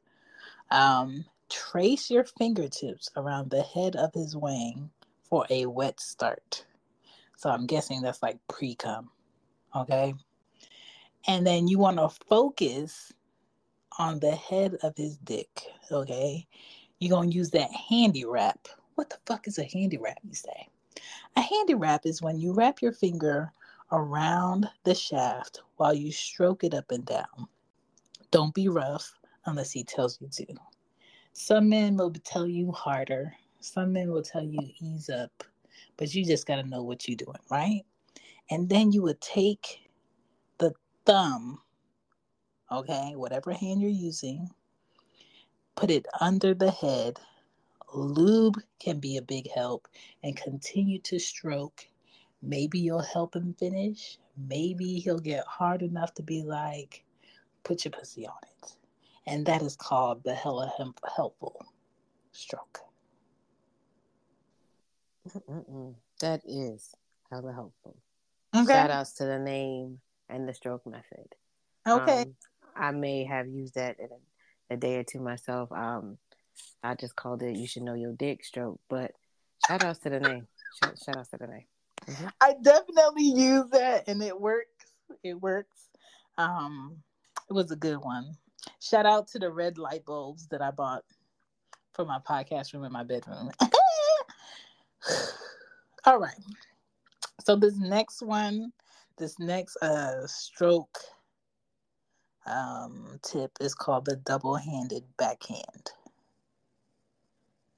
Um, 0.70 1.24
trace 1.50 2.10
your 2.10 2.24
fingertips 2.24 3.10
around 3.16 3.50
the 3.50 3.62
head 3.62 3.96
of 3.96 4.14
his 4.14 4.36
wang 4.36 4.90
for 5.22 5.46
a 5.50 5.66
wet 5.66 6.00
start. 6.00 6.64
So 7.36 7.50
I'm 7.50 7.66
guessing 7.66 8.02
that's 8.02 8.22
like 8.22 8.38
pre 8.48 8.74
cum. 8.74 9.10
Okay. 9.74 10.14
And 11.26 11.46
then 11.46 11.68
you 11.68 11.78
want 11.78 11.98
to 11.98 12.08
focus 12.28 13.12
on 13.98 14.20
the 14.20 14.32
head 14.32 14.76
of 14.82 14.96
his 14.96 15.16
dick. 15.18 15.62
Okay. 15.90 16.46
You're 16.98 17.10
going 17.10 17.30
to 17.30 17.36
use 17.36 17.50
that 17.50 17.70
handy 17.72 18.24
wrap. 18.24 18.68
What 18.94 19.10
the 19.10 19.18
fuck 19.26 19.48
is 19.48 19.58
a 19.58 19.64
handy 19.64 19.98
wrap, 19.98 20.18
you 20.22 20.34
say? 20.34 20.68
A 21.36 21.40
handy 21.40 21.74
wrap 21.74 22.04
is 22.04 22.20
when 22.20 22.38
you 22.38 22.52
wrap 22.52 22.82
your 22.82 22.92
finger 22.92 23.52
around 23.92 24.68
the 24.84 24.94
shaft 24.94 25.62
while 25.76 25.94
you 25.94 26.12
stroke 26.12 26.64
it 26.64 26.74
up 26.74 26.90
and 26.90 27.04
down. 27.04 27.48
Don't 28.30 28.54
be 28.54 28.68
rough 28.68 29.12
unless 29.46 29.72
he 29.72 29.84
tells 29.84 30.20
you 30.20 30.28
to. 30.32 30.46
Some 31.32 31.68
men 31.70 31.96
will 31.96 32.12
tell 32.12 32.46
you 32.46 32.72
harder. 32.72 33.34
Some 33.60 33.92
men 33.94 34.10
will 34.10 34.22
tell 34.22 34.44
you 34.44 34.60
ease 34.80 35.10
up, 35.10 35.44
but 35.96 36.14
you 36.14 36.24
just 36.24 36.46
got 36.46 36.56
to 36.56 36.64
know 36.68 36.82
what 36.82 37.08
you're 37.08 37.16
doing, 37.16 37.38
right? 37.50 37.82
And 38.50 38.68
then 38.68 38.92
you 38.92 39.02
would 39.02 39.20
take 39.20 39.90
the 40.58 40.72
thumb, 41.06 41.60
okay, 42.72 43.12
whatever 43.16 43.52
hand 43.52 43.80
you're 43.82 43.90
using, 43.90 44.50
put 45.76 45.90
it 45.90 46.06
under 46.20 46.54
the 46.54 46.70
head. 46.70 47.18
Lube 47.94 48.58
can 48.80 49.00
be 49.00 49.16
a 49.16 49.22
big 49.22 49.50
help 49.50 49.88
and 50.24 50.36
continue 50.36 51.00
to 51.00 51.18
stroke. 51.18 51.86
Maybe 52.42 52.78
you'll 52.80 53.00
help 53.02 53.36
him 53.36 53.54
finish. 53.58 54.18
Maybe 54.36 55.00
he'll 55.00 55.18
get 55.20 55.44
hard 55.46 55.82
enough 55.82 56.14
to 56.14 56.22
be 56.22 56.42
like, 56.42 57.04
put 57.64 57.84
your 57.84 57.92
pussy 57.92 58.26
on 58.26 58.34
it. 58.42 58.72
And 59.26 59.46
that 59.46 59.62
is 59.62 59.76
called 59.76 60.24
the 60.24 60.34
hella 60.34 60.72
helpful 61.16 61.66
stroke. 62.32 62.80
Mm-mm. 65.48 65.94
That 66.20 66.42
is 66.46 66.94
hella 67.30 67.52
helpful. 67.52 67.96
Okay. 68.54 68.72
Shout 68.72 68.90
outs 68.90 69.12
to 69.14 69.24
the 69.24 69.38
name 69.38 70.00
and 70.28 70.48
the 70.48 70.54
stroke 70.54 70.86
method. 70.86 71.34
Okay. 71.86 72.22
Um, 72.22 72.34
I 72.76 72.90
may 72.92 73.24
have 73.24 73.46
used 73.48 73.74
that 73.74 73.98
in 73.98 74.08
a, 74.10 74.74
a, 74.74 74.76
day 74.76 74.96
or 74.96 75.04
two 75.04 75.20
myself. 75.20 75.70
Um, 75.72 76.18
I 76.82 76.94
just 76.94 77.16
called 77.16 77.42
it 77.42 77.56
"You 77.56 77.66
should 77.66 77.82
know 77.82 77.94
your 77.94 78.12
dick" 78.12 78.44
stroke, 78.44 78.80
but 78.88 79.12
shout 79.66 79.84
outs 79.84 79.98
to 80.00 80.10
the 80.10 80.20
name. 80.20 80.46
Shout, 80.82 80.98
shout 81.04 81.16
outs 81.16 81.30
to 81.30 81.38
the 81.38 81.46
name. 81.46 81.64
Mm-hmm. 82.06 82.28
I 82.40 82.54
definitely 82.60 83.24
use 83.24 83.70
that, 83.70 84.08
and 84.08 84.22
it 84.22 84.38
works. 84.40 84.68
It 85.22 85.40
works. 85.40 85.76
Um, 86.38 86.98
it 87.50 87.52
was 87.52 87.70
a 87.72 87.76
good 87.76 87.98
one. 87.98 88.36
Shout 88.80 89.06
out 89.06 89.26
to 89.28 89.40
the 89.40 89.50
red 89.50 89.76
light 89.76 90.04
bulbs 90.04 90.46
that 90.48 90.62
I 90.62 90.70
bought 90.70 91.02
for 91.92 92.04
my 92.04 92.18
podcast 92.20 92.72
room 92.72 92.84
in 92.84 92.92
my 92.92 93.02
bedroom. 93.02 93.50
All 96.04 96.20
right. 96.20 96.38
So 97.42 97.56
this 97.56 97.76
next 97.76 98.22
one, 98.22 98.72
this 99.18 99.38
next 99.40 99.76
uh 99.78 100.26
stroke 100.26 100.96
um 102.46 103.18
tip 103.22 103.50
is 103.60 103.74
called 103.74 104.04
the 104.04 104.16
double-handed 104.16 105.02
backhand. 105.18 105.90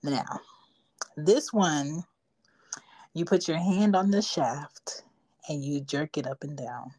Now, 0.02 0.40
this 1.16 1.52
one 1.52 2.04
you 3.14 3.24
put 3.24 3.48
your 3.48 3.58
hand 3.58 3.96
on 3.96 4.10
the 4.10 4.22
shaft 4.22 5.04
and 5.48 5.64
you 5.64 5.80
jerk 5.80 6.18
it 6.18 6.26
up 6.26 6.42
and 6.42 6.56
down. 6.56 6.92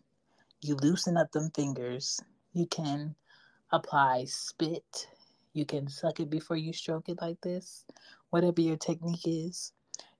You 0.62 0.76
loosen 0.76 1.18
up 1.18 1.32
them 1.32 1.52
fingers 1.56 2.20
you 2.54 2.66
can 2.68 3.16
apply 3.72 4.26
spit. 4.26 5.08
You 5.54 5.66
can 5.66 5.88
suck 5.88 6.20
it 6.20 6.30
before 6.30 6.58
you 6.58 6.74
stroke 6.74 7.10
it 7.10 7.20
like 7.22 7.42
this. 7.42 7.86
Whatever 8.30 8.62
your 8.62 8.78
technique 8.78 9.28
is. 9.28 9.74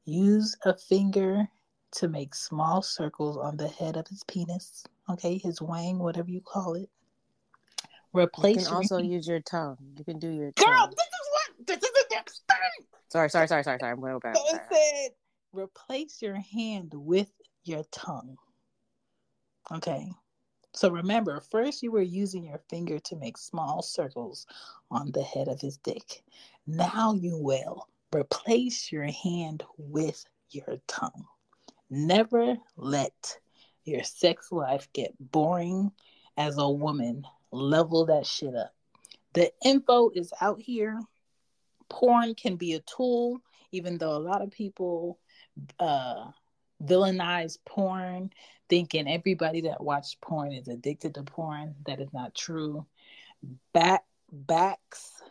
Use 0.06 0.56
a 0.66 0.76
finger 0.76 1.48
to 1.94 2.08
make 2.08 2.36
small 2.36 2.82
circles 2.82 3.38
on 3.38 3.56
the 3.56 3.68
head 3.68 3.96
of 3.96 4.08
his 4.08 4.24
penis. 4.26 4.84
Okay, 5.10 5.38
his 5.38 5.62
wang, 5.62 6.00
whatever 6.00 6.30
you 6.30 6.42
call 6.42 6.74
it. 6.74 6.90
Replace. 8.12 8.58
You 8.58 8.66
can 8.66 8.74
also 8.74 8.98
your... 8.98 9.12
use 9.16 9.28
your 9.28 9.40
tongue. 9.40 9.78
You 9.98 10.04
can 10.04 10.20
do 10.20 10.30
your 10.30 10.52
tongue. 10.52 10.68
girl. 10.68 10.88
This 10.88 11.06
is 11.06 11.30
what 11.32 11.68
this 11.68 11.78
is 11.78 11.92
the 11.92 12.06
next 12.12 12.44
thing. 12.50 12.86
Sorry, 13.10 13.30
sorry, 13.30 13.48
sorry, 13.48 13.64
sorry, 13.64 13.80
sorry. 13.80 13.92
I'm 13.92 14.02
going 14.02 14.20
back. 14.20 14.36
So 14.36 14.44
said, 14.72 15.12
replace 15.52 16.22
your 16.22 16.36
hand 16.36 16.92
with 16.94 17.32
your 17.64 17.84
tongue. 17.92 18.38
Okay. 19.72 20.12
So 20.74 20.90
remember, 20.90 21.40
first 21.40 21.84
you 21.84 21.92
were 21.92 22.02
using 22.02 22.46
your 22.46 22.62
finger 22.70 23.00
to 23.00 23.16
make 23.16 23.38
small 23.38 23.82
circles 23.82 24.48
on 24.90 25.12
the 25.12 25.22
head 25.22 25.48
of 25.48 25.62
his 25.62 25.78
dick. 25.78 26.24
Now 26.66 27.14
you 27.14 27.38
will 27.38 27.88
replace 28.14 28.92
your 28.92 29.06
hand 29.06 29.64
with 29.78 30.26
your 30.50 30.78
tongue. 30.88 31.26
Never 31.90 32.58
let 32.76 33.38
your 33.86 34.04
sex 34.04 34.52
life 34.52 34.88
get 34.94 35.14
boring 35.20 35.92
as 36.38 36.58
a 36.58 36.70
woman. 36.70 37.26
Level 37.52 38.06
that 38.08 38.26
shit 38.26 38.56
up. 38.56 38.74
The 39.34 39.52
info 39.64 40.10
is 40.10 40.34
out 40.42 40.60
here. 40.60 41.00
Porn 41.90 42.34
can 42.34 42.56
be 42.56 42.74
a 42.74 42.80
tool, 42.80 43.42
even 43.72 44.00
though 44.00 44.16
a 44.16 44.18
lot 44.18 44.42
of 44.42 44.50
people 44.50 45.20
uh, 45.80 46.32
villainize 46.84 47.58
porn, 47.66 48.32
thinking 48.70 49.08
everybody 49.08 49.62
that 49.62 49.84
watched 49.84 50.22
porn 50.22 50.52
is 50.52 50.68
addicted 50.68 51.16
to 51.16 51.24
porn. 51.24 51.76
That 51.86 52.00
is 52.00 52.14
not 52.14 52.36
true. 52.36 52.86
Back 53.74 54.04
backs 54.32 55.22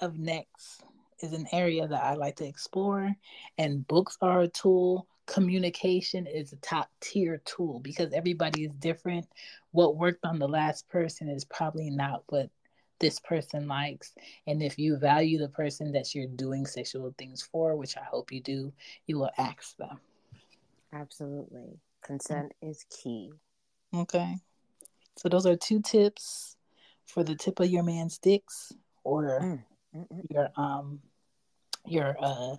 of 0.00 0.18
necks 0.18 0.80
is 1.20 1.32
an 1.32 1.46
area 1.52 1.86
that 1.88 2.02
I 2.02 2.14
like 2.14 2.36
to 2.36 2.46
explore, 2.46 3.14
and 3.58 3.86
books 3.86 4.16
are 4.20 4.42
a 4.42 4.48
tool. 4.48 5.06
Communication 5.26 6.26
is 6.26 6.52
a 6.52 6.56
top 6.56 6.88
tier 7.00 7.42
tool 7.44 7.80
because 7.80 8.12
everybody 8.12 8.64
is 8.64 8.72
different. 8.74 9.26
What 9.72 9.96
worked 9.96 10.24
on 10.24 10.38
the 10.38 10.48
last 10.48 10.88
person 10.88 11.28
is 11.28 11.44
probably 11.44 11.90
not 11.90 12.22
what 12.28 12.50
this 12.98 13.18
person 13.20 13.66
likes. 13.66 14.14
And 14.46 14.62
if 14.62 14.78
you 14.78 14.96
value 14.96 15.38
the 15.38 15.48
person 15.48 15.92
that 15.92 16.14
you're 16.14 16.28
doing 16.28 16.64
sexual 16.66 17.14
things 17.18 17.42
for, 17.42 17.76
which 17.76 17.96
I 17.96 18.04
hope 18.04 18.32
you 18.32 18.40
do, 18.40 18.72
you 19.06 19.18
will 19.18 19.30
ask 19.36 19.76
them. 19.76 20.00
Absolutely. 21.00 21.78
Consent 22.02 22.52
is 22.62 22.84
key. 22.90 23.32
Okay. 23.94 24.36
So 25.16 25.28
those 25.28 25.46
are 25.46 25.56
two 25.56 25.80
tips 25.80 26.56
for 27.04 27.22
the 27.22 27.34
tip 27.34 27.60
of 27.60 27.68
your 27.68 27.82
man's 27.82 28.18
dicks 28.18 28.72
or 29.04 29.40
Mm. 29.40 29.64
Mm-mm. 29.94 30.20
your 30.30 30.50
um 30.56 31.00
your 31.84 32.16
uh 32.20 32.56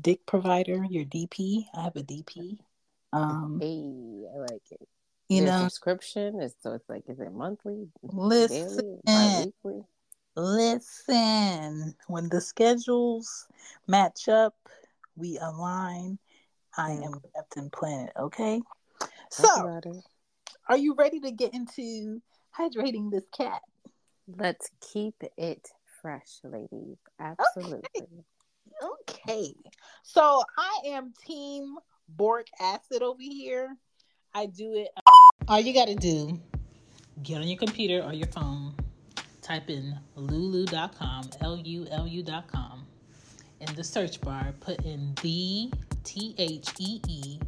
dick 0.00 0.24
provider, 0.26 0.84
your 0.88 1.04
DP. 1.04 1.66
I 1.74 1.82
have 1.82 1.96
a 1.96 2.02
DP. 2.02 2.58
Um 3.12 3.58
Hey, 3.60 4.26
I 4.34 4.38
like 4.38 4.62
it. 4.70 4.88
you 5.28 5.42
know, 5.42 5.62
subscription? 5.62 6.40
Is 6.40 6.54
so 6.60 6.74
it's 6.74 6.88
like 6.88 7.04
is 7.08 7.18
it 7.20 7.32
monthly, 7.32 7.88
listen, 8.02 9.00
daily, 9.06 9.52
bi-weekly? 9.64 9.82
listen. 10.36 11.94
When 12.06 12.28
the 12.28 12.40
schedules 12.40 13.46
match 13.88 14.28
up, 14.28 14.54
we 15.16 15.38
align. 15.38 16.18
I 16.76 16.92
am 16.92 17.14
Captain 17.34 17.70
Planet, 17.70 18.12
okay? 18.18 18.60
So, 19.30 19.80
are 20.68 20.76
you 20.76 20.94
ready 20.94 21.20
to 21.20 21.30
get 21.30 21.54
into 21.54 22.20
hydrating 22.58 23.10
this 23.10 23.24
cat? 23.36 23.60
Let's 24.26 24.70
keep 24.92 25.14
it 25.36 25.68
fresh, 26.00 26.40
ladies. 26.44 26.96
Absolutely. 27.20 28.24
Okay. 28.82 29.54
So 30.02 30.42
I 30.58 30.88
am 30.88 31.12
team 31.26 31.76
boric 32.08 32.48
acid 32.60 33.02
over 33.02 33.22
here. 33.22 33.76
I 34.34 34.46
do 34.46 34.74
it. 34.74 34.88
Uh, 34.96 35.10
All 35.48 35.60
you 35.60 35.74
got 35.74 35.88
to 35.88 35.94
do, 35.94 36.40
get 37.22 37.38
on 37.38 37.48
your 37.48 37.58
computer 37.58 38.02
or 38.02 38.12
your 38.12 38.28
phone, 38.28 38.74
type 39.42 39.70
in 39.70 39.98
lulu.com, 40.16 41.30
L 41.40 41.58
U 41.58 41.86
L 41.90 42.06
U.com. 42.06 42.86
In 43.60 43.74
the 43.74 43.84
search 43.84 44.20
bar, 44.20 44.52
put 44.60 44.84
in 44.84 45.14
the 45.22 45.70
T 46.04 46.34
H 46.38 46.68
E 46.78 47.00
E 47.08 47.38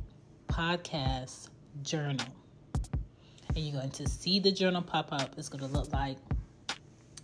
podcast 0.49 1.49
journal. 1.83 2.27
And 3.49 3.59
you're 3.59 3.81
going 3.81 3.91
to 3.93 4.09
see 4.09 4.39
the 4.39 4.53
journal 4.53 4.83
pop 4.83 5.13
up. 5.13 5.35
It's 5.37 5.49
going 5.49 5.65
to 5.65 5.71
look 5.71 5.93
like 5.93 6.19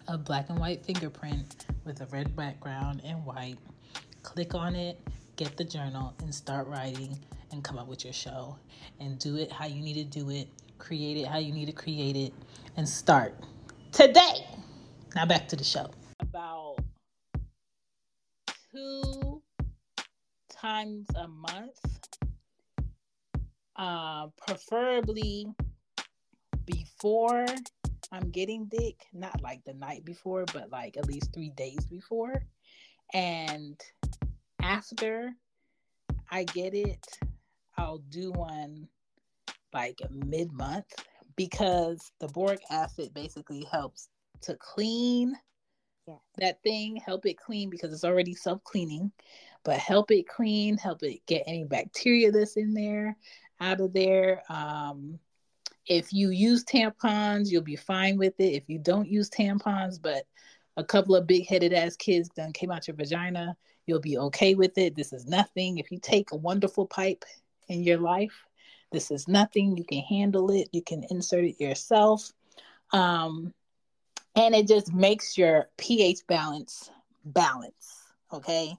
a 0.08 0.18
black 0.18 0.50
and 0.50 0.58
white 0.58 0.84
fingerprint 0.84 1.66
with 1.84 2.00
a 2.00 2.06
red 2.06 2.34
background 2.34 3.00
and 3.04 3.24
white. 3.24 3.58
Click 4.22 4.54
on 4.54 4.74
it, 4.74 5.00
get 5.36 5.56
the 5.56 5.64
journal, 5.64 6.14
and 6.20 6.34
start 6.34 6.66
writing 6.66 7.16
and 7.52 7.62
come 7.62 7.78
up 7.78 7.86
with 7.86 8.04
your 8.04 8.12
show. 8.12 8.56
And 8.98 9.18
do 9.18 9.36
it 9.36 9.52
how 9.52 9.66
you 9.66 9.82
need 9.82 9.94
to 9.94 10.04
do 10.04 10.30
it, 10.30 10.48
create 10.78 11.16
it 11.16 11.26
how 11.26 11.38
you 11.38 11.52
need 11.52 11.66
to 11.66 11.72
create 11.72 12.16
it, 12.16 12.32
and 12.76 12.88
start 12.88 13.34
today. 13.92 14.46
Now 15.14 15.26
back 15.26 15.48
to 15.48 15.56
the 15.56 15.64
show. 15.64 15.90
About 16.20 16.78
two 18.72 19.42
times 20.60 21.06
a 21.16 21.28
month, 21.28 21.80
uh, 23.76 24.28
preferably 24.46 25.46
before 26.66 27.46
I'm 28.12 28.30
getting 28.30 28.66
dick, 28.66 29.06
not 29.12 29.40
like 29.42 29.64
the 29.64 29.74
night 29.74 30.04
before, 30.04 30.44
but 30.52 30.70
like 30.70 30.96
at 30.96 31.06
least 31.06 31.32
three 31.32 31.50
days 31.50 31.86
before. 31.86 32.42
And 33.14 33.80
after 34.60 35.32
I 36.30 36.44
get 36.44 36.74
it, 36.74 37.06
I'll 37.76 37.98
do 37.98 38.32
one 38.32 38.88
like 39.72 40.00
mid 40.10 40.52
month 40.52 40.92
because 41.36 42.12
the 42.20 42.28
boric 42.28 42.60
acid 42.70 43.14
basically 43.14 43.64
helps 43.70 44.08
to 44.42 44.56
clean 44.56 45.34
Yeah. 46.06 46.16
that 46.38 46.62
thing, 46.62 46.96
help 46.96 47.26
it 47.26 47.38
clean 47.38 47.70
because 47.70 47.92
it's 47.92 48.04
already 48.04 48.34
self 48.34 48.62
cleaning, 48.64 49.12
but 49.64 49.78
help 49.78 50.10
it 50.10 50.28
clean, 50.28 50.76
help 50.76 51.02
it 51.02 51.24
get 51.26 51.42
any 51.46 51.64
bacteria 51.64 52.30
that's 52.30 52.56
in 52.56 52.74
there 52.74 53.16
out 53.60 53.80
of 53.80 53.92
there. 53.92 54.42
Um, 54.48 55.18
if 55.86 56.12
you 56.12 56.30
use 56.30 56.64
tampons, 56.64 57.50
you'll 57.50 57.62
be 57.62 57.76
fine 57.76 58.16
with 58.16 58.38
it. 58.38 58.54
If 58.54 58.68
you 58.68 58.78
don't 58.78 59.08
use 59.08 59.28
tampons, 59.28 60.00
but 60.00 60.24
a 60.76 60.84
couple 60.84 61.14
of 61.16 61.26
big 61.26 61.46
headed 61.46 61.72
ass 61.72 61.96
kids 61.96 62.28
done 62.30 62.52
came 62.52 62.70
out 62.70 62.86
your 62.86 62.96
vagina, 62.96 63.56
you'll 63.86 64.00
be 64.00 64.18
okay 64.18 64.54
with 64.54 64.78
it. 64.78 64.94
This 64.94 65.12
is 65.12 65.26
nothing. 65.26 65.78
If 65.78 65.90
you 65.90 65.98
take 65.98 66.32
a 66.32 66.36
wonderful 66.36 66.86
pipe 66.86 67.24
in 67.68 67.82
your 67.82 67.98
life, 67.98 68.46
this 68.92 69.10
is 69.10 69.28
nothing. 69.28 69.76
You 69.76 69.84
can 69.84 70.00
handle 70.00 70.50
it. 70.50 70.68
You 70.72 70.82
can 70.82 71.04
insert 71.10 71.44
it 71.44 71.60
yourself. 71.60 72.32
Um, 72.92 73.52
and 74.36 74.54
it 74.54 74.68
just 74.68 74.92
makes 74.92 75.36
your 75.36 75.68
pH 75.76 76.26
balance 76.26 76.90
balance. 77.24 78.04
Okay. 78.32 78.76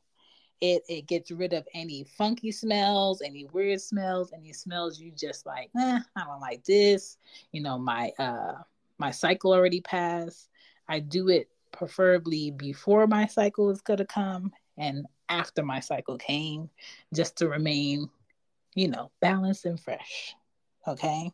It 0.61 0.83
it 0.87 1.07
gets 1.07 1.31
rid 1.31 1.53
of 1.53 1.67
any 1.73 2.03
funky 2.03 2.51
smells, 2.51 3.21
any 3.21 3.45
weird 3.45 3.81
smells, 3.81 4.31
any 4.33 4.53
smells 4.53 4.99
you 4.99 5.11
just 5.11 5.45
like, 5.45 5.69
eh, 5.77 5.99
I 6.15 6.23
don't 6.23 6.39
like 6.39 6.63
this. 6.63 7.17
You 7.51 7.61
know, 7.61 7.77
my 7.77 8.11
uh 8.19 8.53
my 8.97 9.11
cycle 9.11 9.53
already 9.53 9.81
passed. 9.81 10.49
I 10.87 10.99
do 10.99 11.29
it 11.29 11.49
preferably 11.71 12.51
before 12.51 13.07
my 13.07 13.25
cycle 13.25 13.69
is 13.69 13.81
gonna 13.81 14.05
come 14.05 14.51
and 14.77 15.05
after 15.29 15.63
my 15.63 15.79
cycle 15.79 16.17
came, 16.17 16.69
just 17.13 17.37
to 17.37 17.47
remain, 17.47 18.09
you 18.75 18.87
know, 18.87 19.11
balanced 19.21 19.65
and 19.65 19.79
fresh. 19.79 20.35
Okay. 20.87 21.31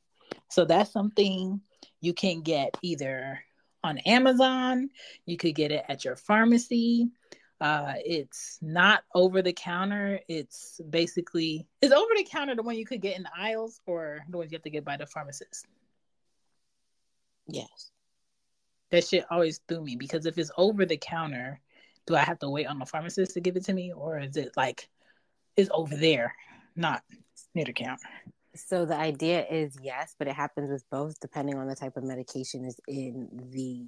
So 0.50 0.66
that's 0.66 0.92
something 0.92 1.62
you 2.02 2.14
can 2.14 2.42
get 2.42 2.78
either 2.82 3.40
on 3.84 3.98
Amazon, 4.00 4.90
you 5.26 5.38
could 5.38 5.56
get 5.56 5.72
it 5.72 5.86
at 5.88 6.04
your 6.04 6.16
pharmacy. 6.16 7.10
Uh, 7.60 7.94
it's 8.06 8.60
not 8.62 9.04
over 9.16 9.42
the 9.42 9.54
counter. 9.54 10.20
It's 10.28 10.80
basically 10.90 11.68
is 11.82 11.92
over 11.92 12.12
the 12.16 12.24
counter 12.30 12.56
the 12.56 12.64
one 12.64 12.78
you 12.78 12.86
could 12.86 13.02
get 13.02 13.18
in 13.18 13.24
the 13.24 13.32
aisles 13.36 13.82
or 13.86 14.20
the 14.30 14.38
ones 14.38 14.52
you 14.52 14.56
have 14.56 14.64
to 14.64 14.70
get 14.70 14.86
by 14.86 14.98
the 14.98 15.08
pharmacist. 15.08 15.66
Yes. 17.48 17.92
That 18.92 19.06
shit 19.06 19.26
always 19.32 19.60
threw 19.68 19.82
me 19.82 19.96
because 19.96 20.26
if 20.26 20.38
it's 20.38 20.52
over 20.58 20.86
the 20.86 20.98
counter, 20.98 21.60
do 22.06 22.16
I 22.16 22.22
have 22.22 22.40
to 22.40 22.50
wait 22.50 22.68
on 22.68 22.80
the 22.80 22.86
pharmacist 22.86 23.34
to 23.34 23.42
give 23.42 23.58
it 23.58 23.66
to 23.66 23.74
me, 23.74 23.92
or 23.92 24.20
is 24.20 24.38
it 24.38 24.52
like 24.56 24.88
it's 25.58 25.70
over 25.74 25.96
there, 25.96 26.34
not 26.76 27.04
near 27.54 27.66
the 27.66 27.74
counter? 27.74 28.08
So 28.56 28.86
the 28.86 28.96
idea 28.96 29.46
is 29.46 29.78
yes, 29.82 30.16
but 30.18 30.28
it 30.28 30.36
happens 30.36 30.72
with 30.72 30.90
both 30.90 31.20
depending 31.20 31.58
on 31.58 31.68
the 31.68 31.76
type 31.76 31.98
of 31.98 32.04
medication 32.04 32.66
is 32.66 32.80
in 32.88 33.30
the 33.52 33.88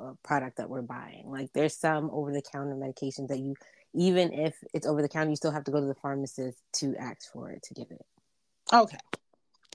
uh, 0.00 0.12
product 0.22 0.58
that 0.58 0.68
we're 0.68 0.82
buying. 0.82 1.24
Like 1.26 1.50
there's 1.52 1.76
some 1.76 2.10
over 2.12 2.32
the 2.32 2.42
counter 2.42 2.74
medications 2.74 3.28
that 3.28 3.38
you 3.38 3.54
even 3.94 4.32
if 4.32 4.54
it's 4.74 4.86
over 4.86 5.00
the 5.00 5.08
counter, 5.08 5.30
you 5.30 5.36
still 5.36 5.50
have 5.50 5.64
to 5.64 5.70
go 5.70 5.80
to 5.80 5.86
the 5.86 5.94
pharmacist 5.94 6.58
to 6.74 6.94
ask 6.96 7.32
for 7.32 7.50
it 7.50 7.62
to 7.62 7.74
give 7.74 7.90
it. 7.90 8.04
Okay. 8.72 8.98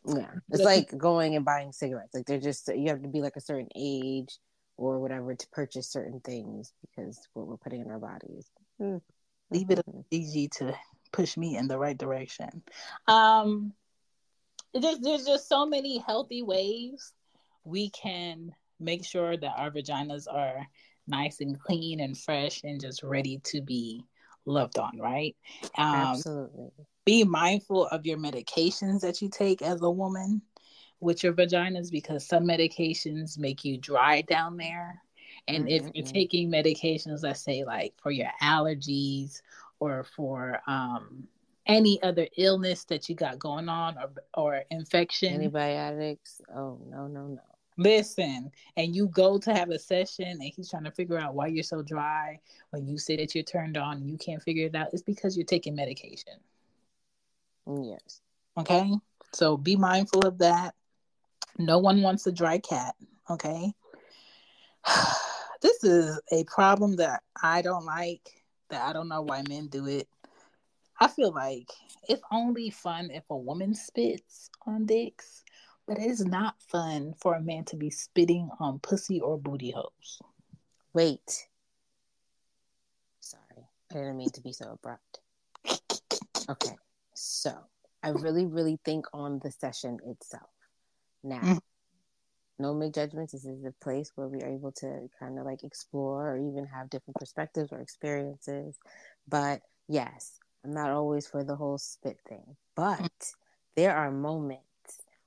Yeah. 0.05 0.31
It's 0.49 0.63
like 0.63 0.95
going 0.97 1.35
and 1.35 1.45
buying 1.45 1.71
cigarettes. 1.71 2.13
Like 2.13 2.25
they're 2.25 2.39
just 2.39 2.67
you 2.67 2.89
have 2.89 3.01
to 3.01 3.07
be 3.07 3.21
like 3.21 3.35
a 3.35 3.41
certain 3.41 3.69
age 3.75 4.37
or 4.77 4.99
whatever 4.99 5.35
to 5.35 5.47
purchase 5.51 5.91
certain 5.91 6.19
things 6.21 6.73
because 6.81 7.19
what 7.33 7.47
we're 7.47 7.57
putting 7.57 7.81
in 7.81 7.91
our 7.91 7.99
bodies. 7.99 8.47
Mm. 8.79 9.01
Leave 9.49 9.69
it 9.69 9.81
easy 10.11 10.47
to 10.47 10.73
push 11.11 11.37
me 11.37 11.57
in 11.57 11.67
the 11.67 11.77
right 11.77 11.97
direction. 11.97 12.63
Um, 13.07 13.73
there's 14.73 14.99
there's 14.99 15.25
just 15.25 15.49
so 15.49 15.65
many 15.65 15.97
healthy 15.99 16.41
ways 16.41 17.13
we 17.63 17.89
can 17.89 18.51
make 18.81 19.05
sure 19.05 19.37
that 19.37 19.53
our 19.57 19.71
vaginas 19.71 20.27
are 20.31 20.67
nice 21.07 21.41
and 21.41 21.59
clean 21.59 21.99
and 21.99 22.17
fresh 22.17 22.63
and 22.63 22.79
just 22.79 23.03
ready 23.03 23.39
to 23.45 23.61
be 23.61 24.03
loved 24.45 24.77
on. 24.77 24.97
Right? 24.97 25.35
Um, 25.77 25.95
Absolutely. 25.95 26.71
be 27.05 27.23
mindful 27.23 27.87
of 27.87 28.05
your 28.05 28.17
medications 28.17 29.01
that 29.01 29.21
you 29.21 29.29
take 29.29 29.61
as 29.61 29.81
a 29.81 29.89
woman 29.89 30.41
with 30.99 31.23
your 31.23 31.33
vaginas 31.33 31.91
because 31.91 32.25
some 32.25 32.43
medications 32.43 33.37
make 33.37 33.65
you 33.65 33.77
dry 33.77 34.21
down 34.21 34.57
there. 34.57 35.01
And 35.47 35.67
if 35.67 35.89
you're 35.93 36.05
taking 36.05 36.51
medications, 36.51 37.23
let's 37.23 37.41
say 37.41 37.63
like 37.63 37.93
for 38.01 38.11
your 38.11 38.29
allergies 38.41 39.41
or 39.79 40.03
for 40.03 40.61
um, 40.67 41.27
any 41.65 42.01
other 42.03 42.27
illness 42.37 42.85
that 42.85 43.09
you 43.09 43.15
got 43.15 43.39
going 43.39 43.67
on 43.67 43.97
or 43.97 44.11
or 44.35 44.63
infection, 44.69 45.33
Antibiotics. 45.33 46.41
Oh 46.55 46.79
no, 46.89 47.07
no, 47.07 47.27
no. 47.27 47.41
Listen, 47.81 48.51
and 48.77 48.95
you 48.95 49.07
go 49.07 49.37
to 49.39 49.53
have 49.53 49.69
a 49.69 49.79
session 49.79 50.27
and 50.27 50.43
he's 50.43 50.69
trying 50.69 50.83
to 50.83 50.91
figure 50.91 51.17
out 51.17 51.33
why 51.33 51.47
you're 51.47 51.63
so 51.63 51.81
dry 51.81 52.39
when 52.69 52.87
you 52.87 52.97
say 52.97 53.15
that 53.17 53.33
you're 53.33 53.43
turned 53.43 53.77
on 53.77 53.97
and 53.97 54.09
you 54.09 54.17
can't 54.17 54.41
figure 54.41 54.67
it 54.67 54.75
out, 54.75 54.89
it's 54.93 55.01
because 55.01 55.35
you're 55.35 55.45
taking 55.45 55.75
medication. 55.75 56.33
Yes. 57.67 58.21
Okay. 58.57 58.91
So 59.33 59.57
be 59.57 59.75
mindful 59.75 60.27
of 60.27 60.37
that. 60.39 60.75
No 61.57 61.79
one 61.79 62.01
wants 62.01 62.27
a 62.27 62.31
dry 62.31 62.59
cat. 62.59 62.95
Okay. 63.29 63.73
this 65.61 65.83
is 65.83 66.19
a 66.31 66.43
problem 66.45 66.97
that 66.97 67.23
I 67.41 67.61
don't 67.61 67.85
like, 67.85 68.43
that 68.69 68.81
I 68.81 68.93
don't 68.93 69.07
know 69.07 69.21
why 69.21 69.43
men 69.47 69.67
do 69.67 69.87
it. 69.87 70.07
I 70.99 71.07
feel 71.07 71.31
like 71.31 71.71
it's 72.07 72.21
only 72.31 72.69
fun 72.69 73.09
if 73.11 73.23
a 73.29 73.37
woman 73.37 73.73
spits 73.73 74.49
on 74.67 74.85
dicks, 74.85 75.40
but 75.91 76.01
it's 76.01 76.23
not 76.23 76.55
fun 76.69 77.13
for 77.19 77.33
a 77.33 77.41
man 77.41 77.65
to 77.65 77.75
be 77.75 77.89
spitting 77.89 78.49
on 78.61 78.79
pussy 78.79 79.19
or 79.19 79.37
booty 79.37 79.71
holes. 79.71 80.21
Wait. 80.93 81.47
Sorry. 83.19 83.67
I 83.91 83.95
didn't 83.95 84.15
mean 84.15 84.29
to 84.29 84.41
be 84.41 84.53
so 84.53 84.71
abrupt. 84.71 85.19
Okay. 86.47 86.77
So 87.13 87.53
I 88.01 88.11
really, 88.11 88.45
really 88.45 88.79
think 88.85 89.05
on 89.11 89.41
the 89.43 89.51
session 89.51 89.97
itself. 90.05 90.49
Now, 91.25 91.41
mm-hmm. 91.41 91.57
no 92.57 92.73
make 92.73 92.93
judgments. 92.93 93.33
This 93.33 93.43
is 93.43 93.65
a 93.65 93.73
place 93.83 94.13
where 94.15 94.29
we 94.29 94.41
are 94.43 94.47
able 94.47 94.71
to 94.71 95.09
kind 95.19 95.39
of 95.39 95.45
like 95.45 95.65
explore 95.65 96.31
or 96.31 96.37
even 96.37 96.67
have 96.73 96.89
different 96.89 97.17
perspectives 97.17 97.73
or 97.73 97.81
experiences. 97.81 98.79
But 99.27 99.59
yes, 99.89 100.39
I'm 100.63 100.71
not 100.71 100.91
always 100.91 101.27
for 101.27 101.43
the 101.43 101.57
whole 101.57 101.79
spit 101.79 102.17
thing. 102.29 102.55
But 102.75 103.33
there 103.75 103.93
are 103.93 104.09
moments 104.09 104.70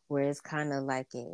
where 0.08 0.24
it's 0.24 0.40
kind 0.40 0.72
of 0.72 0.84
like 0.84 1.08
a 1.14 1.26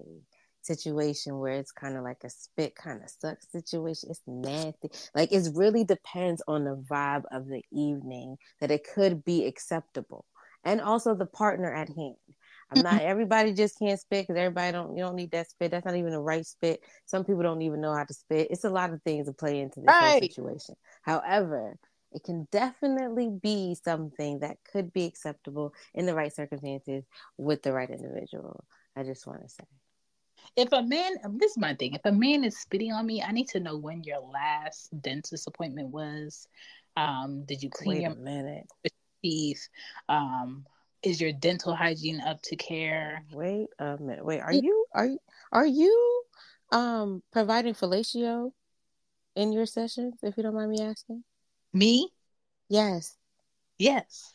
situation 0.63 1.39
where 1.39 1.55
it's 1.55 1.73
kind 1.73 1.97
of 1.97 2.03
like 2.05 2.23
a 2.25 2.31
spit 2.31 2.75
kind 2.75 3.03
of 3.03 3.11
suck 3.11 3.39
situation. 3.51 4.11
It's 4.11 4.23
nasty. 4.27 4.91
Like 5.15 5.33
it 5.33 5.49
really 5.55 5.85
depends 5.85 6.43
on 6.47 6.65
the 6.65 6.77
vibe 6.91 7.25
of 7.33 7.49
the 7.49 7.63
evening 7.73 8.37
that 8.61 8.71
it 8.71 8.87
could 8.95 9.25
be 9.25 9.47
acceptable 9.47 10.25
and 10.65 10.81
also 10.81 11.15
the 11.15 11.27
partner 11.27 11.73
at 11.73 11.89
hand. 11.89 12.17
I'm 12.71 12.83
mm-hmm. 12.83 12.97
not 12.97 13.03
everybody 13.03 13.53
just 13.53 13.79
can't 13.79 13.99
spit 13.99 14.27
because 14.27 14.39
everybody 14.39 14.73
don't 14.73 14.97
you 14.97 15.03
don't 15.03 15.17
need 15.17 15.33
that 15.33 15.51
spit. 15.51 15.71
That's 15.71 15.85
not 15.85 15.97
even 15.97 16.13
the 16.13 16.21
right 16.21 16.47
spit. 16.47 16.81
Some 17.07 17.25
people 17.25 17.43
don't 17.43 17.63
even 17.63 17.81
know 17.81 17.95
how 17.95 18.05
to 18.05 18.15
spit. 18.15 18.49
It's 18.51 18.65
a 18.65 18.71
lot 18.71 18.93
of 18.93 19.03
things 19.03 19.27
to 19.27 19.33
play 19.33 19.61
into 19.61 19.81
this 19.81 19.89
right. 19.89 20.11
whole 20.11 20.21
situation. 20.21 20.75
However, 21.03 21.77
it 22.13 22.25
can 22.25 22.49
definitely 22.51 23.31
be 23.31 23.75
something 23.75 24.41
that 24.41 24.59
could 24.73 24.93
be 24.93 25.05
acceptable 25.05 25.73
in 25.95 26.07
the 26.07 26.15
right 26.15 26.35
circumstances 26.35 27.05
with 27.37 27.63
the 27.63 27.73
right 27.73 27.91
individual. 27.91 28.65
I 28.97 29.05
just 29.05 29.27
want 29.27 29.43
to 29.43 29.49
say. 29.49 29.65
If 30.57 30.73
a 30.73 30.83
man, 30.83 31.13
this 31.39 31.53
is 31.53 31.59
my 31.59 31.75
thing. 31.75 31.95
If 31.95 32.01
a 32.05 32.13
man 32.13 32.45
is 32.45 32.59
spitting 32.59 32.93
on 32.93 33.07
me, 33.07 33.23
I 33.23 33.31
need 33.31 33.49
to 33.49 33.61
know 33.61 33.77
when 33.77 34.03
your 34.03 34.21
last 34.21 34.89
dentist 35.01 35.47
appointment 35.47 35.89
was. 35.89 36.49
Um, 36.97 37.45
did 37.45 37.63
you 37.63 37.71
clean 37.71 37.91
Wait 37.91 38.03
your 38.03 38.15
minute? 38.15 38.67
teeth? 39.23 39.69
Um, 40.09 40.67
is 41.03 41.21
your 41.21 41.33
dental 41.33 41.75
hygiene 41.75 42.21
up 42.21 42.43
to 42.43 42.57
care? 42.57 43.25
Wait 43.33 43.69
a 43.79 43.97
minute. 43.99 44.25
Wait, 44.25 44.41
are 44.41 44.53
you 44.53 44.87
are 44.93 45.07
you 45.07 45.19
are 45.53 45.67
you 45.67 46.23
um 46.73 47.23
providing 47.33 47.75
fellatio 47.75 48.53
in 49.37 49.53
your 49.53 49.67
sessions? 49.67 50.15
If 50.23 50.37
you 50.37 50.43
don't 50.43 50.55
mind 50.55 50.71
me 50.71 50.83
asking. 50.83 51.25
Me? 51.73 52.09
Yes. 52.69 53.17
Yes. 53.79 54.33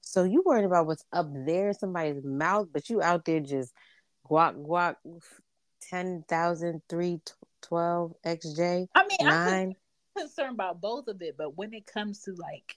So 0.00 0.24
you 0.24 0.42
worried 0.44 0.64
about 0.64 0.86
what's 0.86 1.04
up 1.12 1.28
there 1.32 1.68
in 1.68 1.74
somebody's 1.74 2.24
mouth, 2.24 2.68
but 2.72 2.88
you 2.90 3.02
out 3.02 3.24
there 3.24 3.40
just 3.40 3.72
guac 4.28 4.54
guac 4.56 4.96
ten 5.88 6.24
thousand 6.28 6.82
three 6.88 7.20
twelve 7.62 8.14
XJ. 8.24 8.88
I 8.94 9.06
mean, 9.06 9.18
nine. 9.22 9.76
I'm 10.16 10.22
concerned 10.24 10.54
about 10.54 10.80
both 10.80 11.06
of 11.08 11.22
it, 11.22 11.36
but 11.36 11.56
when 11.56 11.72
it 11.74 11.86
comes 11.86 12.22
to 12.22 12.34
like 12.34 12.76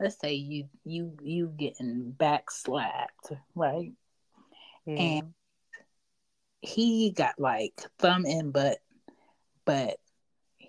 let's 0.00 0.18
say 0.18 0.34
you 0.34 0.68
you 0.84 1.16
you 1.22 1.52
getting 1.56 2.14
backslapped, 2.16 3.38
right? 3.54 3.92
Yeah. 4.84 4.94
And 4.94 5.34
he 6.60 7.10
got 7.10 7.38
like 7.38 7.80
thumb 7.98 8.26
in 8.26 8.50
butt, 8.50 8.78
but 9.64 9.98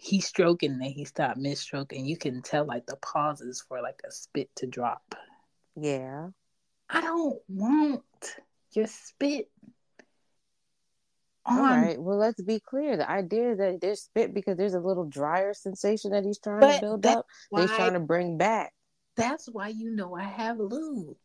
he's 0.04 0.28
stroking 0.28 0.72
and 0.72 0.84
he 0.84 1.06
stopped 1.06 1.38
mid 1.38 1.58
stroking. 1.58 2.06
You 2.06 2.18
can 2.18 2.42
tell 2.42 2.66
like 2.66 2.86
the 2.86 2.98
pauses 2.98 3.64
for 3.68 3.82
like 3.82 4.02
a 4.08 4.12
spit 4.12 4.50
to 4.58 4.68
drop. 4.68 5.16
Yeah. 5.80 6.28
I 6.90 7.02
don't 7.02 7.40
want 7.48 8.04
your 8.74 8.88
spit. 8.88 9.50
On... 11.46 11.58
All 11.58 11.66
right. 11.66 12.00
Well, 12.00 12.18
let's 12.18 12.42
be 12.42 12.60
clear. 12.60 12.98
The 12.98 13.10
idea 13.10 13.56
that 13.56 13.80
there's 13.82 14.02
spit 14.02 14.34
because 14.34 14.58
there's 14.58 14.74
a 14.74 14.80
little 14.80 15.06
drier 15.06 15.54
sensation 15.54 16.12
that 16.12 16.26
he's 16.26 16.40
trying 16.40 16.60
but 16.60 16.76
to 16.76 16.82
build 16.82 17.06
up, 17.06 17.26
why... 17.50 17.62
he's 17.62 17.72
trying 17.72 17.94
to 17.94 18.00
bring 18.00 18.38
back. 18.38 18.74
That's 19.16 19.48
why 19.48 19.70
you 19.70 19.92
know 19.92 20.16
I 20.16 20.24
have 20.24 20.58
lube. 20.60 21.18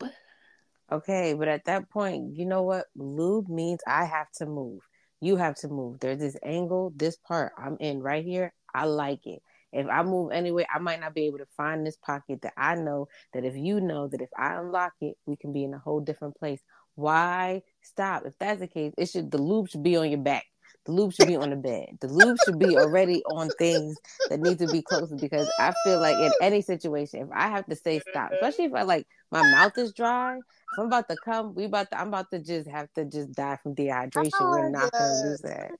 Okay, 0.90 1.34
but 1.34 1.48
at 1.48 1.64
that 1.64 1.90
point, 1.90 2.36
you 2.36 2.46
know 2.46 2.62
what? 2.62 2.86
Lube 2.94 3.48
means 3.48 3.80
I 3.86 4.04
have 4.04 4.30
to 4.36 4.46
move. 4.46 4.82
You 5.20 5.36
have 5.36 5.56
to 5.56 5.68
move. 5.68 5.98
There's 5.98 6.18
this 6.18 6.36
angle, 6.44 6.92
this 6.94 7.16
part 7.16 7.52
I'm 7.58 7.76
in 7.80 8.00
right 8.00 8.24
here. 8.24 8.52
I 8.78 8.84
like 8.84 9.26
it. 9.26 9.42
If 9.72 9.86
I 9.86 10.02
move 10.02 10.32
anyway, 10.32 10.66
I 10.72 10.78
might 10.78 11.00
not 11.00 11.14
be 11.14 11.26
able 11.26 11.38
to 11.38 11.46
find 11.56 11.86
this 11.86 11.96
pocket 11.96 12.42
that 12.42 12.54
I 12.56 12.74
know 12.74 13.08
that 13.32 13.44
if 13.44 13.56
you 13.56 13.80
know 13.80 14.08
that 14.08 14.22
if 14.22 14.30
I 14.36 14.54
unlock 14.54 14.94
it, 15.00 15.16
we 15.26 15.36
can 15.36 15.52
be 15.52 15.64
in 15.64 15.74
a 15.74 15.78
whole 15.78 16.00
different 16.00 16.36
place. 16.36 16.60
Why 16.94 17.62
stop? 17.82 18.24
If 18.24 18.38
that's 18.38 18.60
the 18.60 18.66
case, 18.66 18.92
it 18.96 19.08
should 19.08 19.30
the 19.30 19.38
loop 19.42 19.68
should 19.68 19.82
be 19.82 19.96
on 19.96 20.10
your 20.10 20.20
back. 20.20 20.44
The 20.86 20.92
loop 20.92 21.12
should 21.12 21.26
be 21.26 21.36
on 21.36 21.50
the 21.50 21.56
bed. 21.56 21.98
The 22.00 22.08
loop 22.08 22.38
should 22.38 22.58
be 22.58 22.76
already 22.76 23.22
on 23.24 23.50
things 23.58 24.00
that 24.30 24.40
need 24.40 24.58
to 24.60 24.68
be 24.68 24.80
closer 24.80 25.16
because 25.16 25.48
I 25.58 25.74
feel 25.84 26.00
like 26.00 26.16
in 26.16 26.32
any 26.40 26.62
situation, 26.62 27.20
if 27.20 27.28
I 27.32 27.48
have 27.48 27.66
to 27.66 27.76
say 27.76 28.00
stop, 28.00 28.32
especially 28.32 28.64
if 28.66 28.74
I 28.74 28.82
like 28.82 29.06
my 29.30 29.42
mouth 29.42 29.76
is 29.76 29.92
dry, 29.92 30.38
if 30.38 30.78
I'm 30.78 30.86
about 30.86 31.08
to 31.10 31.16
come, 31.16 31.54
we 31.54 31.64
about 31.64 31.90
to 31.90 32.00
I'm 32.00 32.08
about 32.08 32.30
to 32.30 32.38
just 32.38 32.68
have 32.70 32.88
to 32.94 33.04
just 33.04 33.32
die 33.32 33.58
from 33.62 33.74
dehydration. 33.74 34.32
Oh, 34.40 34.50
We're 34.50 34.70
not 34.70 34.92
yes. 34.92 34.98
gonna 34.98 35.12
lose 35.12 35.40
that. 35.42 35.74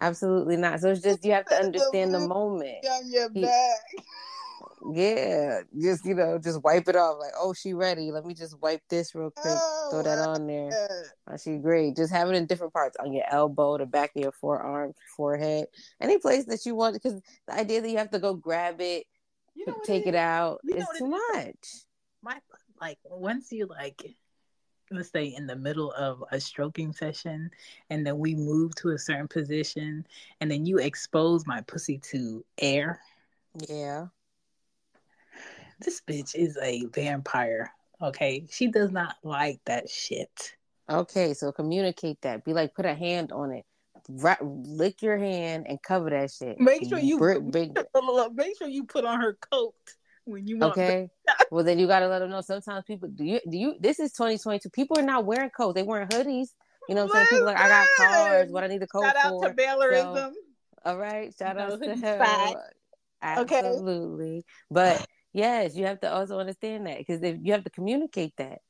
Absolutely 0.00 0.56
not. 0.56 0.80
So 0.80 0.90
it's 0.90 1.02
just 1.02 1.24
you 1.24 1.32
have 1.32 1.46
to 1.46 1.56
understand 1.56 2.14
the 2.14 2.20
moment. 2.20 2.84
On 2.90 3.10
your 3.10 3.30
back. 3.30 3.80
Yeah, 4.92 5.62
just 5.80 6.04
you 6.04 6.14
know, 6.14 6.38
just 6.38 6.62
wipe 6.62 6.88
it 6.88 6.96
off. 6.96 7.18
Like, 7.18 7.32
oh, 7.38 7.52
she 7.52 7.74
ready. 7.74 8.10
Let 8.12 8.24
me 8.24 8.34
just 8.34 8.58
wipe 8.60 8.82
this 8.88 9.14
real 9.14 9.30
quick. 9.30 9.54
Oh, 9.56 9.88
throw 9.90 10.02
that 10.02 10.18
on 10.18 10.46
there. 10.46 11.06
Oh, 11.28 11.36
she 11.36 11.56
great. 11.56 11.96
Just 11.96 12.12
have 12.12 12.28
it 12.28 12.34
in 12.34 12.46
different 12.46 12.72
parts 12.72 12.96
on 12.98 13.12
your 13.12 13.24
elbow, 13.28 13.76
the 13.76 13.86
back 13.86 14.12
of 14.16 14.22
your 14.22 14.32
forearm, 14.32 14.92
forehead, 15.16 15.66
any 16.00 16.18
place 16.18 16.46
that 16.46 16.64
you 16.64 16.74
want. 16.74 16.94
Because 16.94 17.20
the 17.46 17.54
idea 17.54 17.80
that 17.80 17.90
you 17.90 17.98
have 17.98 18.10
to 18.10 18.18
go 18.18 18.34
grab 18.34 18.80
it, 18.80 19.04
you 19.54 19.64
uh, 19.66 19.72
know 19.72 19.78
take 19.84 20.06
it, 20.06 20.10
it 20.10 20.14
out, 20.14 20.60
you 20.62 20.76
is 20.76 20.86
too 20.96 21.06
much. 21.06 21.56
My 22.22 22.38
like 22.80 22.98
once 23.04 23.50
you 23.52 23.66
like 23.66 24.16
let's 24.90 25.10
say 25.10 25.34
in 25.36 25.46
the 25.46 25.56
middle 25.56 25.92
of 25.92 26.22
a 26.32 26.40
stroking 26.40 26.92
session 26.92 27.50
and 27.90 28.06
then 28.06 28.18
we 28.18 28.34
move 28.34 28.74
to 28.76 28.90
a 28.90 28.98
certain 28.98 29.28
position 29.28 30.06
and 30.40 30.50
then 30.50 30.64
you 30.66 30.78
expose 30.78 31.46
my 31.46 31.60
pussy 31.62 31.98
to 31.98 32.44
air. 32.58 33.00
Yeah. 33.68 34.06
This 35.80 36.00
bitch 36.06 36.34
is 36.34 36.58
a 36.62 36.84
vampire. 36.86 37.72
Okay. 38.02 38.46
She 38.50 38.68
does 38.68 38.90
not 38.90 39.16
like 39.22 39.60
that 39.66 39.88
shit. 39.88 40.54
Okay, 40.90 41.34
so 41.34 41.52
communicate 41.52 42.20
that. 42.22 42.44
Be 42.44 42.54
like, 42.54 42.74
put 42.74 42.86
a 42.86 42.94
hand 42.94 43.30
on 43.30 43.52
it. 43.52 43.64
Right, 44.08 44.38
lick 44.42 45.02
your 45.02 45.18
hand 45.18 45.66
and 45.68 45.82
cover 45.82 46.08
that 46.10 46.30
shit. 46.30 46.58
Make 46.58 46.88
sure 46.88 46.98
you 46.98 47.18
big, 47.18 47.52
big, 47.52 47.78
make 48.34 48.56
sure 48.56 48.68
you 48.68 48.84
put 48.84 49.04
on 49.04 49.20
her 49.20 49.36
coat 49.52 49.74
when 50.24 50.46
you 50.46 50.58
want. 50.58 50.72
Okay. 50.72 51.10
well, 51.50 51.64
then 51.64 51.78
you 51.78 51.86
got 51.86 52.00
to 52.00 52.08
let 52.08 52.20
them 52.20 52.30
know. 52.30 52.40
Sometimes 52.40 52.84
people 52.84 53.08
do 53.08 53.24
you 53.24 53.40
do 53.48 53.56
you. 53.56 53.74
This 53.80 54.00
is 54.00 54.12
2022. 54.12 54.70
People 54.70 54.98
are 54.98 55.02
not 55.02 55.24
wearing 55.24 55.50
coats. 55.50 55.74
They 55.74 55.82
wearing 55.82 56.08
hoodies. 56.08 56.48
You 56.88 56.94
know 56.94 57.04
what 57.04 57.16
I'm 57.16 57.26
saying? 57.26 57.26
People 57.30 57.46
like 57.46 57.58
I 57.58 57.68
got 57.68 57.86
cars. 57.98 58.50
What 58.50 58.64
I 58.64 58.66
need 58.68 58.82
a 58.82 58.86
coat 58.86 59.04
Shout 59.04 59.14
for. 59.14 59.20
Shout 59.20 59.44
out 59.44 59.56
to 59.56 59.62
Bailerism. 59.62 60.14
So, 60.14 60.32
all 60.84 60.96
right. 60.96 61.34
Shout 61.38 61.56
no, 61.56 61.74
out 61.74 61.82
to 61.82 61.96
her. 61.96 62.54
Absolutely. 63.20 64.38
Okay. 64.38 64.44
But 64.70 65.06
yes, 65.32 65.76
you 65.76 65.86
have 65.86 66.00
to 66.00 66.12
also 66.12 66.38
understand 66.38 66.86
that 66.86 66.98
because 66.98 67.20
you 67.22 67.52
have 67.52 67.64
to 67.64 67.70
communicate 67.70 68.32
that, 68.38 68.60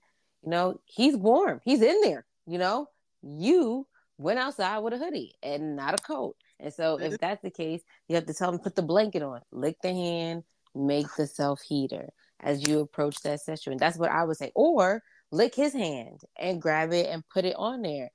you 0.43 0.51
know, 0.51 0.81
he's 0.85 1.17
warm. 1.17 1.61
He's 1.65 1.83
in 1.83 2.01
there. 2.03 2.25
You 2.47 2.59
know, 2.59 2.89
you 3.23 3.87
went 4.17 4.39
outside 4.39 4.79
with 4.79 4.95
a 4.95 4.99
hoodie 4.99 5.35
and 5.43 5.77
not 5.77 5.95
a 5.95 6.03
coat. 6.03 6.37
And 6.59 6.73
so 6.73 6.97
if 6.97 7.05
mm-hmm. 7.07 7.17
that's 7.21 7.43
the 7.43 7.51
case, 7.51 7.83
you 8.09 8.17
have 8.17 8.27
to 8.27 8.35
tell 8.35 8.51
him 8.51 8.59
put 8.59 8.75
the 8.75 8.83
blanket 8.83 9.23
on, 9.23 9.41
lick 9.53 9.77
the 9.83 9.91
hand, 9.91 10.43
make 10.75 11.07
the 11.17 11.27
self 11.27 11.61
heater 11.61 12.09
as 12.41 12.67
you 12.67 12.81
approach 12.81 13.21
that 13.23 13.41
session. 13.41 13.77
That's 13.79 13.99
what 13.99 14.11
I 14.11 14.25
would 14.25 14.37
say. 14.37 14.53
Or 14.55 15.03
lick 15.31 15.55
his 15.55 15.73
hand 15.73 16.21
and 16.39 16.61
grab 16.61 16.93
it 16.93 17.07
and 17.07 17.23
put 17.33 17.45
it 17.45 17.57
on 17.57 17.83
there. 17.83 18.11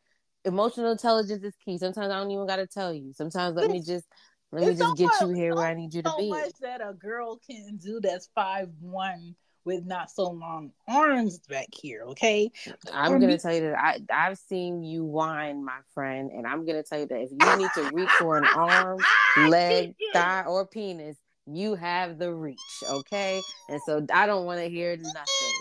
Emotional 0.45 0.91
intelligence 0.91 1.43
is 1.43 1.55
key. 1.63 1.77
Sometimes 1.77 2.11
I 2.11 2.19
don't 2.19 2.31
even 2.31 2.47
got 2.47 2.57
to 2.57 2.67
tell 2.67 2.93
you. 2.93 3.13
Sometimes 3.13 3.55
let 3.55 3.69
me 3.69 3.79
just 3.79 4.05
let 4.51 4.67
me 4.67 4.75
just 4.75 4.97
get 4.97 5.09
you 5.21 5.29
here 5.29 5.55
where 5.55 5.67
I 5.67 5.73
need 5.73 5.93
you 5.93 6.01
to 6.03 6.09
so 6.09 6.17
be. 6.17 6.29
So 6.29 6.37
much 6.37 6.51
that 6.61 6.81
a 6.81 6.93
girl 6.93 7.39
can 7.49 7.77
do 7.77 7.99
that's 8.01 8.29
five 8.35 8.69
one 8.79 9.35
with 9.65 9.85
not 9.85 10.11
so 10.11 10.29
long 10.29 10.71
arms 10.87 11.39
back 11.49 11.67
here. 11.71 12.03
Okay, 12.09 12.51
I'm 12.91 13.19
gonna 13.19 13.37
tell 13.37 13.53
you 13.53 13.61
that 13.61 13.79
I 13.79 13.99
I've 14.11 14.37
seen 14.37 14.83
you 14.83 15.05
whine, 15.05 15.63
my 15.63 15.79
friend, 15.93 16.31
and 16.31 16.45
I'm 16.45 16.65
gonna 16.65 16.83
tell 16.83 16.99
you 16.99 17.07
that 17.07 17.21
if 17.21 17.29
you 17.31 17.57
need 17.57 17.69
to 17.75 17.95
reach 17.95 18.09
for 18.19 18.37
an 18.37 18.45
arm, 18.45 18.99
leg, 19.47 19.95
thigh, 20.13 20.43
or 20.45 20.67
penis, 20.67 21.17
you 21.45 21.75
have 21.75 22.17
the 22.17 22.33
reach, 22.33 22.59
okay? 22.89 23.41
And 23.69 23.81
so 23.85 24.05
I 24.13 24.25
don't 24.25 24.45
want 24.45 24.59
to 24.61 24.69
hear 24.69 24.95
nothing. 24.95 25.53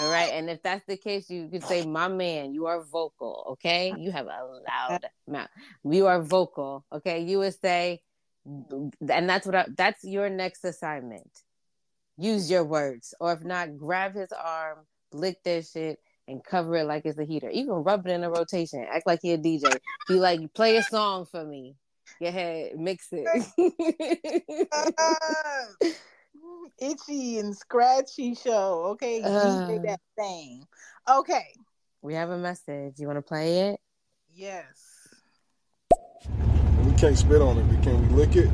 All 0.00 0.10
right. 0.10 0.32
And 0.32 0.48
if 0.48 0.62
that's 0.62 0.84
the 0.86 0.96
case, 0.96 1.28
you 1.28 1.48
could 1.48 1.64
say, 1.64 1.84
My 1.84 2.08
man, 2.08 2.54
you 2.54 2.66
are 2.66 2.82
vocal. 2.82 3.44
Okay. 3.52 3.92
You 3.98 4.10
have 4.12 4.26
a 4.26 4.60
loud 4.68 5.06
mouth. 5.28 5.48
You 5.84 6.06
are 6.06 6.22
vocal. 6.22 6.84
Okay. 6.92 7.22
You 7.22 7.38
would 7.38 7.60
say, 7.60 8.00
and 8.46 9.28
that's 9.28 9.46
what 9.46 9.54
I, 9.54 9.66
that's 9.76 10.02
your 10.04 10.30
next 10.30 10.64
assignment. 10.64 11.30
Use 12.16 12.50
your 12.50 12.64
words. 12.64 13.14
Or 13.20 13.32
if 13.32 13.44
not, 13.44 13.76
grab 13.76 14.14
his 14.14 14.32
arm, 14.32 14.78
lick 15.12 15.42
that 15.44 15.66
shit, 15.66 15.98
and 16.28 16.42
cover 16.44 16.76
it 16.76 16.84
like 16.84 17.04
it's 17.04 17.18
a 17.18 17.24
heater. 17.24 17.50
Even 17.50 17.72
rub 17.72 18.06
it 18.06 18.12
in 18.12 18.24
a 18.24 18.30
rotation. 18.30 18.86
Act 18.90 19.06
like 19.06 19.20
you're 19.22 19.36
a 19.36 19.38
DJ. 19.38 19.78
Be 20.08 20.14
like, 20.14 20.54
play 20.54 20.76
a 20.76 20.82
song 20.82 21.26
for 21.26 21.44
me. 21.44 21.76
Go 22.20 22.26
ahead, 22.26 22.78
mix 22.78 23.08
it. 23.12 23.26
Itchy 26.78 27.38
and 27.38 27.56
scratchy 27.56 28.34
show. 28.34 28.84
Okay, 28.92 29.22
Uh. 29.22 29.66
DJ 29.68 29.82
that 29.84 30.00
thing. 30.16 30.66
Okay. 31.08 31.46
we 32.02 32.14
have 32.14 32.30
a 32.30 32.38
message. 32.38 32.94
You 32.98 33.06
want 33.06 33.18
to 33.18 33.22
play 33.22 33.70
it? 33.70 33.80
Yes. 34.34 35.08
We 36.84 36.92
can't 36.96 37.16
spit 37.16 37.42
on 37.42 37.58
it, 37.58 37.62
but 37.64 37.82
can 37.82 38.08
we 38.08 38.14
lick 38.14 38.36
it? 38.36 38.50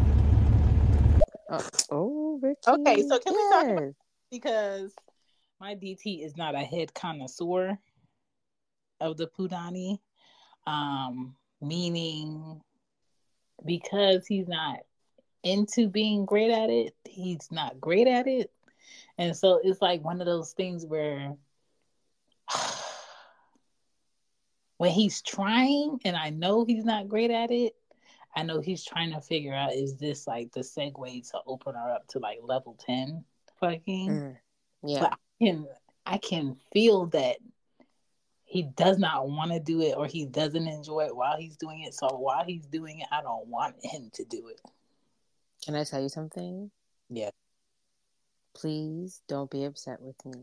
Oh, 1.49 1.69
oh 1.91 2.39
Ricky. 2.43 2.59
Okay, 2.67 3.03
so 3.03 3.19
can 3.21 3.33
we 3.33 3.49
talk 3.53 3.67
about 3.67 3.95
because 4.31 4.93
my 5.61 5.75
DT 5.75 6.25
is 6.25 6.37
not 6.37 6.55
a 6.55 6.61
head 6.61 6.93
connoisseur 6.95 7.79
of 9.01 9.17
the 9.17 9.29
Pudani. 9.29 9.99
Um, 10.67 11.37
meaning 11.61 12.61
because 13.65 14.27
he's 14.27 14.49
not 14.49 14.81
into 15.43 15.89
being 15.89 16.25
great 16.25 16.51
at 16.51 16.71
it, 16.71 16.95
he's 17.05 17.49
not 17.51 17.81
great 17.81 18.07
at 18.07 18.27
it. 18.27 18.51
And 19.19 19.37
so 19.37 19.61
it's 19.63 19.81
like 19.81 20.05
one 20.05 20.21
of 20.21 20.27
those 20.27 20.53
things 20.53 20.85
where 20.85 21.35
when 24.79 24.91
he's 24.91 25.23
trying 25.23 26.01
and 26.05 26.17
I 26.17 26.31
know 26.31 26.65
he's 26.65 26.85
not 26.85 27.09
great 27.09 27.31
at 27.31 27.51
it, 27.51 27.75
I 28.35 28.43
know 28.43 28.61
he's 28.61 28.85
trying 28.85 29.13
to 29.13 29.21
figure 29.21 29.55
out 29.55 29.73
is 29.73 29.97
this 29.97 30.27
like 30.27 30.53
the 30.53 30.61
segue 30.61 31.31
to 31.31 31.39
open 31.47 31.75
her 31.75 31.91
up 31.91 32.07
to 32.09 32.19
like 32.19 32.41
level 32.43 32.77
10 32.85 33.25
fucking. 33.59 34.11
Mm, 34.11 34.37
yeah. 34.85 35.01
But 35.01 35.13
I 35.13 35.45
can 35.45 35.67
I 36.05 36.19
can 36.19 36.57
feel 36.73 37.07
that 37.07 37.39
he 38.57 38.63
does 38.63 38.99
not 38.99 39.29
want 39.29 39.51
to 39.51 39.61
do 39.61 39.83
it 39.83 39.95
or 39.99 40.07
he 40.07 40.25
doesn't 40.25 40.67
enjoy 40.67 41.01
it 41.01 41.15
while 41.15 41.37
he's 41.37 41.59
doing 41.59 41.83
it. 41.83 41.93
So 41.93 42.09
while 42.09 42.43
he's 42.43 42.65
doing 42.65 43.01
it, 43.01 43.07
I 43.13 43.21
don't 43.21 43.47
want 43.49 43.75
him 43.85 44.11
to 44.15 44.25
do 44.25 44.49
it. 44.49 44.61
Can 45.63 45.75
I 45.75 45.85
tell 45.85 46.01
you 46.01 46.09
something? 46.09 46.71
Yeah. 47.11 47.29
Please 48.55 49.21
don't 49.29 49.51
be 49.51 49.65
upset 49.65 50.01
with 50.01 50.17
me. 50.25 50.41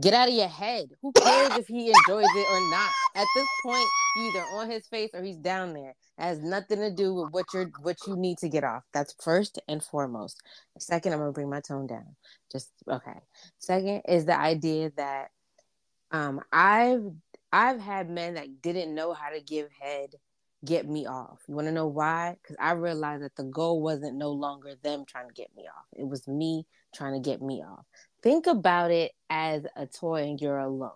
Get 0.00 0.14
out 0.14 0.28
of 0.28 0.34
your 0.34 0.48
head. 0.48 0.88
Who 1.02 1.12
cares 1.12 1.58
if 1.58 1.66
he 1.66 1.88
enjoys 1.88 2.24
it 2.24 2.46
or 2.50 2.70
not? 2.70 2.90
At 3.16 3.26
this 3.36 3.48
point, 3.62 3.86
you 4.16 4.30
either 4.30 4.44
on 4.54 4.70
his 4.70 4.86
face 4.86 5.10
or 5.12 5.22
he's 5.22 5.36
down 5.36 5.74
there. 5.74 5.90
It 5.90 6.22
has 6.22 6.38
nothing 6.38 6.78
to 6.78 6.90
do 6.90 7.12
with 7.12 7.32
what 7.32 7.44
you're 7.52 7.70
what 7.82 7.98
you 8.06 8.16
need 8.16 8.38
to 8.38 8.48
get 8.48 8.64
off. 8.64 8.82
That's 8.94 9.14
first 9.22 9.60
and 9.68 9.82
foremost. 9.82 10.40
Second, 10.78 11.12
I'm 11.12 11.18
gonna 11.18 11.32
bring 11.32 11.50
my 11.50 11.60
tone 11.60 11.86
down. 11.86 12.16
Just 12.50 12.70
okay. 12.88 13.20
Second 13.58 14.00
is 14.08 14.24
the 14.24 14.40
idea 14.40 14.90
that 14.96 15.32
um 16.12 16.40
I've 16.52 17.12
I've 17.52 17.80
had 17.80 18.08
men 18.10 18.34
that 18.34 18.62
didn't 18.62 18.94
know 18.94 19.12
how 19.12 19.30
to 19.30 19.40
give 19.40 19.68
head 19.80 20.14
get 20.64 20.88
me 20.88 21.06
off. 21.06 21.38
You 21.48 21.54
want 21.54 21.68
to 21.68 21.72
know 21.72 21.86
why? 21.86 22.36
Because 22.42 22.56
I 22.60 22.72
realized 22.72 23.22
that 23.22 23.36
the 23.36 23.44
goal 23.44 23.80
wasn't 23.80 24.16
no 24.16 24.30
longer 24.30 24.74
them 24.82 25.04
trying 25.06 25.28
to 25.28 25.34
get 25.34 25.48
me 25.56 25.64
off. 25.64 25.86
It 25.96 26.06
was 26.06 26.28
me 26.28 26.66
trying 26.94 27.14
to 27.14 27.28
get 27.28 27.40
me 27.40 27.62
off. 27.62 27.84
Think 28.22 28.46
about 28.46 28.90
it 28.90 29.12
as 29.30 29.64
a 29.76 29.86
toy 29.86 30.24
and 30.24 30.40
you're 30.40 30.58
alone. 30.58 30.90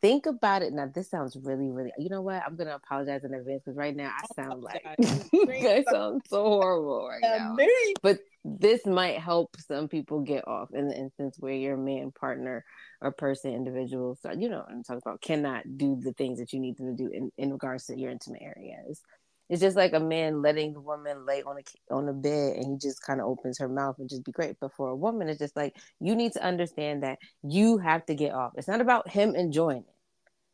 Think 0.00 0.26
about 0.26 0.62
it. 0.62 0.72
Now, 0.72 0.86
this 0.86 1.08
sounds 1.08 1.36
really, 1.36 1.70
really. 1.70 1.90
You 1.98 2.10
know 2.10 2.20
what? 2.20 2.42
I'm 2.46 2.56
gonna 2.56 2.74
apologize 2.74 3.24
in 3.24 3.32
advance 3.32 3.62
because 3.64 3.76
right 3.76 3.96
now 3.96 4.12
I 4.12 4.42
sound 4.42 4.62
like 4.62 4.84
I 4.84 5.84
sound 5.90 6.22
so 6.28 6.44
horrible 6.44 7.08
right 7.08 7.22
now. 7.22 7.56
But 8.02 8.18
this 8.44 8.84
might 8.84 9.18
help 9.18 9.56
some 9.58 9.88
people 9.88 10.20
get 10.20 10.46
off 10.46 10.68
in 10.74 10.88
the 10.88 10.96
instance 10.96 11.36
where 11.38 11.54
your 11.54 11.78
man, 11.78 12.12
partner, 12.12 12.64
or 13.00 13.10
person, 13.10 13.54
individual, 13.54 14.18
so 14.20 14.32
you 14.32 14.48
know 14.50 14.58
what 14.58 14.70
I'm 14.70 14.82
talking 14.82 15.02
about, 15.04 15.22
cannot 15.22 15.64
do 15.76 15.98
the 16.00 16.12
things 16.12 16.38
that 16.38 16.52
you 16.52 16.60
need 16.60 16.76
them 16.76 16.94
to 16.94 17.02
do 17.02 17.10
in, 17.10 17.30
in 17.38 17.52
regards 17.52 17.86
to 17.86 17.98
your 17.98 18.10
intimate 18.10 18.42
areas. 18.42 19.00
It's 19.48 19.60
just 19.60 19.76
like 19.76 19.92
a 19.92 20.00
man 20.00 20.42
letting 20.42 20.72
the 20.72 20.80
woman 20.80 21.26
lay 21.26 21.42
on 21.42 21.58
a 21.58 21.94
on 21.94 22.08
a 22.08 22.14
bed 22.14 22.56
and 22.56 22.72
he 22.72 22.78
just 22.78 23.02
kind 23.02 23.20
of 23.20 23.26
opens 23.26 23.58
her 23.58 23.68
mouth 23.68 23.96
and 23.98 24.08
just 24.08 24.24
be 24.24 24.32
great. 24.32 24.56
But 24.58 24.72
for 24.74 24.88
a 24.88 24.96
woman, 24.96 25.28
it's 25.28 25.38
just 25.38 25.54
like 25.54 25.76
you 26.00 26.14
need 26.14 26.32
to 26.32 26.44
understand 26.44 27.02
that 27.02 27.18
you 27.42 27.76
have 27.78 28.06
to 28.06 28.14
get 28.14 28.32
off. 28.32 28.52
It's 28.56 28.68
not 28.68 28.80
about 28.80 29.10
him 29.10 29.34
enjoying 29.34 29.84
it. 29.86 29.94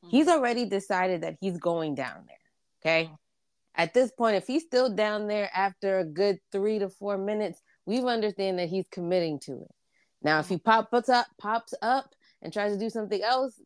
Mm-hmm. 0.05 0.09
He's 0.11 0.29
already 0.29 0.65
decided 0.67 1.23
that 1.23 1.37
he's 1.41 1.57
going 1.57 1.95
down 1.95 2.25
there. 2.27 2.37
Okay. 2.83 3.05
Mm-hmm. 3.07 3.15
At 3.77 3.95
this 3.95 4.11
point, 4.11 4.37
if 4.37 4.47
he's 4.47 4.65
still 4.65 4.93
down 4.93 5.29
there 5.29 5.49
after 5.55 6.01
a 6.01 6.05
good 6.05 6.39
three 6.51 6.81
to 6.81 6.89
four 6.89 7.17
minutes, 7.17 7.63
we've 7.87 8.05
understand 8.05 8.59
that 8.59 8.69
he's 8.69 8.87
committing 8.91 9.39
to 9.41 9.53
it. 9.53 9.75
Now, 10.23 10.41
if 10.41 10.49
he 10.49 10.57
mm-hmm. 10.57 10.87
pops 10.91 11.09
up, 11.09 11.27
pops 11.39 11.75
up 11.83 12.15
and 12.43 12.53
tries 12.53 12.73
to 12.73 12.79
do 12.79 12.91
something 12.91 13.23
else, 13.23 13.61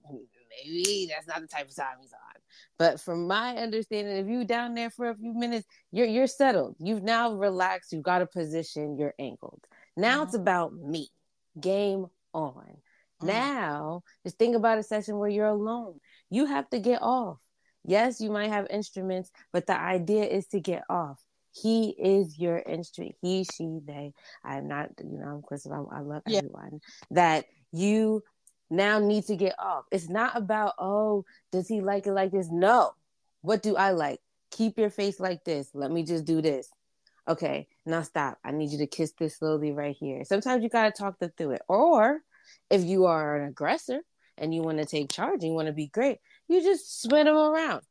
maybe 0.64 1.08
that's 1.10 1.26
not 1.26 1.40
the 1.40 1.48
type 1.48 1.68
of 1.68 1.76
time 1.76 1.96
he's 2.00 2.12
on. 2.12 2.20
But 2.78 3.00
from 3.00 3.26
my 3.26 3.56
understanding, 3.56 4.16
if 4.16 4.28
you 4.28 4.44
down 4.44 4.74
there 4.74 4.90
for 4.90 5.08
a 5.08 5.14
few 5.14 5.34
minutes, 5.34 5.66
you're 5.90 6.06
you're 6.06 6.26
settled. 6.26 6.76
You've 6.78 7.02
now 7.02 7.34
relaxed. 7.34 7.92
You've 7.92 8.02
got 8.02 8.22
a 8.22 8.26
position. 8.26 8.96
You're 8.96 9.14
angled. 9.18 9.64
Now 9.96 10.22
it's 10.22 10.32
mm-hmm. 10.32 10.42
about 10.42 10.74
me. 10.74 11.08
Game 11.60 12.06
on. 12.32 12.76
Mm. 13.22 13.26
Now, 13.26 14.02
just 14.24 14.38
think 14.38 14.56
about 14.56 14.78
a 14.78 14.82
session 14.82 15.18
where 15.18 15.28
you're 15.28 15.46
alone. 15.46 16.00
You 16.30 16.46
have 16.46 16.68
to 16.70 16.78
get 16.78 17.00
off. 17.02 17.38
Yes, 17.84 18.20
you 18.20 18.30
might 18.30 18.48
have 18.50 18.66
instruments, 18.70 19.30
but 19.52 19.66
the 19.66 19.78
idea 19.78 20.24
is 20.24 20.46
to 20.48 20.60
get 20.60 20.84
off. 20.88 21.20
He 21.55 21.90
is 21.90 22.39
your 22.39 22.59
instrument. 22.59 23.14
He, 23.22 23.44
she, 23.44 23.78
they. 23.85 24.12
I'm 24.44 24.66
not, 24.66 24.90
you 24.98 25.18
know, 25.18 25.36
I'm 25.36 25.43
Christopher. 25.43 25.86
I, 25.93 25.98
I 25.98 26.01
love 26.01 26.22
Yeah. 26.26 26.39
everyone. 26.39 26.81
That 27.12 27.47
you 27.72 28.22
now 28.70 28.98
need 28.98 29.24
to 29.26 29.36
get 29.36 29.55
off. 29.59 29.85
It's 29.93 30.09
not 30.09 30.36
about, 30.36 30.74
oh, 30.78 31.24
does 31.52 31.68
he 31.68 31.81
like 31.81 32.06
it 32.06 32.12
like 32.12 32.32
this? 32.32 32.48
No. 32.51 32.93
What 33.43 33.62
do 33.62 33.76
I 33.76 33.93
like? 33.93 34.20
Keep 34.51 34.78
your 34.78 34.90
face 34.90 35.20
like 35.20 35.44
this. 35.44 35.70
Let 35.74 35.90
me 35.90 36.02
just 36.02 36.24
do 36.24 36.43
this. 36.43 36.68
Okay, 37.28 37.68
now 37.86 38.02
stop. 38.02 38.39
I 38.44 38.51
need 38.51 38.70
you 38.70 38.78
to 38.78 38.86
kiss 38.86 39.12
this 39.18 39.39
slowly 39.39 39.72
right 39.72 39.97
here. 39.98 40.24
Sometimes 40.24 40.62
you 40.62 40.68
got 40.68 40.85
to 40.85 41.02
talk 41.02 41.18
them 41.18 41.32
through 41.36 41.52
it. 41.52 41.62
Or 41.68 42.20
if 42.68 42.82
you 42.85 43.06
are 43.06 43.36
an 43.36 43.48
aggressor 43.48 44.01
and 44.36 44.55
you 44.55 44.62
want 44.62 44.78
to 44.78 44.85
take 44.85 45.10
charge 45.10 45.43
and 45.43 45.44
you 45.44 45.52
want 45.52 45.68
to 45.68 45.72
be 45.72 45.86
great, 45.86 46.18
you 46.48 46.62
just 46.62 47.02
spin 47.02 47.26
them 47.26 47.36
around. 47.36 47.82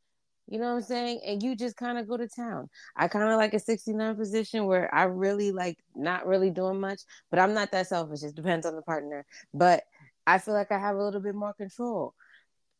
You 0.47 0.59
know 0.59 0.65
what 0.65 0.75
I'm 0.75 0.81
saying? 0.81 1.21
And 1.25 1.41
you 1.41 1.55
just 1.55 1.77
kind 1.77 1.97
of 1.97 2.07
go 2.07 2.17
to 2.17 2.27
town. 2.27 2.69
I 2.95 3.07
kind 3.07 3.29
of 3.29 3.37
like 3.37 3.53
a 3.53 3.59
69 3.59 4.15
position 4.15 4.65
where 4.65 4.93
I 4.93 5.03
really 5.03 5.51
like 5.51 5.79
not 5.95 6.27
really 6.27 6.49
doing 6.49 6.79
much, 6.79 7.01
but 7.29 7.39
I'm 7.39 7.53
not 7.53 7.71
that 7.71 7.87
selfish. 7.87 8.23
It 8.23 8.35
depends 8.35 8.65
on 8.65 8.75
the 8.75 8.81
partner. 8.81 9.25
But 9.53 9.83
I 10.27 10.39
feel 10.39 10.53
like 10.53 10.71
I 10.71 10.79
have 10.79 10.95
a 10.95 11.03
little 11.03 11.21
bit 11.21 11.35
more 11.35 11.53
control. 11.53 12.13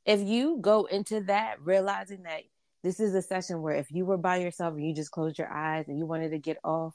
If 0.06 0.22
you 0.22 0.57
go 0.60 0.85
into 0.85 1.22
that 1.22 1.61
realizing 1.61 2.23
that 2.23 2.41
this 2.84 2.99
is 2.99 3.15
a 3.15 3.22
session 3.22 3.61
where 3.61 3.76
if 3.76 3.91
you 3.91 4.06
were 4.06 4.18
by 4.18 4.38
yourself 4.38 4.73
and 4.73 4.85
you 4.85 4.94
just 4.94 5.11
closed 5.11 5.40
your 5.40 5.52
eyes 5.52 5.85
and 5.88 5.98
you 5.98 6.06
wanted 6.06 6.31
to 6.31 6.40
get 6.40 6.57
off, 6.65 6.94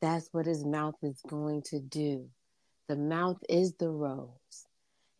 that's 0.00 0.28
what 0.32 0.46
his 0.46 0.64
mouth 0.64 0.96
is 1.02 1.20
going 1.28 1.62
to 1.70 1.78
do. 1.78 2.28
The 2.88 2.96
mouth 2.96 3.38
is 3.48 3.74
the 3.74 3.88
rose. 3.88 4.30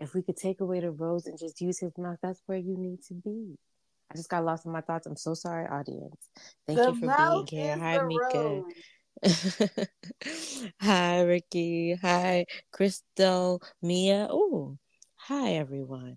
If 0.00 0.14
we 0.14 0.22
could 0.22 0.36
take 0.36 0.60
away 0.60 0.80
the 0.80 0.90
rose 0.90 1.26
and 1.26 1.38
just 1.38 1.60
use 1.60 1.78
his 1.78 1.96
mouth, 1.96 2.18
that's 2.22 2.42
where 2.46 2.58
you 2.58 2.76
need 2.76 3.02
to 3.08 3.14
be. 3.14 3.56
I 4.10 4.16
just 4.16 4.30
got 4.30 4.44
lost 4.44 4.64
in 4.64 4.72
my 4.72 4.80
thoughts. 4.80 5.06
I'm 5.06 5.16
so 5.16 5.34
sorry, 5.34 5.66
audience. 5.66 6.30
Thank 6.66 6.80
The 6.80 6.88
you 6.88 6.94
for 6.94 7.14
being 7.16 7.46
here. 7.46 7.76
Hi, 7.76 7.98
Mika. 7.98 8.62
hi, 10.80 11.20
Ricky. 11.22 11.94
Hi, 12.00 12.46
Crystal, 12.72 13.62
Mia. 13.82 14.28
Oh, 14.30 14.78
hi, 15.16 15.54
everyone. 15.54 16.16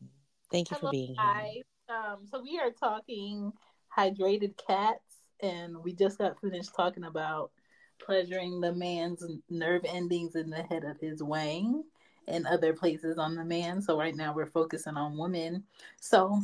Thank 0.51 0.71
you 0.71 0.77
Hello, 0.77 0.89
for 0.89 0.91
being 0.91 1.07
here. 1.07 1.15
guys. 1.17 1.63
Um, 1.89 2.25
so 2.31 2.41
we 2.41 2.59
are 2.59 2.71
talking 2.71 3.51
hydrated 3.97 4.53
cats, 4.65 5.17
and 5.41 5.75
we 5.83 5.93
just 5.93 6.17
got 6.17 6.39
finished 6.39 6.73
talking 6.73 7.03
about 7.03 7.51
pleasuring 7.99 8.61
the 8.61 8.73
man's 8.73 9.25
nerve 9.49 9.83
endings 9.85 10.35
in 10.35 10.49
the 10.49 10.63
head 10.63 10.85
of 10.85 10.97
his 10.99 11.21
wang 11.21 11.83
and 12.27 12.47
other 12.47 12.73
places 12.73 13.17
on 13.17 13.35
the 13.35 13.43
man. 13.43 13.81
So 13.81 13.97
right 13.97 14.15
now 14.15 14.33
we're 14.33 14.45
focusing 14.45 14.95
on 14.95 15.17
women. 15.17 15.63
So, 15.99 16.41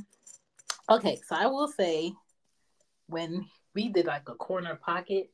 okay, 0.90 1.20
so 1.28 1.36
I 1.36 1.48
will 1.48 1.68
say 1.68 2.14
when 3.08 3.46
we 3.74 3.90
did 3.90 4.06
like 4.06 4.28
a 4.30 4.36
corner 4.36 4.76
pocket 4.76 5.30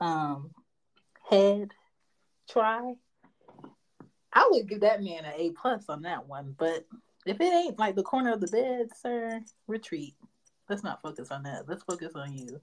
um 0.00 0.50
head 1.28 1.70
try, 2.48 2.94
I 4.32 4.48
would 4.50 4.68
give 4.68 4.80
that 4.80 5.02
man 5.02 5.24
an 5.24 5.34
A 5.36 5.50
plus 5.50 5.88
on 5.88 6.02
that 6.02 6.26
one. 6.26 6.54
But 6.58 6.86
if 7.26 7.40
it 7.40 7.44
ain't 7.44 7.78
like 7.78 7.94
the 7.94 8.02
corner 8.02 8.32
of 8.32 8.40
the 8.40 8.48
bed, 8.48 8.88
sir, 9.00 9.40
retreat. 9.66 10.14
Let's 10.68 10.82
not 10.82 11.02
focus 11.02 11.30
on 11.30 11.42
that. 11.44 11.68
Let's 11.68 11.82
focus 11.84 12.12
on 12.14 12.32
you. 12.32 12.60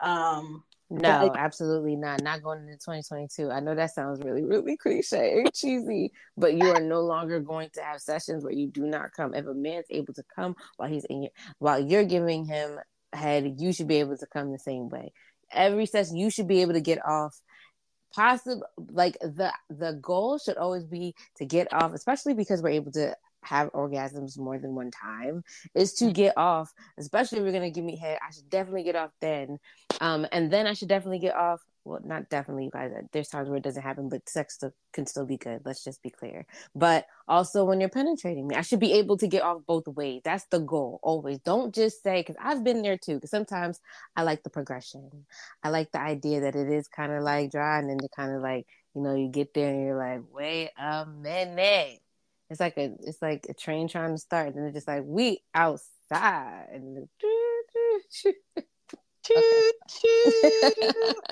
Um, 0.00 0.62
No, 0.90 1.28
but- 1.28 1.38
absolutely 1.38 1.94
not. 1.94 2.22
Not 2.22 2.42
going 2.42 2.60
into 2.62 2.72
2022. 2.72 3.50
I 3.50 3.60
know 3.60 3.74
that 3.76 3.94
sounds 3.94 4.22
really, 4.24 4.44
really 4.44 4.76
cliche 4.76 5.38
and 5.38 5.54
cheesy, 5.54 6.12
but 6.36 6.54
you 6.54 6.68
are 6.70 6.80
no 6.80 7.00
longer 7.00 7.38
going 7.38 7.70
to 7.74 7.82
have 7.82 8.00
sessions 8.00 8.42
where 8.42 8.52
you 8.52 8.66
do 8.66 8.82
not 8.82 9.12
come. 9.12 9.32
If 9.32 9.46
a 9.46 9.54
man's 9.54 9.86
able 9.90 10.14
to 10.14 10.24
come 10.34 10.56
while 10.76 10.88
he's 10.88 11.04
in 11.04 11.22
your, 11.22 11.30
while 11.58 11.78
you're 11.78 12.04
giving 12.04 12.44
him 12.44 12.78
head, 13.12 13.54
you 13.58 13.72
should 13.72 13.86
be 13.86 14.00
able 14.00 14.16
to 14.16 14.26
come 14.26 14.50
the 14.50 14.58
same 14.58 14.88
way. 14.88 15.12
Every 15.52 15.86
session, 15.86 16.16
you 16.16 16.28
should 16.28 16.48
be 16.48 16.62
able 16.62 16.72
to 16.74 16.80
get 16.80 17.04
off. 17.06 17.40
Possible, 18.12 18.66
like 18.76 19.16
the 19.20 19.52
the 19.68 19.92
goal 20.02 20.38
should 20.38 20.56
always 20.56 20.84
be 20.84 21.14
to 21.36 21.44
get 21.44 21.72
off, 21.72 21.94
especially 21.94 22.34
because 22.34 22.60
we're 22.60 22.70
able 22.70 22.90
to 22.92 23.14
have 23.42 23.72
orgasms 23.72 24.38
more 24.38 24.58
than 24.58 24.74
one 24.74 24.90
time 24.90 25.42
is 25.74 25.94
to 25.94 26.12
get 26.12 26.36
off 26.36 26.72
especially 26.98 27.38
if 27.38 27.44
you're 27.44 27.52
gonna 27.52 27.70
give 27.70 27.84
me 27.84 27.96
head 27.96 28.18
i 28.26 28.30
should 28.32 28.48
definitely 28.50 28.82
get 28.82 28.96
off 28.96 29.10
then. 29.20 29.58
Um 30.00 30.26
and 30.32 30.52
then 30.52 30.66
i 30.66 30.72
should 30.72 30.88
definitely 30.88 31.18
get 31.18 31.34
off 31.34 31.60
well 31.84 32.00
not 32.04 32.28
definitely 32.28 32.64
you 32.64 32.70
guys 32.70 32.92
there's 33.12 33.28
times 33.28 33.48
where 33.48 33.56
it 33.56 33.64
doesn't 33.64 33.82
happen 33.82 34.08
but 34.08 34.28
sex 34.28 34.54
still, 34.54 34.72
can 34.92 35.06
still 35.06 35.24
be 35.24 35.36
good 35.36 35.62
let's 35.64 35.82
just 35.82 36.02
be 36.02 36.10
clear. 36.10 36.46
But 36.74 37.06
also 37.26 37.64
when 37.64 37.80
you're 37.80 37.88
penetrating 37.88 38.46
me 38.46 38.56
i 38.56 38.60
should 38.60 38.80
be 38.80 38.92
able 38.92 39.16
to 39.18 39.26
get 39.26 39.42
off 39.42 39.62
both 39.66 39.88
ways 39.88 40.20
that's 40.24 40.44
the 40.50 40.60
goal 40.60 41.00
always. 41.02 41.38
Don't 41.38 41.74
just 41.74 42.02
say 42.02 42.20
because 42.20 42.36
i've 42.42 42.64
been 42.64 42.82
there 42.82 42.98
too 42.98 43.14
because 43.14 43.30
sometimes 43.30 43.80
i 44.16 44.22
like 44.22 44.42
the 44.42 44.50
progression. 44.50 45.10
I 45.62 45.70
like 45.70 45.90
the 45.92 46.00
idea 46.00 46.40
that 46.40 46.56
it 46.56 46.68
is 46.68 46.88
kind 46.88 47.12
of 47.12 47.22
like 47.22 47.50
dry 47.50 47.78
and 47.78 47.88
then 47.88 47.98
you 48.02 48.08
kind 48.14 48.34
of 48.34 48.42
like 48.42 48.66
you 48.94 49.02
know 49.02 49.14
you 49.14 49.28
get 49.28 49.54
there 49.54 49.70
and 49.70 49.84
you're 49.84 49.96
like 49.96 50.22
wait 50.32 50.70
a 50.78 51.06
minute 51.06 52.00
it's 52.50 52.60
like 52.60 52.76
a 52.76 52.92
it's 53.00 53.22
like 53.22 53.46
a 53.48 53.54
train 53.54 53.88
trying 53.88 54.14
to 54.14 54.18
start, 54.18 54.54
and 54.54 54.66
it's 54.66 54.74
just 54.74 54.88
like 54.88 55.02
we 55.04 55.42
outside. 55.54 56.66
And. 56.72 57.08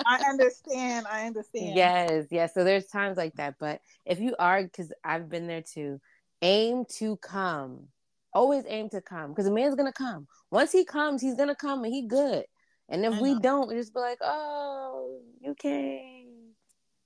I 0.07 0.25
understand. 0.29 1.07
I 1.11 1.27
understand. 1.27 1.75
yes, 1.75 2.27
yes. 2.31 2.55
So 2.55 2.63
there's 2.63 2.87
times 2.87 3.17
like 3.17 3.35
that, 3.35 3.55
but 3.59 3.81
if 4.05 4.21
you 4.21 4.37
are, 4.39 4.63
because 4.63 4.93
I've 5.05 5.29
been 5.29 5.47
there 5.47 5.63
too, 5.63 6.01
aim 6.43 6.85
to 6.97 7.17
come. 7.17 7.89
Always 8.35 8.65
aim 8.69 8.91
to 8.91 9.01
come, 9.01 9.31
because 9.31 9.47
a 9.47 9.51
man's 9.51 9.75
gonna 9.75 9.93
come. 9.93 10.29
Once 10.51 10.71
he 10.71 10.85
comes, 10.85 11.23
he's 11.23 11.35
gonna 11.35 11.55
come, 11.55 11.83
and 11.85 11.93
he 11.93 12.07
good. 12.07 12.45
And 12.89 13.05
if 13.05 13.21
we 13.21 13.39
don't, 13.41 13.69
we 13.69 13.75
just 13.75 13.93
be 13.93 14.01
like, 14.01 14.19
oh, 14.23 15.21
you 15.41 15.55
can't. 15.55 16.27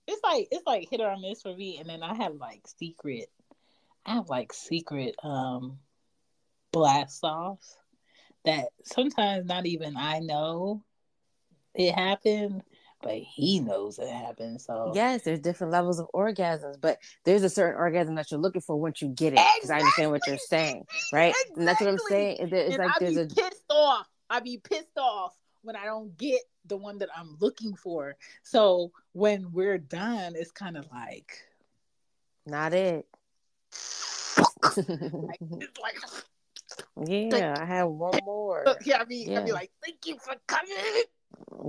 It's 0.07 0.23
like 0.25 0.49
it's 0.51 0.67
like 0.67 0.89
hit 0.91 1.01
or 1.01 1.17
miss 1.17 1.43
for 1.43 1.57
me, 1.57 1.79
and 1.79 1.89
then 1.89 2.03
I 2.03 2.15
have 2.15 2.35
like 2.35 2.67
secret. 2.79 3.31
I 4.05 4.15
have 4.15 4.29
like 4.29 4.53
secret 4.53 5.15
um 5.23 5.79
blast 6.73 7.23
offs 7.23 7.77
that 8.45 8.69
sometimes 8.85 9.47
not 9.47 9.67
even 9.67 9.97
I 9.97 10.19
know 10.19 10.83
it 11.75 11.93
happened, 11.93 12.63
but 13.03 13.15
he 13.15 13.61
knows 13.61 13.99
it 13.99 14.09
happened. 14.09 14.61
So 14.61 14.93
Yes, 14.95 15.23
there's 15.23 15.41
different 15.41 15.73
levels 15.73 16.01
of 16.01 16.09
orgasms, 16.15 16.81
but 16.81 16.99
there's 17.25 17.43
a 17.43 17.51
certain 17.51 17.79
orgasm 17.79 18.15
that 18.17 18.31
you're 18.31 18.41
looking 18.41 18.61
for 18.61 18.77
once 18.77 19.01
you 19.01 19.09
get 19.09 19.35
it. 19.35 19.41
Because 19.57 19.71
I 19.71 19.79
understand 19.79 20.11
what 20.11 20.27
you're 20.27 20.39
saying, 20.39 20.87
right? 21.13 21.35
And 21.57 21.67
that's 21.67 21.81
what 21.81 21.89
I'm 21.91 21.99
saying. 22.09 22.37
It's 22.41 22.79
like 22.79 22.91
I 22.97 22.99
there's 22.99 23.17
a 23.17 23.27
pissed 23.27 23.65
off. 23.71 24.09
I 24.29 24.41
be 24.41 24.59
pissed 24.59 24.99
off 24.99 25.35
when 25.63 25.77
I 25.77 25.85
don't 25.85 26.17
get 26.17 26.41
the 26.67 26.77
one 26.77 26.99
that 26.99 27.09
I'm 27.17 27.37
looking 27.41 27.75
for. 27.77 28.17
So 28.43 28.93
when 29.13 29.53
we're 29.53 29.79
done, 29.79 30.35
it's 30.37 30.51
kind 30.51 30.77
of 30.77 30.87
like 30.91 31.33
not 32.47 32.73
it. 32.73 33.07
Like 34.77 35.41
yeah, 37.07 37.57
I 37.59 37.65
have 37.65 37.89
one 37.89 38.19
more. 38.25 38.65
yeah, 38.85 39.01
I 39.01 39.05
be 39.05 39.35
I'd 39.35 39.45
be 39.45 39.53
like, 39.53 39.71
thank 39.83 40.07
you 40.07 40.19
for 40.19 40.35
coming. 40.47 41.05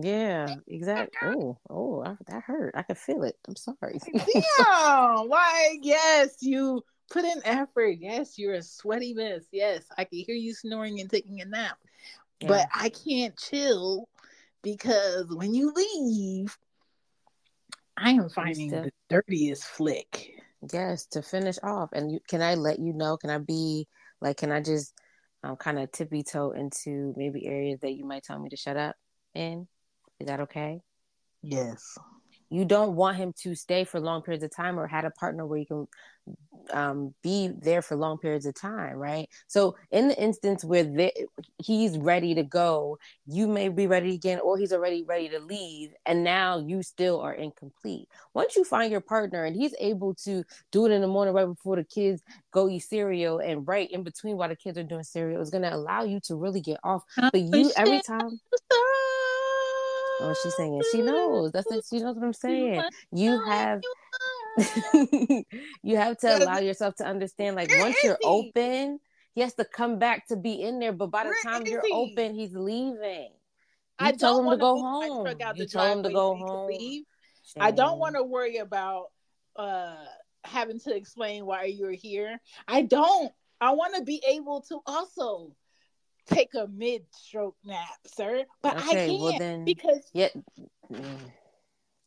Yeah, 0.01 0.55
exactly. 0.67 1.17
Oh, 1.23 1.57
oh, 1.69 2.03
I- 2.03 2.17
that 2.27 2.43
hurt. 2.43 2.73
I 2.75 2.83
could 2.83 2.97
feel 2.97 3.23
it. 3.23 3.37
I'm 3.47 3.55
sorry. 3.55 3.99
Damn, 4.05 5.27
like 5.29 5.79
yes, 5.81 6.35
you 6.41 6.83
put 7.11 7.25
in 7.25 7.41
effort. 7.45 7.97
Yes, 7.99 8.37
you're 8.37 8.55
a 8.55 8.63
sweaty 8.63 9.13
mess. 9.13 9.43
Yes, 9.51 9.83
I 9.97 10.03
can 10.03 10.19
hear 10.19 10.35
you 10.35 10.53
snoring 10.53 10.99
and 10.99 11.09
taking 11.09 11.41
a 11.41 11.45
nap, 11.45 11.77
but 12.47 12.67
I 12.75 12.89
can't 12.89 13.37
chill 13.37 14.09
because 14.61 15.27
when 15.33 15.53
you 15.53 15.71
leave, 15.73 16.57
I 17.97 18.11
am 18.11 18.29
finding 18.29 18.71
the 18.71 18.91
dirtiest 19.09 19.65
flick. 19.65 20.42
Yes, 20.71 21.05
to 21.07 21.21
finish 21.21 21.57
off. 21.63 21.89
And 21.93 22.11
you, 22.11 22.19
can 22.27 22.41
I 22.41 22.55
let 22.55 22.79
you 22.79 22.93
know? 22.93 23.17
Can 23.17 23.29
I 23.29 23.39
be 23.39 23.87
like? 24.21 24.37
Can 24.37 24.51
I 24.51 24.61
just 24.61 24.93
um, 25.43 25.55
kind 25.57 25.79
of 25.79 25.91
tippy 25.91 26.23
toe 26.23 26.51
into 26.51 27.13
maybe 27.17 27.45
areas 27.45 27.79
that 27.81 27.93
you 27.93 28.05
might 28.05 28.23
tell 28.23 28.39
me 28.39 28.49
to 28.49 28.55
shut 28.55 28.77
up 28.77 28.95
in? 29.33 29.67
Is 30.19 30.27
that 30.27 30.41
okay? 30.41 30.81
Yes. 31.41 31.97
You 32.53 32.65
don't 32.65 32.95
want 32.95 33.17
him 33.17 33.33
to 33.41 33.55
stay 33.55 33.83
for 33.83 33.99
long 33.99 34.21
periods 34.21 34.43
of 34.43 34.55
time, 34.55 34.79
or 34.79 34.85
had 34.85 35.05
a 35.05 35.09
partner 35.09 35.43
where 35.43 35.57
you 35.57 35.65
can 35.65 35.87
um, 36.71 37.15
be 37.23 37.47
there 37.47 37.81
for 37.81 37.95
long 37.95 38.19
periods 38.19 38.45
of 38.45 38.53
time, 38.53 38.95
right? 38.95 39.27
So, 39.47 39.75
in 39.89 40.07
the 40.07 40.21
instance 40.21 40.63
where 40.63 40.83
the, 40.83 41.11
he's 41.57 41.97
ready 41.97 42.35
to 42.35 42.43
go, 42.43 42.99
you 43.25 43.47
may 43.47 43.69
be 43.69 43.87
ready 43.87 44.13
again, 44.13 44.39
or 44.39 44.55
he's 44.55 44.71
already 44.71 45.03
ready 45.03 45.29
to 45.29 45.39
leave, 45.39 45.93
and 46.05 46.23
now 46.23 46.59
you 46.59 46.83
still 46.83 47.19
are 47.21 47.33
incomplete. 47.33 48.07
Once 48.35 48.55
you 48.55 48.63
find 48.63 48.91
your 48.91 49.01
partner 49.01 49.45
and 49.45 49.55
he's 49.55 49.73
able 49.79 50.13
to 50.25 50.43
do 50.71 50.85
it 50.85 50.91
in 50.91 51.01
the 51.01 51.07
morning 51.07 51.33
right 51.33 51.47
before 51.47 51.77
the 51.77 51.83
kids 51.83 52.21
go 52.51 52.69
eat 52.69 52.81
cereal, 52.81 53.39
and 53.39 53.67
right 53.67 53.89
in 53.89 54.03
between 54.03 54.37
while 54.37 54.49
the 54.49 54.55
kids 54.55 54.77
are 54.77 54.83
doing 54.83 55.03
cereal, 55.03 55.41
is 55.41 55.49
going 55.49 55.63
to 55.63 55.73
allow 55.73 56.03
you 56.03 56.19
to 56.19 56.35
really 56.35 56.61
get 56.61 56.79
off. 56.83 57.01
But 57.17 57.41
you, 57.41 57.71
every 57.75 58.01
time. 58.01 58.39
Oh, 60.21 60.35
she's 60.41 60.55
singing. 60.55 60.81
She 60.91 61.01
knows. 61.01 61.51
That's 61.51 61.71
it. 61.71 61.85
She 61.89 61.99
knows 61.99 62.15
what 62.15 62.25
I'm 62.25 62.33
saying. 62.33 62.83
You 63.11 63.39
have 63.43 63.81
you 65.83 65.97
have 65.97 66.17
to 66.19 66.37
allow 66.37 66.59
yourself 66.59 66.95
to 66.95 67.05
understand 67.05 67.55
like 67.55 67.69
once 67.79 67.97
you're 68.03 68.19
open, 68.23 68.99
he 69.33 69.41
has 69.41 69.55
to 69.55 69.65
come 69.65 69.97
back 69.99 70.27
to 70.27 70.35
be 70.35 70.61
in 70.61 70.79
there. 70.79 70.91
But 70.91 71.07
by 71.07 71.23
the 71.23 71.35
time 71.43 71.63
you're 71.65 71.83
open, 71.91 72.35
he's 72.35 72.53
leaving. 72.53 73.31
You 73.99 74.07
I 74.07 74.11
don't 74.11 74.45
him 74.45 74.51
to 74.51 74.57
go 74.57 74.79
home. 74.79 75.27
You 75.55 75.65
tell 75.65 75.91
him 75.91 76.03
to 76.03 76.09
go 76.11 76.31
so 76.31 76.35
he 76.35 76.39
can 76.39 76.47
home. 76.47 77.03
I 77.59 77.71
don't 77.71 77.99
want 77.99 78.15
to 78.15 78.23
worry 78.23 78.57
about 78.57 79.07
uh 79.55 79.95
having 80.43 80.79
to 80.79 80.95
explain 80.95 81.45
why 81.45 81.65
you're 81.65 81.91
here. 81.91 82.39
I 82.67 82.83
don't. 82.83 83.31
I 83.61 83.71
want 83.71 83.95
to 83.95 84.03
be 84.03 84.21
able 84.27 84.61
to 84.69 84.79
also 84.85 85.51
take 86.27 86.53
a 86.55 86.67
mid-stroke 86.67 87.55
nap, 87.63 87.87
sir. 88.05 88.45
But 88.61 88.77
I 88.77 88.81
can't 88.81 89.19
well 89.19 89.37
then, 89.37 89.65
because 89.65 90.09
yeah, 90.13 90.29
mm, 90.91 91.03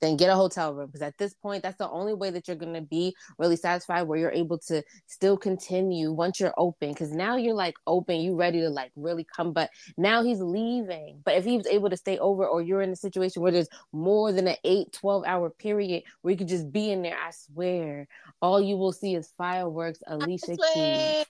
then 0.01 0.17
get 0.17 0.29
a 0.29 0.35
hotel 0.35 0.75
room 0.75 0.87
because 0.87 1.03
at 1.03 1.17
this 1.19 1.33
point, 1.35 1.63
that's 1.63 1.79
the 1.79 1.89
only 1.89 2.13
way 2.13 2.31
that 2.31 2.47
you're 2.47 2.57
gonna 2.57 2.83
be 2.83 3.15
really 3.39 3.57
satisfied, 3.57 4.03
where 4.03 4.19
you're 4.19 4.31
able 4.31 4.59
to 4.59 4.83
still 5.07 5.37
continue 5.37 6.13
once 6.13 6.39
you're 6.39 6.55
open. 6.59 6.91
Because 6.91 7.13
now 7.13 7.37
you're 7.37 7.55
like 7.55 7.77
open, 7.87 8.21
you 8.21 8.37
ready 8.37 8.61
to 8.61 8.69
like 8.69 8.93
really 8.95 9.25
come. 9.25 9.53
But 9.53 9.71
now 9.97 10.23
he's 10.23 10.41
leaving. 10.41 11.23
But 11.25 11.37
if 11.37 11.45
he 11.45 11.57
was 11.57 11.67
able 11.67 11.91
to 11.91 11.97
stay 11.97 12.19
over, 12.19 12.47
or 12.47 12.61
you're 12.61 12.83
in 12.83 12.91
a 12.91 12.97
situation 12.97 13.43
where 13.43 13.53
there's 13.53 13.69
more 13.93 14.33
than 14.33 14.49
an 14.49 14.57
8, 14.65 14.93
12 14.93 15.25
hour 15.27 15.51
period 15.51 16.05
where 16.21 16.33
you 16.33 16.39
could 16.39 16.49
just 16.49 16.71
be 16.71 16.91
in 16.91 17.03
there, 17.03 17.17
I 17.17 17.31
swear, 17.31 18.07
all 18.43 18.61
you 18.61 18.77
will 18.77 18.93
see 18.93 19.15
is 19.15 19.33
fireworks, 19.39 20.01
Alicia 20.07 20.57
Keys. 20.75 21.25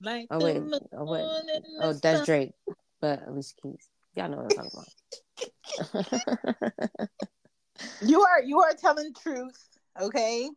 Swear, 0.00 0.14
like 0.14 0.26
Oh 0.30 0.38
wait, 0.40 0.56
oh 0.96 1.04
wait, 1.04 1.24
oh 1.80 1.92
that's 1.92 2.02
sun. 2.02 2.24
Drake, 2.24 2.52
but 3.00 3.26
Alicia 3.26 3.54
Keys. 3.62 3.88
Y'all 4.14 4.28
know 4.28 4.38
what 4.38 4.46
I'm 4.46 4.52
talking 4.52 4.70
about. 6.08 6.80
You 8.00 8.22
are 8.22 8.42
you 8.42 8.60
are 8.60 8.74
telling 8.74 9.12
truth, 9.14 9.68
okay? 10.00 10.48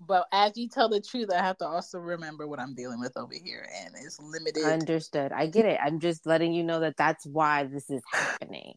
But 0.00 0.26
as 0.32 0.52
you 0.56 0.68
tell 0.68 0.88
the 0.88 1.00
truth, 1.00 1.30
I 1.32 1.38
have 1.38 1.58
to 1.58 1.66
also 1.66 1.98
remember 1.98 2.46
what 2.46 2.58
I'm 2.58 2.74
dealing 2.74 3.00
with 3.00 3.16
over 3.16 3.34
here, 3.34 3.68
and 3.84 3.94
it's 4.04 4.20
limited. 4.20 4.64
Understood. 4.64 5.32
I 5.32 5.46
get 5.46 5.64
it. 5.64 5.78
I'm 5.82 6.00
just 6.00 6.26
letting 6.26 6.52
you 6.52 6.64
know 6.64 6.80
that 6.80 6.96
that's 6.96 7.24
why 7.26 7.64
this 7.64 7.88
is 7.88 8.02
happening. 8.12 8.74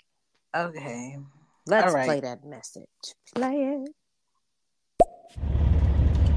Okay. 0.55 1.17
Let's 1.65 1.87
All 1.87 1.93
right. 1.93 2.05
play 2.05 2.19
that 2.21 2.45
message. 2.45 2.85
Play 3.33 3.55
it. 3.55 3.89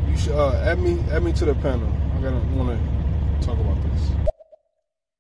You 0.09 0.17
should 0.17 0.33
uh, 0.33 0.53
add 0.65 0.79
me 0.79 0.99
add 1.11 1.23
me 1.23 1.33
to 1.35 1.45
the 1.45 1.55
panel. 1.57 1.93
I 2.17 2.23
gotta 2.23 2.39
want 2.55 2.79
to 2.79 2.98
talk 3.41 3.59
about 3.59 3.81
this. 3.83 4.19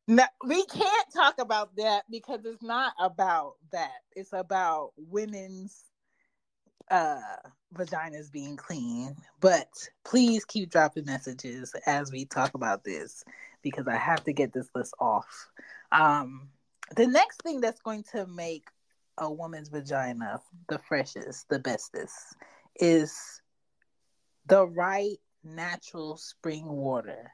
No, 0.07 0.24
we 0.47 0.65
can't 0.66 1.12
talk 1.15 1.39
about 1.39 1.77
that 1.77 2.05
because 2.11 2.45
it's 2.45 2.62
not 2.62 2.95
about 2.99 3.55
that. 3.73 3.93
It's 4.16 4.32
about 4.32 4.93
women's 4.97 5.85
uh 6.90 7.20
vaginas 7.74 8.32
being 8.32 8.57
clean. 8.57 9.16
But 9.40 9.69
please 10.05 10.45
keep 10.47 10.70
dropping 10.70 11.05
messages 11.05 11.74
as 11.86 12.11
we 12.11 12.24
talk 12.24 12.55
about 12.55 12.85
this 12.85 13.23
because 13.62 13.86
I 13.86 13.97
have 13.97 14.24
to 14.24 14.32
get 14.32 14.53
this 14.55 14.70
list 14.74 14.95
off. 14.99 15.51
Um 15.93 16.49
the 16.97 17.07
next 17.07 17.43
thing 17.43 17.61
that's 17.61 17.81
going 17.82 18.05
to 18.12 18.27
make 18.27 18.69
a 19.19 19.31
woman's 19.31 19.69
vagina 19.69 20.40
the 20.69 20.78
freshest, 20.78 21.51
the 21.51 21.59
bestest 21.59 22.16
is 22.77 23.43
the 24.47 24.66
right 24.66 25.19
natural 25.45 26.16
spring 26.16 26.66
water. 26.66 27.31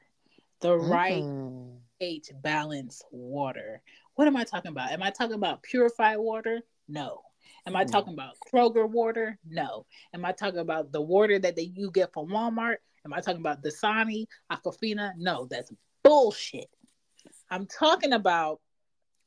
The 0.65 0.75
right 0.75 1.21
Mm. 1.21 1.77
pH 1.99 2.31
balance 2.41 3.03
water. 3.11 3.83
What 4.15 4.27
am 4.27 4.35
I 4.35 4.43
talking 4.43 4.71
about? 4.71 4.91
Am 4.91 5.03
I 5.03 5.11
talking 5.11 5.35
about 5.35 5.61
purified 5.61 6.17
water? 6.17 6.63
No. 6.87 7.21
Am 7.67 7.75
I 7.75 7.83
No. 7.83 7.91
talking 7.91 8.13
about 8.13 8.35
Kroger 8.51 8.89
water? 8.89 9.37
No. 9.45 9.85
Am 10.11 10.25
I 10.25 10.31
talking 10.31 10.57
about 10.57 10.91
the 10.91 11.01
water 11.01 11.37
that 11.37 11.55
they, 11.55 11.71
you 11.75 11.91
get 11.91 12.11
from 12.13 12.29
Walmart? 12.29 12.77
Am 13.05 13.13
I 13.13 13.21
talking 13.21 13.41
about 13.41 13.61
Dasani, 13.61 14.25
Aquafina? 14.51 15.11
No, 15.17 15.45
that's 15.45 15.71
bullshit. 16.03 16.71
I'm 17.51 17.67
talking 17.67 18.13
about 18.13 18.59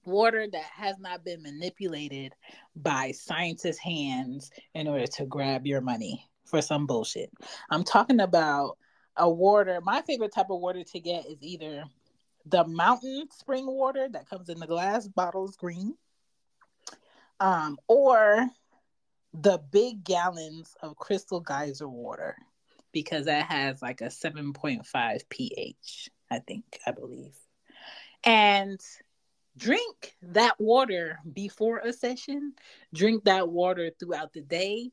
water 0.05 0.48
that 0.51 0.65
has 0.65 0.98
not 0.98 1.24
been 1.24 1.40
manipulated 1.40 2.32
by 2.74 3.12
scientists' 3.12 3.78
hands 3.78 4.51
in 4.74 4.89
order 4.89 5.06
to 5.06 5.24
grab 5.24 5.69
your 5.69 5.82
money 5.82 6.28
for 6.47 6.60
some 6.60 6.85
bullshit. 6.85 7.31
I'm 7.70 7.85
talking 7.85 8.19
about 8.19 8.77
a 9.19 9.28
water. 9.28 9.81
My 9.82 10.03
favorite 10.03 10.32
type 10.32 10.51
of 10.51 10.61
water 10.61 10.82
to 10.85 11.01
get 11.01 11.27
is 11.27 11.39
either 11.43 11.85
the 12.47 12.65
mountain 12.66 13.27
spring 13.32 13.66
water 13.66 14.09
that 14.11 14.28
comes 14.28 14.49
in 14.49 14.59
the 14.59 14.66
glass 14.66 15.07
bottles, 15.07 15.57
green, 15.57 15.95
um, 17.40 17.77
or 17.86 18.49
the 19.35 19.59
big 19.70 20.05
gallons 20.05 20.74
of 20.82 20.97
crystal 20.97 21.40
geyser 21.40 21.89
water 21.89 22.36
because 22.93 23.27
that 23.27 23.47
has 23.47 23.82
like 23.82 24.01
a 24.01 24.07
7.5 24.07 25.28
pH, 25.28 26.09
I 26.31 26.39
think, 26.39 26.65
I 26.86 26.93
believe. 26.93 27.36
And 28.24 28.81
drink 29.57 30.16
that 30.23 30.59
water 30.59 31.19
before 31.32 31.78
a 31.78 31.93
session, 31.93 32.55
drink 32.95 33.24
that 33.24 33.49
water 33.49 33.90
throughout 33.99 34.32
the 34.32 34.40
day. 34.40 34.90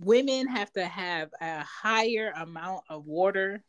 Women 0.00 0.46
have 0.48 0.72
to 0.72 0.86
have 0.86 1.30
a 1.40 1.62
higher 1.64 2.32
amount 2.36 2.84
of 2.88 3.06
water 3.06 3.62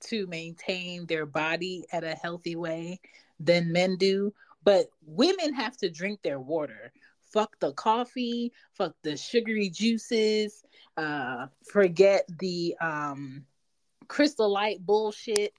to 0.00 0.26
maintain 0.26 1.06
their 1.06 1.26
body 1.26 1.84
at 1.92 2.04
a 2.04 2.14
healthy 2.14 2.56
way 2.56 3.00
than 3.40 3.72
men 3.72 3.96
do. 3.96 4.32
But 4.62 4.86
women 5.04 5.52
have 5.54 5.76
to 5.78 5.90
drink 5.90 6.20
their 6.22 6.40
water. 6.40 6.92
Fuck 7.32 7.58
the 7.60 7.72
coffee, 7.72 8.52
fuck 8.72 8.94
the 9.02 9.16
sugary 9.16 9.68
juices, 9.68 10.62
uh, 10.96 11.46
forget 11.64 12.26
the 12.38 12.76
um, 12.80 13.44
crystal 14.08 14.50
light 14.50 14.84
bullshit. 14.86 15.52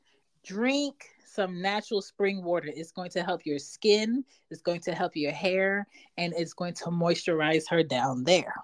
Drink 0.44 1.06
some 1.26 1.62
natural 1.62 2.02
spring 2.02 2.44
water. 2.44 2.70
It's 2.74 2.92
going 2.92 3.10
to 3.12 3.24
help 3.24 3.46
your 3.46 3.60
skin, 3.60 4.24
it's 4.50 4.62
going 4.62 4.80
to 4.82 4.94
help 4.94 5.16
your 5.16 5.34
hair, 5.34 5.86
and 6.18 6.34
it's 6.38 6.54
going 6.54 6.74
to 6.76 6.86
moisturize 6.86 7.66
her 7.70 7.84
down 7.84 8.24
there. 8.24 8.56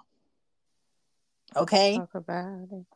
Okay? 1.56 1.96
Talk 1.96 2.14
about 2.14 2.68
it. 2.72 2.86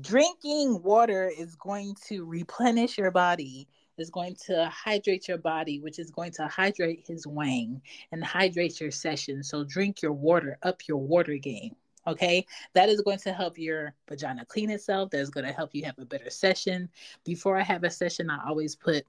drinking 0.00 0.82
water 0.82 1.30
is 1.36 1.54
going 1.56 1.94
to 2.08 2.24
replenish 2.24 2.98
your 2.98 3.10
body 3.10 3.68
is 3.98 4.10
going 4.10 4.36
to 4.46 4.66
hydrate 4.68 5.26
your 5.26 5.38
body 5.38 5.80
which 5.80 5.98
is 5.98 6.10
going 6.10 6.30
to 6.32 6.46
hydrate 6.46 7.04
his 7.06 7.26
wang 7.26 7.80
and 8.12 8.22
hydrate 8.24 8.80
your 8.80 8.90
session. 8.90 9.42
So 9.42 9.64
drink 9.64 10.02
your 10.02 10.12
water 10.12 10.58
up 10.62 10.86
your 10.88 10.98
water 10.98 11.36
game 11.38 11.74
okay? 12.06 12.46
That 12.74 12.88
is 12.88 13.00
going 13.00 13.18
to 13.20 13.32
help 13.32 13.58
your 13.58 13.94
vagina 14.08 14.44
clean 14.46 14.70
itself. 14.70 15.10
That 15.10 15.20
is 15.20 15.30
going 15.30 15.46
to 15.46 15.52
help 15.52 15.74
you 15.74 15.84
have 15.84 15.98
a 15.98 16.04
better 16.04 16.30
session. 16.30 16.88
Before 17.24 17.56
i 17.56 17.62
have 17.62 17.84
a 17.84 17.90
session 17.90 18.30
i 18.30 18.38
always 18.46 18.76
put 18.76 19.04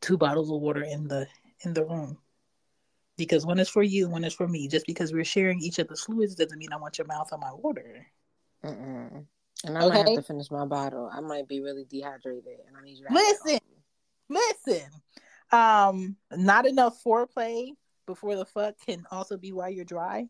two 0.00 0.16
bottles 0.18 0.50
of 0.50 0.60
water 0.60 0.82
in 0.82 1.08
the 1.08 1.26
in 1.64 1.74
the 1.74 1.84
room. 1.84 2.18
Because 3.16 3.44
one 3.46 3.58
is 3.58 3.68
for 3.68 3.82
you 3.82 4.08
one 4.08 4.24
is 4.24 4.34
for 4.34 4.48
me 4.48 4.68
just 4.68 4.86
because 4.86 5.12
we're 5.12 5.24
sharing 5.24 5.60
each 5.60 5.78
other's 5.80 6.02
fluids 6.02 6.34
doesn't 6.34 6.58
mean 6.58 6.72
i 6.72 6.76
want 6.76 6.98
your 6.98 7.06
mouth 7.06 7.32
on 7.32 7.40
my 7.40 7.52
water 7.52 8.06
Mm-mm. 8.64 9.26
And 9.64 9.78
I 9.78 9.88
might 9.88 9.96
have 9.96 10.14
to 10.14 10.22
finish 10.22 10.50
my 10.50 10.64
bottle. 10.64 11.10
I 11.12 11.20
might 11.20 11.48
be 11.48 11.60
really 11.60 11.84
dehydrated, 11.84 12.58
and 12.66 12.76
I 12.76 12.82
need 12.82 12.98
you 12.98 13.06
to 13.06 13.12
Listen, 13.12 13.58
listen. 14.28 14.90
Um, 15.50 16.16
not 16.32 16.66
enough 16.66 17.02
foreplay 17.02 17.70
before 18.06 18.36
the 18.36 18.44
fuck 18.44 18.74
can 18.86 19.04
also 19.10 19.36
be 19.36 19.52
why 19.52 19.68
you're 19.68 19.84
dry. 19.84 20.28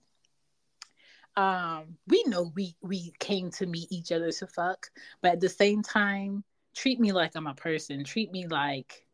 Um, 1.37 1.99
we 2.09 2.25
know 2.27 2.51
we 2.55 2.75
we 2.81 3.13
came 3.19 3.51
to 3.53 3.67
meet 3.67 3.93
each 3.93 4.13
other 4.13 4.33
to 4.33 4.47
fuck, 4.47 4.91
but 5.23 5.33
at 5.33 5.41
the 5.41 5.49
same 5.49 5.83
time, 5.83 6.43
treat 6.75 6.99
me 6.99 7.13
like 7.13 7.33
I'm 7.37 7.47
a 7.47 7.55
person. 7.55 8.05
Treat 8.05 8.33
me 8.33 8.47
like 8.47 9.07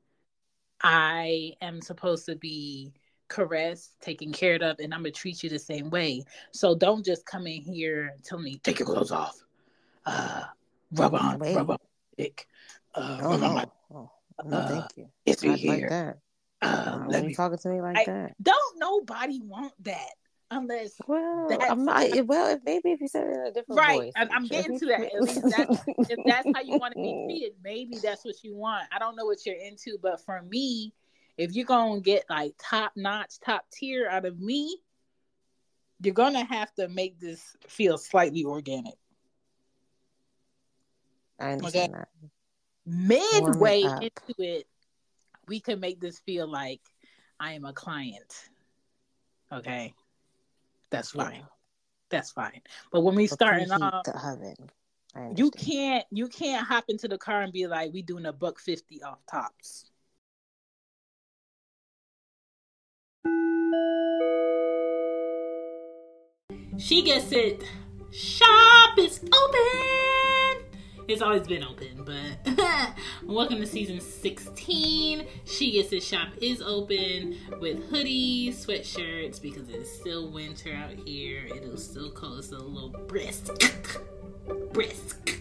I 0.82 1.52
am 1.60 1.80
supposed 1.80 2.26
to 2.26 2.36
be 2.36 2.94
caressed, 3.28 4.00
taken 4.00 4.32
care 4.32 4.56
of, 4.56 4.78
and 4.78 4.92
I'm 4.94 5.00
gonna 5.00 5.10
treat 5.10 5.42
you 5.42 5.50
the 5.50 5.58
same 5.58 5.90
way. 5.90 6.24
So 6.52 6.74
don't 6.74 7.04
just 7.04 7.26
come 7.26 7.46
in 7.46 7.62
here 7.62 8.06
and 8.14 8.24
tell 8.24 8.38
me 8.38 8.58
take 8.62 8.78
your 8.78 8.86
clothes 8.86 9.12
off, 9.12 9.36
uh, 10.06 10.44
rub 10.92 11.14
on, 11.14 11.38
Wait. 11.38 11.56
rub 11.56 11.70
on, 11.70 11.78
dick, 12.16 12.46
uh, 12.94 13.18
Oh 13.22 13.30
rub 13.32 13.42
on 13.42 13.54
my 13.54 13.66
no, 13.90 14.10
oh, 14.38 14.48
no, 14.48 14.58
uh, 14.58 14.68
thank 14.68 14.96
you. 14.96 15.08
It's 15.26 15.42
me 15.42 15.50
Not 15.50 15.64
like 15.64 15.78
here. 15.78 15.88
that. 15.88 16.18
Uh, 16.62 16.96
Not 16.98 17.08
let 17.10 17.24
me. 17.24 17.34
talking 17.34 17.58
to 17.58 17.68
me 17.68 17.80
like 17.80 17.96
I- 17.98 18.04
that. 18.06 18.32
Don't 18.42 18.78
nobody 18.78 19.40
want 19.40 19.72
that 19.84 20.10
unless 20.50 20.92
Well, 21.06 21.46
that's 21.48 21.70
I'm 21.70 21.84
not. 21.84 22.06
Well, 22.26 22.48
if 22.54 22.60
maybe 22.64 22.92
if 22.92 23.00
you 23.00 23.08
said 23.08 23.26
it 23.26 23.34
in 23.34 23.46
a 23.46 23.52
different 23.52 23.78
right. 23.80 23.96
voice, 23.98 24.12
And 24.16 24.30
I'm 24.30 24.46
getting 24.46 24.78
to 24.78 24.86
that. 24.86 25.00
At 25.14 25.22
least 25.22 25.42
that's 25.50 25.84
if 26.08 26.20
that's 26.26 26.48
how 26.54 26.62
you 26.62 26.78
want 26.78 26.94
to 26.94 27.00
be 27.00 27.24
treated. 27.26 27.52
Maybe 27.62 27.98
that's 28.02 28.24
what 28.24 28.42
you 28.44 28.54
want. 28.54 28.84
I 28.92 28.98
don't 28.98 29.16
know 29.16 29.24
what 29.24 29.44
you're 29.44 29.56
into, 29.56 29.98
but 30.00 30.24
for 30.24 30.42
me, 30.42 30.92
if 31.36 31.54
you're 31.54 31.66
gonna 31.66 32.00
get 32.00 32.24
like 32.28 32.54
top 32.58 32.92
notch, 32.96 33.40
top 33.40 33.64
tier 33.72 34.08
out 34.08 34.24
of 34.24 34.38
me, 34.40 34.78
you're 36.00 36.14
gonna 36.14 36.44
have 36.44 36.72
to 36.74 36.88
make 36.88 37.18
this 37.18 37.56
feel 37.66 37.98
slightly 37.98 38.44
organic. 38.44 38.94
I 41.40 41.52
understand 41.52 41.94
Okay. 41.94 41.98
that. 41.98 42.08
Midway 42.86 43.82
into 43.82 44.34
it, 44.38 44.66
we 45.48 45.60
can 45.60 45.80
make 45.80 46.00
this 46.00 46.18
feel 46.20 46.46
like 46.46 46.80
I 47.40 47.52
am 47.52 47.64
a 47.64 47.72
client. 47.72 48.50
Okay, 49.52 49.94
that's 50.90 51.10
fine. 51.10 51.40
Yeah. 51.40 51.46
That's 52.10 52.30
fine. 52.30 52.60
But 52.92 53.00
when 53.00 53.14
we 53.14 53.26
But 53.26 53.34
starting 53.34 53.70
off, 53.72 53.82
um, 53.82 54.02
the 54.04 54.28
oven. 54.28 54.70
You 55.36 55.50
can't 55.50 56.04
you 56.10 56.28
can't 56.28 56.66
hop 56.66 56.84
into 56.88 57.08
the 57.08 57.18
car 57.18 57.42
and 57.42 57.52
be 57.52 57.66
like, 57.66 57.92
we 57.92 58.02
doing 58.02 58.26
a 58.26 58.32
buck 58.32 58.60
fifty 58.60 59.02
off 59.02 59.18
tops. 59.30 59.90
She 66.76 67.02
gets 67.02 67.30
it. 67.30 67.62
Shop 68.10 68.98
is 68.98 69.20
open. 69.32 70.64
It's 71.06 71.22
always 71.22 71.46
been 71.46 71.62
open, 71.62 72.02
but 72.04 72.58
welcome 73.24 73.60
to 73.60 73.66
season 73.66 74.00
16. 74.00 75.26
She 75.44 75.70
Gets 75.70 75.92
It 75.92 76.02
shop 76.02 76.28
is 76.42 76.60
open 76.60 77.36
with 77.60 77.90
hoodies, 77.90 78.66
sweatshirts 78.66 79.40
because 79.40 79.68
it's 79.68 79.90
still 79.90 80.32
winter 80.32 80.74
out 80.74 80.94
here. 81.06 81.46
It'll 81.46 81.76
still 81.76 82.10
cold, 82.10 82.40
it's 82.40 82.50
a 82.50 82.58
little 82.58 82.88
brisk. 82.88 83.52
brisk. 84.72 85.38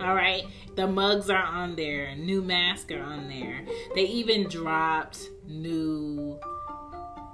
All 0.00 0.14
right, 0.14 0.44
the 0.76 0.86
mugs 0.86 1.30
are 1.30 1.42
on 1.42 1.74
there, 1.74 2.14
new 2.16 2.42
masks 2.42 2.92
are 2.92 3.02
on 3.02 3.28
there. 3.28 3.64
They 3.94 4.02
even 4.02 4.48
dropped 4.48 5.20
new 5.46 6.38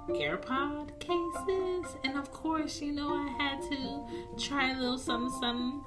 AirPod 0.09 0.99
cases, 0.99 1.95
and 2.03 2.17
of 2.17 2.31
course, 2.31 2.81
you 2.81 2.91
know 2.91 3.13
I 3.13 3.27
had 3.37 3.61
to 3.63 4.05
try 4.37 4.71
a 4.71 4.75
little 4.75 4.97
something, 4.97 5.31
something, 5.39 5.83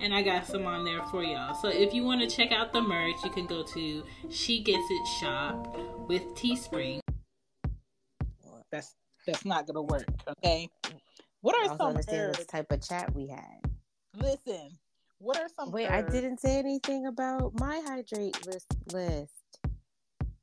and 0.00 0.14
I 0.14 0.22
got 0.22 0.46
some 0.46 0.66
on 0.66 0.84
there 0.84 1.02
for 1.06 1.22
y'all. 1.22 1.54
So 1.54 1.68
if 1.68 1.92
you 1.92 2.04
want 2.04 2.20
to 2.22 2.28
check 2.34 2.52
out 2.52 2.72
the 2.72 2.80
merch, 2.80 3.16
you 3.24 3.30
can 3.30 3.46
go 3.46 3.62
to 3.62 4.04
She 4.30 4.62
Gets 4.62 4.86
It 4.90 5.06
Shop 5.20 5.76
with 6.08 6.22
Teespring. 6.34 7.00
That's 8.70 8.94
that's 9.26 9.44
not 9.44 9.66
gonna 9.66 9.82
work, 9.82 10.06
okay? 10.28 10.68
What 11.40 11.56
are 11.56 11.70
also 11.70 11.76
some 11.76 11.86
understand 11.88 12.20
herbs? 12.20 12.38
what 12.38 12.48
type 12.48 12.72
of 12.72 12.80
chat 12.86 13.14
we 13.14 13.28
had. 13.28 13.60
Listen, 14.14 14.78
what 15.18 15.38
are 15.38 15.48
some? 15.56 15.70
Wait, 15.70 15.88
I 15.88 16.02
didn't 16.02 16.40
say 16.40 16.58
anything 16.58 17.06
about 17.06 17.58
my 17.58 17.82
hydrate 17.86 18.46
list. 18.46 18.66
List. 18.92 19.32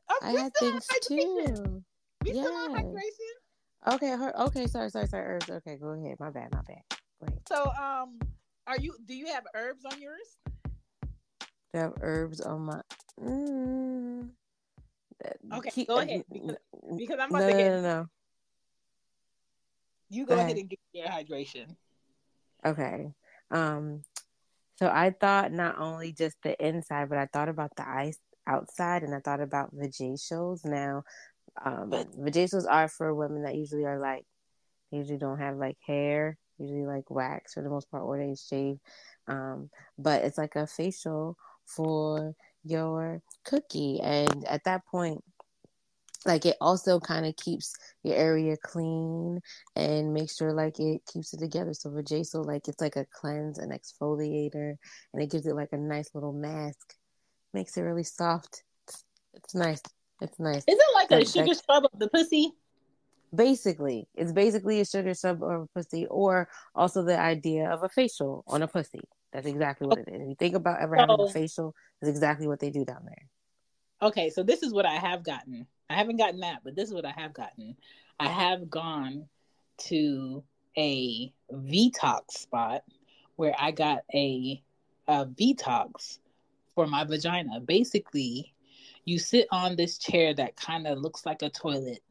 Oh, 0.09 0.19
I 0.21 0.33
we 0.33 0.39
had 0.39 0.53
things 0.59 0.85
have 0.89 1.01
too. 1.01 1.83
We 2.23 2.31
still 2.33 2.53
on 2.53 2.73
hydration. 2.73 3.93
Okay, 3.95 4.07
her, 4.09 4.39
okay, 4.43 4.67
sorry, 4.67 4.89
sorry, 4.89 5.07
sorry, 5.07 5.25
herbs. 5.35 5.49
Okay, 5.49 5.75
go 5.75 5.89
ahead. 5.89 6.15
My 6.19 6.29
bad, 6.29 6.51
my 6.51 6.61
bad. 6.65 6.81
Ahead. 7.21 7.39
So, 7.47 7.69
um, 7.71 8.19
are 8.65 8.77
you? 8.77 8.95
Do 9.05 9.13
you 9.13 9.27
have 9.27 9.43
herbs 9.53 9.83
on 9.85 10.01
yours? 10.01 10.37
Do 11.73 11.75
I 11.75 11.77
have 11.79 11.93
herbs 12.01 12.39
on 12.41 12.61
my? 12.61 12.81
Mm, 13.21 14.29
Okay, 15.53 15.69
keep- 15.69 15.87
go 15.87 15.97
ahead 15.99 16.23
because, 16.31 16.57
because 16.97 17.19
I'm 17.19 17.29
no, 17.29 17.37
about 17.37 17.47
to 17.49 17.53
get. 17.57 17.71
no, 17.71 17.81
no. 17.81 18.05
You 20.09 20.25
Go 20.25 20.35
go 20.35 20.39
ahead 20.39 20.51
ahead. 20.51 20.57
and 20.59 20.69
get 20.69 20.79
your 20.93 21.07
hydration. 21.07 21.75
Okay. 22.65 23.11
Um, 23.51 24.01
so 24.77 24.87
I 24.87 25.11
thought 25.11 25.51
not 25.51 25.77
only 25.79 26.13
just 26.13 26.37
the 26.43 26.55
inside, 26.65 27.09
but 27.09 27.17
I 27.17 27.27
thought 27.27 27.49
about 27.49 27.75
the 27.75 27.87
ice 27.87 28.19
outside, 28.47 29.03
and 29.03 29.13
I 29.13 29.19
thought 29.19 29.41
about 29.41 29.75
vajacials. 29.75 30.65
Now, 30.65 31.03
um, 31.63 31.91
vajacials 32.19 32.65
are 32.69 32.87
for 32.87 33.13
women 33.13 33.43
that 33.43 33.55
usually 33.55 33.85
are 33.85 33.99
like, 33.99 34.25
they 34.91 34.97
usually 34.97 35.17
don't 35.17 35.39
have 35.39 35.57
like 35.57 35.77
hair, 35.85 36.37
usually 36.57 36.85
like 36.85 37.09
wax 37.09 37.53
for 37.53 37.63
the 37.63 37.69
most 37.69 37.89
part, 37.89 38.03
or 38.03 38.17
they 38.17 38.35
shave. 38.35 38.77
Um, 39.27 39.69
but 39.97 40.23
it's 40.23 40.37
like 40.37 40.55
a 40.55 40.67
facial 40.67 41.37
for 41.65 42.35
your 42.63 43.21
cookie, 43.43 43.99
and 44.01 44.45
at 44.47 44.63
that 44.65 44.85
point, 44.85 45.23
like 46.25 46.45
it 46.45 46.55
also 46.61 46.99
kind 46.99 47.25
of 47.25 47.35
keeps 47.35 47.75
your 48.03 48.15
area 48.15 48.55
clean 48.63 49.41
and 49.75 50.13
make 50.13 50.31
sure 50.31 50.53
like 50.53 50.79
it 50.79 51.01
keeps 51.11 51.33
it 51.33 51.39
together. 51.39 51.73
So 51.73 51.89
vajacial, 51.89 52.45
like 52.45 52.67
it's 52.67 52.81
like 52.81 52.95
a 52.95 53.05
cleanse 53.11 53.57
and 53.57 53.71
exfoliator, 53.71 54.75
and 55.13 55.21
it 55.21 55.31
gives 55.31 55.45
it 55.45 55.55
like 55.55 55.73
a 55.73 55.77
nice 55.77 56.09
little 56.13 56.33
mask. 56.33 56.95
Makes 57.53 57.77
it 57.77 57.81
really 57.81 58.03
soft. 58.03 58.63
It's, 58.87 59.03
it's 59.33 59.55
nice. 59.55 59.81
It's 60.23 60.39
nice. 60.39 60.63
Is 60.67 60.79
it 60.79 60.93
like 60.95 61.11
a 61.11 61.25
sugar 61.25 61.47
like- 61.47 61.57
scrub 61.57 61.85
of 61.91 61.99
the 61.99 62.07
pussy? 62.07 62.53
Basically, 63.35 64.07
it's 64.13 64.31
basically 64.31 64.79
a 64.79 64.85
sugar 64.85 65.13
sub 65.15 65.41
of 65.43 65.61
a 65.63 65.67
pussy, 65.73 66.05
or 66.05 66.47
also 66.75 67.01
the 67.03 67.19
idea 67.19 67.67
of 67.69 67.81
a 67.81 67.89
facial 67.89 68.43
on 68.45 68.61
a 68.61 68.67
pussy. 68.67 69.01
That's 69.31 69.47
exactly 69.47 69.87
what 69.87 69.97
it 69.97 70.07
is. 70.07 70.21
If 70.21 70.29
you 70.29 70.35
think 70.37 70.55
about 70.55 70.79
ever 70.79 70.95
having 70.95 71.19
a 71.19 71.23
oh. 71.23 71.27
facial, 71.27 71.73
that's 71.99 72.11
exactly 72.11 72.47
what 72.47 72.59
they 72.59 72.69
do 72.69 72.85
down 72.85 73.01
there. 73.05 73.25
Okay, 74.03 74.29
so 74.29 74.43
this 74.43 74.61
is 74.61 74.71
what 74.71 74.85
I 74.85 74.93
have 74.93 75.23
gotten. 75.23 75.65
I 75.89 75.95
haven't 75.95 76.17
gotten 76.17 76.41
that, 76.41 76.59
but 76.63 76.75
this 76.75 76.89
is 76.89 76.93
what 76.93 77.05
I 77.05 77.13
have 77.17 77.33
gotten. 77.33 77.75
I 78.19 78.27
have 78.27 78.69
gone 78.69 79.25
to 79.85 80.43
a 80.77 81.33
Vtox 81.51 82.31
spot 82.31 82.83
where 83.35 83.55
I 83.59 83.71
got 83.71 84.03
a, 84.13 84.61
a 85.07 85.25
Vtox 85.25 86.19
for 86.75 86.85
my 86.85 87.03
vagina. 87.03 87.59
Basically, 87.59 88.52
you 89.05 89.19
sit 89.19 89.47
on 89.51 89.75
this 89.75 89.97
chair 89.97 90.33
that 90.33 90.55
kind 90.55 90.87
of 90.87 90.99
looks 90.99 91.25
like 91.25 91.41
a 91.41 91.49
toilet. 91.49 92.03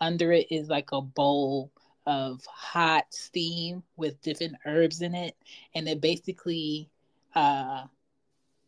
Under 0.00 0.32
it 0.32 0.46
is 0.50 0.68
like 0.68 0.92
a 0.92 1.00
bowl 1.00 1.70
of 2.06 2.44
hot 2.46 3.06
steam 3.10 3.82
with 3.96 4.20
different 4.22 4.56
herbs 4.64 5.02
in 5.02 5.14
it, 5.14 5.36
and 5.74 5.88
it 5.88 6.00
basically 6.00 6.88
uh, 7.34 7.84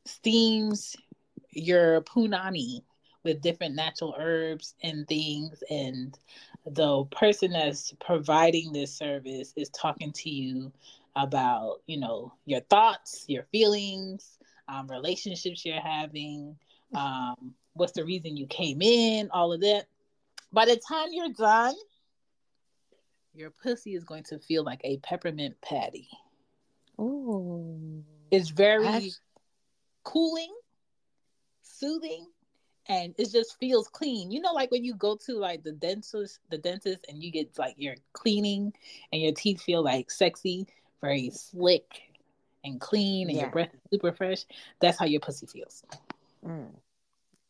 steams 0.04 0.96
your 1.52 2.00
punani 2.02 2.82
with 3.24 3.42
different 3.42 3.74
natural 3.74 4.14
herbs 4.18 4.74
and 4.82 5.06
things 5.08 5.62
and 5.70 6.18
the 6.66 7.04
person 7.06 7.52
that's 7.52 7.94
providing 8.00 8.72
this 8.72 8.94
service 8.94 9.52
is 9.56 9.68
talking 9.70 10.12
to 10.12 10.30
you 10.30 10.72
about 11.16 11.78
you 11.86 11.98
know 11.98 12.32
your 12.44 12.60
thoughts 12.60 13.24
your 13.28 13.42
feelings 13.44 14.38
um, 14.68 14.86
relationships 14.88 15.64
you're 15.64 15.80
having 15.80 16.56
um, 16.94 17.54
what's 17.78 17.92
the 17.92 18.04
reason 18.04 18.36
you 18.36 18.46
came 18.46 18.82
in 18.82 19.30
all 19.32 19.52
of 19.52 19.60
that 19.60 19.86
by 20.52 20.64
the 20.66 20.76
time 20.88 21.08
you're 21.12 21.32
done 21.32 21.74
your 23.34 23.50
pussy 23.50 23.94
is 23.94 24.04
going 24.04 24.24
to 24.24 24.38
feel 24.38 24.64
like 24.64 24.80
a 24.84 24.98
peppermint 24.98 25.56
patty 25.62 26.08
Ooh. 27.00 28.04
it's 28.30 28.50
very 28.50 28.86
I've- 28.86 29.12
cooling, 30.04 30.54
soothing, 31.62 32.26
and 32.88 33.14
it 33.18 33.30
just 33.30 33.58
feels 33.58 33.88
clean. 33.88 34.30
You 34.30 34.40
know, 34.40 34.52
like 34.52 34.70
when 34.70 34.82
you 34.84 34.94
go 34.94 35.16
to 35.26 35.34
like 35.34 35.62
the 35.62 35.72
dentist, 35.72 36.38
the 36.50 36.56
dentist, 36.56 37.04
and 37.08 37.22
you 37.22 37.30
get 37.30 37.58
like 37.58 37.74
your 37.76 37.96
cleaning, 38.14 38.72
and 39.12 39.20
your 39.20 39.32
teeth 39.32 39.60
feel 39.60 39.82
like 39.82 40.10
sexy, 40.10 40.66
very 41.02 41.30
slick 41.30 42.02
and 42.64 42.80
clean, 42.80 43.28
and 43.28 43.38
your 43.38 43.50
breath 43.50 43.74
is 43.74 43.80
super 43.92 44.12
fresh. 44.12 44.44
That's 44.80 44.98
how 44.98 45.04
your 45.04 45.20
pussy 45.20 45.46
feels. 45.46 45.84
Mm. 46.44 46.70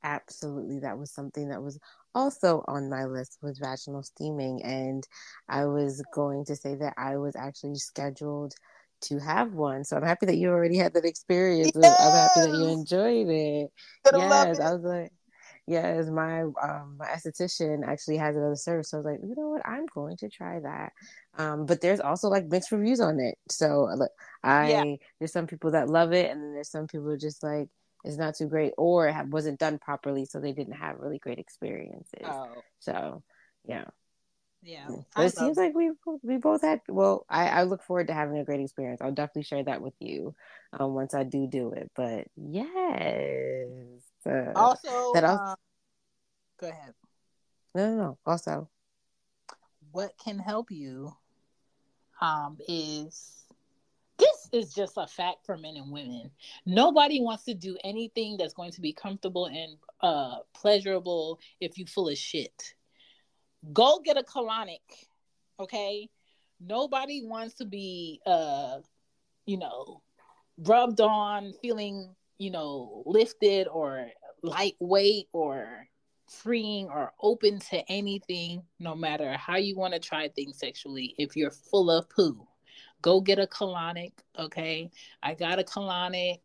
Absolutely. 0.03 0.81
That 0.81 0.99
was 0.99 1.11
something 1.13 1.49
that 1.49 1.63
was 1.63 1.79
also 2.15 2.65
on 2.69 2.89
my 2.89 3.05
list 3.05 3.39
was 3.43 3.59
vaginal 3.59 4.03
steaming. 4.03 4.63
And 4.63 5.07
I 5.49 5.67
was 5.67 6.03
going 6.13 6.45
to 6.47 6.57
say 6.57 6.75
that 6.77 6.95
I 6.97 7.17
was 7.17 7.35
actually 7.37 7.77
scheduled 7.77 8.55
to 9.03 9.19
have 9.19 9.53
one. 9.55 9.85
So 9.85 9.97
I'm 9.97 10.03
happy 10.05 10.27
that 10.27 10.37
you 10.37 10.51
already 10.51 10.77
had 10.79 10.95
that 10.95 11.05
experience. 11.05 11.77
I'm 11.77 11.83
happy 11.83 12.41
that 12.41 12.55
you 12.55 12.69
enjoyed 12.69 13.29
it. 13.29 13.73
Yes. 14.15 14.59
it. 14.59 14.63
I 14.63 14.73
was 14.75 14.83
like, 14.83 15.13
yes, 15.67 16.09
my 16.09 16.43
um 16.43 16.97
my 16.99 17.07
esthetician 17.07 17.87
actually 17.87 18.17
has 18.17 18.37
another 18.37 18.57
service. 18.57 18.91
So 18.91 18.99
I 18.99 19.01
was 19.01 19.07
like, 19.07 19.21
you 19.23 19.35
know 19.37 19.51
what, 19.51 19.67
I'm 19.67 19.87
going 19.95 20.17
to 20.19 20.29
try 20.29 20.61
that. 20.61 20.93
Um, 21.37 21.67
but 21.67 21.81
there's 21.81 22.01
also 22.01 22.29
like 22.29 22.47
mixed 22.47 22.73
reviews 22.73 23.01
on 23.01 23.21
it. 23.21 23.37
So 23.51 23.83
like, 23.97 24.11
I 24.43 24.71
Yeah. 24.71 24.85
there's 25.19 25.33
some 25.33 25.47
people 25.47 25.73
that 25.73 25.89
love 25.89 26.13
it 26.13 26.31
and 26.31 26.43
then 26.43 26.55
there's 26.55 26.71
some 26.71 26.87
people 26.87 27.17
just 27.17 27.43
like 27.43 27.69
it's 28.05 28.17
not 28.17 28.35
too 28.37 28.47
great 28.47 28.73
or 28.79 29.09
it 29.09 29.27
wasn't 29.29 29.59
done 29.59 29.79
properly 29.79 30.25
so 30.25 30.41
they 30.41 30.53
didn't 30.53 30.75
have 30.75 30.99
really 30.99 31.19
great 31.19 31.39
experiences. 31.39 32.21
Oh, 32.25 32.63
so 32.79 33.23
yeah. 33.65 33.85
Yeah. 34.63 34.89
but 35.15 35.27
it 35.27 35.37
seems 35.37 35.57
love- 35.57 35.67
like 35.67 35.75
we 35.75 35.93
we 36.23 36.37
both 36.37 36.63
had 36.63 36.81
well 36.89 37.25
I, 37.29 37.49
I 37.49 37.63
look 37.65 37.83
forward 37.83 38.09
to 38.09 38.15
having 38.15 38.39
a 38.39 38.45
great 38.45 38.61
experience. 38.61 39.01
I'll 39.01 39.13
definitely 39.13 39.45
share 39.45 39.65
that 39.65 39.83
with 39.83 39.95
you 40.01 40.35
um, 40.73 40.95
once 40.95 41.15
i 41.15 41.23
do 41.23 41.47
do 41.47 41.73
it 41.73 41.91
but 41.95 42.27
yes. 42.37 43.77
Uh, 44.27 44.53
also, 44.55 45.13
that 45.15 45.25
also 45.25 45.43
um, 45.43 45.57
go 46.61 46.69
ahead. 46.69 46.95
no 47.75 47.91
no 47.91 47.97
no 47.97 48.19
also. 48.27 48.69
What 49.91 50.13
can 50.23 50.39
help 50.39 50.71
you 50.71 51.13
um, 52.21 52.59
is 52.69 53.05
this 53.05 53.48
is 54.53 54.73
just 54.75 54.95
a 54.97 55.07
fact 55.07 55.45
for 55.45 55.57
men 55.57 55.77
and 55.77 55.91
women. 55.91 56.31
Nobody 56.67 57.21
wants 57.21 57.45
to 57.45 57.55
do 57.55 57.77
anything 57.85 58.37
that's 58.37 58.55
going 58.55 58.73
to 58.73 58.81
be 58.81 58.93
comfortable 58.93 59.47
and 59.47 59.77
uh, 60.01 60.39
pleasurable 60.55 61.41
if 61.61 61.79
you 61.79 61.87
full 61.87 62.09
of 62.09 62.17
shit. 62.17 62.75
Go 63.73 64.01
get 64.05 64.17
a 64.17 64.23
colonic, 64.23 64.79
okay? 65.59 66.09
Nobody 66.61 67.23
wants 67.25 67.55
to 67.55 67.65
be, 67.65 68.21
uh, 68.27 68.79
you 69.47 69.59
know, 69.59 70.03
rubbed 70.59 71.01
on, 71.01 71.53
feeling, 71.61 72.15
you 72.39 72.51
know, 72.51 73.03
lifted 73.07 73.69
or 73.69 74.09
lightweight 74.43 75.27
or 75.33 75.89
freeing 76.31 76.89
or 76.89 77.13
open 77.23 77.59
to 77.59 77.83
anything, 77.91 78.63
no 78.79 78.95
matter 78.95 79.33
how 79.33 79.57
you 79.57 79.77
want 79.77 79.95
to 79.95 80.01
try 80.01 80.29
things 80.29 80.59
sexually. 80.59 81.15
If 81.19 81.37
you're 81.37 81.51
full 81.51 81.91
of 81.91 82.09
poo, 82.11 82.47
go 83.03 83.21
get 83.21 83.39
a 83.39 83.47
colonic. 83.47 84.13
Okay, 84.39 84.91
I 85.23 85.35
got 85.35 85.59
a 85.59 85.65
colonic, 85.65 86.41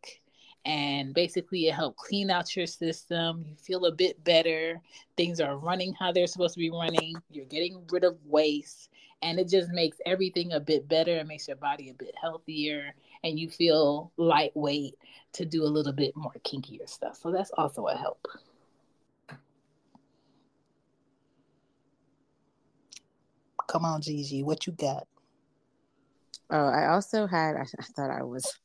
and 0.66 1.14
basically 1.14 1.68
it 1.68 1.74
helped 1.74 1.98
clean 1.98 2.30
out 2.30 2.56
your 2.56 2.68
system. 2.68 3.46
You 3.48 3.56
feel 3.56 3.86
a 3.86 3.92
bit 3.92 4.24
better. 4.24 4.82
Things 5.18 5.40
are 5.40 5.58
running 5.58 5.94
how 5.94 6.12
they're 6.12 6.28
supposed 6.28 6.54
to 6.56 6.60
be 6.60 6.70
running. 6.70 7.16
You're 7.32 7.46
getting 7.46 7.84
rid 7.92 8.04
of 8.04 8.18
waste, 8.26 8.90
and 9.22 9.40
it 9.40 9.50
just 9.50 9.70
makes 9.70 9.98
everything 10.06 10.54
a 10.54 10.60
bit 10.60 10.88
better. 10.88 11.18
It 11.18 11.28
makes 11.28 11.48
your 11.48 11.58
body 11.58 11.90
a 11.90 11.94
bit 11.94 12.16
healthier, 12.20 12.94
and 13.24 13.40
you 13.40 13.50
feel 13.50 14.12
lightweight 14.18 14.96
to 15.34 15.46
do 15.46 15.64
a 15.64 15.66
little 15.66 15.94
bit 15.94 16.16
more 16.16 16.36
kinkier 16.44 16.88
stuff. 16.88 17.18
So 17.18 17.32
that's 17.32 17.52
also 17.58 17.88
a 17.88 17.96
help. 17.96 18.28
Come 23.68 23.86
on, 23.86 24.02
Gigi, 24.02 24.44
what 24.44 24.68
you 24.68 24.74
got? 24.74 25.08
Oh 26.54 26.68
i 26.68 26.88
also 26.88 27.28
had 27.28 27.58
i, 27.58 27.66
I 27.80 27.84
thought 27.96 28.12
i 28.12 28.24
was 28.24 28.58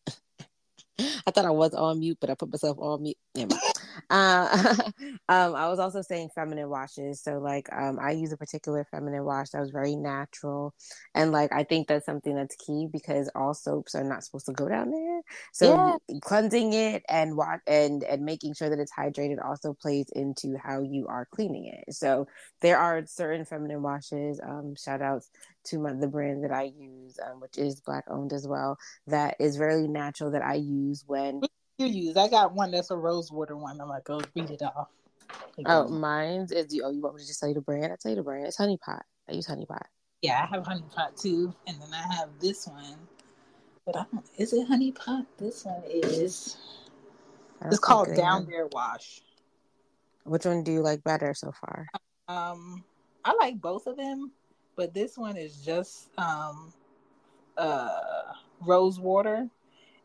I 1.27 1.31
thought 1.31 1.45
I 1.45 1.51
was 1.51 1.75
on 1.75 2.01
mute, 2.01 2.19
but 2.21 2.31
I 2.31 2.35
put 2.35 2.51
myself 2.51 2.79
on 2.81 3.03
mute. 3.03 3.17
Uh, 4.11 4.75
um, 5.29 5.55
I 5.55 5.69
was 5.69 5.79
also 5.79 6.03
saying 6.03 6.31
feminine 6.35 6.69
washes. 6.69 7.23
So, 7.23 7.39
like, 7.39 7.69
um, 7.73 7.99
I 8.01 8.13
use 8.13 8.33
a 8.33 8.37
particular 8.37 8.85
feminine 8.91 9.25
wash 9.25 9.51
that 9.51 9.61
was 9.61 9.71
very 9.71 9.97
natural, 9.97 10.75
and 11.15 11.33
like, 11.33 11.53
I 11.53 11.65
think 11.65 11.89
that's 11.89 12.07
something 12.07 12.35
that's 12.35 12.57
key 12.57 12.87
because 12.91 13.31
all 13.35 13.55
soaps 13.55 13.95
are 13.95 14.05
not 14.05 14.25
supposed 14.25 14.47
to 14.47 14.53
go 14.53 14.69
down 14.69 14.91
there. 14.91 15.21
So, 15.53 15.99
cleansing 16.23 16.73
it 16.73 17.03
and 17.09 17.37
wa- 17.37 17.59
and 17.67 18.03
and 18.05 18.25
making 18.25 18.55
sure 18.55 18.71
that 18.71 18.79
it's 18.79 18.93
hydrated 18.93 19.45
also 19.45 19.75
plays 19.75 20.07
into 20.15 20.57
how 20.63 20.83
you 20.83 21.07
are 21.09 21.27
cleaning 21.33 21.67
it. 21.67 21.95
So, 21.95 22.27
there 22.61 22.79
are 22.79 23.05
certain 23.07 23.45
feminine 23.45 23.83
washes. 23.83 24.41
Um, 24.43 24.75
shout 24.77 25.03
outs 25.03 25.31
to 25.67 25.79
my, 25.79 25.93
the 25.93 26.09
brand 26.09 26.45
that 26.45 26.53
I 26.53 26.73
use, 26.79 27.19
um, 27.25 27.41
which 27.41 27.59
is 27.59 27.81
black 27.81 28.05
owned 28.11 28.33
as 28.33 28.47
well. 28.47 28.79
That 29.07 29.37
is 29.41 29.57
very 29.57 29.89
natural 29.89 30.31
that 30.33 30.43
I 30.45 30.55
use 30.55 31.05
when 31.07 31.45
You 31.79 31.87
use. 31.87 32.17
I 32.17 32.29
got 32.29 32.55
one 32.55 32.73
that's 32.73 32.91
a 32.91 32.97
rose 32.97 33.31
water 33.31 33.57
one. 33.57 33.81
I'm 33.81 33.89
like, 33.89 34.05
go 34.05 34.21
read 34.35 34.51
it 34.51 34.63
off. 34.63 34.89
Oh, 35.65 35.89
mine's 35.89 36.51
is 36.51 36.67
the, 36.69 36.83
oh, 36.83 36.91
you 36.91 37.01
want 37.01 37.15
me 37.15 37.23
to 37.23 37.27
just 37.27 37.39
tell 37.39 37.49
you 37.49 37.55
the 37.55 37.61
brand? 37.61 37.93
I 37.93 37.97
tell 38.01 38.11
you 38.11 38.17
the 38.17 38.23
brand. 38.23 38.47
It's 38.47 38.57
Honey 38.57 38.79
Pot. 38.85 39.05
I 39.29 39.33
use 39.33 39.47
Honey 39.47 39.67
Pot. 39.67 39.87
Yeah, 40.23 40.43
I 40.43 40.57
have 40.57 40.67
honey 40.67 40.85
pot 40.93 41.17
too, 41.17 41.55
and 41.69 41.81
then 41.81 41.91
I 41.95 42.15
have 42.15 42.31
this 42.41 42.67
one. 42.67 42.97
But 43.87 43.97
I 43.97 44.05
don't. 44.11 44.25
Is 44.37 44.53
it 44.53 44.67
honey 44.67 44.91
pot? 44.91 45.27
This 45.39 45.65
one 45.65 45.83
is. 45.89 46.57
It's 47.65 47.79
called 47.79 48.15
Down 48.17 48.47
There 48.47 48.67
Wash. 48.73 49.23
Which 50.25 50.45
one 50.45 50.65
do 50.65 50.73
you 50.73 50.81
like 50.81 51.05
better 51.05 51.33
so 51.35 51.53
far? 51.53 51.87
Um, 52.27 52.85
I 53.25 53.35
like 53.35 53.61
both 53.61 53.87
of 53.87 53.97
them, 53.97 54.33
but 54.77 54.93
this 54.93 55.17
one 55.17 55.37
is 55.37 55.57
just 55.65 56.09
um, 56.19 56.73
uh, 57.57 58.33
rose 58.61 58.99
water, 59.01 59.49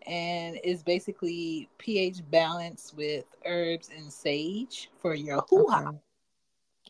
and 0.07 0.59
it's 0.63 0.83
basically 0.83 1.69
pH 1.77 2.21
balance 2.29 2.93
with 2.95 3.25
herbs 3.45 3.89
and 3.95 4.11
sage 4.11 4.89
for 5.01 5.15
your 5.15 5.41
hoo 5.49 5.67
ha. 5.69 5.83
Okay. 5.85 5.97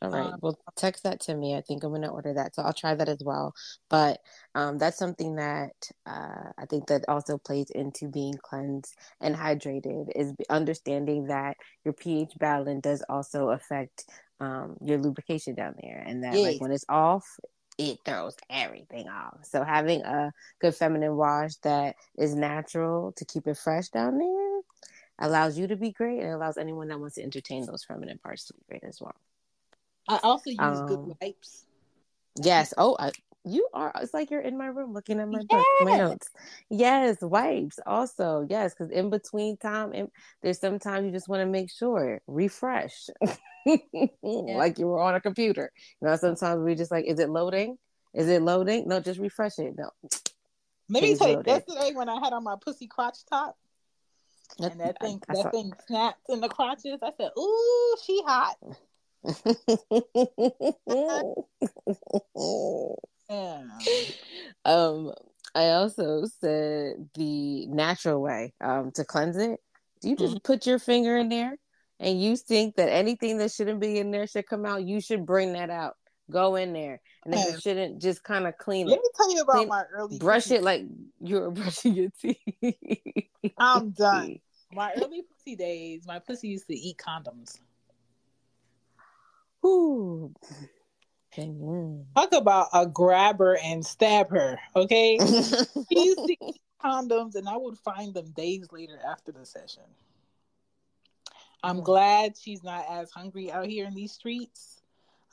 All 0.02 0.10
right. 0.12 0.34
Um, 0.34 0.40
well, 0.42 0.60
text 0.76 1.04
that 1.04 1.22
to 1.22 1.36
me. 1.36 1.56
I 1.56 1.62
think 1.62 1.84
I'm 1.84 1.92
going 1.92 2.02
to 2.02 2.10
order 2.10 2.34
that. 2.34 2.56
So 2.56 2.64
I'll 2.64 2.74
try 2.74 2.94
that 2.94 3.08
as 3.10 3.22
well. 3.24 3.54
But 3.90 4.20
um, 4.54 4.78
that's 4.78 4.98
something 4.98 5.36
that 5.36 5.72
uh, 6.06 6.52
I 6.58 6.66
think 6.70 6.88
that 6.88 7.06
also 7.08 7.38
plays 7.38 7.70
into 7.70 8.10
being 8.10 8.34
cleansed 8.44 8.94
and 9.22 9.36
hydrated 9.36 10.10
is 10.16 10.34
understanding 10.50 11.28
that 11.28 11.56
your 11.86 11.94
pH 11.94 12.34
balance 12.40 12.82
does 12.82 13.04
also 13.10 13.50
affect 13.50 14.06
um 14.40 14.76
your 14.82 14.98
lubrication 14.98 15.54
down 15.54 15.76
there 15.82 16.04
and 16.06 16.24
that 16.24 16.34
Yeah. 16.34 16.50
like 16.50 16.60
when 16.62 16.72
it's 16.72 16.86
off 16.90 17.26
it 17.78 18.00
throws 18.06 18.36
everything 18.50 19.08
off 19.08 19.38
so 19.44 19.64
having 19.64 20.02
a 20.04 20.32
good 20.60 20.76
feminine 20.76 21.16
wash 21.16 21.56
that 21.58 21.96
is 22.18 22.36
natural 22.36 23.12
to 23.14 23.26
keep 23.26 23.48
it 23.48 23.58
fresh 23.58 23.90
down 23.90 24.18
there 24.18 24.60
allows 25.20 25.58
you 25.58 25.68
to 25.68 25.76
be 25.76 25.92
great 25.92 26.20
and 26.20 26.32
allows 26.34 26.58
anyone 26.58 26.88
that 26.88 27.00
wants 27.00 27.16
to 27.16 27.24
entertain 27.24 27.66
those 27.66 27.84
feminine 27.84 28.20
parts 28.20 28.46
to 28.46 28.54
be 28.54 28.62
great 28.70 28.84
as 28.84 29.00
well 29.02 29.16
I 30.08 30.20
also 30.24 30.50
use 30.50 30.60
Um, 30.60 30.86
good 30.88 31.16
wipes. 31.22 31.66
Yes. 32.42 32.74
Oh, 32.78 32.96
I, 33.00 33.12
you 33.46 33.68
are. 33.74 33.92
It's 34.02 34.14
like 34.14 34.32
you're 34.32 34.42
in 34.42 34.58
my 34.58 34.68
room 34.68 34.94
looking 34.94 35.20
at 35.20 35.28
my 35.28 35.42
book, 35.50 35.66
my 35.82 35.98
notes. 35.98 36.30
Yes, 36.70 37.18
wipes 37.22 37.80
also. 37.86 38.46
Yes, 38.50 38.74
because 38.74 38.92
in 38.92 39.10
between 39.10 39.58
time, 39.58 39.94
in, 39.94 40.10
there's 40.42 40.60
sometimes 40.60 41.06
you 41.06 41.12
just 41.12 41.28
want 41.28 41.42
to 41.42 41.46
make 41.46 41.72
sure 41.72 42.22
refresh, 42.28 43.10
like 44.26 44.80
you 44.80 44.88
were 44.88 45.02
on 45.02 45.16
a 45.16 45.22
computer. 45.22 45.72
You 46.02 46.08
know, 46.08 46.16
sometimes 46.16 46.64
we 46.64 46.76
just 46.76 46.92
like, 46.92 47.06
is 47.06 47.20
it 47.20 47.30
loading? 47.30 47.78
Is 48.14 48.30
it 48.30 48.42
loading? 48.42 48.88
No, 48.88 49.00
just 49.00 49.20
refresh 49.20 49.60
it. 49.60 49.74
No. 49.78 49.90
Maybe 50.90 51.08
Change 51.08 51.20
tell 51.20 51.32
you 51.32 51.44
yesterday 51.46 51.92
when 51.96 52.10
I 52.10 52.20
had 52.20 52.34
on 52.34 52.44
my 52.44 52.56
pussy 52.64 52.88
crotch 52.88 53.18
top 53.30 53.58
and 54.60 54.80
that 54.80 55.00
thing 55.00 55.22
I 55.30 55.34
that 55.34 55.44
saw- 55.44 55.52
thing 55.52 55.74
snapped 55.88 56.30
in 56.30 56.42
the 56.42 56.50
crotches. 56.50 57.00
I 57.02 57.12
said, 57.18 57.32
"Ooh, 57.38 57.96
she 58.06 58.22
hot." 58.26 58.58
Yeah. 63.30 63.64
um, 64.66 65.14
I 65.56 65.70
also 65.70 66.26
said 66.40 67.10
the 67.16 67.68
natural 67.68 68.22
way 68.22 68.54
um, 68.62 68.92
to 68.96 69.04
cleanse 69.06 69.38
it. 69.38 69.60
Do 70.02 70.10
you 70.10 70.16
just 70.16 70.44
put 70.44 70.66
your 70.66 70.80
finger 70.80 71.16
in 71.18 71.30
there 71.30 71.56
and 72.00 72.22
you 72.22 72.36
think 72.36 72.76
that 72.76 72.90
anything 72.90 73.38
that 73.38 73.52
shouldn't 73.52 73.80
be 73.80 74.00
in 74.00 74.12
there 74.12 74.28
should 74.28 74.48
come 74.48 74.66
out? 74.66 74.84
You 74.84 75.00
should 75.00 75.26
bring 75.26 75.54
that 75.54 75.70
out. 75.70 75.96
Go 76.32 76.56
in 76.56 76.72
there, 76.72 77.02
and 77.26 77.34
Yeah. 77.34 77.50
it 77.50 77.62
shouldn't, 77.62 78.02
just 78.02 78.24
kind 78.24 78.48
of 78.48 78.58
clean 78.58 78.88
Let 78.88 78.94
it. 78.94 78.96
Let 78.96 79.02
me 79.04 79.10
tell 79.16 79.36
you 79.36 79.42
about 79.42 79.54
Clean- 79.56 79.68
my 79.68 79.84
early 79.94 80.18
brush 80.20 80.44
pussy- 80.44 80.56
it 80.56 80.64
like 80.64 80.84
you're 81.20 81.52
brushing 81.52 81.94
your 81.94 82.10
teeth. 82.20 82.38
I'm 83.58 83.90
done. 83.92 84.40
My 84.72 84.94
early 84.96 85.22
pussy 85.24 85.56
days, 85.58 86.06
my 86.08 86.20
pussy 86.20 86.48
used 86.48 86.68
to 86.68 86.74
eat 86.76 86.98
condoms. 86.98 87.60
Ooh. 89.66 90.34
Mm. 91.38 92.06
Talk 92.16 92.34
about 92.34 92.70
a 92.74 92.86
grabber 92.86 93.58
and 93.64 93.86
stab 93.86 94.30
her, 94.30 94.60
okay? 94.76 95.18
she 95.20 96.06
used 96.06 96.26
to 96.28 96.36
eat 96.42 96.62
condoms, 96.84 97.36
and 97.36 97.48
I 97.48 97.58
would 97.58 97.78
find 97.78 98.14
them 98.14 98.32
days 98.32 98.68
later 98.72 99.00
after 99.06 99.32
the 99.32 99.46
session. 99.46 99.84
I'm 101.64 101.82
glad 101.82 102.38
she's 102.38 102.64
not 102.64 102.86
as 102.90 103.10
hungry 103.12 103.52
out 103.52 103.68
here 103.68 103.86
in 103.86 103.96
these 103.96 104.12
streets. 104.12 104.82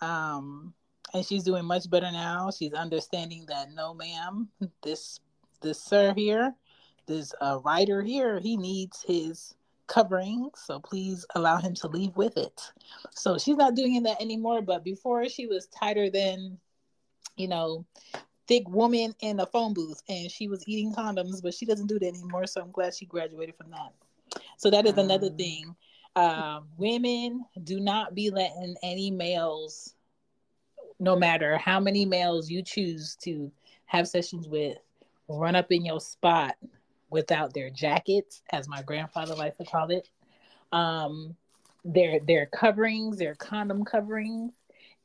Um, 0.01 0.73
and 1.13 1.25
she's 1.25 1.45
doing 1.45 1.65
much 1.65 1.91
better 1.91 2.11
now. 2.11 2.51
She's 2.51 2.73
understanding 2.73 3.45
that 3.49 3.73
no, 3.73 3.95
ma'am, 3.95 4.49
this 4.83 5.21
this 5.61 5.83
sir 5.83 6.15
here, 6.15 6.55
this 7.07 7.35
uh, 7.41 7.59
writer 7.65 8.03
here, 8.03 8.39
he 8.39 8.57
needs 8.57 9.03
his 9.03 9.55
covering. 9.91 10.49
So 10.55 10.79
please 10.81 11.27
allow 11.35 11.59
him 11.59 11.75
to 11.75 11.89
leave 11.89 12.17
with 12.17 12.37
it. 12.37 12.63
So 13.11 13.37
she's 13.37 13.57
not 13.57 13.75
doing 13.75 14.03
that 14.05 14.23
anymore. 14.23 14.63
But 14.63 14.85
before 14.85 15.29
she 15.29 15.47
was 15.47 15.67
tighter 15.67 16.09
than, 16.09 16.59
you 17.37 17.49
know, 17.49 17.85
thick 18.47 18.69
woman 18.69 19.15
in 19.21 19.41
a 19.41 19.47
phone 19.47 19.75
booth, 19.75 20.01
and 20.09 20.31
she 20.31 20.49
was 20.49 20.67
eating 20.67 20.95
condoms. 20.95 21.43
But 21.43 21.55
she 21.55 21.67
doesn't 21.67 21.89
do 21.89 21.99
that 21.99 22.07
anymore. 22.07 22.47
So 22.47 22.63
I'm 22.63 22.71
glad 22.71 22.95
she 22.95 23.05
graduated 23.05 23.57
from 23.57 23.71
that. 23.73 23.93
So 24.57 24.71
that 24.71 24.87
is 24.87 24.97
another 24.97 25.29
thing. 25.29 25.75
Um, 26.17 26.69
women 26.77 27.45
do 27.65 27.81
not 27.81 28.15
be 28.15 28.31
letting 28.31 28.77
any 28.83 29.11
males, 29.11 29.95
no 30.99 31.17
matter 31.17 31.57
how 31.59 31.81
many 31.81 32.05
males 32.05 32.49
you 32.49 32.63
choose 32.63 33.17
to 33.23 33.51
have 33.87 34.07
sessions 34.07 34.49
with, 34.49 34.79
run 35.29 35.57
up 35.57 35.71
in 35.73 35.85
your 35.85 36.01
spot 36.01 36.57
without 37.11 37.53
their 37.53 37.71
jackets, 37.71 38.43
as 38.51 38.69
my 38.69 38.83
grandfather 38.83 39.35
likes 39.35 39.57
to 39.59 39.65
call 39.65 39.91
it. 39.91 40.09
Um, 40.73 41.37
their 41.85 42.21
their 42.21 42.47
coverings, 42.47 43.19
their 43.19 43.35
condom 43.35 43.85
coverings. 43.85 44.53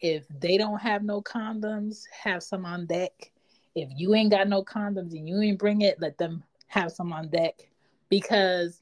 If 0.02 0.26
they 0.40 0.58
don't 0.58 0.80
have 0.82 1.04
no 1.04 1.22
condoms, 1.22 2.04
have 2.12 2.44
some 2.44 2.66
on 2.66 2.86
deck. 2.86 3.32
If 3.76 3.90
you 3.96 4.14
ain't 4.14 4.32
got 4.32 4.48
no 4.48 4.64
condoms 4.64 5.12
and 5.12 5.28
you 5.28 5.42
ain't 5.42 5.60
bring 5.60 5.82
it, 5.82 6.00
let 6.00 6.18
them 6.18 6.44
have 6.68 6.92
some 6.92 7.14
on 7.14 7.30
deck 7.30 7.68
because 8.10 8.82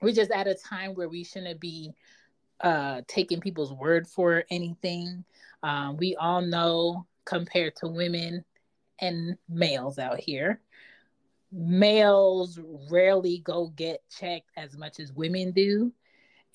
we're 0.00 0.14
just 0.14 0.30
at 0.30 0.46
a 0.46 0.54
time 0.54 0.94
where 0.94 1.08
we 1.08 1.24
shouldn't 1.24 1.60
be 1.60 1.92
uh 2.62 3.02
taking 3.06 3.40
people's 3.40 3.72
word 3.72 4.06
for 4.08 4.44
anything. 4.50 5.24
Um, 5.62 5.96
we 5.96 6.16
all 6.16 6.40
know 6.40 7.06
compared 7.26 7.76
to 7.76 7.86
women 7.86 8.44
and 9.00 9.36
males 9.48 9.98
out 9.98 10.18
here, 10.18 10.60
males 11.52 12.58
rarely 12.90 13.38
go 13.38 13.68
get 13.68 14.02
checked 14.10 14.50
as 14.56 14.76
much 14.76 15.00
as 15.00 15.12
women 15.12 15.52
do. 15.52 15.92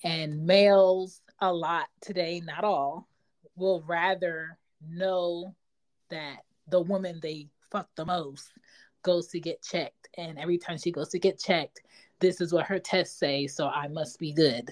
And 0.04 0.46
males, 0.46 1.20
a 1.40 1.52
lot 1.52 1.86
today, 2.00 2.40
not 2.44 2.64
all, 2.64 3.08
will 3.56 3.82
rather 3.86 4.58
know 4.86 5.54
that 6.10 6.38
the 6.68 6.80
woman 6.80 7.18
they 7.22 7.48
fuck 7.70 7.88
the 7.96 8.04
most 8.04 8.52
goes 9.02 9.28
to 9.28 9.40
get 9.40 9.62
checked. 9.62 10.08
And 10.18 10.38
every 10.38 10.58
time 10.58 10.78
she 10.78 10.90
goes 10.90 11.08
to 11.10 11.18
get 11.18 11.38
checked, 11.38 11.80
this 12.20 12.40
is 12.40 12.52
what 12.52 12.66
her 12.66 12.78
tests 12.78 13.18
say, 13.18 13.46
so 13.46 13.68
I 13.68 13.88
must 13.88 14.18
be 14.18 14.32
good, 14.32 14.70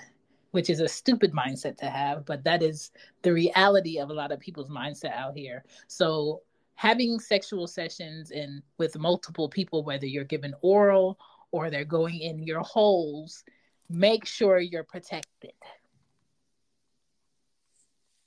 which 0.52 0.70
is 0.70 0.80
a 0.80 0.88
stupid 0.88 1.32
mindset 1.32 1.76
to 1.78 1.86
have, 1.86 2.24
but 2.24 2.44
that 2.44 2.62
is 2.62 2.90
the 3.22 3.32
reality 3.32 3.98
of 3.98 4.10
a 4.10 4.14
lot 4.14 4.32
of 4.32 4.40
people's 4.40 4.70
mindset 4.70 5.12
out 5.12 5.36
here. 5.36 5.64
So 5.88 6.42
having 6.74 7.20
sexual 7.20 7.66
sessions 7.66 8.30
and 8.30 8.62
with 8.78 8.98
multiple 8.98 9.48
people, 9.48 9.84
whether 9.84 10.06
you're 10.06 10.24
given 10.24 10.54
oral 10.62 11.18
or 11.50 11.70
they're 11.70 11.84
going 11.84 12.20
in 12.20 12.42
your 12.42 12.60
holes, 12.60 13.44
make 13.88 14.26
sure 14.26 14.58
you're 14.58 14.84
protected. 14.84 15.52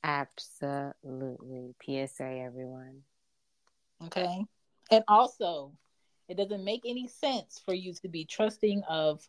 Absolutely. 0.03 1.75
PSA, 1.83 2.23
everyone. 2.45 3.01
Okay. 4.05 4.45
And 4.91 5.03
also, 5.07 5.73
it 6.29 6.37
doesn't 6.37 6.63
make 6.63 6.83
any 6.85 7.07
sense 7.07 7.61
for 7.65 7.73
you 7.73 7.93
to 8.01 8.07
be 8.07 8.23
trusting 8.23 8.83
of 8.87 9.27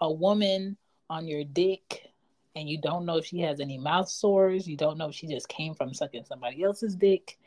a 0.00 0.10
woman 0.10 0.76
on 1.08 1.26
your 1.26 1.42
dick 1.42 2.10
and 2.56 2.68
you 2.68 2.78
don't 2.80 3.06
know 3.06 3.16
if 3.16 3.26
she 3.26 3.38
has 3.40 3.60
any 3.60 3.78
mouth 3.78 4.08
sores, 4.08 4.66
you 4.66 4.76
don't 4.76 4.98
know 4.98 5.08
if 5.08 5.14
she 5.14 5.26
just 5.26 5.48
came 5.48 5.74
from 5.74 5.94
sucking 5.94 6.24
somebody 6.24 6.62
else's 6.62 6.96
dick, 6.96 7.38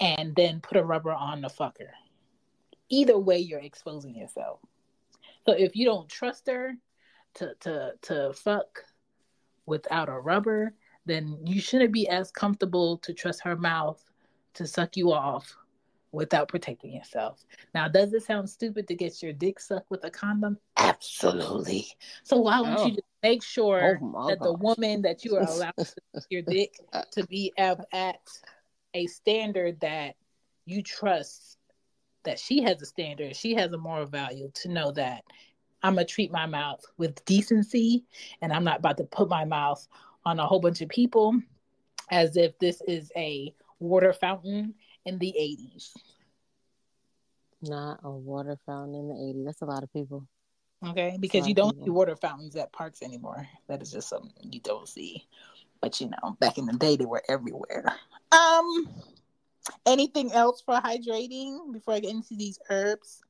and 0.00 0.34
then 0.34 0.60
put 0.60 0.76
a 0.76 0.84
rubber 0.84 1.12
on 1.12 1.40
the 1.40 1.48
fucker. 1.48 1.90
Either 2.88 3.18
way, 3.18 3.38
you're 3.38 3.60
exposing 3.60 4.14
yourself. 4.14 4.60
So 5.46 5.52
if 5.52 5.74
you 5.76 5.84
don't 5.86 6.08
trust 6.08 6.46
her 6.48 6.74
to 7.34 7.54
to 7.60 7.92
to 8.02 8.32
fuck 8.34 8.84
without 9.66 10.08
a 10.08 10.12
rubber, 10.18 10.74
then 11.06 11.38
you 11.44 11.60
shouldn't 11.60 11.92
be 11.92 12.08
as 12.08 12.30
comfortable 12.30 12.98
to 12.98 13.12
trust 13.12 13.42
her 13.42 13.56
mouth 13.56 14.02
to 14.54 14.66
suck 14.66 14.96
you 14.96 15.12
off 15.12 15.54
without 16.12 16.48
protecting 16.48 16.92
yourself. 16.94 17.44
Now, 17.74 17.88
does 17.88 18.12
it 18.14 18.22
sound 18.22 18.48
stupid 18.48 18.88
to 18.88 18.94
get 18.94 19.22
your 19.22 19.32
dick 19.32 19.60
sucked 19.60 19.90
with 19.90 20.04
a 20.04 20.10
condom? 20.10 20.56
Absolutely. 20.76 21.88
So 22.22 22.38
why 22.38 22.58
don't 22.62 22.78
Oh. 22.78 22.86
you 22.86 22.90
just 22.92 23.02
make 23.22 23.42
sure 23.42 24.00
Oh 24.02 24.28
that 24.28 24.40
the 24.40 24.52
woman 24.52 25.02
that 25.02 25.24
you 25.24 25.36
are 25.36 25.42
allowed 25.42 25.74
to 25.78 25.84
suck 25.84 26.24
your 26.30 26.42
dick 26.46 26.78
to 27.12 27.26
be 27.26 27.52
at 27.58 27.78
a 28.96 29.06
standard 29.06 29.78
that 29.80 30.16
you 30.64 30.82
trust 30.82 31.58
that 32.24 32.38
she 32.38 32.62
has 32.62 32.80
a 32.80 32.86
standard, 32.86 33.36
she 33.36 33.54
has 33.54 33.72
a 33.72 33.78
moral 33.78 34.06
value 34.06 34.50
to 34.54 34.68
know 34.68 34.90
that 34.92 35.22
I'm 35.82 35.94
gonna 35.94 36.06
treat 36.06 36.32
my 36.32 36.46
mouth 36.46 36.82
with 36.96 37.22
decency 37.26 38.04
and 38.40 38.52
I'm 38.52 38.64
not 38.64 38.78
about 38.78 38.96
to 38.96 39.04
put 39.04 39.28
my 39.28 39.44
mouth 39.44 39.86
on 40.24 40.40
a 40.40 40.46
whole 40.46 40.60
bunch 40.60 40.80
of 40.80 40.88
people 40.88 41.38
as 42.10 42.36
if 42.36 42.58
this 42.58 42.80
is 42.88 43.12
a 43.16 43.54
water 43.78 44.14
fountain 44.14 44.74
in 45.04 45.18
the 45.18 45.34
80s. 45.38 45.92
Not 47.62 48.00
a 48.02 48.10
water 48.10 48.58
fountain 48.64 48.94
in 48.94 49.08
the 49.08 49.14
80s. 49.14 49.44
That's 49.44 49.62
a 49.62 49.66
lot 49.66 49.82
of 49.82 49.92
people. 49.92 50.26
Okay, 50.84 51.16
because 51.20 51.46
you 51.46 51.54
don't 51.54 51.74
people. 51.74 51.84
see 51.84 51.90
water 51.90 52.16
fountains 52.16 52.56
at 52.56 52.72
parks 52.72 53.02
anymore. 53.02 53.46
That 53.68 53.82
is 53.82 53.92
just 53.92 54.08
something 54.08 54.52
you 54.52 54.60
don't 54.60 54.88
see. 54.88 55.26
But 55.80 56.00
you 56.00 56.08
know, 56.10 56.36
back 56.40 56.58
in 56.58 56.66
the 56.66 56.72
day, 56.74 56.96
they 56.96 57.06
were 57.06 57.22
everywhere. 57.28 57.84
Um, 58.32 58.88
anything 59.86 60.32
else 60.32 60.62
for 60.62 60.74
hydrating 60.74 61.72
before 61.72 61.94
I 61.94 62.00
get 62.00 62.10
into 62.10 62.34
these 62.36 62.58
herbs? 62.70 63.22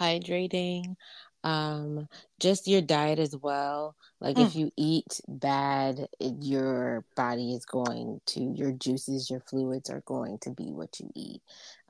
hydrating 0.00 0.96
um 1.44 2.08
just 2.40 2.66
your 2.66 2.80
diet 2.80 3.18
as 3.18 3.36
well 3.36 3.94
like 4.20 4.36
Mm. 4.36 4.42
if 4.48 4.54
you 4.54 4.70
eat 4.76 5.20
bad 5.28 6.08
it, 6.20 6.34
your 6.42 7.04
body 7.16 7.54
is 7.54 7.64
going 7.64 8.20
to 8.26 8.40
your 8.40 8.72
juices 8.72 9.30
your 9.30 9.40
fluids 9.40 9.88
are 9.88 10.02
going 10.04 10.36
to 10.38 10.50
be 10.50 10.72
what 10.72 10.98
you 11.00 11.10
eat 11.14 11.40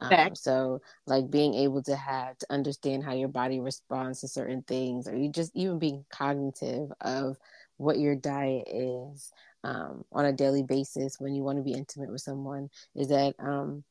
um, 0.00 0.34
so 0.34 0.80
like 1.06 1.30
being 1.30 1.54
able 1.54 1.82
to 1.82 1.96
have 1.96 2.36
to 2.38 2.46
understand 2.50 3.02
how 3.02 3.12
your 3.12 3.28
body 3.28 3.58
responds 3.58 4.20
to 4.20 4.28
certain 4.28 4.62
things 4.62 5.08
or 5.08 5.16
you 5.16 5.30
just 5.30 5.50
even 5.56 5.78
being 5.78 6.04
cognitive 6.10 6.92
of 7.00 7.36
what 7.78 7.98
your 7.98 8.14
diet 8.14 8.68
is 8.68 9.32
um, 9.64 10.04
on 10.12 10.24
a 10.24 10.32
daily 10.32 10.62
basis 10.62 11.18
when 11.18 11.34
you 11.34 11.42
want 11.42 11.58
to 11.58 11.64
be 11.64 11.72
intimate 11.72 12.10
with 12.10 12.20
someone 12.20 12.68
is 12.94 13.08
that 13.08 13.34
um, 13.38 13.84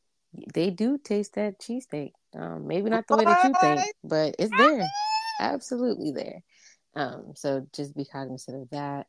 they 0.54 0.70
do 0.70 0.98
taste 0.98 1.36
that 1.36 1.60
cheesesteak. 1.60 2.12
Um, 2.38 2.68
maybe 2.68 2.90
not 2.90 3.08
the 3.08 3.18
way 3.18 3.26
that 3.26 3.44
you 3.44 3.54
think, 3.60 3.82
but 4.04 4.36
it's 4.38 4.56
there, 4.56 4.88
absolutely 5.40 6.12
there. 6.12 6.44
Um, 6.96 7.34
so 7.36 7.66
just 7.74 7.96
be 7.96 8.06
cognizant 8.06 8.62
of 8.62 8.70
that. 8.70 9.08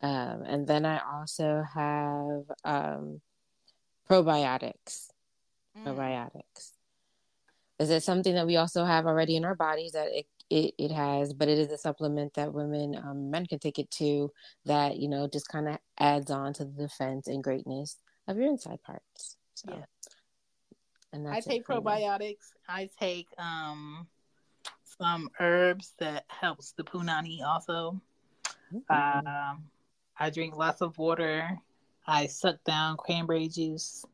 Um, 0.00 0.42
and 0.42 0.66
then 0.66 0.84
I 0.84 1.00
also 1.00 1.64
have 1.74 2.42
um, 2.64 3.20
probiotics. 4.08 5.08
Mm. 5.76 5.84
Probiotics. 5.86 6.72
Is 7.78 7.90
it 7.90 8.02
something 8.02 8.34
that 8.34 8.46
we 8.46 8.56
also 8.56 8.84
have 8.84 9.06
already 9.06 9.36
in 9.36 9.44
our 9.44 9.54
bodies 9.54 9.92
that 9.92 10.08
it 10.08 10.26
it, 10.50 10.74
it 10.78 10.90
has, 10.90 11.32
but 11.32 11.48
it 11.48 11.58
is 11.58 11.70
a 11.70 11.78
supplement 11.78 12.34
that 12.34 12.52
women, 12.52 12.96
um, 12.96 13.30
men 13.30 13.46
can 13.46 13.58
take 13.58 13.78
it 13.78 13.90
too, 13.90 14.32
that, 14.64 14.96
you 14.96 15.08
know, 15.08 15.28
just 15.28 15.48
kind 15.48 15.68
of 15.68 15.78
adds 15.98 16.30
on 16.30 16.52
to 16.54 16.64
the 16.64 16.82
defense 16.82 17.26
and 17.26 17.44
greatness 17.44 17.96
of 18.26 18.36
your 18.36 18.46
inside 18.46 18.82
parts. 18.82 19.36
So, 19.54 19.72
yeah. 19.72 19.84
And 21.12 21.26
that's 21.26 21.46
I 21.46 21.50
take 21.50 21.66
probiotics. 21.66 22.20
Me. 22.20 22.36
I 22.68 22.90
take 22.98 23.26
um, 23.38 24.06
some 24.98 25.30
herbs 25.40 25.94
that 25.98 26.24
helps 26.28 26.72
the 26.72 26.84
punani 26.84 27.42
also. 27.42 28.00
Mm-hmm. 28.72 29.26
Um, 29.26 29.64
I 30.18 30.30
drink 30.30 30.56
lots 30.56 30.82
of 30.82 30.98
water. 30.98 31.58
I 32.06 32.26
suck 32.26 32.62
down 32.64 32.96
cranberry 32.96 33.48
juice. 33.48 34.04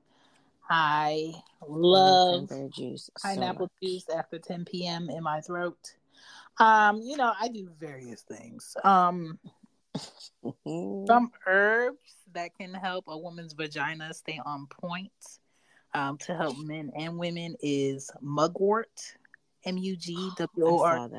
I 0.68 1.34
love 1.66 2.48
cranberry 2.48 2.70
juice, 2.70 3.10
pineapple 3.22 3.70
juice 3.82 4.06
after 4.08 4.38
10 4.38 4.64
p.m. 4.64 5.10
in 5.10 5.22
my 5.22 5.40
throat. 5.40 5.94
Um, 6.58 7.00
you 7.02 7.16
know, 7.16 7.32
I 7.38 7.48
do 7.48 7.68
various 7.78 8.22
things. 8.22 8.76
Um, 8.84 9.38
some 11.06 11.30
herbs 11.46 12.16
that 12.32 12.50
can 12.58 12.74
help 12.74 13.04
a 13.08 13.16
woman's 13.16 13.52
vagina 13.52 14.12
stay 14.12 14.40
on 14.44 14.66
point 14.66 15.12
um, 15.94 16.18
to 16.18 16.34
help 16.34 16.58
men 16.58 16.90
and 16.96 17.18
women 17.18 17.56
is 17.60 18.10
mugwort, 18.20 19.14
M 19.64 19.78
U 19.78 19.96
G 19.96 20.30
W 20.36 20.66
O 20.66 20.82
R. 20.82 21.10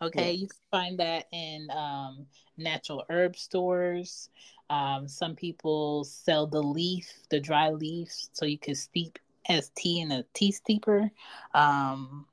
Okay, 0.00 0.32
yeah. 0.32 0.40
you 0.40 0.48
can 0.48 0.58
find 0.70 0.98
that 0.98 1.26
in 1.32 1.68
um, 1.70 2.26
natural 2.56 3.04
herb 3.08 3.36
stores. 3.36 4.30
Um, 4.68 5.06
some 5.06 5.36
people 5.36 6.04
sell 6.04 6.46
the 6.46 6.62
leaf, 6.62 7.08
the 7.30 7.38
dry 7.38 7.70
leaves, 7.70 8.30
so 8.32 8.44
you 8.46 8.58
can 8.58 8.74
steep 8.74 9.18
as 9.48 9.70
tea 9.76 10.00
in 10.00 10.10
a 10.10 10.24
tea 10.34 10.50
steeper. 10.50 11.10
Um, 11.54 12.26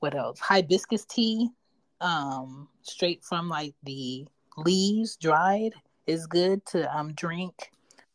what 0.00 0.16
else? 0.16 0.40
Hibiscus 0.40 1.04
tea, 1.04 1.50
um, 2.02 2.68
straight 2.82 3.24
from 3.24 3.48
like 3.48 3.74
the 3.82 4.26
leaves, 4.58 5.16
dried, 5.16 5.72
is 6.06 6.26
good 6.26 6.64
to 6.66 6.94
um 6.96 7.12
drink. 7.14 7.70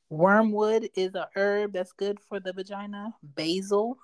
Wormwood 0.10 0.90
is 0.96 1.16
a 1.16 1.28
herb 1.36 1.74
that's 1.74 1.92
good 1.94 2.20
for 2.20 2.40
the 2.40 2.54
vagina. 2.54 3.14
Basil, 3.24 3.98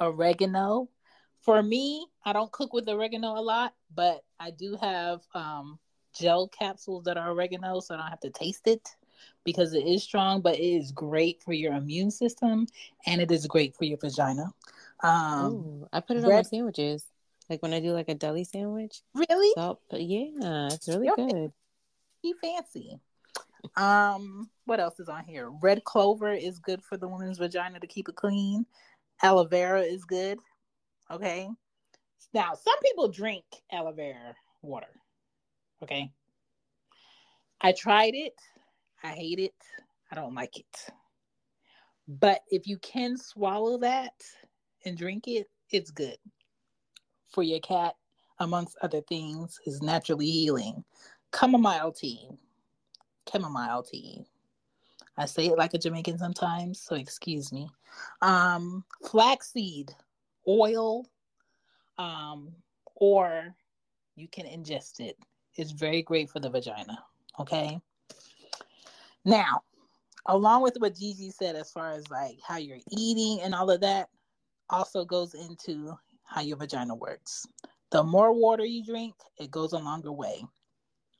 oregano. 0.00 0.88
For 1.40 1.62
me, 1.62 2.06
I 2.24 2.32
don't 2.32 2.52
cook 2.52 2.72
with 2.72 2.88
oregano 2.88 3.38
a 3.38 3.40
lot, 3.40 3.74
but 3.94 4.22
I 4.38 4.50
do 4.50 4.76
have 4.80 5.22
um, 5.34 5.78
gel 6.18 6.48
capsules 6.48 7.04
that 7.04 7.16
are 7.16 7.30
oregano, 7.30 7.80
so 7.80 7.94
I 7.94 7.98
don't 7.98 8.08
have 8.08 8.20
to 8.20 8.30
taste 8.30 8.66
it 8.66 8.88
because 9.44 9.74
it 9.74 9.86
is 9.86 10.02
strong, 10.02 10.40
but 10.40 10.56
it 10.56 10.62
is 10.62 10.92
great 10.92 11.42
for 11.42 11.52
your 11.52 11.74
immune 11.74 12.10
system 12.10 12.66
and 13.06 13.20
it 13.20 13.30
is 13.30 13.46
great 13.46 13.74
for 13.74 13.84
your 13.84 13.98
vagina. 13.98 14.52
Um, 15.02 15.52
Ooh, 15.52 15.88
I 15.92 16.00
put 16.00 16.16
it 16.16 16.20
red- 16.20 16.30
on 16.30 16.36
my 16.36 16.42
sandwiches, 16.42 17.06
like 17.50 17.62
when 17.62 17.74
I 17.74 17.80
do 17.80 17.92
like 17.92 18.08
a 18.08 18.14
deli 18.14 18.44
sandwich. 18.44 19.02
Really? 19.14 19.52
So, 19.56 19.78
yeah, 19.92 20.68
it's 20.68 20.88
really 20.88 21.10
good. 21.16 21.52
Be 22.22 22.34
fancy. 22.40 22.98
Um, 23.76 24.48
what 24.64 24.80
else 24.80 25.00
is 25.00 25.08
on 25.08 25.24
here? 25.24 25.50
Red 25.60 25.84
clover 25.84 26.32
is 26.32 26.60
good 26.60 26.82
for 26.82 26.96
the 26.96 27.08
woman's 27.08 27.38
vagina 27.38 27.80
to 27.80 27.86
keep 27.86 28.08
it 28.08 28.14
clean. 28.14 28.64
Aloe 29.22 29.44
vera 29.44 29.82
is 29.82 30.04
good. 30.04 30.38
Okay. 31.10 31.48
Now, 32.32 32.54
some 32.54 32.78
people 32.82 33.08
drink 33.08 33.44
aloe 33.72 33.92
vera 33.92 34.34
water. 34.62 34.86
Okay. 35.82 36.10
I 37.60 37.72
tried 37.72 38.14
it. 38.14 38.34
I 39.02 39.08
hate 39.08 39.40
it. 39.40 39.54
I 40.10 40.14
don't 40.14 40.34
like 40.34 40.56
it. 40.56 40.92
But 42.06 42.40
if 42.48 42.66
you 42.66 42.78
can 42.78 43.16
swallow 43.16 43.78
that 43.78 44.14
and 44.84 44.96
drink 44.96 45.24
it, 45.26 45.48
it's 45.70 45.90
good 45.90 46.16
for 47.30 47.42
your 47.42 47.60
cat, 47.60 47.94
amongst 48.38 48.76
other 48.82 49.00
things, 49.02 49.58
is 49.66 49.82
naturally 49.82 50.30
healing. 50.30 50.84
Chamomile 51.34 51.92
tea 51.92 52.28
chamomile 53.30 53.82
tea. 53.82 54.24
I 55.16 55.26
say 55.26 55.46
it 55.46 55.58
like 55.58 55.74
a 55.74 55.78
Jamaican 55.78 56.18
sometimes, 56.18 56.80
so 56.80 56.94
excuse 56.94 57.52
me. 57.52 57.68
Um, 58.22 58.84
flaxseed 59.04 59.92
oil, 60.48 61.06
um, 61.98 62.52
or 62.94 63.54
you 64.16 64.28
can 64.28 64.46
ingest 64.46 65.00
it. 65.00 65.18
It's 65.56 65.72
very 65.72 66.02
great 66.02 66.30
for 66.30 66.40
the 66.40 66.48
vagina. 66.48 66.98
Okay. 67.38 67.80
Now, 69.24 69.62
along 70.26 70.62
with 70.62 70.76
what 70.78 70.96
Gigi 70.96 71.30
said, 71.30 71.56
as 71.56 71.70
far 71.70 71.92
as 71.92 72.08
like 72.10 72.38
how 72.46 72.56
you're 72.56 72.78
eating 72.90 73.42
and 73.42 73.54
all 73.54 73.70
of 73.70 73.80
that, 73.82 74.08
also 74.70 75.04
goes 75.04 75.34
into 75.34 75.98
how 76.30 76.40
your 76.40 76.56
vagina 76.56 76.94
works. 76.94 77.46
The 77.90 78.02
more 78.02 78.32
water 78.32 78.64
you 78.64 78.84
drink, 78.84 79.14
it 79.38 79.50
goes 79.50 79.72
a 79.72 79.78
longer 79.78 80.12
way. 80.12 80.44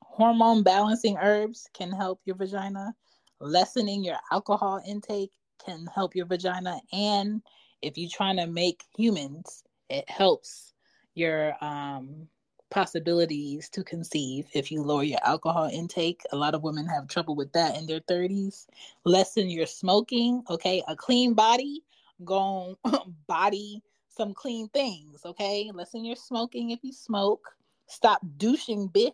Hormone 0.01 0.63
balancing 0.63 1.17
herbs 1.17 1.67
can 1.73 1.91
help 1.91 2.21
your 2.25 2.35
vagina. 2.35 2.93
Lessening 3.39 4.03
your 4.03 4.17
alcohol 4.31 4.81
intake 4.87 5.31
can 5.63 5.85
help 5.93 6.15
your 6.15 6.25
vagina. 6.25 6.79
And 6.93 7.41
if 7.81 7.97
you're 7.97 8.09
trying 8.09 8.37
to 8.37 8.47
make 8.47 8.83
humans, 8.95 9.63
it 9.89 10.09
helps 10.09 10.73
your 11.13 11.55
um, 11.61 12.27
possibilities 12.69 13.67
to 13.69 13.83
conceive 13.83 14.47
if 14.53 14.71
you 14.71 14.81
lower 14.81 15.03
your 15.03 15.19
alcohol 15.25 15.69
intake. 15.71 16.21
A 16.31 16.37
lot 16.37 16.55
of 16.55 16.63
women 16.63 16.87
have 16.87 17.07
trouble 17.07 17.35
with 17.35 17.51
that 17.51 17.77
in 17.77 17.85
their 17.85 17.99
30s. 18.01 18.65
Lessen 19.03 19.49
your 19.49 19.65
smoking. 19.65 20.43
Okay. 20.49 20.81
A 20.87 20.95
clean 20.95 21.33
body, 21.33 21.83
go 22.23 22.77
body 23.27 23.83
some 24.15 24.33
clean 24.33 24.67
things. 24.69 25.21
Okay. 25.25 25.71
Lessen 25.73 26.05
your 26.05 26.15
smoking 26.15 26.71
if 26.71 26.79
you 26.83 26.93
smoke. 26.93 27.47
Stop 27.87 28.21
douching, 28.37 28.87
bitch 28.89 29.13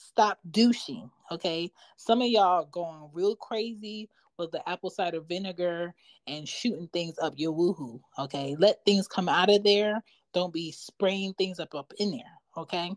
stop 0.00 0.38
douching. 0.50 1.10
Okay. 1.30 1.70
Some 1.96 2.22
of 2.22 2.28
y'all 2.28 2.66
going 2.66 3.10
real 3.12 3.36
crazy 3.36 4.08
with 4.38 4.50
the 4.50 4.66
apple 4.68 4.90
cider 4.90 5.20
vinegar 5.20 5.94
and 6.26 6.48
shooting 6.48 6.88
things 6.92 7.18
up 7.20 7.34
your 7.36 7.52
woohoo. 7.52 8.00
Okay. 8.18 8.56
Let 8.58 8.84
things 8.84 9.06
come 9.06 9.28
out 9.28 9.50
of 9.50 9.62
there. 9.62 10.02
Don't 10.32 10.52
be 10.52 10.72
spraying 10.72 11.34
things 11.34 11.60
up 11.60 11.74
up 11.74 11.92
in 11.98 12.10
there. 12.10 12.22
Okay. 12.56 12.92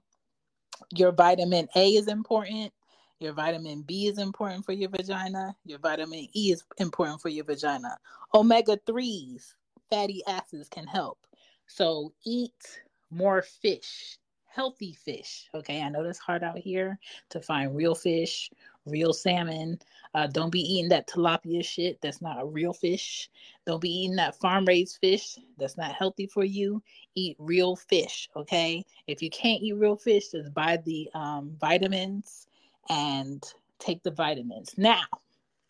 Your 0.96 1.12
vitamin 1.12 1.68
A 1.76 1.92
is 1.92 2.08
important. 2.08 2.72
Your 3.20 3.34
vitamin 3.34 3.84
B 3.84 4.08
is 4.08 4.18
important 4.18 4.66
for 4.66 4.74
your 4.74 4.90
vagina. 4.90 5.56
Your 5.66 5.80
vitamin 5.80 6.28
E 6.34 6.52
is 6.52 6.64
important 6.78 7.22
for 7.22 7.30
your 7.30 7.46
vagina. 7.46 7.98
Omega 8.34 8.78
3s, 8.86 9.54
fatty 9.94 10.22
acids 10.28 10.70
can 10.70 10.86
help. 10.86 11.20
So 11.68 12.14
eat 12.26 12.82
more 13.12 13.42
fish 13.42 14.18
healthy 14.54 14.94
fish. 14.94 15.50
Okay, 15.56 15.82
I 15.82 15.90
know 15.90 16.04
it's 16.04 16.20
hard 16.20 16.44
out 16.44 16.60
here 16.60 17.00
to 17.30 17.42
find 17.42 17.76
real 17.76 17.96
fish, 17.96 18.52
real 18.86 19.12
salmon. 19.12 19.80
Uh, 20.14 20.28
don't 20.28 20.52
be 20.52 20.62
eating 20.62 20.90
that 20.90 21.08
tilapia 21.08 21.66
shit. 21.66 22.00
That's 22.02 22.22
not 22.22 22.40
a 22.40 22.46
real 22.46 22.72
fish. 22.72 23.32
Don't 23.66 23.82
be 23.82 23.90
eating 23.90 24.16
that 24.18 24.36
farm 24.36 24.66
raised 24.66 25.00
fish. 25.02 25.40
That's 25.58 25.76
not 25.76 25.94
healthy 25.94 26.28
for 26.28 26.44
you. 26.44 26.84
Eat 27.16 27.36
real 27.40 27.76
fish. 27.76 28.30
Okay, 28.36 28.86
if 29.08 29.24
you 29.24 29.32
can't 29.32 29.64
eat 29.64 29.74
real 29.74 29.98
fish, 29.98 30.30
just 30.30 30.54
buy 30.54 30.78
the 30.86 31.10
um, 31.16 31.58
vitamins 31.60 32.46
and 32.90 33.44
take 33.80 34.04
the 34.04 34.12
vitamins. 34.12 34.76
Now, 34.78 35.04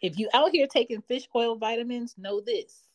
if 0.02 0.20
you 0.20 0.28
out 0.34 0.52
here 0.52 0.68
taking 0.68 1.02
fish 1.02 1.30
oil 1.34 1.56
vitamins, 1.56 2.16
know 2.18 2.42
this 2.42 2.90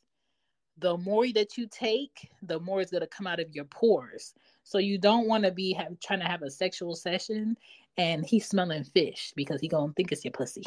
the 0.80 0.96
more 0.96 1.26
that 1.34 1.58
you 1.58 1.66
take, 1.70 2.30
the 2.42 2.60
more 2.60 2.80
it's 2.80 2.90
going 2.90 3.00
to 3.00 3.06
come 3.06 3.26
out 3.26 3.40
of 3.40 3.54
your 3.54 3.64
pores. 3.64 4.34
So 4.64 4.78
you 4.78 4.98
don't 4.98 5.26
want 5.26 5.44
to 5.44 5.50
be 5.50 5.72
have, 5.72 5.98
trying 6.00 6.20
to 6.20 6.26
have 6.26 6.42
a 6.42 6.50
sexual 6.50 6.94
session 6.94 7.56
and 7.96 8.24
he's 8.24 8.46
smelling 8.46 8.84
fish 8.84 9.32
because 9.34 9.60
he 9.60 9.68
gonna 9.68 9.92
think 9.92 10.12
it's 10.12 10.24
your 10.24 10.32
pussy. 10.32 10.64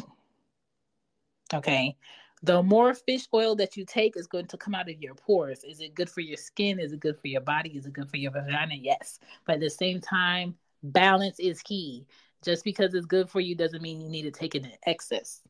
Okay. 1.54 1.96
The 2.42 2.62
more 2.62 2.92
fish 2.94 3.28
oil 3.32 3.54
that 3.56 3.76
you 3.76 3.84
take 3.84 4.16
is 4.16 4.26
going 4.26 4.46
to 4.46 4.56
come 4.56 4.74
out 4.74 4.90
of 4.90 5.00
your 5.00 5.14
pores. 5.14 5.62
Is 5.62 5.80
it 5.80 5.94
good 5.94 6.10
for 6.10 6.20
your 6.20 6.36
skin? 6.36 6.80
Is 6.80 6.92
it 6.92 7.00
good 7.00 7.16
for 7.18 7.28
your 7.28 7.40
body? 7.40 7.70
Is 7.70 7.86
it 7.86 7.92
good 7.92 8.10
for 8.10 8.16
your 8.16 8.32
vagina? 8.32 8.74
Yes. 8.74 9.20
But 9.46 9.54
at 9.54 9.60
the 9.60 9.70
same 9.70 10.00
time, 10.00 10.56
balance 10.82 11.38
is 11.38 11.62
key. 11.62 12.06
Just 12.44 12.64
because 12.64 12.94
it's 12.94 13.06
good 13.06 13.30
for 13.30 13.40
you 13.40 13.54
doesn't 13.54 13.80
mean 13.80 14.00
you 14.00 14.08
need 14.08 14.22
to 14.22 14.32
take 14.32 14.56
it 14.56 14.64
in 14.64 14.72
excess. 14.86 15.42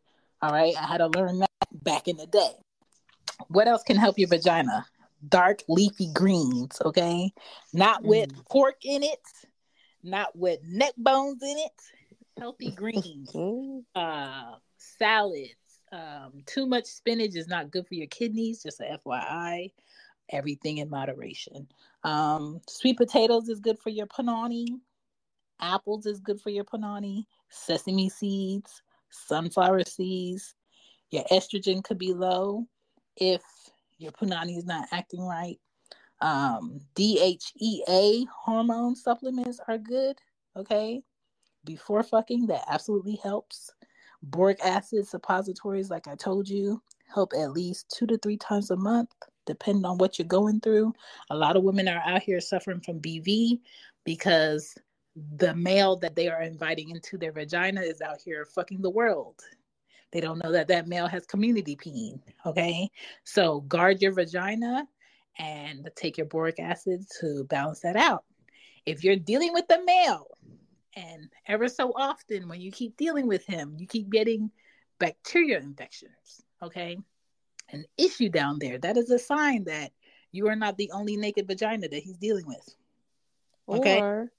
All 0.42 0.50
right. 0.50 0.74
I 0.76 0.86
had 0.86 0.98
to 0.98 1.06
learn 1.06 1.38
that 1.38 1.48
back 1.82 2.08
in 2.08 2.18
the 2.18 2.26
day. 2.26 2.52
What 3.48 3.68
else 3.68 3.82
can 3.82 3.96
help 3.96 4.18
your 4.18 4.28
vagina? 4.28 4.86
dark 5.28 5.62
leafy 5.68 6.08
greens, 6.12 6.80
okay? 6.84 7.32
Not 7.72 8.02
with 8.02 8.32
mm. 8.34 8.48
pork 8.48 8.76
in 8.84 9.02
it, 9.02 9.20
not 10.02 10.36
with 10.36 10.60
neck 10.64 10.94
bones 10.96 11.42
in 11.42 11.56
it. 11.58 11.82
Healthy 12.38 12.70
greens. 12.76 13.34
uh 13.94 14.54
salads. 14.76 15.54
Um, 15.92 16.42
too 16.46 16.66
much 16.66 16.86
spinach 16.86 17.36
is 17.36 17.48
not 17.48 17.70
good 17.70 17.86
for 17.86 17.94
your 17.94 18.06
kidneys. 18.06 18.62
Just 18.62 18.80
a 18.80 18.98
FYI. 19.04 19.72
Everything 20.30 20.78
in 20.78 20.88
moderation. 20.88 21.68
Um, 22.02 22.60
sweet 22.66 22.96
potatoes 22.96 23.48
is 23.48 23.60
good 23.60 23.78
for 23.78 23.90
your 23.90 24.06
panani. 24.06 24.66
Apples 25.60 26.06
is 26.06 26.20
good 26.20 26.40
for 26.40 26.48
your 26.48 26.64
panani. 26.64 27.26
Sesame 27.50 28.08
seeds, 28.08 28.82
sunflower 29.10 29.84
seeds. 29.84 30.54
Your 31.10 31.24
estrogen 31.24 31.84
could 31.84 31.98
be 31.98 32.14
low 32.14 32.66
if 33.16 33.42
your 33.98 34.12
punani 34.12 34.56
is 34.56 34.66
not 34.66 34.88
acting 34.92 35.22
right. 35.22 35.58
Um, 36.20 36.80
DHEA 36.94 38.26
hormone 38.44 38.94
supplements 38.94 39.60
are 39.68 39.78
good. 39.78 40.16
Okay. 40.56 41.02
Before 41.64 42.02
fucking, 42.02 42.46
that 42.46 42.64
absolutely 42.68 43.16
helps. 43.22 43.72
Boric 44.22 44.60
acid 44.64 45.06
suppositories, 45.06 45.90
like 45.90 46.06
I 46.06 46.14
told 46.14 46.48
you, 46.48 46.80
help 47.12 47.32
at 47.34 47.52
least 47.52 47.92
two 47.96 48.06
to 48.06 48.18
three 48.18 48.36
times 48.36 48.70
a 48.70 48.76
month, 48.76 49.10
depending 49.46 49.84
on 49.84 49.98
what 49.98 50.18
you're 50.18 50.26
going 50.26 50.60
through. 50.60 50.92
A 51.30 51.36
lot 51.36 51.56
of 51.56 51.64
women 51.64 51.88
are 51.88 52.02
out 52.04 52.22
here 52.22 52.40
suffering 52.40 52.80
from 52.80 53.00
BV 53.00 53.60
because 54.04 54.76
the 55.36 55.54
male 55.54 55.96
that 55.96 56.16
they 56.16 56.28
are 56.28 56.42
inviting 56.42 56.90
into 56.90 57.18
their 57.18 57.32
vagina 57.32 57.80
is 57.80 58.00
out 58.00 58.18
here 58.24 58.46
fucking 58.46 58.80
the 58.80 58.90
world. 58.90 59.40
They 60.12 60.20
don't 60.20 60.42
know 60.42 60.52
that 60.52 60.68
that 60.68 60.86
male 60.86 61.08
has 61.08 61.26
community 61.26 61.74
peen. 61.74 62.22
Okay. 62.44 62.90
So 63.24 63.60
guard 63.60 64.02
your 64.02 64.12
vagina 64.12 64.86
and 65.38 65.88
take 65.96 66.18
your 66.18 66.26
boric 66.26 66.60
acid 66.60 67.04
to 67.20 67.44
balance 67.44 67.80
that 67.80 67.96
out. 67.96 68.24
If 68.84 69.04
you're 69.04 69.16
dealing 69.16 69.52
with 69.52 69.66
the 69.68 69.82
male, 69.84 70.26
and 70.94 71.30
ever 71.46 71.68
so 71.68 71.92
often 71.96 72.48
when 72.48 72.60
you 72.60 72.70
keep 72.70 72.96
dealing 72.96 73.26
with 73.26 73.46
him, 73.46 73.74
you 73.78 73.86
keep 73.86 74.10
getting 74.10 74.50
bacteria 74.98 75.58
infections. 75.58 76.42
Okay. 76.62 76.98
An 77.70 77.84
issue 77.96 78.28
down 78.28 78.58
there. 78.58 78.78
That 78.78 78.98
is 78.98 79.10
a 79.10 79.18
sign 79.18 79.64
that 79.64 79.92
you 80.30 80.48
are 80.48 80.56
not 80.56 80.76
the 80.76 80.90
only 80.92 81.16
naked 81.16 81.46
vagina 81.46 81.88
that 81.88 82.02
he's 82.02 82.18
dealing 82.18 82.46
with. 82.46 82.74
Okay. 83.68 84.00
Or, 84.00 84.32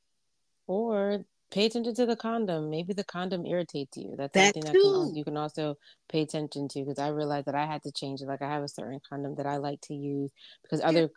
or 0.67 1.25
pay 1.53 1.65
attention 1.67 1.93
to 1.93 2.05
the 2.05 2.15
condom. 2.15 2.69
Maybe 2.71 2.93
the 2.93 3.03
condom 3.03 3.45
irritates 3.45 3.95
you. 3.95 4.15
That's 4.17 4.33
That 4.33 4.55
something 4.55 4.63
that 4.73 4.81
can 4.81 5.15
you 5.15 5.23
can 5.23 5.37
also 5.37 5.77
pay 6.09 6.21
attention 6.21 6.67
to 6.69 6.79
because 6.79 6.97
I 6.99 7.09
realized 7.09 7.45
that 7.45 7.55
I 7.55 7.65
had 7.65 7.83
to 7.83 7.91
change 7.91 8.21
it. 8.21 8.27
Like 8.27 8.41
I 8.41 8.49
have 8.49 8.63
a 8.63 8.67
certain 8.67 8.99
condom 9.07 9.35
that 9.35 9.45
I 9.45 9.57
like 9.57 9.79
to 9.81 9.93
use 9.93 10.31
because 10.63 10.81
other 10.81 11.09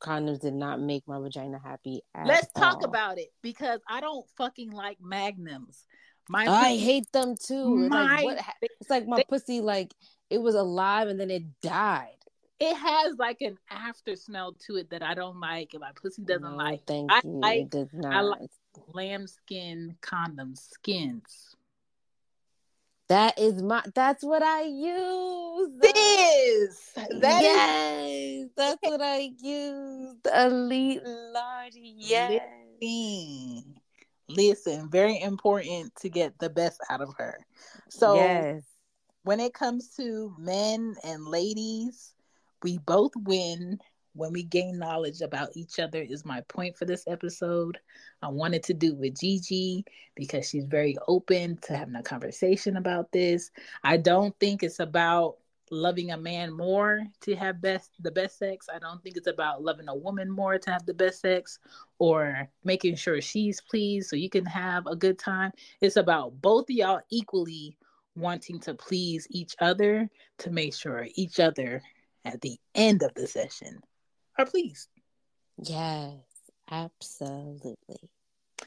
condoms 0.00 0.40
did 0.40 0.54
not 0.54 0.80
make 0.80 1.04
my 1.06 1.18
vagina 1.20 1.58
happy. 1.62 2.02
At 2.14 2.26
Let's 2.26 2.52
talk 2.52 2.78
all. 2.78 2.84
about 2.84 3.18
it 3.18 3.28
because 3.42 3.80
I 3.88 4.00
don't 4.00 4.26
fucking 4.36 4.72
like 4.72 4.98
magnums. 5.00 5.84
My 6.28 6.42
I 6.48 6.70
pussy- 6.72 6.78
hate 6.78 7.12
them 7.12 7.34
too. 7.40 7.88
My- 7.88 8.02
like 8.16 8.24
what? 8.24 8.38
It's 8.80 8.90
like 8.90 9.06
my 9.06 9.22
pussy, 9.28 9.60
like 9.60 9.94
it 10.28 10.38
was 10.42 10.56
alive 10.56 11.06
and 11.08 11.20
then 11.20 11.30
it 11.30 11.44
died. 11.62 12.10
It 12.58 12.74
has 12.76 13.16
like 13.18 13.40
an 13.42 13.58
after 13.70 14.16
smell 14.16 14.54
to 14.66 14.76
it 14.76 14.90
that 14.90 15.02
I 15.02 15.14
don't 15.14 15.40
like 15.40 15.74
and 15.74 15.80
my 15.80 15.92
pussy 15.94 16.22
doesn't 16.22 16.42
No, 16.42 16.56
like. 16.56 16.84
thank 16.86 17.12
I 17.12 17.20
you. 17.24 17.30
like 17.40 17.58
it 17.60 17.70
does 17.70 17.88
I 18.04 18.20
like 18.20 18.50
lambskin 18.92 19.96
condoms, 20.00 20.58
skins. 20.70 21.54
That 23.08 23.38
is 23.38 23.62
my. 23.62 23.82
That's 23.94 24.24
what 24.24 24.42
I 24.42 24.62
use. 24.62 25.78
This 25.80 26.90
that 26.96 27.42
is 27.42 27.46
yes, 27.46 28.48
that's 28.56 28.78
what 28.82 29.00
I 29.00 29.30
use. 29.38 30.16
Elite 30.34 31.02
large. 31.04 31.74
Yes. 31.76 32.42
Listen, 32.82 33.74
listen, 34.28 34.90
very 34.90 35.20
important 35.20 35.94
to 36.00 36.08
get 36.08 36.36
the 36.40 36.50
best 36.50 36.80
out 36.90 37.00
of 37.00 37.14
her. 37.16 37.38
So 37.90 38.16
yes. 38.16 38.64
when 39.22 39.38
it 39.38 39.54
comes 39.54 39.90
to 39.98 40.34
men 40.36 40.96
and 41.04 41.24
ladies, 41.24 42.12
we 42.62 42.78
both 42.78 43.12
win 43.16 43.78
when 44.16 44.32
we 44.32 44.42
gain 44.42 44.78
knowledge 44.78 45.20
about 45.20 45.50
each 45.54 45.78
other 45.78 46.00
is 46.00 46.24
my 46.24 46.40
point 46.48 46.76
for 46.76 46.86
this 46.86 47.04
episode. 47.06 47.78
I 48.22 48.28
wanted 48.28 48.62
to 48.64 48.74
do 48.74 48.94
with 48.94 49.20
Gigi 49.20 49.84
because 50.14 50.48
she's 50.48 50.64
very 50.64 50.96
open 51.06 51.58
to 51.62 51.76
having 51.76 51.96
a 51.96 52.02
conversation 52.02 52.78
about 52.78 53.12
this. 53.12 53.50
I 53.84 53.98
don't 53.98 54.34
think 54.40 54.62
it's 54.62 54.80
about 54.80 55.36
loving 55.70 56.12
a 56.12 56.16
man 56.16 56.52
more 56.52 57.04
to 57.20 57.34
have 57.34 57.60
best 57.60 57.90
the 58.00 58.10
best 58.10 58.38
sex. 58.38 58.68
I 58.72 58.78
don't 58.78 59.02
think 59.02 59.16
it's 59.16 59.26
about 59.26 59.62
loving 59.62 59.88
a 59.88 59.94
woman 59.94 60.30
more 60.30 60.58
to 60.58 60.70
have 60.70 60.86
the 60.86 60.94
best 60.94 61.20
sex 61.20 61.58
or 61.98 62.48
making 62.64 62.96
sure 62.96 63.20
she's 63.20 63.60
pleased 63.60 64.08
so 64.08 64.16
you 64.16 64.30
can 64.30 64.46
have 64.46 64.86
a 64.86 64.96
good 64.96 65.18
time. 65.18 65.52
It's 65.80 65.96
about 65.96 66.40
both 66.40 66.70
of 66.70 66.76
y'all 66.76 67.00
equally 67.10 67.76
wanting 68.14 68.60
to 68.60 68.74
please 68.74 69.26
each 69.30 69.54
other 69.60 70.08
to 70.38 70.50
make 70.50 70.74
sure 70.74 71.06
each 71.16 71.38
other 71.38 71.82
at 72.26 72.40
the 72.40 72.58
end 72.74 73.02
of 73.02 73.14
the 73.14 73.26
session 73.26 73.80
are 74.36 74.46
pleased. 74.46 74.88
Yes. 75.58 76.14
Absolutely. 76.70 77.76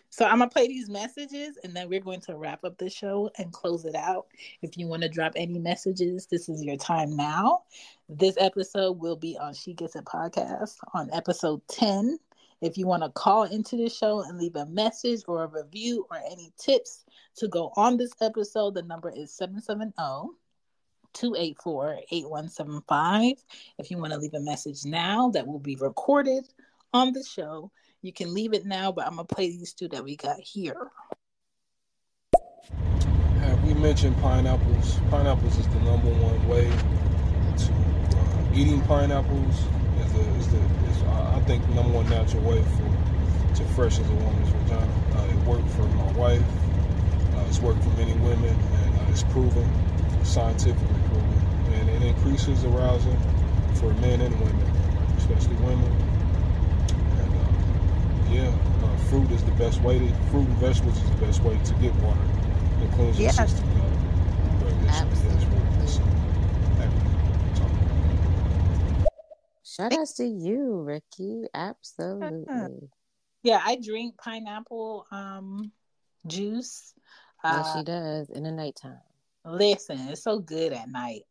So 0.09 0.25
I'm 0.25 0.39
gonna 0.39 0.49
play 0.49 0.67
these 0.67 0.89
messages 0.89 1.57
and 1.63 1.75
then 1.75 1.89
we're 1.89 1.99
going 1.99 2.21
to 2.21 2.35
wrap 2.35 2.63
up 2.63 2.77
the 2.77 2.89
show 2.89 3.29
and 3.37 3.51
close 3.51 3.85
it 3.85 3.95
out. 3.95 4.27
If 4.61 4.77
you 4.77 4.87
want 4.87 5.03
to 5.03 5.09
drop 5.09 5.33
any 5.35 5.59
messages, 5.59 6.27
this 6.27 6.49
is 6.49 6.63
your 6.63 6.77
time 6.77 7.15
now. 7.15 7.63
This 8.07 8.35
episode 8.39 8.99
will 8.99 9.15
be 9.15 9.37
on 9.37 9.53
She 9.53 9.73
Gets 9.73 9.95
It 9.95 10.05
podcast 10.05 10.75
on 10.93 11.09
episode 11.13 11.61
10. 11.67 12.17
If 12.61 12.77
you 12.77 12.87
want 12.87 13.03
to 13.03 13.09
call 13.09 13.43
into 13.43 13.77
the 13.77 13.89
show 13.89 14.21
and 14.21 14.37
leave 14.37 14.55
a 14.55 14.65
message 14.65 15.21
or 15.27 15.43
a 15.43 15.47
review 15.47 16.05
or 16.09 16.17
any 16.29 16.51
tips 16.57 17.05
to 17.37 17.47
go 17.47 17.71
on 17.75 17.97
this 17.97 18.13
episode, 18.21 18.73
the 18.73 18.83
number 18.83 19.09
is 19.09 19.31
770 19.33 19.93
284 21.13 21.99
8175. 22.11 23.33
If 23.77 23.91
you 23.91 23.97
want 23.97 24.13
to 24.13 24.19
leave 24.19 24.33
a 24.33 24.39
message 24.39 24.85
now 24.85 25.29
that 25.31 25.47
will 25.47 25.59
be 25.59 25.75
recorded 25.75 26.47
on 26.93 27.13
the 27.13 27.23
show, 27.23 27.71
you 28.01 28.13
can 28.13 28.33
leave 28.33 28.53
it 28.53 28.65
now, 28.65 28.91
but 28.91 29.05
I'm 29.05 29.15
going 29.15 29.27
to 29.27 29.35
play 29.35 29.49
these 29.49 29.73
two 29.73 29.87
that 29.89 30.03
we 30.03 30.15
got 30.15 30.39
here. 30.39 30.89
Have 33.41 33.63
we 33.63 33.73
mentioned 33.73 34.15
pineapples? 34.21 34.99
Pineapples 35.09 35.57
is 35.57 35.67
the 35.67 35.79
number 35.81 36.09
one 36.09 36.47
way 36.47 36.69
to 37.57 37.73
uh, 38.17 38.53
eating 38.53 38.81
pineapples. 38.83 39.55
Is 39.99 40.47
the 40.47 40.57
the 40.57 41.09
uh, 41.09 41.35
I 41.35 41.39
think 41.41 41.67
number 41.69 41.91
one 41.91 42.09
natural 42.09 42.43
way 42.43 42.63
for 42.63 43.55
to 43.55 43.63
freshen 43.75 44.05
a 44.05 44.15
woman's 44.15 44.49
vagina. 44.49 44.87
Uh, 45.15 45.25
it 45.25 45.47
worked 45.47 45.69
for 45.71 45.83
my 45.83 46.11
wife. 46.13 46.43
Uh, 47.35 47.45
it's 47.47 47.59
worked 47.59 47.83
for 47.83 47.89
many 47.91 48.13
women, 48.13 48.55
and 48.55 48.95
uh, 48.95 49.11
it's 49.11 49.23
proven, 49.23 49.67
scientifically 50.29 50.85
proven, 51.09 51.73
and 51.73 51.89
it 51.89 52.01
increases 52.03 52.63
arousal 52.63 53.15
for 53.75 53.91
men 53.95 54.21
and 54.21 54.33
women, 54.39 54.67
especially 55.17 55.55
women. 55.65 55.91
And 57.17 57.31
uh, 57.33 58.31
yeah, 58.31 58.85
uh, 58.85 58.97
fruit 59.09 59.29
is 59.31 59.43
the 59.43 59.51
best 59.53 59.81
way 59.81 59.97
to 59.97 60.07
fruit 60.29 60.45
and 60.47 60.57
vegetables 60.57 60.97
is 61.01 61.09
the 61.09 61.25
best 61.25 61.41
way 61.43 61.57
to 61.57 61.73
get 61.75 61.93
water. 61.95 62.21
It 62.83 62.91
cleans 62.93 63.17
your 63.19 63.25
Yes. 63.25 63.37
system 63.37 63.67
out. 63.81 63.89
Shout 69.65 69.93
outs 69.93 70.13
to 70.13 70.25
you, 70.25 70.81
Ricky. 70.81 71.45
Absolutely. 71.53 72.89
Yeah, 73.41 73.61
I 73.63 73.77
drink 73.81 74.17
pineapple 74.17 75.05
um 75.11 75.71
juice. 76.27 76.93
Yes, 77.45 77.69
Uh, 77.69 77.77
she 77.77 77.83
does 77.85 78.29
in 78.29 78.43
the 78.43 78.51
nighttime. 78.51 78.99
Listen, 79.45 79.99
it's 80.09 80.23
so 80.23 80.39
good 80.39 80.73
at 80.73 80.89
night, 80.89 81.23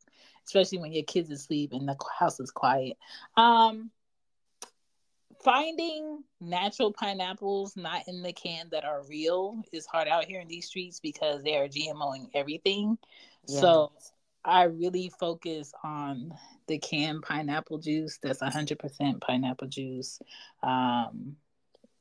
especially 0.47 0.79
when 0.79 0.93
your 0.93 1.05
kids 1.05 1.31
are 1.31 1.35
asleep 1.35 1.73
and 1.73 1.89
the 1.89 1.97
house 2.19 2.41
is 2.41 2.51
quiet. 2.51 2.97
Um, 3.37 3.91
finding 5.43 6.25
natural 6.41 6.93
pineapples 6.93 7.77
not 7.77 8.09
in 8.09 8.23
the 8.23 8.33
can 8.33 8.69
that 8.71 8.85
are 8.85 9.03
real 9.09 9.63
is 9.73 9.87
hard 9.87 10.09
out 10.09 10.25
here 10.25 10.41
in 10.41 10.49
these 10.49 10.67
streets 10.67 11.01
because 11.01 11.43
they 11.43 11.57
are 11.57 11.69
GMOing 11.69 12.31
everything. 12.35 12.99
So 13.47 13.93
I 14.45 14.65
really 14.65 15.11
focus 15.19 15.73
on 15.83 16.35
the 16.67 16.79
canned 16.79 17.23
pineapple 17.23 17.79
juice 17.79 18.19
that's 18.23 18.41
100% 18.41 19.21
pineapple 19.21 19.69
juice. 19.69 20.21
Um, 20.63 21.37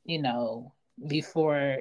you 0.04 0.20
know, 0.20 0.72
before 1.06 1.78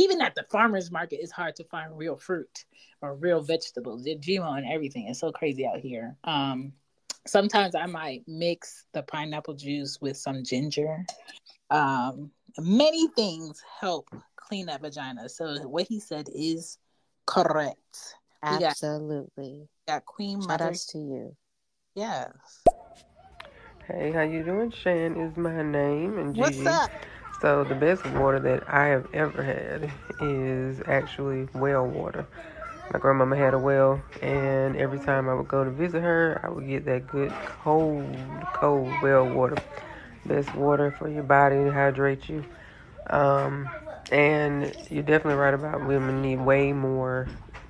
even 0.00 0.22
at 0.22 0.34
the 0.34 0.44
farmers 0.50 0.90
market, 0.90 1.20
it's 1.22 1.30
hard 1.32 1.54
to 1.56 1.64
find 1.64 1.96
real 1.96 2.16
fruit 2.16 2.64
or 3.02 3.14
real 3.14 3.42
vegetables. 3.42 4.04
They're 4.04 4.16
GMO 4.16 4.56
and 4.56 4.66
everything. 4.66 5.06
It's 5.08 5.20
so 5.20 5.30
crazy 5.30 5.66
out 5.66 5.80
here. 5.80 6.16
Um, 6.24 6.72
sometimes 7.26 7.74
I 7.74 7.84
might 7.86 8.24
mix 8.26 8.86
the 8.94 9.02
pineapple 9.02 9.54
juice 9.54 9.98
with 10.00 10.16
some 10.16 10.42
ginger. 10.42 11.04
Um, 11.68 12.30
many 12.58 13.08
things 13.08 13.62
help 13.80 14.08
clean 14.36 14.66
that 14.66 14.80
vagina. 14.80 15.28
So 15.28 15.68
what 15.68 15.86
he 15.86 16.00
said 16.00 16.28
is 16.34 16.78
correct. 17.26 18.16
We 18.42 18.58
got, 18.58 18.70
Absolutely. 18.70 19.68
got 19.86 20.06
Queen 20.06 20.40
Shout 20.40 20.48
Mother. 20.48 20.68
outs 20.68 20.86
to 20.86 20.98
you. 20.98 21.36
Yes. 21.94 22.30
Hey, 23.86 24.12
how 24.12 24.22
you 24.22 24.44
doing? 24.44 24.70
Shan 24.70 25.16
is 25.20 25.36
my 25.36 25.62
name, 25.62 26.18
and 26.18 26.34
What's 26.36 26.56
Gigi. 26.56 26.68
up? 26.68 26.90
So 27.40 27.64
the 27.64 27.74
best 27.74 28.04
water 28.04 28.38
that 28.40 28.68
I 28.68 28.88
have 28.88 29.06
ever 29.14 29.42
had 29.42 29.90
is 30.20 30.82
actually 30.86 31.48
well 31.54 31.86
water. 31.86 32.26
My 32.92 32.98
grandmama 32.98 33.36
had 33.36 33.54
a 33.54 33.58
well, 33.58 34.02
and 34.20 34.76
every 34.76 34.98
time 34.98 35.26
I 35.28 35.34
would 35.34 35.48
go 35.48 35.64
to 35.64 35.70
visit 35.70 36.02
her, 36.02 36.38
I 36.44 36.50
would 36.50 36.66
get 36.66 36.84
that 36.84 37.06
good 37.06 37.32
cold, 37.62 38.14
cold 38.52 38.92
well 39.02 39.24
water. 39.26 39.56
Best 40.26 40.54
water 40.54 40.90
for 40.90 41.08
your 41.08 41.22
body 41.22 41.56
to 41.64 41.72
hydrate 41.72 42.28
you. 42.28 42.44
Um, 43.08 43.70
and 44.12 44.74
you're 44.90 45.02
definitely 45.02 45.40
right 45.40 45.54
about 45.54 45.86
women 45.86 46.20
need 46.20 46.40
way 46.40 46.74
more 46.74 47.26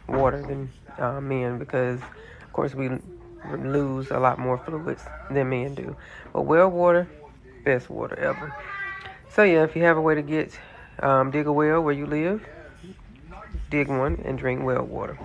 water 0.08 0.42
than 0.42 0.72
uh, 0.98 1.20
men 1.20 1.58
because, 1.58 2.00
of 2.00 2.52
course, 2.52 2.74
we 2.74 2.90
lose 3.56 4.10
a 4.10 4.18
lot 4.18 4.40
more 4.40 4.58
fluids 4.58 5.04
than 5.30 5.50
men 5.50 5.76
do. 5.76 5.94
But 6.32 6.42
well 6.42 6.68
water, 6.68 7.08
best 7.64 7.88
water 7.88 8.18
ever. 8.18 8.52
So 9.32 9.44
yeah, 9.44 9.62
if 9.62 9.76
you 9.76 9.82
have 9.84 9.96
a 9.96 10.00
way 10.00 10.16
to 10.16 10.22
get 10.22 10.58
um, 11.00 11.30
dig 11.30 11.46
a 11.46 11.52
well 11.52 11.80
where 11.82 11.94
you 11.94 12.06
live, 12.06 12.44
dig 13.70 13.88
one 13.88 14.20
and 14.24 14.36
drink 14.36 14.64
well 14.64 14.82
water. 14.84 15.18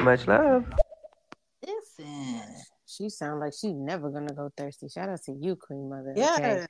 Much 0.00 0.26
love. 0.26 0.64
Listen, 1.64 2.42
she 2.86 3.10
sounds 3.10 3.40
like 3.40 3.52
she's 3.52 3.74
never 3.74 4.10
gonna 4.10 4.32
go 4.32 4.50
thirsty. 4.56 4.88
Shout 4.88 5.10
out 5.10 5.22
to 5.24 5.32
you, 5.32 5.54
Queen 5.54 5.88
Mother. 5.90 6.14
Yeah. 6.16 6.34
Okay? 6.38 6.66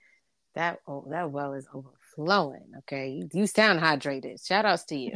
That 0.57 0.81
oh, 0.89 1.07
that 1.11 1.31
well 1.31 1.53
is 1.53 1.69
overflowing. 1.73 2.73
Okay, 2.79 3.11
you, 3.11 3.29
you 3.33 3.47
sound 3.47 3.79
hydrated. 3.79 4.45
Shout 4.45 4.65
outs 4.65 4.85
to 4.87 4.97
you. 4.97 5.13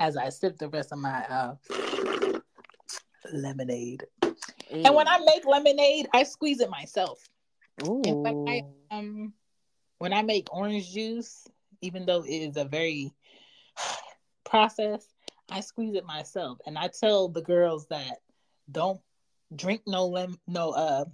As 0.00 0.16
I 0.16 0.30
sip 0.30 0.58
the 0.58 0.68
rest 0.68 0.90
of 0.90 0.98
my 0.98 1.24
uh, 1.26 1.54
lemonade. 3.32 4.04
And 4.70 4.94
when 4.94 5.06
I 5.06 5.18
make 5.24 5.46
lemonade, 5.46 6.08
I 6.12 6.24
squeeze 6.24 6.60
it 6.60 6.70
myself. 6.70 7.22
And 7.78 8.22
when 8.22 8.48
I 8.48 8.62
um 8.90 9.32
when 10.02 10.12
I 10.12 10.22
make 10.22 10.52
orange 10.52 10.90
juice, 10.90 11.46
even 11.80 12.06
though 12.06 12.24
it 12.24 12.28
is 12.28 12.56
a 12.56 12.64
very 12.64 13.12
process, 14.44 15.06
I 15.48 15.60
squeeze 15.60 15.94
it 15.94 16.04
myself. 16.04 16.58
And 16.66 16.76
I 16.76 16.88
tell 16.88 17.28
the 17.28 17.40
girls 17.40 17.86
that 17.86 18.18
don't 18.68 19.00
drink 19.54 19.82
no 19.86 20.08
lemon 20.08 20.40
no 20.48 20.70
uh 20.70 21.04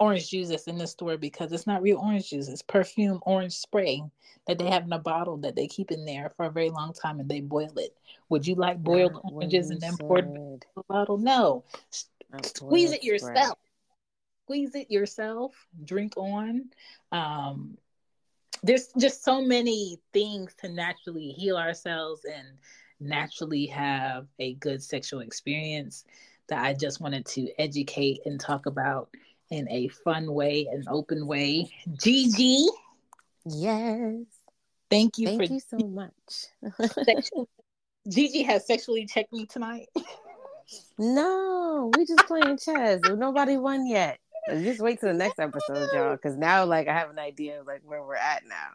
orange 0.00 0.30
juice 0.30 0.48
that's 0.48 0.66
in 0.66 0.78
the 0.78 0.86
store 0.88 1.16
because 1.16 1.52
it's 1.52 1.68
not 1.68 1.80
real 1.80 1.98
orange 1.98 2.30
juice. 2.30 2.48
It's 2.48 2.60
perfume 2.60 3.20
orange 3.24 3.52
spray 3.52 4.02
that 4.48 4.58
they 4.58 4.68
have 4.68 4.82
in 4.82 4.92
a 4.92 4.98
bottle 4.98 5.36
that 5.36 5.54
they 5.54 5.68
keep 5.68 5.92
in 5.92 6.04
there 6.04 6.32
for 6.36 6.46
a 6.46 6.50
very 6.50 6.70
long 6.70 6.92
time 6.94 7.20
and 7.20 7.28
they 7.28 7.40
boil 7.40 7.78
it. 7.78 7.96
Would 8.30 8.48
you 8.48 8.56
like 8.56 8.82
boiled 8.82 9.14
what 9.14 9.32
oranges 9.32 9.70
and 9.70 9.80
then 9.80 9.96
poured 9.96 10.24
in 10.24 10.60
the 10.74 10.82
bottle? 10.88 11.18
No. 11.18 11.62
S- 11.92 12.08
A 12.32 12.42
Squeeze 12.42 12.90
it 12.90 13.04
yourself. 13.04 13.58
Squeeze 14.46 14.74
it 14.74 14.90
yourself. 14.90 15.68
Drink 15.84 16.16
on. 16.16 16.70
Um, 17.12 17.78
there's 18.62 18.88
just 18.98 19.24
so 19.24 19.42
many 19.42 19.98
things 20.12 20.54
to 20.60 20.68
naturally 20.68 21.28
heal 21.30 21.56
ourselves 21.56 22.24
and 22.24 22.46
naturally 23.00 23.66
have 23.66 24.26
a 24.38 24.54
good 24.54 24.82
sexual 24.82 25.20
experience 25.20 26.04
that 26.48 26.64
I 26.64 26.74
just 26.74 27.00
wanted 27.00 27.26
to 27.26 27.48
educate 27.60 28.20
and 28.26 28.38
talk 28.38 28.66
about 28.66 29.08
in 29.50 29.68
a 29.70 29.88
fun 29.88 30.32
way, 30.32 30.66
an 30.70 30.84
open 30.88 31.26
way. 31.26 31.70
Gigi, 32.00 32.66
Yes. 33.44 34.14
thank 34.90 35.18
you 35.18 35.26
Thank 35.28 35.50
you 35.50 35.60
so 35.60 35.78
much. 35.78 36.46
sexual- 37.04 37.48
Gigi 38.08 38.42
has 38.42 38.66
sexually 38.66 39.06
checked 39.06 39.32
me 39.32 39.46
tonight. 39.46 39.88
no, 40.98 41.90
we 41.96 42.04
just 42.06 42.26
playing 42.26 42.58
chess. 42.58 43.00
Nobody 43.08 43.56
won 43.56 43.86
yet. 43.86 44.18
Just 44.48 44.80
wait 44.80 45.00
till 45.00 45.10
the 45.10 45.18
next 45.18 45.38
episode, 45.38 45.88
y'all, 45.92 46.16
because 46.16 46.36
now 46.36 46.64
like 46.64 46.88
I 46.88 46.98
have 46.98 47.10
an 47.10 47.18
idea 47.18 47.60
of 47.60 47.66
like 47.66 47.82
where 47.84 48.02
we're 48.02 48.16
at 48.16 48.42
now. 48.46 48.70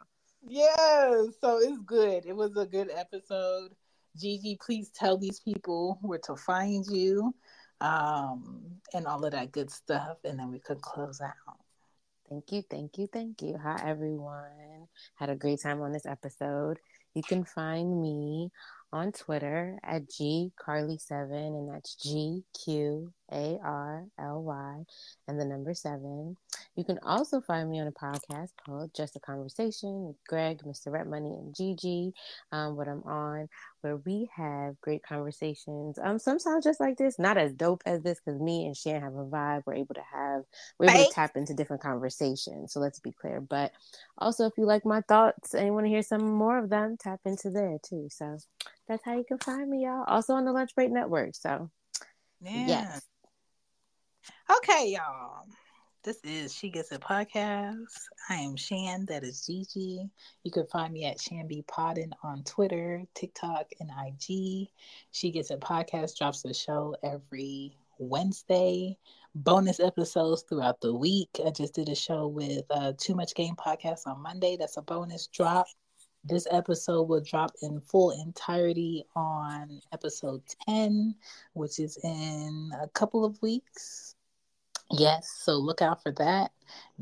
Yeah, 0.46 1.24
so 1.40 1.58
it's 1.58 1.78
good. 1.84 2.24
It 2.26 2.34
was 2.34 2.56
a 2.56 2.64
good 2.64 2.90
episode. 2.94 3.72
Gigi, 4.16 4.58
please 4.64 4.90
tell 4.90 5.18
these 5.18 5.40
people 5.40 5.98
where 6.02 6.20
to 6.24 6.36
find 6.36 6.84
you, 6.90 7.34
um, 7.80 8.62
and 8.94 9.06
all 9.06 9.24
of 9.24 9.32
that 9.32 9.52
good 9.52 9.70
stuff, 9.70 10.18
and 10.24 10.38
then 10.38 10.50
we 10.50 10.58
could 10.58 10.80
close 10.80 11.20
out. 11.20 11.58
Thank 12.28 12.52
you, 12.52 12.62
thank 12.62 12.98
you, 12.98 13.06
thank 13.06 13.42
you. 13.42 13.58
Hi, 13.62 13.80
everyone. 13.86 14.88
Had 15.14 15.30
a 15.30 15.36
great 15.36 15.60
time 15.60 15.80
on 15.80 15.92
this 15.92 16.06
episode. 16.06 16.78
You 17.14 17.22
can 17.22 17.44
find 17.44 18.00
me 18.00 18.50
on 18.92 19.12
Twitter 19.12 19.78
at 19.82 20.08
gqarly7, 20.08 21.30
and 21.30 21.72
that's 21.72 21.94
G 21.96 22.42
Q 22.64 23.12
A 23.32 23.58
R 23.62 24.04
L 24.18 24.42
Y 24.42 24.84
and 25.26 25.38
the 25.38 25.44
number 25.44 25.74
seven. 25.74 26.36
You 26.76 26.84
can 26.84 26.98
also 27.02 27.40
find 27.40 27.70
me 27.70 27.80
on 27.80 27.86
a 27.86 27.92
podcast 27.92 28.50
called 28.64 28.90
Just 28.94 29.16
a 29.16 29.20
Conversation 29.20 30.06
with 30.06 30.16
Greg, 30.26 30.62
Mr. 30.64 30.92
Rep 30.92 31.06
Money, 31.06 31.34
and 31.34 31.54
Gigi, 31.54 32.12
um, 32.52 32.76
what 32.76 32.88
I'm 32.88 33.02
on, 33.04 33.48
where 33.82 33.96
we 33.96 34.28
have 34.34 34.80
great 34.80 35.02
conversations. 35.02 35.98
Um, 36.02 36.18
sometimes 36.18 36.64
just 36.64 36.80
like 36.80 36.96
this, 36.96 37.18
not 37.18 37.38
as 37.38 37.52
dope 37.52 37.82
as 37.86 38.02
this, 38.02 38.20
because 38.24 38.40
me 38.40 38.66
and 38.66 38.76
Shan 38.76 39.00
have 39.02 39.14
a 39.14 39.24
vibe. 39.24 39.62
We're 39.66 39.74
able 39.74 39.94
to 39.94 40.02
have, 40.12 40.44
we're 40.78 40.86
able 40.86 40.94
Right. 40.94 41.08
to 41.08 41.14
tap 41.14 41.36
into 41.36 41.54
different 41.54 41.82
conversations. 41.82 42.72
So 42.72 42.80
let's 42.80 42.98
be 43.00 43.12
clear. 43.12 43.40
But 43.40 43.72
also, 44.18 44.46
if 44.46 44.52
you 44.58 44.64
like 44.64 44.84
my 44.84 45.00
thoughts 45.02 45.54
and 45.54 45.66
you 45.66 45.72
want 45.72 45.86
to 45.86 45.90
hear 45.90 46.02
some 46.02 46.28
more 46.28 46.58
of 46.58 46.70
them, 46.70 46.96
tap 46.98 47.20
into 47.24 47.50
there 47.50 47.78
too. 47.82 48.08
So 48.10 48.38
that's 48.88 49.04
how 49.04 49.16
you 49.16 49.24
can 49.24 49.38
find 49.38 49.68
me, 49.68 49.84
y'all. 49.84 50.04
Also 50.06 50.34
on 50.34 50.44
the 50.44 50.52
Lunch 50.52 50.74
Break 50.74 50.90
Network. 50.90 51.34
So 51.34 51.70
Yeah. 52.40 52.66
yes. 52.66 53.02
Okay, 54.58 54.88
y'all. 54.88 55.44
This 56.08 56.24
is 56.24 56.54
She 56.54 56.70
Gets 56.70 56.90
It 56.90 57.02
Podcast. 57.02 57.84
I 58.30 58.36
am 58.36 58.56
Shan. 58.56 59.04
That 59.10 59.24
is 59.24 59.44
Gigi. 59.44 60.08
You 60.42 60.50
can 60.50 60.64
find 60.64 60.90
me 60.90 61.04
at 61.04 61.20
Shanby 61.20 61.66
Podden 61.66 62.12
on 62.22 62.44
Twitter, 62.44 63.04
TikTok, 63.12 63.66
and 63.78 63.90
IG. 63.90 64.68
She 65.10 65.30
Gets 65.30 65.50
It 65.50 65.60
Podcast 65.60 66.16
drops 66.16 66.46
a 66.46 66.54
show 66.54 66.96
every 67.02 67.76
Wednesday. 67.98 68.96
Bonus 69.34 69.80
episodes 69.80 70.44
throughout 70.48 70.80
the 70.80 70.94
week. 70.94 71.28
I 71.44 71.50
just 71.50 71.74
did 71.74 71.90
a 71.90 71.94
show 71.94 72.26
with 72.26 72.64
uh, 72.70 72.94
Too 72.96 73.14
Much 73.14 73.34
Game 73.34 73.56
Podcast 73.56 74.06
on 74.06 74.22
Monday. 74.22 74.56
That's 74.56 74.78
a 74.78 74.82
bonus 74.82 75.26
drop. 75.26 75.66
This 76.24 76.46
episode 76.50 77.02
will 77.02 77.20
drop 77.20 77.52
in 77.60 77.82
full 77.82 78.12
entirety 78.12 79.04
on 79.14 79.82
episode 79.92 80.40
10, 80.66 81.14
which 81.52 81.78
is 81.78 81.98
in 82.02 82.70
a 82.82 82.88
couple 82.88 83.26
of 83.26 83.42
weeks. 83.42 84.07
Yes, 84.90 85.30
so 85.42 85.54
look 85.56 85.82
out 85.82 86.02
for 86.02 86.12
that. 86.12 86.52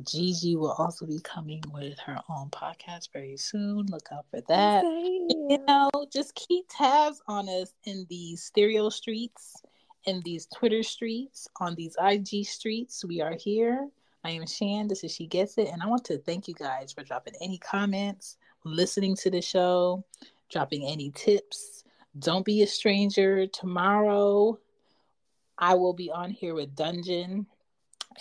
Gigi 0.02 0.56
will 0.56 0.72
also 0.72 1.06
be 1.06 1.20
coming 1.20 1.62
with 1.72 1.98
her 2.00 2.18
own 2.28 2.50
podcast 2.50 3.12
very 3.12 3.36
soon. 3.36 3.86
Look 3.86 4.08
out 4.12 4.26
for 4.30 4.40
that. 4.48 4.82
You 4.82 5.58
know, 5.66 5.90
just 6.12 6.34
keep 6.34 6.66
tabs 6.68 7.22
on 7.28 7.48
us 7.48 7.74
in 7.84 8.04
these 8.08 8.42
stereo 8.42 8.88
streets, 8.88 9.62
in 10.04 10.20
these 10.24 10.46
Twitter 10.46 10.82
streets, 10.82 11.46
on 11.60 11.76
these 11.76 11.96
IG 12.00 12.44
streets. 12.44 13.04
We 13.04 13.20
are 13.20 13.34
here. 13.34 13.88
I 14.24 14.30
am 14.30 14.46
Shan. 14.46 14.88
This 14.88 15.04
is 15.04 15.14
She 15.14 15.28
Gets 15.28 15.56
It. 15.56 15.68
And 15.68 15.80
I 15.80 15.86
want 15.86 16.04
to 16.06 16.18
thank 16.18 16.48
you 16.48 16.54
guys 16.54 16.92
for 16.92 17.04
dropping 17.04 17.34
any 17.40 17.58
comments, 17.58 18.36
listening 18.64 19.14
to 19.16 19.30
the 19.30 19.40
show, 19.40 20.04
dropping 20.50 20.84
any 20.84 21.12
tips. 21.12 21.84
Don't 22.18 22.44
be 22.44 22.62
a 22.62 22.66
stranger. 22.66 23.46
Tomorrow, 23.46 24.58
I 25.58 25.74
will 25.74 25.94
be 25.94 26.10
on 26.10 26.30
here 26.30 26.54
with 26.54 26.74
Dungeon 26.74 27.46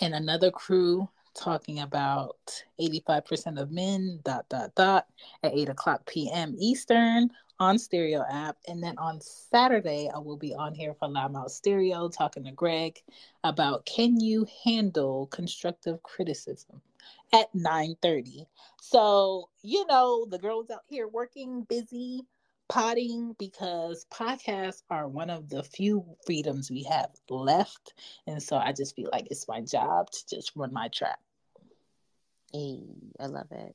and 0.00 0.14
another 0.14 0.50
crew 0.50 1.08
talking 1.34 1.80
about 1.80 2.64
85% 2.80 3.60
of 3.60 3.70
men 3.70 4.20
dot 4.24 4.48
dot 4.48 4.74
dot 4.74 5.06
at 5.42 5.54
8 5.54 5.68
o'clock 5.68 6.06
p.m 6.06 6.54
eastern 6.58 7.30
on 7.58 7.78
stereo 7.78 8.24
app. 8.30 8.56
And 8.68 8.82
then 8.82 8.96
on 8.98 9.20
saturday 9.20 10.10
i 10.14 10.18
will 10.18 10.36
be 10.36 10.54
on 10.54 10.74
here 10.74 10.94
for 10.94 11.08
loudmouth 11.08 11.50
stereo 11.50 12.08
talking 12.08 12.44
to 12.44 12.52
greg 12.52 13.00
about 13.44 13.84
can 13.84 14.18
you 14.18 14.46
handle 14.64 15.26
constructive 15.26 16.02
criticism 16.02 16.80
at 17.32 17.52
9.30 17.54 18.46
so 18.80 19.48
you 19.62 19.86
know 19.86 20.26
the 20.30 20.38
girls 20.38 20.70
out 20.70 20.82
here 20.88 21.08
working 21.08 21.62
busy 21.68 22.24
potting 22.68 23.34
because 23.38 24.06
podcasts 24.12 24.82
are 24.90 25.08
one 25.08 25.30
of 25.30 25.48
the 25.48 25.62
few 25.62 26.04
freedoms 26.26 26.70
we 26.70 26.82
have 26.84 27.10
left 27.30 27.94
and 28.26 28.42
so 28.42 28.56
i 28.56 28.72
just 28.72 28.94
feel 28.96 29.08
like 29.12 29.26
it's 29.30 29.46
my 29.48 29.60
job 29.60 30.10
to 30.10 30.26
just 30.36 30.52
run 30.56 30.72
my 30.72 30.88
trap 30.88 31.18
Hey, 32.52 32.80
I 33.20 33.26
love 33.26 33.48
it. 33.50 33.74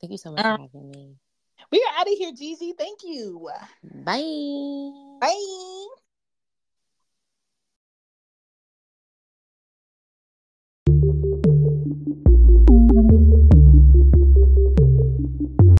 Thank 0.00 0.12
you 0.12 0.16
so 0.16 0.30
much 0.32 0.40
Uh, 0.44 0.56
for 0.56 0.62
having 0.62 0.90
me. 0.90 1.16
we 1.70 1.78
are 1.78 2.00
out 2.00 2.06
of 2.08 2.14
here 2.16 2.32
gigi 2.32 2.72
thank 2.78 3.00
you 3.04 3.50
Bye. 3.82 5.18
bye 5.20 6.01